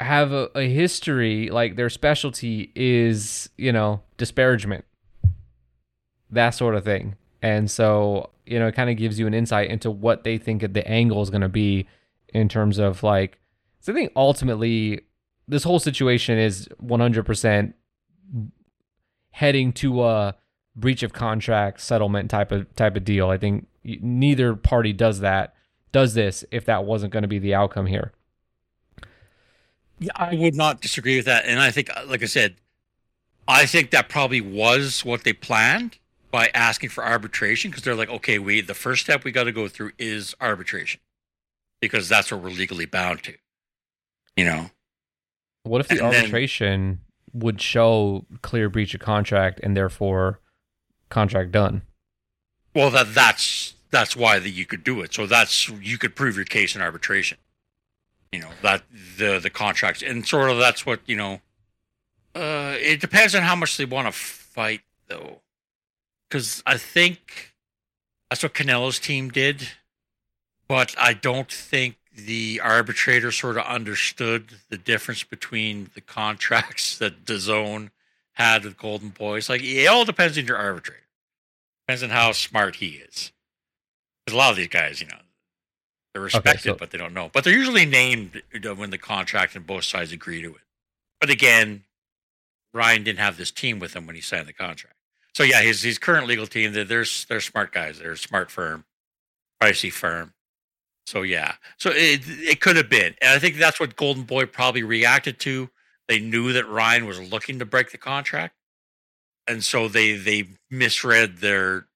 have 0.00 0.32
a, 0.32 0.50
a 0.54 0.68
history 0.68 1.50
like 1.50 1.76
their 1.76 1.90
specialty 1.90 2.72
is 2.74 3.50
you 3.56 3.72
know 3.72 4.02
disparagement, 4.16 4.84
that 6.30 6.50
sort 6.50 6.74
of 6.74 6.84
thing, 6.84 7.16
and 7.42 7.70
so 7.70 8.30
you 8.46 8.58
know 8.58 8.68
it 8.68 8.74
kind 8.74 8.90
of 8.90 8.96
gives 8.96 9.18
you 9.18 9.26
an 9.26 9.34
insight 9.34 9.70
into 9.70 9.90
what 9.90 10.24
they 10.24 10.38
think 10.38 10.72
the 10.72 10.86
angle 10.88 11.22
is 11.22 11.30
going 11.30 11.42
to 11.42 11.48
be 11.48 11.86
in 12.32 12.48
terms 12.48 12.78
of 12.78 13.02
like. 13.02 13.38
So 13.80 13.92
I 13.92 13.96
think 13.96 14.12
ultimately 14.14 15.00
this 15.48 15.64
whole 15.64 15.78
situation 15.78 16.38
is 16.38 16.68
100% 16.82 17.72
heading 19.30 19.72
to 19.72 20.04
a 20.04 20.36
breach 20.80 21.02
of 21.02 21.12
contract 21.12 21.80
settlement 21.80 22.30
type 22.30 22.50
of 22.52 22.74
type 22.76 22.96
of 22.96 23.04
deal. 23.04 23.28
I 23.30 23.36
think 23.38 23.66
neither 23.84 24.54
party 24.56 24.92
does 24.92 25.20
that 25.20 25.54
does 25.92 26.14
this 26.14 26.44
if 26.50 26.64
that 26.66 26.84
wasn't 26.84 27.12
going 27.12 27.22
to 27.22 27.28
be 27.28 27.38
the 27.38 27.54
outcome 27.54 27.86
here. 27.86 28.12
Yeah, 29.98 30.12
I 30.16 30.34
would 30.34 30.54
not 30.54 30.80
disagree 30.80 31.16
with 31.16 31.26
that. 31.26 31.44
And 31.44 31.60
I 31.60 31.70
think, 31.70 31.90
uh, 31.94 32.04
like 32.06 32.22
I 32.22 32.26
said, 32.26 32.56
I 33.46 33.66
think 33.66 33.90
that 33.90 34.08
probably 34.08 34.40
was 34.40 35.04
what 35.04 35.24
they 35.24 35.32
planned 35.32 35.98
by 36.30 36.50
asking 36.54 36.90
for 36.90 37.04
arbitration 37.04 37.70
because 37.70 37.82
they're 37.84 37.94
like, 37.96 38.08
okay, 38.08 38.38
we 38.38 38.60
the 38.60 38.74
first 38.74 39.02
step 39.02 39.24
we 39.24 39.32
got 39.32 39.44
to 39.44 39.52
go 39.52 39.68
through 39.68 39.92
is 39.98 40.34
arbitration 40.40 41.00
because 41.80 42.08
that's 42.08 42.30
what 42.32 42.40
we're 42.40 42.50
legally 42.50 42.86
bound 42.86 43.22
to. 43.24 43.34
You 44.36 44.44
know, 44.44 44.70
What 45.64 45.80
if 45.80 45.88
the 45.88 46.02
And 46.02 46.12
then- 46.12 46.20
arbitration 46.20 47.00
would 47.32 47.60
show 47.60 48.26
clear 48.42 48.68
breach 48.68 48.94
of 48.94 49.00
contract 49.00 49.60
and 49.62 49.76
therefore 49.76 50.39
contract 51.10 51.52
done? 51.52 51.82
well 52.74 52.90
that 52.90 53.14
that's 53.14 53.74
that's 53.90 54.14
why 54.14 54.38
that 54.38 54.50
you 54.50 54.66
could 54.66 54.84
do 54.84 55.00
it. 55.00 55.12
So 55.12 55.26
that's 55.26 55.68
you 55.68 55.98
could 55.98 56.14
prove 56.14 56.36
your 56.36 56.44
case 56.44 56.76
in 56.76 56.82
arbitration. 56.82 57.38
You 58.32 58.40
know 58.40 58.50
that 58.62 58.82
the 59.18 59.38
the 59.38 59.50
contracts 59.50 60.02
and 60.02 60.26
sort 60.26 60.50
of 60.50 60.58
that's 60.58 60.86
what 60.86 61.00
you 61.06 61.16
know. 61.16 61.40
Uh, 62.32 62.76
it 62.78 63.00
depends 63.00 63.34
on 63.34 63.42
how 63.42 63.56
much 63.56 63.76
they 63.76 63.84
want 63.84 64.06
to 64.06 64.12
fight 64.12 64.82
though, 65.08 65.40
because 66.28 66.62
I 66.64 66.76
think 66.76 67.54
that's 68.28 68.44
what 68.44 68.54
Canelo's 68.54 69.00
team 69.00 69.30
did, 69.30 69.70
but 70.68 70.94
I 70.96 71.12
don't 71.12 71.50
think 71.50 71.96
the 72.14 72.60
arbitrator 72.62 73.32
sort 73.32 73.56
of 73.56 73.64
understood 73.64 74.58
the 74.68 74.78
difference 74.78 75.24
between 75.24 75.90
the 75.94 76.00
contracts 76.00 76.96
that 76.98 77.24
DAZN 77.24 77.90
had 78.40 78.64
with 78.64 78.76
Golden 78.76 79.10
Boys. 79.10 79.48
Like 79.48 79.62
it 79.62 79.86
all 79.86 80.04
depends 80.04 80.38
on 80.38 80.46
your 80.46 80.56
arbitrator. 80.56 81.02
Depends 81.86 82.02
on 82.02 82.10
how 82.10 82.32
smart 82.32 82.76
he 82.76 82.88
is. 83.08 83.32
Because 84.24 84.34
a 84.34 84.38
lot 84.38 84.50
of 84.50 84.56
these 84.56 84.68
guys, 84.68 85.00
you 85.00 85.06
know, 85.08 85.16
they're 86.12 86.22
respected, 86.22 86.62
so- 86.70 86.74
but 86.74 86.90
they 86.90 86.98
don't 86.98 87.14
know. 87.14 87.30
But 87.32 87.44
they're 87.44 87.52
usually 87.52 87.86
named 87.86 88.42
when 88.76 88.90
the 88.90 88.98
contract 88.98 89.54
and 89.56 89.66
both 89.66 89.84
sides 89.84 90.12
agree 90.12 90.42
to 90.42 90.48
it. 90.54 90.60
But 91.20 91.30
again, 91.30 91.84
Ryan 92.72 93.02
didn't 93.04 93.18
have 93.18 93.36
this 93.36 93.50
team 93.50 93.78
with 93.78 93.94
him 93.94 94.06
when 94.06 94.16
he 94.16 94.22
signed 94.22 94.46
the 94.46 94.52
contract. 94.52 94.96
So 95.34 95.42
yeah, 95.42 95.60
his 95.60 95.82
his 95.82 95.98
current 95.98 96.26
legal 96.26 96.46
team, 96.46 96.72
they're 96.72 96.84
they're, 96.84 97.04
they're 97.28 97.40
smart 97.40 97.72
guys. 97.72 97.98
They're 97.98 98.12
a 98.12 98.16
smart 98.16 98.50
firm, 98.50 98.84
pricey 99.62 99.92
firm. 99.92 100.34
So 101.06 101.22
yeah, 101.22 101.54
so 101.76 101.90
it 101.92 102.22
it 102.26 102.60
could 102.60 102.76
have 102.76 102.88
been, 102.88 103.14
and 103.20 103.30
I 103.30 103.38
think 103.38 103.56
that's 103.56 103.78
what 103.80 103.96
Golden 103.96 104.22
Boy 104.24 104.46
probably 104.46 104.82
reacted 104.82 105.38
to. 105.40 105.70
They 106.10 106.18
knew 106.18 106.52
that 106.54 106.68
Ryan 106.68 107.06
was 107.06 107.20
looking 107.20 107.60
to 107.60 107.64
break 107.64 107.92
the 107.92 107.96
contract, 107.96 108.56
and 109.46 109.62
so 109.62 109.86
they 109.86 110.16
they 110.16 110.48
misread 110.68 111.36
their 111.36 111.86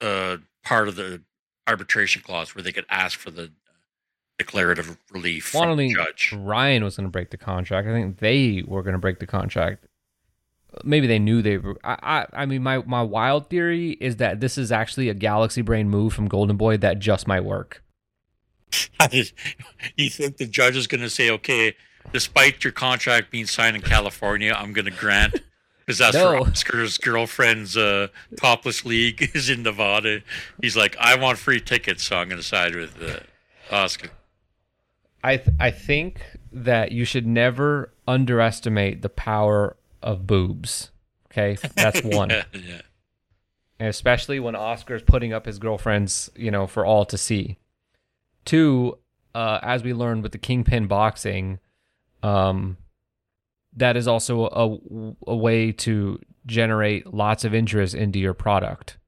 uh, 0.00 0.36
part 0.62 0.86
of 0.86 0.94
the 0.94 1.22
arbitration 1.66 2.22
clause 2.22 2.54
where 2.54 2.62
they 2.62 2.70
could 2.70 2.86
ask 2.88 3.18
for 3.18 3.32
the 3.32 3.50
declarative 4.38 4.96
relief 5.10 5.52
Well, 5.52 5.64
I 5.64 5.66
from 5.66 5.70
don't 5.70 5.78
the 5.78 5.88
think 5.88 5.98
judge. 5.98 6.32
Ryan 6.38 6.84
was 6.84 6.98
going 6.98 7.08
to 7.08 7.10
break 7.10 7.30
the 7.30 7.36
contract. 7.36 7.88
I 7.88 7.90
think 7.90 8.20
they 8.20 8.62
were 8.64 8.84
going 8.84 8.92
to 8.92 8.98
break 9.00 9.18
the 9.18 9.26
contract. 9.26 9.88
Maybe 10.84 11.08
they 11.08 11.18
knew 11.18 11.42
they 11.42 11.58
were. 11.58 11.76
I, 11.82 11.96
I, 12.00 12.42
I 12.42 12.46
mean, 12.46 12.62
my, 12.62 12.78
my 12.84 13.02
wild 13.02 13.50
theory 13.50 13.98
is 14.00 14.18
that 14.18 14.38
this 14.38 14.56
is 14.56 14.70
actually 14.70 15.08
a 15.08 15.14
Galaxy 15.14 15.62
Brain 15.62 15.88
move 15.90 16.12
from 16.12 16.28
Golden 16.28 16.56
Boy 16.56 16.76
that 16.76 17.00
just 17.00 17.26
might 17.26 17.44
work. 17.44 17.82
you 19.10 20.10
think 20.10 20.36
the 20.36 20.46
judge 20.46 20.76
is 20.76 20.86
going 20.86 21.00
to 21.00 21.10
say, 21.10 21.28
okay, 21.30 21.74
despite 22.12 22.64
your 22.64 22.72
contract 22.72 23.30
being 23.30 23.46
signed 23.46 23.76
in 23.76 23.82
California, 23.82 24.52
I'm 24.56 24.72
going 24.72 24.84
to 24.86 24.90
grant 24.90 25.34
because 25.80 25.98
that's 25.98 26.14
No. 26.16 26.42
for 26.44 26.50
Oscar's 26.50 26.98
girlfriend's 26.98 27.76
uh, 27.76 28.08
topless 28.38 28.84
league 28.84 29.30
is 29.34 29.48
in 29.50 29.62
Nevada. 29.62 30.20
He's 30.60 30.76
like, 30.76 30.96
I 30.98 31.14
want 31.16 31.38
free 31.38 31.60
tickets, 31.60 32.04
so 32.04 32.16
I'm 32.16 32.28
going 32.28 32.40
to 32.40 32.46
side 32.46 32.74
with 32.74 33.02
uh, 33.02 33.74
Oscar. 33.74 34.10
I 35.24 35.36
th- 35.38 35.56
I 35.58 35.70
think 35.70 36.20
that 36.52 36.92
you 36.92 37.04
should 37.04 37.26
never 37.26 37.92
underestimate 38.06 39.02
the 39.02 39.08
power 39.08 39.76
of 40.02 40.26
boobs. 40.26 40.90
Okay, 41.32 41.58
that's 41.74 42.02
one. 42.04 42.30
yeah, 42.30 42.44
yeah. 42.52 42.80
and 43.80 43.88
especially 43.88 44.38
when 44.40 44.54
Oscar's 44.54 45.02
putting 45.02 45.32
up 45.32 45.44
his 45.46 45.58
girlfriends, 45.58 46.30
you 46.36 46.50
know, 46.50 46.66
for 46.66 46.86
all 46.86 47.04
to 47.06 47.18
see. 47.18 47.58
Two, 48.44 48.98
uh, 49.34 49.58
as 49.62 49.82
we 49.82 49.92
learned 49.92 50.22
with 50.22 50.32
the 50.32 50.38
Kingpyn 50.38 50.86
boxing, 50.88 51.58
um, 52.22 52.76
that 53.76 53.96
is 53.96 54.08
also 54.08 54.46
a, 54.46 55.30
a 55.30 55.36
way 55.36 55.72
to 55.72 56.18
generate 56.46 57.12
lots 57.12 57.44
of 57.44 57.54
interest 57.54 57.94
into 57.94 58.18
your 58.18 58.34
product. 58.34 58.98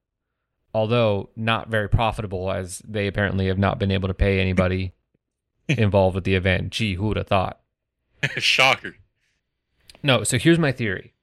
Although 0.73 1.31
not 1.35 1.69
very 1.69 1.89
profitable, 1.89 2.53
as 2.53 2.81
they 2.87 3.07
apparently 3.07 3.49
have 3.49 3.59
not 3.59 3.78
been 3.78 3.91
able 3.91 4.09
to 4.09 4.15
pay 4.15 4.39
anybody 4.41 4.93
involved 5.69 6.15
with 6.15 6.24
the 6.24 6.35
event. 6.35 6.70
Gee, 6.70 6.95
who 6.95 7.09
would 7.09 7.16
have 7.16 7.27
thought? 7.27 7.61
Shocker. 8.37 8.97
No, 10.03 10.23
so 10.24 10.39
here's 10.39 10.59
my 10.59 10.73
theory. 10.73 11.15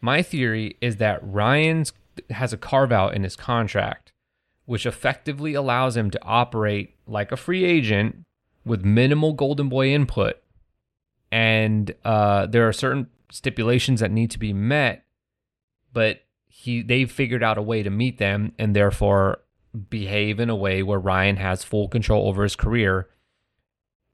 My 0.00 0.22
theory 0.22 0.76
is 0.80 0.96
that 0.96 1.20
Ryan's 1.22 1.92
has 2.30 2.52
a 2.52 2.58
carve 2.58 2.92
out 2.92 3.14
in 3.14 3.22
his 3.22 3.36
contract, 3.36 4.12
which 4.64 4.86
effectively 4.86 5.54
allows 5.54 5.96
him 5.96 6.10
to 6.10 6.22
operate 6.22 6.94
like 7.06 7.32
a 7.32 7.36
free 7.36 7.64
agent 7.64 8.24
with 8.64 8.84
minimal 8.84 9.32
Golden 9.32 9.68
Boy 9.68 9.88
input, 9.88 10.36
and 11.36 11.94
uh, 12.02 12.46
there 12.46 12.66
are 12.66 12.72
certain 12.72 13.08
stipulations 13.30 14.00
that 14.00 14.10
need 14.10 14.30
to 14.30 14.38
be 14.38 14.54
met, 14.54 15.04
but 15.92 16.22
he 16.46 16.80
they 16.80 17.04
figured 17.04 17.42
out 17.42 17.58
a 17.58 17.62
way 17.62 17.82
to 17.82 17.90
meet 17.90 18.16
them, 18.16 18.52
and 18.58 18.74
therefore 18.74 19.40
behave 19.90 20.40
in 20.40 20.48
a 20.48 20.56
way 20.56 20.82
where 20.82 20.98
Ryan 20.98 21.36
has 21.36 21.62
full 21.62 21.88
control 21.88 22.26
over 22.26 22.42
his 22.42 22.56
career. 22.56 23.10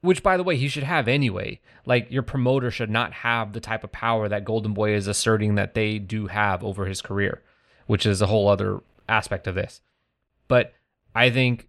Which, 0.01 0.25
by 0.25 0.37
the 0.37 0.43
way, 0.43 0.57
he 0.57 0.67
should 0.67 0.83
have 0.83 1.07
anyway. 1.07 1.61
Like, 1.87 2.11
your 2.11 2.25
promoter 2.25 2.73
should 2.73 2.91
not 2.91 3.13
have 3.13 3.53
the 3.53 3.61
type 3.61 3.85
of 3.85 3.93
power 3.93 4.29
that 4.29 4.45
Golden 4.45 4.75
Boy 4.75 4.93
is 4.93 5.07
asserting 5.07 5.55
that 5.55 5.75
they 5.75 6.01
do 6.01 6.27
have 6.27 6.65
over 6.65 6.87
his 6.87 7.01
career, 7.01 7.41
which 7.87 8.05
is 8.05 8.21
a 8.21 8.27
whole 8.27 8.49
other 8.49 8.81
aspect 9.09 9.47
of 9.47 9.55
this. 9.55 9.81
But 10.49 10.75
I 11.15 11.31
think 11.31 11.69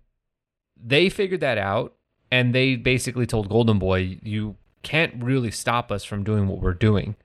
they 0.75 1.09
figured 1.09 1.41
that 1.41 1.59
out 1.59 1.93
and 2.31 2.55
they 2.55 2.75
basically 2.75 3.27
told 3.27 3.49
Golden 3.49 3.77
Boy, 3.77 4.17
you 4.23 4.55
can't 4.83 5.23
really 5.23 5.49
stop 5.51 5.91
us 5.91 6.03
from 6.03 6.23
doing 6.23 6.47
what 6.47 6.59
we're 6.59 6.73
doing. 6.73 7.15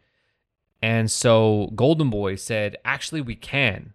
And 0.80 1.10
so 1.10 1.72
Golden 1.74 2.08
Boy 2.08 2.36
said, 2.36 2.76
actually, 2.84 3.20
we 3.20 3.34
can. 3.34 3.94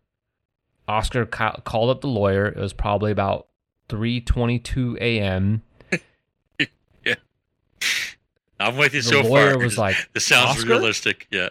Oscar 0.88 1.26
ca- 1.26 1.62
called 1.64 1.90
up 1.90 2.02
the 2.02 2.08
lawyer. 2.08 2.48
It 2.48 2.58
was 2.58 2.74
probably 2.74 3.12
about 3.12 3.48
3:22 3.90 4.98
a.m. 5.00 5.62
yeah, 6.60 7.16
I'm 8.60 8.76
with 8.78 8.94
you 8.94 9.02
The 9.02 9.08
so 9.10 9.22
lawyer 9.22 9.52
far. 9.54 9.64
was 9.64 9.78
like, 9.86 9.96
this 10.14 10.26
sounds 10.26 10.58
"Oscar?" 10.58 10.70
realistic. 10.70 11.28
Yeah. 11.32 11.50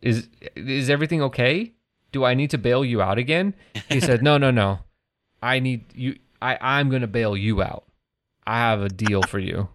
"Is 0.00 0.28
is 0.56 0.88
everything 0.88 1.22
okay? 1.22 1.72
Do 2.12 2.24
I 2.24 2.32
need 2.34 2.48
to 2.50 2.58
bail 2.58 2.82
you 2.84 3.02
out 3.02 3.18
again?" 3.18 3.52
He 3.90 4.00
said, 4.00 4.22
"No, 4.22 4.38
no, 4.38 4.50
no. 4.50 4.78
I 5.42 5.58
need 5.58 5.84
you. 5.94 6.18
I 6.40 6.56
I'm 6.62 6.88
gonna 6.88 7.06
bail 7.06 7.36
you 7.36 7.60
out. 7.62 7.84
I 8.46 8.56
have 8.58 8.80
a 8.80 8.88
deal 8.88 9.22
for 9.22 9.38
you." 9.38 9.68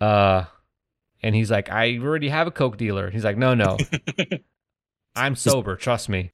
Uh, 0.00 0.44
and 1.22 1.34
he's 1.34 1.50
like, 1.50 1.70
"I 1.70 1.98
already 1.98 2.28
have 2.28 2.46
a 2.46 2.50
coke 2.50 2.76
dealer." 2.76 3.10
He's 3.10 3.24
like, 3.24 3.36
"No, 3.36 3.54
no. 3.54 3.78
I'm 5.16 5.36
sober. 5.36 5.76
Trust 5.76 6.08
me. 6.08 6.32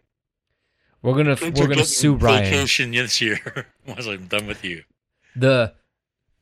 We're 1.03 1.15
gonna 1.15 1.37
we're 1.41 1.69
gonna 1.69 1.85
sue 1.85 2.15
Ryan." 2.15 2.45
Vacation 2.45 2.91
this 2.93 3.20
year 3.20 3.66
once 3.87 4.07
I'm 4.07 4.27
done 4.27 4.47
with 4.47 4.65
you. 4.65 4.82
the 5.37 5.74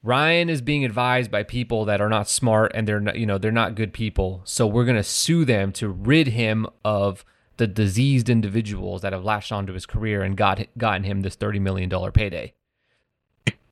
Ryan 0.03 0.49
is 0.49 0.63
being 0.63 0.85
advised 0.85 1.31
by 1.31 1.43
people 1.43 1.85
that 1.87 2.01
are 2.01 2.09
not 2.09 2.29
smart 2.29 2.71
and 2.75 2.87
they're 2.87 3.01
not, 3.01 3.19
you 3.19 3.27
know, 3.27 3.37
they're 3.37 3.51
not 3.51 3.75
good 3.75 3.93
people. 3.93 4.43
So 4.45 4.65
we're 4.67 4.85
going 4.85 4.97
to 4.97 5.03
sue 5.03 5.45
them 5.45 5.73
to 5.73 5.89
rid 5.89 6.29
him 6.29 6.69
of 6.85 7.25
the 7.57 7.67
diseased 7.67 8.31
individuals 8.31 9.03
that 9.03 9.13
have 9.13 9.25
latched 9.25 9.51
onto 9.51 9.73
his 9.73 9.87
career 9.87 10.23
and 10.23 10.37
got 10.37 10.65
gotten 10.79 11.03
him 11.03 11.23
this 11.23 11.35
30 11.35 11.59
million 11.59 11.89
dollar 11.89 12.13
payday. 12.13 12.55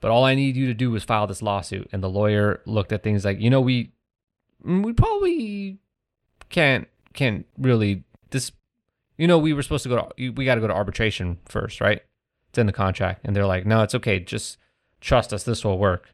But 0.00 0.10
all 0.10 0.24
I 0.24 0.34
need 0.34 0.56
you 0.56 0.66
to 0.66 0.74
do 0.74 0.94
is 0.94 1.04
file 1.04 1.26
this 1.26 1.42
lawsuit 1.42 1.88
and 1.92 2.02
the 2.02 2.10
lawyer 2.10 2.60
looked 2.66 2.92
at 2.92 3.02
things 3.02 3.24
like, 3.24 3.40
you 3.40 3.50
know, 3.50 3.60
we 3.60 3.92
mm, 4.64 4.84
we 4.84 4.92
probably 4.92 5.78
can't 6.48 6.88
can't 7.14 7.46
really 7.58 8.04
this 8.30 8.52
you 9.16 9.26
know, 9.26 9.38
we 9.38 9.52
were 9.52 9.62
supposed 9.62 9.82
to 9.84 9.88
go 9.88 9.96
to 9.96 10.30
we 10.30 10.44
got 10.44 10.56
to 10.56 10.60
go 10.60 10.66
to 10.66 10.74
arbitration 10.74 11.38
first, 11.46 11.80
right? 11.80 12.02
It's 12.50 12.58
in 12.58 12.66
the 12.66 12.72
contract. 12.72 13.22
And 13.24 13.34
they're 13.34 13.46
like, 13.46 13.66
"No, 13.66 13.82
it's 13.82 13.94
okay. 13.94 14.20
Just 14.20 14.58
trust 15.00 15.32
us. 15.32 15.44
This 15.44 15.64
will 15.64 15.78
work." 15.78 16.10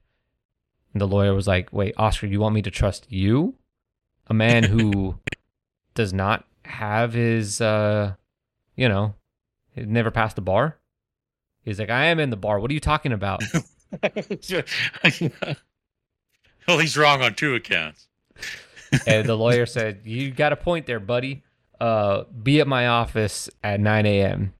And 0.92 1.00
the 1.00 1.08
lawyer 1.08 1.34
was 1.34 1.48
like, 1.48 1.72
"Wait, 1.72 1.94
Oscar, 1.96 2.26
you 2.26 2.40
want 2.40 2.54
me 2.54 2.62
to 2.62 2.70
trust 2.70 3.10
you? 3.10 3.56
A 4.28 4.34
man 4.34 4.64
who 4.64 5.18
does 5.94 6.12
not 6.12 6.44
have 6.64 7.12
his 7.12 7.60
uh 7.60 8.14
you 8.76 8.88
know, 8.88 9.14
never 9.76 10.10
passed 10.10 10.36
the 10.36 10.42
bar?" 10.42 10.78
He's 11.64 11.80
like, 11.80 11.90
"I 11.90 12.06
am 12.06 12.20
in 12.20 12.30
the 12.30 12.36
bar. 12.36 12.60
What 12.60 12.70
are 12.70 12.74
you 12.74 12.80
talking 12.80 13.12
about?" 13.12 13.42
well, 16.68 16.78
he's 16.78 16.96
wrong 16.96 17.22
on 17.22 17.34
two 17.34 17.54
accounts. 17.54 18.08
and 19.06 19.26
the 19.26 19.36
lawyer 19.36 19.66
said, 19.66 20.00
"You 20.04 20.30
got 20.30 20.52
a 20.52 20.56
point 20.56 20.86
there, 20.86 21.00
buddy. 21.00 21.42
Uh, 21.80 22.24
be 22.42 22.60
at 22.60 22.68
my 22.68 22.86
office 22.86 23.50
at 23.64 23.80
9 23.80 24.06
a.m." 24.06 24.54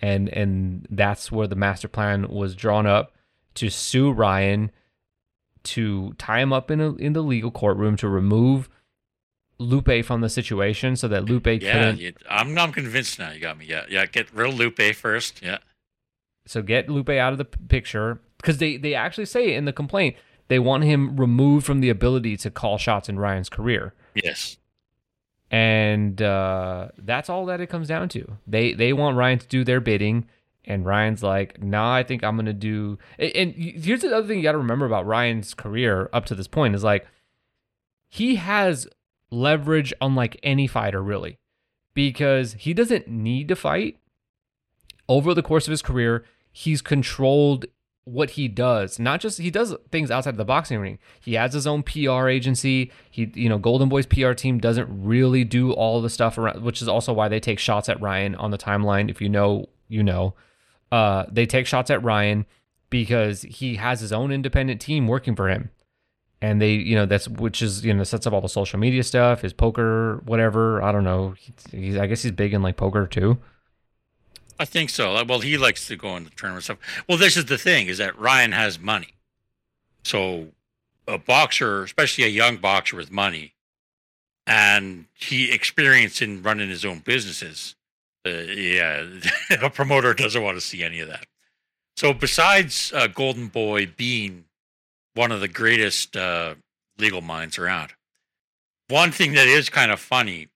And 0.00 0.28
and 0.28 0.86
that's 0.90 1.30
where 1.30 1.46
the 1.46 1.56
master 1.56 1.88
plan 1.88 2.28
was 2.28 2.54
drawn 2.56 2.86
up 2.86 3.14
to 3.54 3.68
sue 3.70 4.10
Ryan, 4.10 4.70
to 5.64 6.12
tie 6.14 6.40
him 6.40 6.52
up 6.52 6.70
in 6.70 6.80
a 6.80 6.94
in 6.96 7.12
the 7.12 7.22
legal 7.22 7.50
courtroom 7.50 7.96
to 7.98 8.08
remove 8.08 8.68
Lupe 9.58 10.04
from 10.04 10.20
the 10.20 10.28
situation, 10.28 10.96
so 10.96 11.06
that 11.08 11.24
Lupe 11.26 11.46
Yeah, 11.46 11.92
couldn't. 11.92 12.16
I'm 12.28 12.58
I'm 12.58 12.72
convinced 12.72 13.18
now. 13.18 13.30
You 13.30 13.40
got 13.40 13.58
me. 13.58 13.66
Yeah, 13.66 13.84
yeah. 13.88 14.06
Get 14.06 14.34
real 14.34 14.50
Lupe 14.50 14.80
first. 14.94 15.40
Yeah. 15.42 15.58
So 16.46 16.62
get 16.62 16.88
Lupe 16.88 17.10
out 17.10 17.32
of 17.32 17.38
the 17.38 17.44
picture 17.44 18.20
because 18.42 18.58
they 18.58 18.76
they 18.76 18.94
actually 18.94 19.24
say 19.24 19.54
in 19.54 19.64
the 19.64 19.72
complaint 19.72 20.16
they 20.48 20.58
want 20.58 20.84
him 20.84 21.16
removed 21.16 21.64
from 21.64 21.80
the 21.80 21.88
ability 21.88 22.36
to 22.36 22.50
call 22.50 22.76
shots 22.76 23.08
in 23.08 23.18
Ryan's 23.18 23.48
career. 23.48 23.94
Yes. 24.14 24.58
and 25.50 26.20
uh, 26.20 26.88
that's 26.98 27.30
all 27.30 27.46
that 27.46 27.60
it 27.60 27.68
comes 27.68 27.88
down 27.88 28.08
to. 28.10 28.36
They 28.46 28.74
they 28.74 28.92
want 28.92 29.16
Ryan 29.16 29.38
to 29.38 29.46
do 29.46 29.64
their 29.64 29.80
bidding, 29.80 30.26
and 30.64 30.84
Ryan's 30.84 31.22
like, 31.22 31.62
"Nah, 31.62 31.94
I 31.94 32.02
think 32.02 32.22
I'm 32.24 32.36
gonna 32.36 32.52
do." 32.52 32.98
And, 33.18 33.32
and 33.34 33.54
here's 33.54 34.00
the 34.02 34.14
other 34.14 34.26
thing 34.26 34.38
you 34.38 34.42
got 34.42 34.52
to 34.52 34.58
remember 34.58 34.86
about 34.86 35.06
Ryan's 35.06 35.54
career 35.54 36.10
up 36.12 36.24
to 36.26 36.34
this 36.34 36.48
point 36.48 36.74
is 36.74 36.84
like 36.84 37.06
he 38.08 38.36
has 38.36 38.86
leverage 39.30 39.94
unlike 40.00 40.38
any 40.42 40.66
fighter 40.66 41.02
really, 41.02 41.38
because 41.94 42.54
he 42.54 42.74
doesn't 42.74 43.08
need 43.08 43.48
to 43.48 43.56
fight. 43.56 43.98
Over 45.08 45.34
the 45.34 45.42
course 45.42 45.66
of 45.66 45.72
his 45.72 45.82
career, 45.82 46.24
he's 46.50 46.80
controlled 46.80 47.66
what 48.04 48.30
he 48.30 48.48
does. 48.48 48.98
Not 48.98 49.20
just 49.20 49.38
he 49.38 49.50
does 49.50 49.74
things 49.90 50.10
outside 50.10 50.30
of 50.30 50.36
the 50.36 50.44
boxing 50.44 50.78
ring. 50.80 50.98
He 51.20 51.34
has 51.34 51.52
his 51.52 51.66
own 51.66 51.82
PR 51.82 52.28
agency. 52.28 52.90
He, 53.10 53.30
you 53.34 53.48
know, 53.48 53.58
Golden 53.58 53.88
Boy's 53.88 54.06
PR 54.06 54.32
team 54.32 54.58
doesn't 54.58 54.88
really 54.90 55.44
do 55.44 55.72
all 55.72 56.00
the 56.00 56.10
stuff 56.10 56.36
around, 56.38 56.62
which 56.62 56.82
is 56.82 56.88
also 56.88 57.12
why 57.12 57.28
they 57.28 57.40
take 57.40 57.58
shots 57.58 57.88
at 57.88 58.00
Ryan 58.00 58.34
on 58.34 58.50
the 58.50 58.58
timeline. 58.58 59.10
If 59.10 59.20
you 59.20 59.28
know, 59.28 59.68
you 59.88 60.02
know, 60.02 60.34
uh, 60.90 61.26
they 61.30 61.46
take 61.46 61.66
shots 61.66 61.90
at 61.90 62.02
Ryan 62.02 62.44
because 62.90 63.42
he 63.42 63.76
has 63.76 64.00
his 64.00 64.12
own 64.12 64.32
independent 64.32 64.80
team 64.80 65.06
working 65.06 65.36
for 65.36 65.48
him. 65.48 65.70
And 66.40 66.60
they, 66.60 66.72
you 66.72 66.96
know, 66.96 67.06
that's 67.06 67.28
which 67.28 67.62
is, 67.62 67.84
you 67.84 67.94
know, 67.94 68.02
sets 68.02 68.26
up 68.26 68.32
all 68.32 68.40
the 68.40 68.48
social 68.48 68.80
media 68.80 69.04
stuff, 69.04 69.42
his 69.42 69.52
poker, 69.52 70.20
whatever. 70.24 70.82
I 70.82 70.90
don't 70.90 71.04
know. 71.04 71.36
He's, 71.70 71.96
I 71.96 72.08
guess 72.08 72.22
he's 72.22 72.32
big 72.32 72.52
in 72.52 72.62
like 72.62 72.76
poker 72.76 73.06
too. 73.06 73.38
I 74.58 74.64
think 74.64 74.90
so. 74.90 75.24
Well, 75.24 75.40
he 75.40 75.56
likes 75.58 75.86
to 75.88 75.96
go 75.96 76.16
in 76.16 76.24
the 76.24 76.30
tournament 76.30 76.64
stuff. 76.64 76.78
Well, 77.08 77.18
this 77.18 77.36
is 77.36 77.46
the 77.46 77.58
thing: 77.58 77.88
is 77.88 77.98
that 77.98 78.18
Ryan 78.18 78.52
has 78.52 78.78
money. 78.78 79.14
So, 80.04 80.48
a 81.06 81.18
boxer, 81.18 81.82
especially 81.82 82.24
a 82.24 82.28
young 82.28 82.56
boxer 82.56 82.96
with 82.96 83.10
money, 83.10 83.54
and 84.46 85.06
he 85.14 85.52
experienced 85.52 86.22
in 86.22 86.42
running 86.42 86.68
his 86.68 86.84
own 86.84 87.00
businesses. 87.00 87.74
Uh, 88.26 88.30
yeah, 88.30 89.04
a 89.62 89.70
promoter 89.70 90.14
doesn't 90.14 90.42
want 90.42 90.56
to 90.56 90.60
see 90.60 90.82
any 90.82 91.00
of 91.00 91.08
that. 91.08 91.26
So, 91.96 92.12
besides 92.12 92.92
uh, 92.94 93.06
Golden 93.08 93.48
Boy 93.48 93.86
being 93.96 94.44
one 95.14 95.32
of 95.32 95.40
the 95.40 95.48
greatest 95.48 96.16
uh, 96.16 96.54
legal 96.98 97.20
minds 97.20 97.58
around, 97.58 97.92
one 98.88 99.12
thing 99.12 99.32
that 99.34 99.46
is 99.46 99.68
kind 99.68 99.90
of 99.90 100.00
funny 100.00 100.48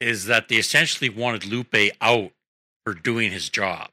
is 0.00 0.26
that 0.26 0.48
they 0.48 0.56
essentially 0.56 1.08
wanted 1.08 1.46
Lupe 1.46 1.74
out 2.00 2.30
for 2.86 2.94
doing 2.94 3.32
his 3.32 3.48
job. 3.48 3.90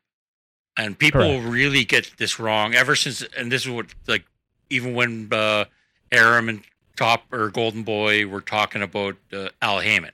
And 0.77 0.97
people 0.97 1.21
Correct. 1.21 1.45
really 1.47 1.83
get 1.83 2.11
this 2.17 2.39
wrong 2.39 2.75
ever 2.75 2.95
since, 2.95 3.23
and 3.35 3.51
this 3.51 3.65
is 3.65 3.71
what, 3.71 3.87
like, 4.07 4.23
even 4.69 4.93
when 4.93 5.29
uh, 5.31 5.65
Arum 6.11 6.47
and 6.47 6.61
Top 6.95 7.23
or 7.31 7.49
Golden 7.49 7.81
Boy 7.81 8.27
were 8.27 8.41
talking 8.41 8.83
about 8.83 9.15
uh, 9.31 9.49
Al 9.63 9.79
Haymon, 9.79 10.11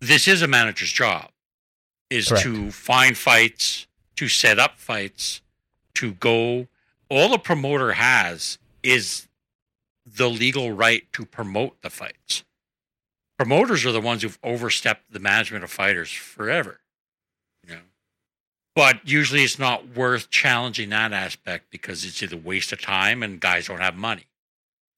this 0.00 0.26
is 0.26 0.42
a 0.42 0.48
manager's 0.48 0.90
job, 0.90 1.30
is 2.10 2.28
Correct. 2.28 2.42
to 2.42 2.70
find 2.72 3.16
fights, 3.16 3.86
to 4.16 4.28
set 4.28 4.58
up 4.58 4.80
fights, 4.80 5.40
to 5.94 6.14
go. 6.14 6.66
All 7.08 7.28
the 7.28 7.38
promoter 7.38 7.92
has 7.92 8.58
is 8.82 9.28
the 10.04 10.28
legal 10.28 10.72
right 10.72 11.04
to 11.12 11.24
promote 11.24 11.80
the 11.82 11.90
fights. 11.90 12.42
Promoters 13.38 13.86
are 13.86 13.92
the 13.92 14.00
ones 14.00 14.22
who've 14.22 14.38
overstepped 14.42 15.12
the 15.12 15.20
management 15.20 15.62
of 15.62 15.70
fighters 15.70 16.10
forever. 16.10 16.80
But 18.76 19.08
usually 19.08 19.42
it's 19.42 19.58
not 19.58 19.96
worth 19.96 20.28
challenging 20.28 20.90
that 20.90 21.14
aspect 21.14 21.70
because 21.70 22.04
it's 22.04 22.22
either 22.22 22.36
a 22.36 22.38
waste 22.38 22.72
of 22.72 22.80
time 22.82 23.22
and 23.22 23.40
guys 23.40 23.68
don't 23.68 23.80
have 23.80 23.96
money. 23.96 24.26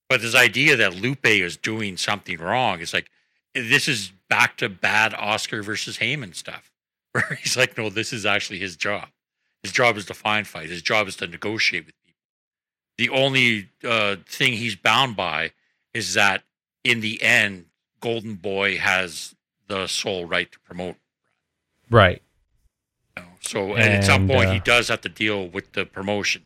But 0.09 0.21
this 0.21 0.35
idea 0.35 0.75
that 0.75 0.97
Lupe 0.97 1.25
is 1.25 1.57
doing 1.57 1.97
something 1.97 2.39
wrong 2.39 2.81
is 2.81 2.93
like 2.93 3.09
this 3.55 3.87
is 3.87 4.13
back 4.29 4.57
to 4.59 4.69
bad 4.69 5.15
Oscar 5.15 5.63
versus 5.63 5.99
Haymon 5.99 6.35
stuff. 6.35 6.73
Where 7.13 7.39
he's 7.41 7.57
like, 7.57 7.79
no, 7.79 7.89
this 7.89 8.13
is 8.13 8.27
actually 8.27 8.59
his 8.59 8.77
job. 8.77 9.09
His 9.63 9.73
job 9.73 9.97
is 9.97 10.07
to 10.07 10.15
find 10.15 10.47
fight. 10.47 10.71
His 10.71 10.83
job 10.83 11.07
is 11.07 11.17
to 11.17 11.29
negotiate 11.29 11.87
with 11.87 11.95
people. 12.05 12.21
The 12.97 13.11
only 13.11 13.69
uh, 13.85 14.17
thing 14.27 14.55
he's 14.55 14.77
bound 14.77 15.15
by 15.17 15.53
is 15.95 16.15
that 16.15 16.43
in 16.83 17.01
the 17.01 17.23
end, 17.23 17.67
Golden 18.01 18.35
Boy 18.35 18.77
has 18.79 19.37
the 19.69 19.87
sole 19.87 20.25
right 20.25 20.51
to 20.51 20.59
promote. 20.61 20.97
Right. 21.91 22.23
So, 23.49 23.75
and, 23.75 23.95
at 23.95 24.05
some 24.05 24.29
point, 24.29 24.51
he 24.51 24.59
uh, 24.59 24.63
does 24.65 24.89
have 24.89 25.01
to 25.03 25.09
deal 25.09 25.49
with 25.49 25.73
the 25.73 25.85
promotion. 25.87 26.43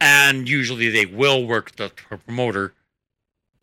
and 0.00 0.48
usually 0.48 0.88
they 0.90 1.06
will 1.06 1.46
work 1.46 1.76
the 1.76 1.90
promoter. 2.26 2.74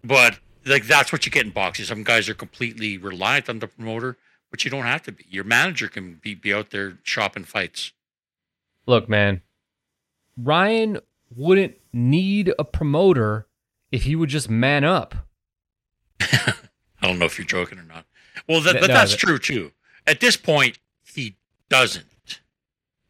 But 0.04 0.40
like 0.66 0.86
that's 0.88 1.12
what 1.12 1.26
you 1.26 1.32
get 1.32 1.46
in 1.46 1.52
boxing. 1.52 1.86
Some 1.86 2.04
guys 2.04 2.30
are 2.30 2.34
completely 2.34 2.98
reliant 2.98 3.50
on 3.50 3.60
the 3.60 3.68
promoter, 3.68 4.18
but 4.52 4.64
you 4.64 4.72
don't 4.72 4.86
have 4.86 5.04
to 5.04 5.12
be. 5.12 5.26
Your 5.30 5.44
manager 5.44 5.88
can 5.90 6.20
be, 6.22 6.36
be 6.36 6.54
out 6.54 6.70
there 6.70 6.98
shopping 7.04 7.44
fights. 7.44 7.92
Look, 8.86 9.10
man, 9.10 9.42
Ryan 10.38 11.00
wouldn't 11.36 11.76
need 11.92 12.54
a 12.58 12.64
promoter 12.64 13.48
if 13.92 14.04
he 14.04 14.16
would 14.16 14.30
just 14.30 14.50
man 14.50 14.84
up. 14.84 15.16
I 16.22 16.54
don't 17.02 17.20
know 17.20 17.26
if 17.26 17.38
you're 17.38 17.46
joking 17.48 17.80
or 17.80 17.84
not. 17.84 18.06
Well, 18.48 18.62
that, 18.62 18.76
No, 18.76 18.80
but 18.82 18.88
that's 18.88 19.12
that- 19.12 19.20
true 19.20 19.40
too. 19.40 19.72
At 20.08 20.20
this 20.22 20.38
point, 20.38 20.80
he 21.14 21.36
doesn't. 21.70 22.06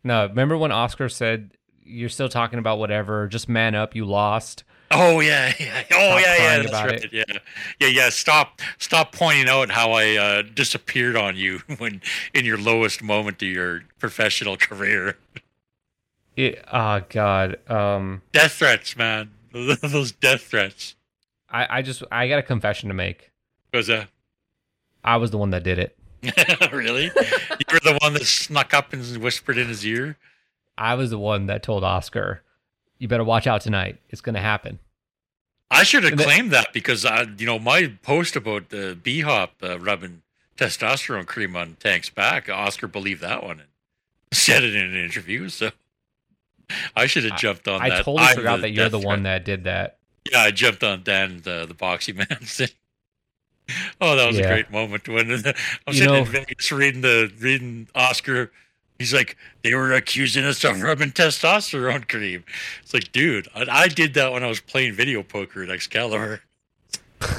No, 0.03 0.27
remember 0.27 0.57
when 0.57 0.71
Oscar 0.71 1.09
said, 1.09 1.51
"You're 1.84 2.09
still 2.09 2.30
talking 2.30 2.59
about 2.59 2.80
whatever. 2.80 3.27
Just 3.27 3.49
man 3.49 3.76
up. 3.76 3.95
You 3.95 4.05
lost." 4.05 4.63
Oh 4.91 5.19
yeah, 5.19 5.53
yeah. 5.59 5.84
Oh 5.91 6.17
Stop 6.17 6.21
yeah, 6.21 6.38
yeah. 6.38 6.61
That's 6.63 6.73
right. 6.73 7.03
it. 7.03 7.13
Yeah, 7.13 7.38
yeah, 7.80 7.88
yeah. 7.88 8.09
Stop, 8.09 8.61
stop 8.80 9.11
pointing 9.11 9.47
out 9.47 9.69
how 9.69 9.91
I 9.91 10.15
uh, 10.15 10.41
disappeared 10.41 11.15
on 11.15 11.35
you 11.35 11.59
when 11.77 12.01
in 12.34 12.45
your 12.45 12.57
lowest 12.57 13.03
moment 13.03 13.41
of 13.41 13.47
your 13.49 13.84
professional 13.99 14.57
career. 14.57 15.17
It, 16.35 16.63
oh 16.71 17.01
God. 17.09 17.57
Um, 17.69 18.21
Death 18.31 18.53
threats, 18.53 18.95
man. 18.95 19.31
Those 19.51 20.11
death 20.13 20.43
threats. 20.43 20.95
I, 21.49 21.80
I 21.80 21.81
just, 21.81 22.03
I 22.11 22.27
got 22.27 22.39
a 22.39 22.43
confession 22.43 22.88
to 22.89 22.95
make. 22.95 23.31
Was 23.73 23.89
uh, 23.89 24.05
I 25.03 25.17
was 25.17 25.31
the 25.31 25.38
one 25.38 25.49
that 25.49 25.63
did 25.63 25.80
it. 25.80 25.97
really? 26.72 27.06
you 27.06 27.66
were 27.72 27.80
the 27.80 27.98
one 28.02 28.14
that 28.14 28.26
snuck 28.26 28.74
up 28.74 28.94
and 28.94 29.18
whispered 29.18 29.58
in 29.58 29.68
his 29.68 29.86
ear. 29.86 30.18
I 30.78 30.96
was 30.96 31.10
the 31.10 31.20
one 31.20 31.48
that 31.48 31.64
told 31.64 31.84
Oscar, 31.84 32.41
"You 32.98 33.08
better 33.08 33.24
watch 33.24 33.48
out 33.48 33.62
tonight. 33.62 34.00
It's 34.10 34.22
gonna 34.22 34.41
happen." 34.41 34.80
I 35.72 35.84
should 35.84 36.04
have 36.04 36.18
claimed 36.18 36.52
that 36.52 36.74
because 36.74 37.06
I, 37.06 37.24
you 37.38 37.46
know, 37.46 37.60
my 37.60 37.94
post 38.02 38.36
about 38.36 38.70
the 38.70 38.98
B 39.02 39.22
hop 39.22 39.54
uh, 39.62 39.80
rubbing 39.80 40.24
testosterone 40.58 41.28
cream 41.28 41.56
on 41.56 41.78
Tank's 41.80 42.10
back, 42.10 42.50
Oscar 42.50 42.88
believed 42.88 43.22
that 43.22 43.44
one 43.44 43.60
and 43.60 43.70
said 44.32 44.64
it 44.64 44.76
in 44.76 44.84
an 44.84 44.96
interview. 44.96 45.48
So 45.50 45.70
I 46.96 47.06
should 47.06 47.24
have 47.26 47.38
jumped 47.40 47.68
on 47.68 47.82
I 47.82 47.90
that. 47.90 47.98
totally 48.06 48.24
I'm 48.24 48.36
forgot 48.36 48.62
that 48.62 48.72
you're 48.72 48.90
the 48.90 48.98
death 48.98 49.06
one 49.06 49.20
threat. 49.24 49.46
that 49.46 49.46
did 49.46 49.64
that. 49.66 49.98
Yeah, 50.32 50.41
I 50.41 50.52
jumped 50.52 50.84
on 50.84 51.04
Dan, 51.04 51.41
the 51.44 51.66
the 51.68 51.74
boxing 51.74 52.16
man. 52.18 52.28
thing. 52.28 52.70
oh, 54.02 54.16
that 54.16 54.28
was 54.28 54.38
Yeah. 54.38 54.46
a 54.46 54.48
great 54.54 54.72
moment 54.72 55.08
when 55.08 55.32
I'm 55.32 55.44
You 55.88 55.94
sitting 55.94 56.08
know- 56.14 56.20
in 56.20 56.26
Vegas 56.26 56.72
reading 56.72 57.02
the 57.02 57.32
reading 57.40 57.88
Oscar. 57.96 58.52
He's 58.98 59.14
like, 59.14 59.38
they 59.64 59.74
were 59.76 59.94
accusing 59.94 60.44
us 60.44 60.62
of 60.66 60.82
rubbing 60.82 61.12
testosterone 61.12 62.06
cream. 62.10 62.44
It's 62.84 62.94
like, 62.94 63.14
dude, 63.14 63.48
I, 63.56 63.84
I 63.84 63.88
did 63.88 64.14
that 64.16 64.34
when 64.34 64.44
I 64.44 64.48
was 64.48 64.60
playing 64.60 64.91
video 64.94 65.24
poker 65.24 65.64
at 65.64 65.70
Excalibur. 65.70 66.41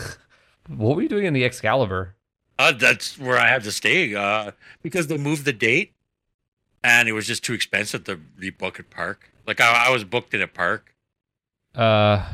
What 0.68 0.94
were 0.96 1.02
you 1.02 1.08
doing 1.08 1.24
in 1.24 1.32
the 1.34 1.44
Excalibur? 1.44 2.14
Uh, 2.58 2.70
that's 2.72 3.18
where 3.18 3.36
I 3.36 3.48
had 3.48 3.64
to 3.64 3.72
stay 3.72 4.14
uh, 4.14 4.52
because 4.82 5.08
they 5.08 5.18
moved 5.18 5.44
the 5.44 5.52
date, 5.52 5.92
and 6.84 7.08
it 7.08 7.12
was 7.12 7.26
just 7.26 7.42
too 7.42 7.54
expensive 7.54 8.04
to 8.04 8.20
rebook 8.38 8.78
at 8.78 8.88
Park. 8.88 9.30
Like 9.48 9.60
I, 9.60 9.86
I 9.88 9.90
was 9.90 10.04
booked 10.04 10.32
in 10.32 10.40
a 10.42 10.46
park. 10.46 10.94
Uh, 11.74 12.24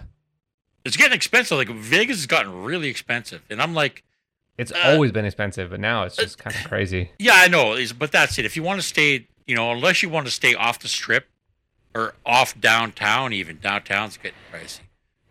It's 0.86 0.96
getting 0.96 1.14
expensive. 1.16 1.58
Like 1.58 1.68
Vegas 1.68 2.16
has 2.18 2.26
gotten 2.26 2.62
really 2.64 2.88
expensive, 2.88 3.42
and 3.50 3.60
I'm 3.60 3.74
like, 3.74 4.02
it's 4.56 4.72
Uh, 4.72 4.78
always 4.84 5.12
been 5.12 5.24
expensive, 5.24 5.70
but 5.70 5.80
now 5.80 6.04
it's 6.04 6.16
just 6.16 6.38
kind 6.38 6.54
of 6.56 6.64
crazy. 6.64 7.10
yeah, 7.18 7.32
I 7.34 7.48
know, 7.48 7.76
but 7.98 8.12
that's 8.12 8.38
it. 8.38 8.44
If 8.44 8.56
you 8.56 8.62
want 8.62 8.80
to 8.80 8.86
stay, 8.86 9.26
you 9.46 9.54
know, 9.54 9.72
unless 9.72 10.02
you 10.02 10.08
want 10.08 10.26
to 10.26 10.32
stay 10.32 10.54
off 10.54 10.78
the 10.78 10.88
strip 10.88 11.28
or 11.94 12.14
off 12.24 12.58
downtown, 12.60 13.32
even 13.32 13.58
downtown's 13.58 14.16
getting 14.16 14.38
pricey. 14.52 14.80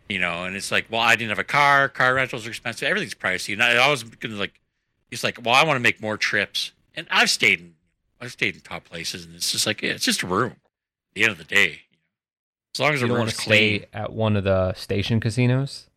You 0.08 0.20
know, 0.20 0.44
and 0.44 0.54
it's 0.54 0.70
like, 0.70 0.86
well, 0.88 1.00
I 1.00 1.16
didn't 1.16 1.30
have 1.30 1.40
a 1.40 1.44
car. 1.44 1.88
Car 1.88 2.14
rentals 2.14 2.46
are 2.46 2.50
expensive. 2.50 2.86
Everything's 2.86 3.14
pricey, 3.14 3.52
and 3.54 3.62
I, 3.62 3.72
I 3.76 3.90
was 3.90 4.04
gonna 4.04 4.36
like, 4.36 4.60
it's 5.10 5.24
like, 5.24 5.38
well, 5.44 5.54
I 5.54 5.64
want 5.64 5.76
to 5.76 5.80
make 5.80 6.00
more 6.00 6.16
trips, 6.16 6.72
and 6.94 7.06
I've 7.10 7.30
stayed 7.30 7.58
in, 7.60 7.74
I've 8.20 8.32
stayed 8.32 8.54
in 8.54 8.60
top 8.60 8.84
places, 8.84 9.24
and 9.24 9.34
it's 9.34 9.50
just 9.50 9.66
like, 9.66 9.82
yeah, 9.82 9.92
it's 9.92 10.04
just 10.04 10.22
a 10.22 10.26
room. 10.26 10.52
At 10.52 11.14
the 11.14 11.22
end 11.24 11.32
of 11.32 11.38
the 11.38 11.44
day, 11.44 11.80
as 12.76 12.80
long 12.80 12.92
as 12.94 13.00
You 13.00 13.06
the 13.06 13.08
don't 13.14 13.18
want 13.18 13.28
room's 13.30 13.38
to 13.38 13.44
clean. 13.44 13.80
stay 13.80 13.88
at 13.92 14.12
one 14.12 14.36
of 14.36 14.44
the 14.44 14.72
station 14.74 15.18
casinos. 15.20 15.88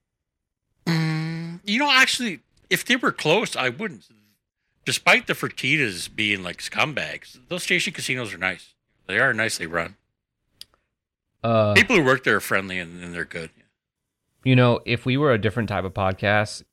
Mm, 0.86 1.60
you 1.66 1.78
know, 1.80 1.92
actually, 1.92 2.40
if 2.70 2.86
they 2.86 2.96
were 2.96 3.12
close, 3.12 3.56
I 3.56 3.70
wouldn't. 3.70 4.06
Despite 4.86 5.28
the 5.28 5.34
Fertitas 5.34 6.14
being 6.14 6.42
like 6.42 6.58
scumbags, 6.62 7.38
those 7.50 7.64
station 7.64 7.94
casinos 7.94 8.34
are 8.34 8.38
nice. 8.38 8.74
They 9.08 9.20
are 9.20 9.34
nicely 9.34 9.68
run. 9.68 9.98
Uh, 11.44 11.74
People 11.74 11.98
who 11.98 12.04
work 12.04 12.24
there 12.24 12.36
are 12.38 12.40
friendly 12.42 12.80
and, 12.80 13.04
and 13.04 13.14
they're 13.14 13.26
good. 13.26 13.50
you 14.44 14.56
know, 14.56 14.80
if 14.86 15.06
we 15.06 15.16
were 15.18 15.32
a 15.34 15.38
different 15.38 15.70
type 15.70 15.84
of 15.84 15.94
podcast, 15.94 16.64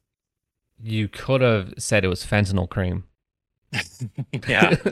you 0.82 1.08
could 1.08 1.40
have 1.40 1.74
said 1.78 2.04
it 2.04 2.08
was 2.08 2.24
fentanyl 2.24 2.68
cream. 2.68 3.04
Yeah. 4.48 4.76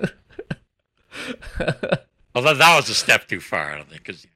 Although 2.35 2.55
that 2.55 2.77
was 2.77 2.89
a 2.89 2.95
step 2.95 3.29
too 3.29 3.41
far, 3.41 3.73
I 3.73 3.77
don't 3.77 3.89
think, 3.89 4.03
because 4.05 4.27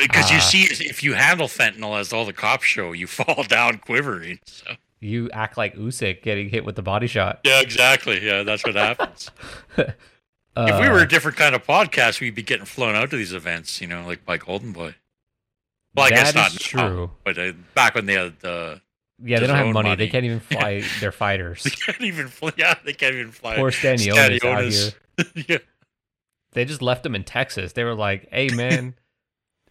because 0.00 0.30
you 0.30 0.36
Ah. 0.38 0.40
see, 0.40 0.62
if 0.64 1.02
you 1.02 1.14
handle 1.14 1.48
fentanyl 1.48 1.98
as 1.98 2.12
all 2.12 2.24
the 2.24 2.32
cops 2.32 2.64
show, 2.64 2.92
you 2.92 3.06
fall 3.08 3.42
down 3.44 3.78
quivering. 3.78 4.38
So 4.46 4.72
you 5.00 5.30
act 5.32 5.56
like 5.56 5.74
Usyk 5.76 6.22
getting 6.22 6.48
hit 6.48 6.64
with 6.64 6.76
the 6.76 6.82
body 6.82 7.06
shot. 7.06 7.40
yeah, 7.44 7.60
exactly. 7.60 8.24
Yeah, 8.24 8.42
that's 8.42 8.64
what 8.64 8.74
happens. 8.74 9.30
Uh, 10.58 10.68
if 10.70 10.80
we 10.80 10.88
were 10.88 11.00
a 11.02 11.06
different 11.06 11.36
kind 11.36 11.54
of 11.54 11.62
podcast, 11.66 12.18
we'd 12.18 12.34
be 12.34 12.42
getting 12.42 12.64
flown 12.64 12.94
out 12.96 13.10
to 13.10 13.16
these 13.18 13.34
events, 13.34 13.78
you 13.82 13.86
know, 13.86 14.06
like 14.06 14.24
by 14.24 14.38
Golden 14.38 14.72
Boy. 14.72 14.94
Well, 15.94 16.06
I 16.06 16.08
guess 16.08 16.34
not 16.34 16.46
is 16.54 16.74
now, 16.74 16.88
true. 16.88 17.10
but 17.24 17.36
uh, 17.38 17.52
back 17.74 17.94
when 17.94 18.06
they 18.06 18.14
had 18.14 18.42
uh, 18.42 18.76
Yeah, 19.22 19.38
they 19.40 19.48
don't 19.48 19.54
have 19.56 19.66
money. 19.66 19.90
money. 19.90 19.96
They 19.96 20.08
can't 20.08 20.24
even 20.24 20.40
fly 20.50 20.82
their 21.00 21.12
fighters. 21.12 21.62
they 21.62 21.68
can't 21.68 22.00
even 22.00 22.28
fly. 22.28 22.52
Yeah, 22.56 22.72
they 22.86 22.94
can't 22.94 23.14
even 23.16 23.32
fly. 23.32 23.56
Poor 23.56 23.70
Stanionis 23.70 24.42
out 24.42 24.62
here. 24.72 25.44
yeah. 25.46 25.58
They 26.52 26.64
just 26.64 26.80
left 26.80 27.04
him 27.04 27.14
in 27.14 27.24
Texas. 27.24 27.74
They 27.74 27.84
were 27.84 27.94
like, 27.94 28.26
"Hey, 28.32 28.48
man, 28.48 28.94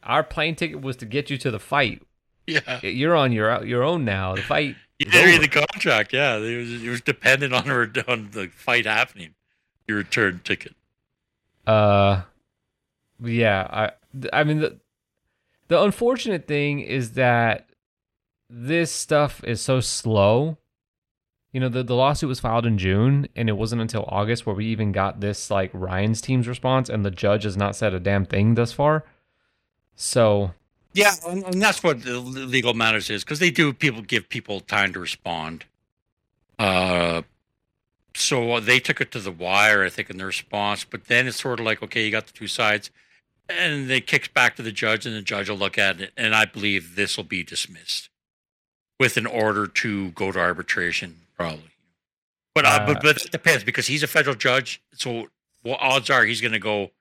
our 0.05 0.23
plane 0.23 0.55
ticket 0.55 0.81
was 0.81 0.95
to 0.97 1.05
get 1.05 1.29
you 1.29 1.37
to 1.39 1.51
the 1.51 1.59
fight. 1.59 2.01
Yeah. 2.47 2.79
You're 2.81 3.15
on 3.15 3.31
your 3.31 3.63
your 3.65 3.83
own 3.83 4.05
now. 4.05 4.35
The 4.35 4.41
fight." 4.41 4.75
You 4.97 5.11
read 5.11 5.41
the 5.41 5.49
contract. 5.49 6.13
Yeah, 6.13 6.37
it 6.37 6.57
was, 6.57 6.83
it 6.83 6.87
was 6.87 7.01
dependent 7.01 7.53
on 7.53 7.65
her 7.65 7.91
on 8.07 8.29
the 8.31 8.47
fight 8.47 8.85
happening. 8.85 9.33
Your 9.89 9.97
return 9.97 10.39
ticket. 10.41 10.73
Uh, 11.67 12.21
yeah. 13.21 13.67
I 13.69 13.91
I 14.31 14.45
mean 14.45 14.59
the 14.59 14.79
the 15.67 15.81
unfortunate 15.81 16.47
thing 16.47 16.79
is 16.79 17.11
that 17.13 17.67
this 18.49 18.91
stuff 18.91 19.43
is 19.43 19.59
so 19.61 19.79
slow. 19.79 20.57
You 21.51 21.59
know, 21.59 21.69
the 21.69 21.83
the 21.83 21.95
lawsuit 21.95 22.27
was 22.27 22.39
filed 22.39 22.65
in 22.65 22.77
June, 22.77 23.27
and 23.35 23.49
it 23.49 23.53
wasn't 23.53 23.81
until 23.81 24.05
August 24.09 24.45
where 24.45 24.55
we 24.55 24.65
even 24.67 24.91
got 24.91 25.21
this 25.21 25.49
like 25.49 25.71
Ryan's 25.73 26.21
team's 26.21 26.47
response, 26.47 26.89
and 26.89 27.03
the 27.03 27.11
judge 27.11 27.43
has 27.43 27.57
not 27.57 27.75
said 27.75 27.93
a 27.93 27.99
damn 27.99 28.25
thing 28.25 28.55
thus 28.55 28.71
far. 28.71 29.05
So 29.95 30.53
Yeah, 30.93 31.13
and, 31.27 31.61
that's 31.61 31.83
what 31.83 32.03
the 32.03 32.19
legal 32.19 32.73
matters 32.73 33.09
is 33.09 33.23
because 33.23 33.39
they 33.39 33.51
do. 33.51 33.73
People 33.73 34.01
give 34.01 34.29
people 34.29 34.61
time 34.61 34.93
to 34.93 34.99
respond. 34.99 35.65
Uh, 36.57 37.23
so 38.13 38.61
they 38.61 38.79
took 38.79 39.01
it 39.01 39.11
to 39.11 39.19
the 39.19 39.31
wire, 39.31 39.83
I 39.83 39.89
think, 39.89 40.09
in 40.09 40.17
their 40.17 40.27
response. 40.27 40.85
But 40.85 41.05
then 41.05 41.27
it's 41.27 41.41
sort 41.41 41.59
of 41.59 41.65
like, 41.65 41.83
okay, 41.83 42.05
you 42.05 42.11
got 42.11 42.27
the 42.27 42.33
two 42.33 42.47
sides, 42.47 42.91
and 43.49 43.89
they 43.89 43.99
kicks 43.99 44.29
back 44.29 44.55
to 44.55 44.61
the 44.61 44.71
judge, 44.71 45.05
and 45.05 45.15
the 45.15 45.21
judge 45.21 45.49
will 45.49 45.57
look 45.57 45.77
at 45.77 45.99
it, 45.99 46.13
and 46.15 46.33
I 46.33 46.45
believe 46.45 46.95
this 46.95 47.17
will 47.17 47.25
be 47.25 47.43
dismissed 47.43 48.09
with 48.97 49.17
an 49.17 49.25
order 49.25 49.67
to 49.67 50.11
go 50.11 50.31
to 50.31 50.39
arbitration, 50.39 51.17
probably. 51.35 51.71
But 52.53 52.65
uh, 52.65 52.69
Uh, 52.69 52.85
but 52.85 53.01
but 53.03 53.17
it 53.17 53.31
depends 53.31 53.65
because 53.65 53.87
he's 53.87 54.01
a 54.01 54.07
federal 54.07 54.35
judge. 54.35 54.81
So 54.93 55.27
what 55.61 55.81
odds 55.81 56.09
are 56.09 56.23
he's 56.23 56.39
going 56.39 56.53
to 56.53 56.59
go? 56.59 56.91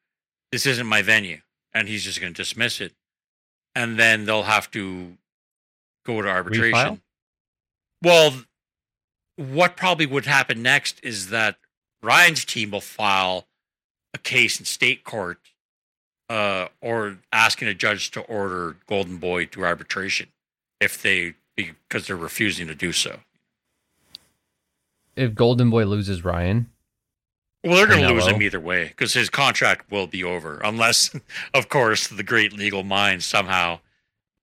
This 0.51 0.67
isn't 0.67 0.87
my 0.87 1.03
venue, 1.03 1.39
and 1.75 1.89
he's 1.89 2.05
just 2.05 2.21
going 2.21 2.33
to 2.33 2.37
dismiss 2.37 2.81
it 2.81 2.93
and 3.75 3.99
then 3.99 4.25
they'll 4.25 4.45
have 4.45 4.71
to 4.73 5.17
go 6.05 6.23
to 6.23 6.29
arbitration. 6.29 6.73
Refile? 6.73 7.01
Well, 8.03 8.45
what 9.37 9.77
probably 9.77 10.07
would 10.07 10.27
happen 10.27 10.63
next 10.63 11.01
is 11.03 11.31
that 11.31 11.57
Ryan's 12.03 12.45
team 12.45 12.71
will 12.71 12.81
file 12.81 13.47
a 14.13 14.19
case 14.19 14.59
in 14.61 14.67
state 14.67 15.05
court 15.05 15.39
uh, 16.29 16.69
or 16.81 17.19
asking 17.33 17.69
a 17.69 17.75
judge 17.75 18.11
to 18.13 18.21
order 18.21 18.77
Golden 18.87 19.17
Boy 19.17 19.47
to 19.47 19.65
arbitration 19.65 20.29
if 20.81 21.01
they 21.01 21.35
because 21.57 22.07
they're 22.07 22.17
refusing 22.17 22.67
to 22.67 22.75
do 22.75 22.93
so. 22.93 23.21
if 25.15 25.35
Golden 25.35 25.71
Boy 25.71 25.85
loses 25.85 26.25
Ryan, 26.25 26.69
Well, 27.65 27.77
they're 27.77 27.87
going 27.87 28.07
to 28.07 28.13
lose 28.13 28.27
him 28.27 28.43
either 28.43 28.61
way 28.61 28.89
because 28.89 29.15
his 29.15 29.31
contract 29.31 29.91
will 29.91 30.07
be 30.07 30.23
over, 30.23 30.61
unless, 30.63 31.17
of 31.55 31.71
course, 31.71 32.09
the 32.09 32.23
great 32.23 32.53
legal 32.53 32.83
minds 32.83 33.25
somehow 33.25 33.81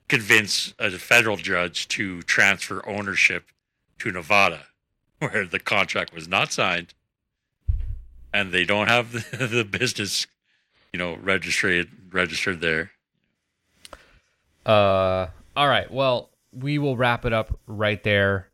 convince 0.07 0.73
a 0.79 0.89
federal 0.91 1.37
judge 1.37 1.87
to 1.89 2.23
transfer 2.23 2.83
ownership 2.89 3.45
to 3.99 4.11
Nevada, 4.11 4.65
where 5.19 5.45
the 5.45 5.59
contract 5.59 6.13
was 6.13 6.27
not 6.27 6.51
signed, 6.51 6.95
and 8.33 8.51
they 8.51 8.65
don't 8.65 8.87
have 8.87 9.11
the, 9.11 9.45
the 9.47 9.63
business, 9.63 10.25
you 10.91 10.97
know, 10.97 11.15
registered 11.15 11.89
registered 12.11 12.59
there. 12.59 12.91
Uh, 14.65 15.27
all 15.55 15.67
right. 15.67 15.89
Well, 15.91 16.29
we 16.51 16.79
will 16.79 16.97
wrap 16.97 17.23
it 17.23 17.33
up 17.33 17.59
right 17.67 18.03
there. 18.03 18.47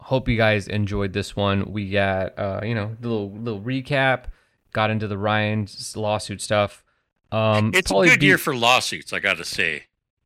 Hope 0.00 0.28
you 0.28 0.36
guys 0.36 0.66
enjoyed 0.66 1.12
this 1.12 1.36
one. 1.36 1.72
We 1.72 1.90
got 1.90 2.38
uh, 2.38 2.60
you 2.64 2.74
know, 2.74 2.96
little 3.00 3.30
little 3.30 3.60
recap. 3.60 4.24
Got 4.72 4.90
into 4.90 5.08
the 5.08 5.18
Ryan's 5.18 5.96
lawsuit 5.96 6.40
stuff. 6.40 6.84
Um, 7.32 7.72
It's 7.74 7.90
a 7.90 7.94
good 7.94 8.20
be- 8.20 8.26
year 8.26 8.38
for 8.38 8.54
lawsuits, 8.54 9.12
I 9.12 9.18
got 9.18 9.36
to 9.38 9.44
say. 9.44 9.84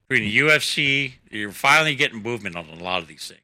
Between 0.08 0.28
the 0.28 0.38
UFC, 0.38 1.14
you're 1.30 1.50
finally 1.50 1.94
getting 1.94 2.22
movement 2.22 2.56
on 2.56 2.66
a 2.68 2.82
lot 2.82 3.00
of 3.02 3.08
these 3.08 3.26
things. 3.26 3.40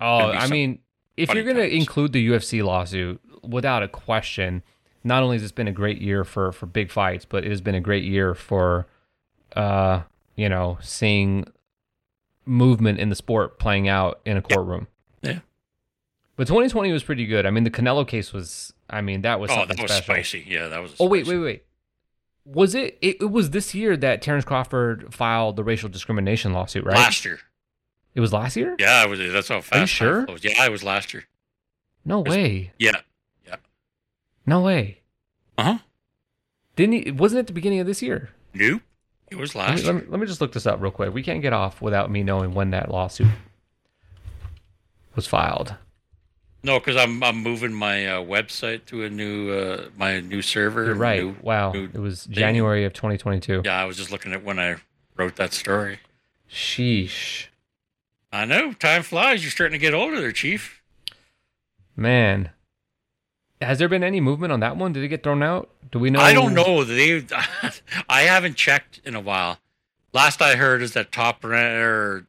Oh, 0.00 0.30
I 0.32 0.48
mean, 0.48 0.80
if 1.16 1.32
you're 1.32 1.44
going 1.44 1.56
to 1.56 1.62
times. 1.62 1.74
include 1.74 2.12
the 2.12 2.28
UFC 2.28 2.62
lawsuit, 2.64 3.20
without 3.44 3.84
a 3.84 3.88
question, 3.88 4.64
not 5.04 5.22
only 5.22 5.36
has 5.36 5.42
this 5.42 5.52
been 5.52 5.68
a 5.68 5.72
great 5.72 6.00
year 6.00 6.24
for 6.24 6.50
for 6.52 6.66
big 6.66 6.90
fights, 6.90 7.24
but 7.24 7.44
it 7.44 7.50
has 7.50 7.60
been 7.60 7.76
a 7.76 7.80
great 7.80 8.02
year 8.04 8.34
for, 8.34 8.86
uh, 9.54 10.02
you 10.34 10.48
know, 10.48 10.78
seeing 10.80 11.46
movement 12.44 12.98
in 12.98 13.08
the 13.08 13.14
sport 13.16 13.58
playing 13.58 13.88
out 13.88 14.20
in 14.24 14.36
a 14.36 14.42
courtroom. 14.42 14.88
But 16.36 16.46
2020 16.46 16.92
was 16.92 17.02
pretty 17.02 17.26
good. 17.26 17.44
I 17.44 17.50
mean, 17.50 17.64
the 17.64 17.70
Canelo 17.70 18.06
case 18.06 18.32
was. 18.32 18.72
I 18.88 19.00
mean, 19.00 19.22
that 19.22 19.40
was 19.40 19.50
oh, 19.50 19.54
something 19.54 19.76
that 19.76 19.82
was 19.82 19.92
special. 19.92 20.14
spicy. 20.14 20.44
Yeah, 20.46 20.68
that 20.68 20.82
was. 20.82 20.94
Oh 20.98 21.06
wait, 21.06 21.26
wait, 21.26 21.38
wait. 21.38 21.64
Was 22.44 22.74
it, 22.74 22.98
it? 23.00 23.18
It 23.20 23.30
was 23.30 23.50
this 23.50 23.74
year 23.74 23.96
that 23.98 24.22
Terrence 24.22 24.44
Crawford 24.44 25.14
filed 25.14 25.56
the 25.56 25.64
racial 25.64 25.88
discrimination 25.88 26.52
lawsuit, 26.52 26.84
right? 26.84 26.96
Last 26.96 27.24
year. 27.24 27.38
It 28.14 28.20
was 28.20 28.32
last 28.32 28.56
year. 28.56 28.76
Yeah, 28.78 29.04
it 29.04 29.08
was. 29.08 29.18
That's 29.18 29.48
how 29.48 29.60
fast. 29.60 29.72
time 29.72 29.86
sure? 29.86 30.26
flows. 30.26 30.44
Yeah, 30.44 30.64
it 30.64 30.72
was 30.72 30.82
last 30.82 31.14
year. 31.14 31.24
No 32.04 32.20
way. 32.20 32.72
Yeah. 32.78 33.00
Yeah. 33.46 33.56
No 34.44 34.60
way. 34.60 35.00
Uh 35.56 35.62
huh. 35.64 35.78
Didn't 36.76 36.92
he? 37.04 37.10
Wasn't 37.10 37.38
it 37.38 37.46
the 37.46 37.52
beginning 37.52 37.80
of 37.80 37.86
this 37.86 38.02
year? 38.02 38.30
Nope. 38.54 38.82
It 39.30 39.38
was 39.38 39.54
Let 39.54 39.64
me, 39.64 39.70
last 39.70 39.84
let, 39.84 39.94
year. 39.94 40.02
me, 40.02 40.10
let 40.10 40.20
me 40.20 40.26
just 40.26 40.40
look 40.40 40.52
this 40.52 40.66
up 40.66 40.80
real 40.80 40.90
quick. 40.90 41.14
We 41.14 41.22
can't 41.22 41.40
get 41.40 41.54
off 41.54 41.80
without 41.80 42.10
me 42.10 42.22
knowing 42.22 42.52
when 42.52 42.70
that 42.70 42.90
lawsuit 42.90 43.28
was 45.14 45.26
filed. 45.26 45.74
No, 46.64 46.78
because 46.78 46.96
I'm 46.96 47.22
I'm 47.22 47.38
moving 47.42 47.72
my 47.72 48.06
uh, 48.06 48.20
website 48.22 48.84
to 48.86 49.02
a 49.04 49.10
new 49.10 49.50
uh, 49.50 49.88
my 49.96 50.20
new 50.20 50.42
server. 50.42 50.84
You're 50.84 50.94
right. 50.94 51.22
new- 51.22 51.36
wow. 51.42 51.72
new 51.72 51.84
It 51.92 51.98
was 51.98 52.24
thing. 52.24 52.34
January 52.34 52.84
of 52.84 52.92
2022. 52.92 53.62
Yeah, 53.64 53.80
I 53.80 53.84
was 53.84 53.96
just 53.96 54.10
looking 54.12 54.32
at 54.32 54.44
when 54.44 54.58
I 54.60 54.76
wrote 55.16 55.36
that 55.36 55.52
story. 55.52 55.98
Sheesh. 56.50 57.46
I 58.30 58.44
know. 58.44 58.72
Time 58.74 59.02
flies. 59.02 59.42
You're 59.42 59.50
starting 59.50 59.78
to 59.78 59.84
get 59.84 59.92
older, 59.94 60.20
there, 60.20 60.32
Chief. 60.32 60.82
Man. 61.96 62.50
Has 63.60 63.78
there 63.78 63.88
been 63.88 64.02
any 64.02 64.20
movement 64.20 64.52
on 64.52 64.60
that 64.60 64.76
one? 64.76 64.92
Did 64.92 65.04
it 65.04 65.08
get 65.08 65.22
thrown 65.22 65.42
out? 65.42 65.70
Do 65.90 65.98
we 65.98 66.10
know? 66.10 66.20
I 66.20 66.32
don't 66.32 66.54
know. 66.54 66.82
They, 66.84 67.24
I 68.08 68.22
haven't 68.22 68.56
checked 68.56 69.00
in 69.04 69.14
a 69.14 69.20
while. 69.20 69.58
Last 70.12 70.42
I 70.42 70.56
heard 70.56 70.82
is 70.82 70.94
that 70.94 71.12
Top 71.12 71.44
Rank, 71.44 71.76
or 71.80 72.26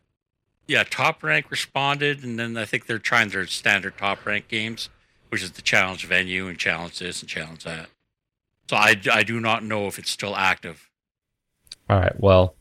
yeah, 0.68 0.84
Top 0.90 1.24
Rank 1.24 1.50
responded, 1.52 2.24
and 2.24 2.40
then 2.40 2.56
I 2.58 2.66
think 2.66 2.86
they're 2.86 3.00
trying 3.00 3.30
their 3.30 3.46
standard 3.48 3.98
Top 3.98 4.26
Rank 4.26 4.48
games, 4.48 4.90
which 5.30 5.44
is 5.44 5.52
the 5.52 5.62
challenge 5.62 6.06
venue 6.06 6.48
and 6.48 6.58
challenge 6.58 7.00
this 7.00 7.22
and 7.22 7.30
challenge 7.30 7.64
that. 7.64 7.88
So 8.70 8.78
I, 8.78 8.96
I 9.12 9.24
do 9.24 9.40
not 9.40 9.64
know 9.64 9.88
if 9.88 10.00
it's 10.00 10.10
still 10.10 10.36
active. 10.36 10.90
All 11.90 12.00
right. 12.00 12.18
Well, 12.20 12.56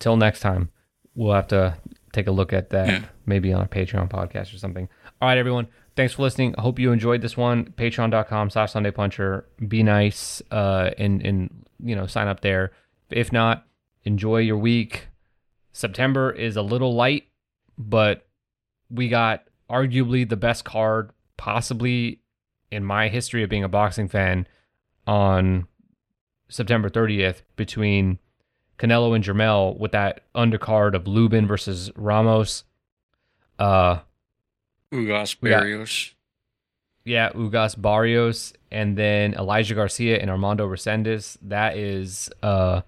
till 0.00 0.16
next 0.16 0.40
time, 0.40 0.70
we'll 1.14 1.34
have 1.34 1.46
to 1.48 1.76
take 2.12 2.26
a 2.26 2.32
look 2.32 2.52
at 2.52 2.70
that 2.70 2.88
Yeah. 2.88 3.04
maybe 3.26 3.52
on 3.52 3.62
a 3.62 3.66
Patreon 3.68 4.10
podcast 4.10 4.52
or 4.54 4.58
something. 4.58 4.88
All 5.22 5.28
right, 5.28 5.38
everyone. 5.38 5.68
Thanks 5.96 6.14
for 6.14 6.22
listening. 6.22 6.54
I 6.58 6.62
hope 6.62 6.80
you 6.80 6.90
enjoyed 6.90 7.22
this 7.22 7.36
one. 7.36 7.66
Patreon.com 7.66 8.50
slash 8.50 8.72
Sunday 8.72 8.90
Puncher. 8.90 9.46
Be 9.68 9.84
nice 9.84 10.42
uh, 10.50 10.90
and, 10.98 11.24
and, 11.24 11.64
you 11.78 11.94
know, 11.94 12.06
sign 12.08 12.26
up 12.26 12.40
there. 12.40 12.72
If 13.10 13.30
not, 13.32 13.64
enjoy 14.02 14.38
your 14.38 14.58
week. 14.58 15.06
September 15.74 16.30
is 16.30 16.56
a 16.56 16.62
little 16.62 16.94
light, 16.94 17.24
but 17.76 18.26
we 18.88 19.08
got 19.08 19.44
arguably 19.68 20.26
the 20.26 20.36
best 20.36 20.64
card 20.64 21.10
possibly 21.36 22.20
in 22.70 22.84
my 22.84 23.08
history 23.08 23.42
of 23.42 23.50
being 23.50 23.64
a 23.64 23.68
boxing 23.68 24.06
fan 24.08 24.46
on 25.06 25.66
September 26.48 26.88
30th 26.88 27.42
between 27.56 28.20
Canelo 28.78 29.14
and 29.16 29.24
Jermell 29.24 29.76
with 29.76 29.90
that 29.92 30.20
undercard 30.34 30.94
of 30.94 31.08
Lubin 31.08 31.46
versus 31.46 31.90
Ramos. 31.96 32.62
Uh 33.58 33.98
Ugas 34.92 35.40
got- 35.40 35.60
Barrios. 35.60 36.14
yeah, 37.04 37.30
Ugas 37.32 37.80
Barrios 37.80 38.52
and 38.70 38.96
then 38.96 39.34
Elijah 39.34 39.74
Garcia 39.74 40.18
and 40.20 40.30
Armando 40.30 40.68
Resendiz. 40.68 41.36
That 41.42 41.76
is 41.76 42.30
uh 42.44 42.82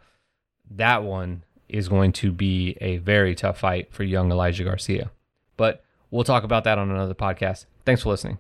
that 0.71 1.03
one 1.03 1.43
is 1.69 1.89
going 1.89 2.13
to 2.13 2.33
be 2.33 2.77
a 2.81 2.99
very 2.99 3.35
tough 3.35 3.59
fight 3.59 3.93
for 3.93 4.05
young 4.05 4.31
Elijah 4.31 4.65
Garcia. 4.65 5.11
But 5.57 5.85
we'll 6.11 6.25
talk 6.25 6.45
about 6.45 6.65
that 6.65 6.79
on 6.79 6.91
another 6.91 7.15
podcast. 7.15 7.67
Thanks 7.85 8.03
for 8.03 8.11
listening. 8.11 8.39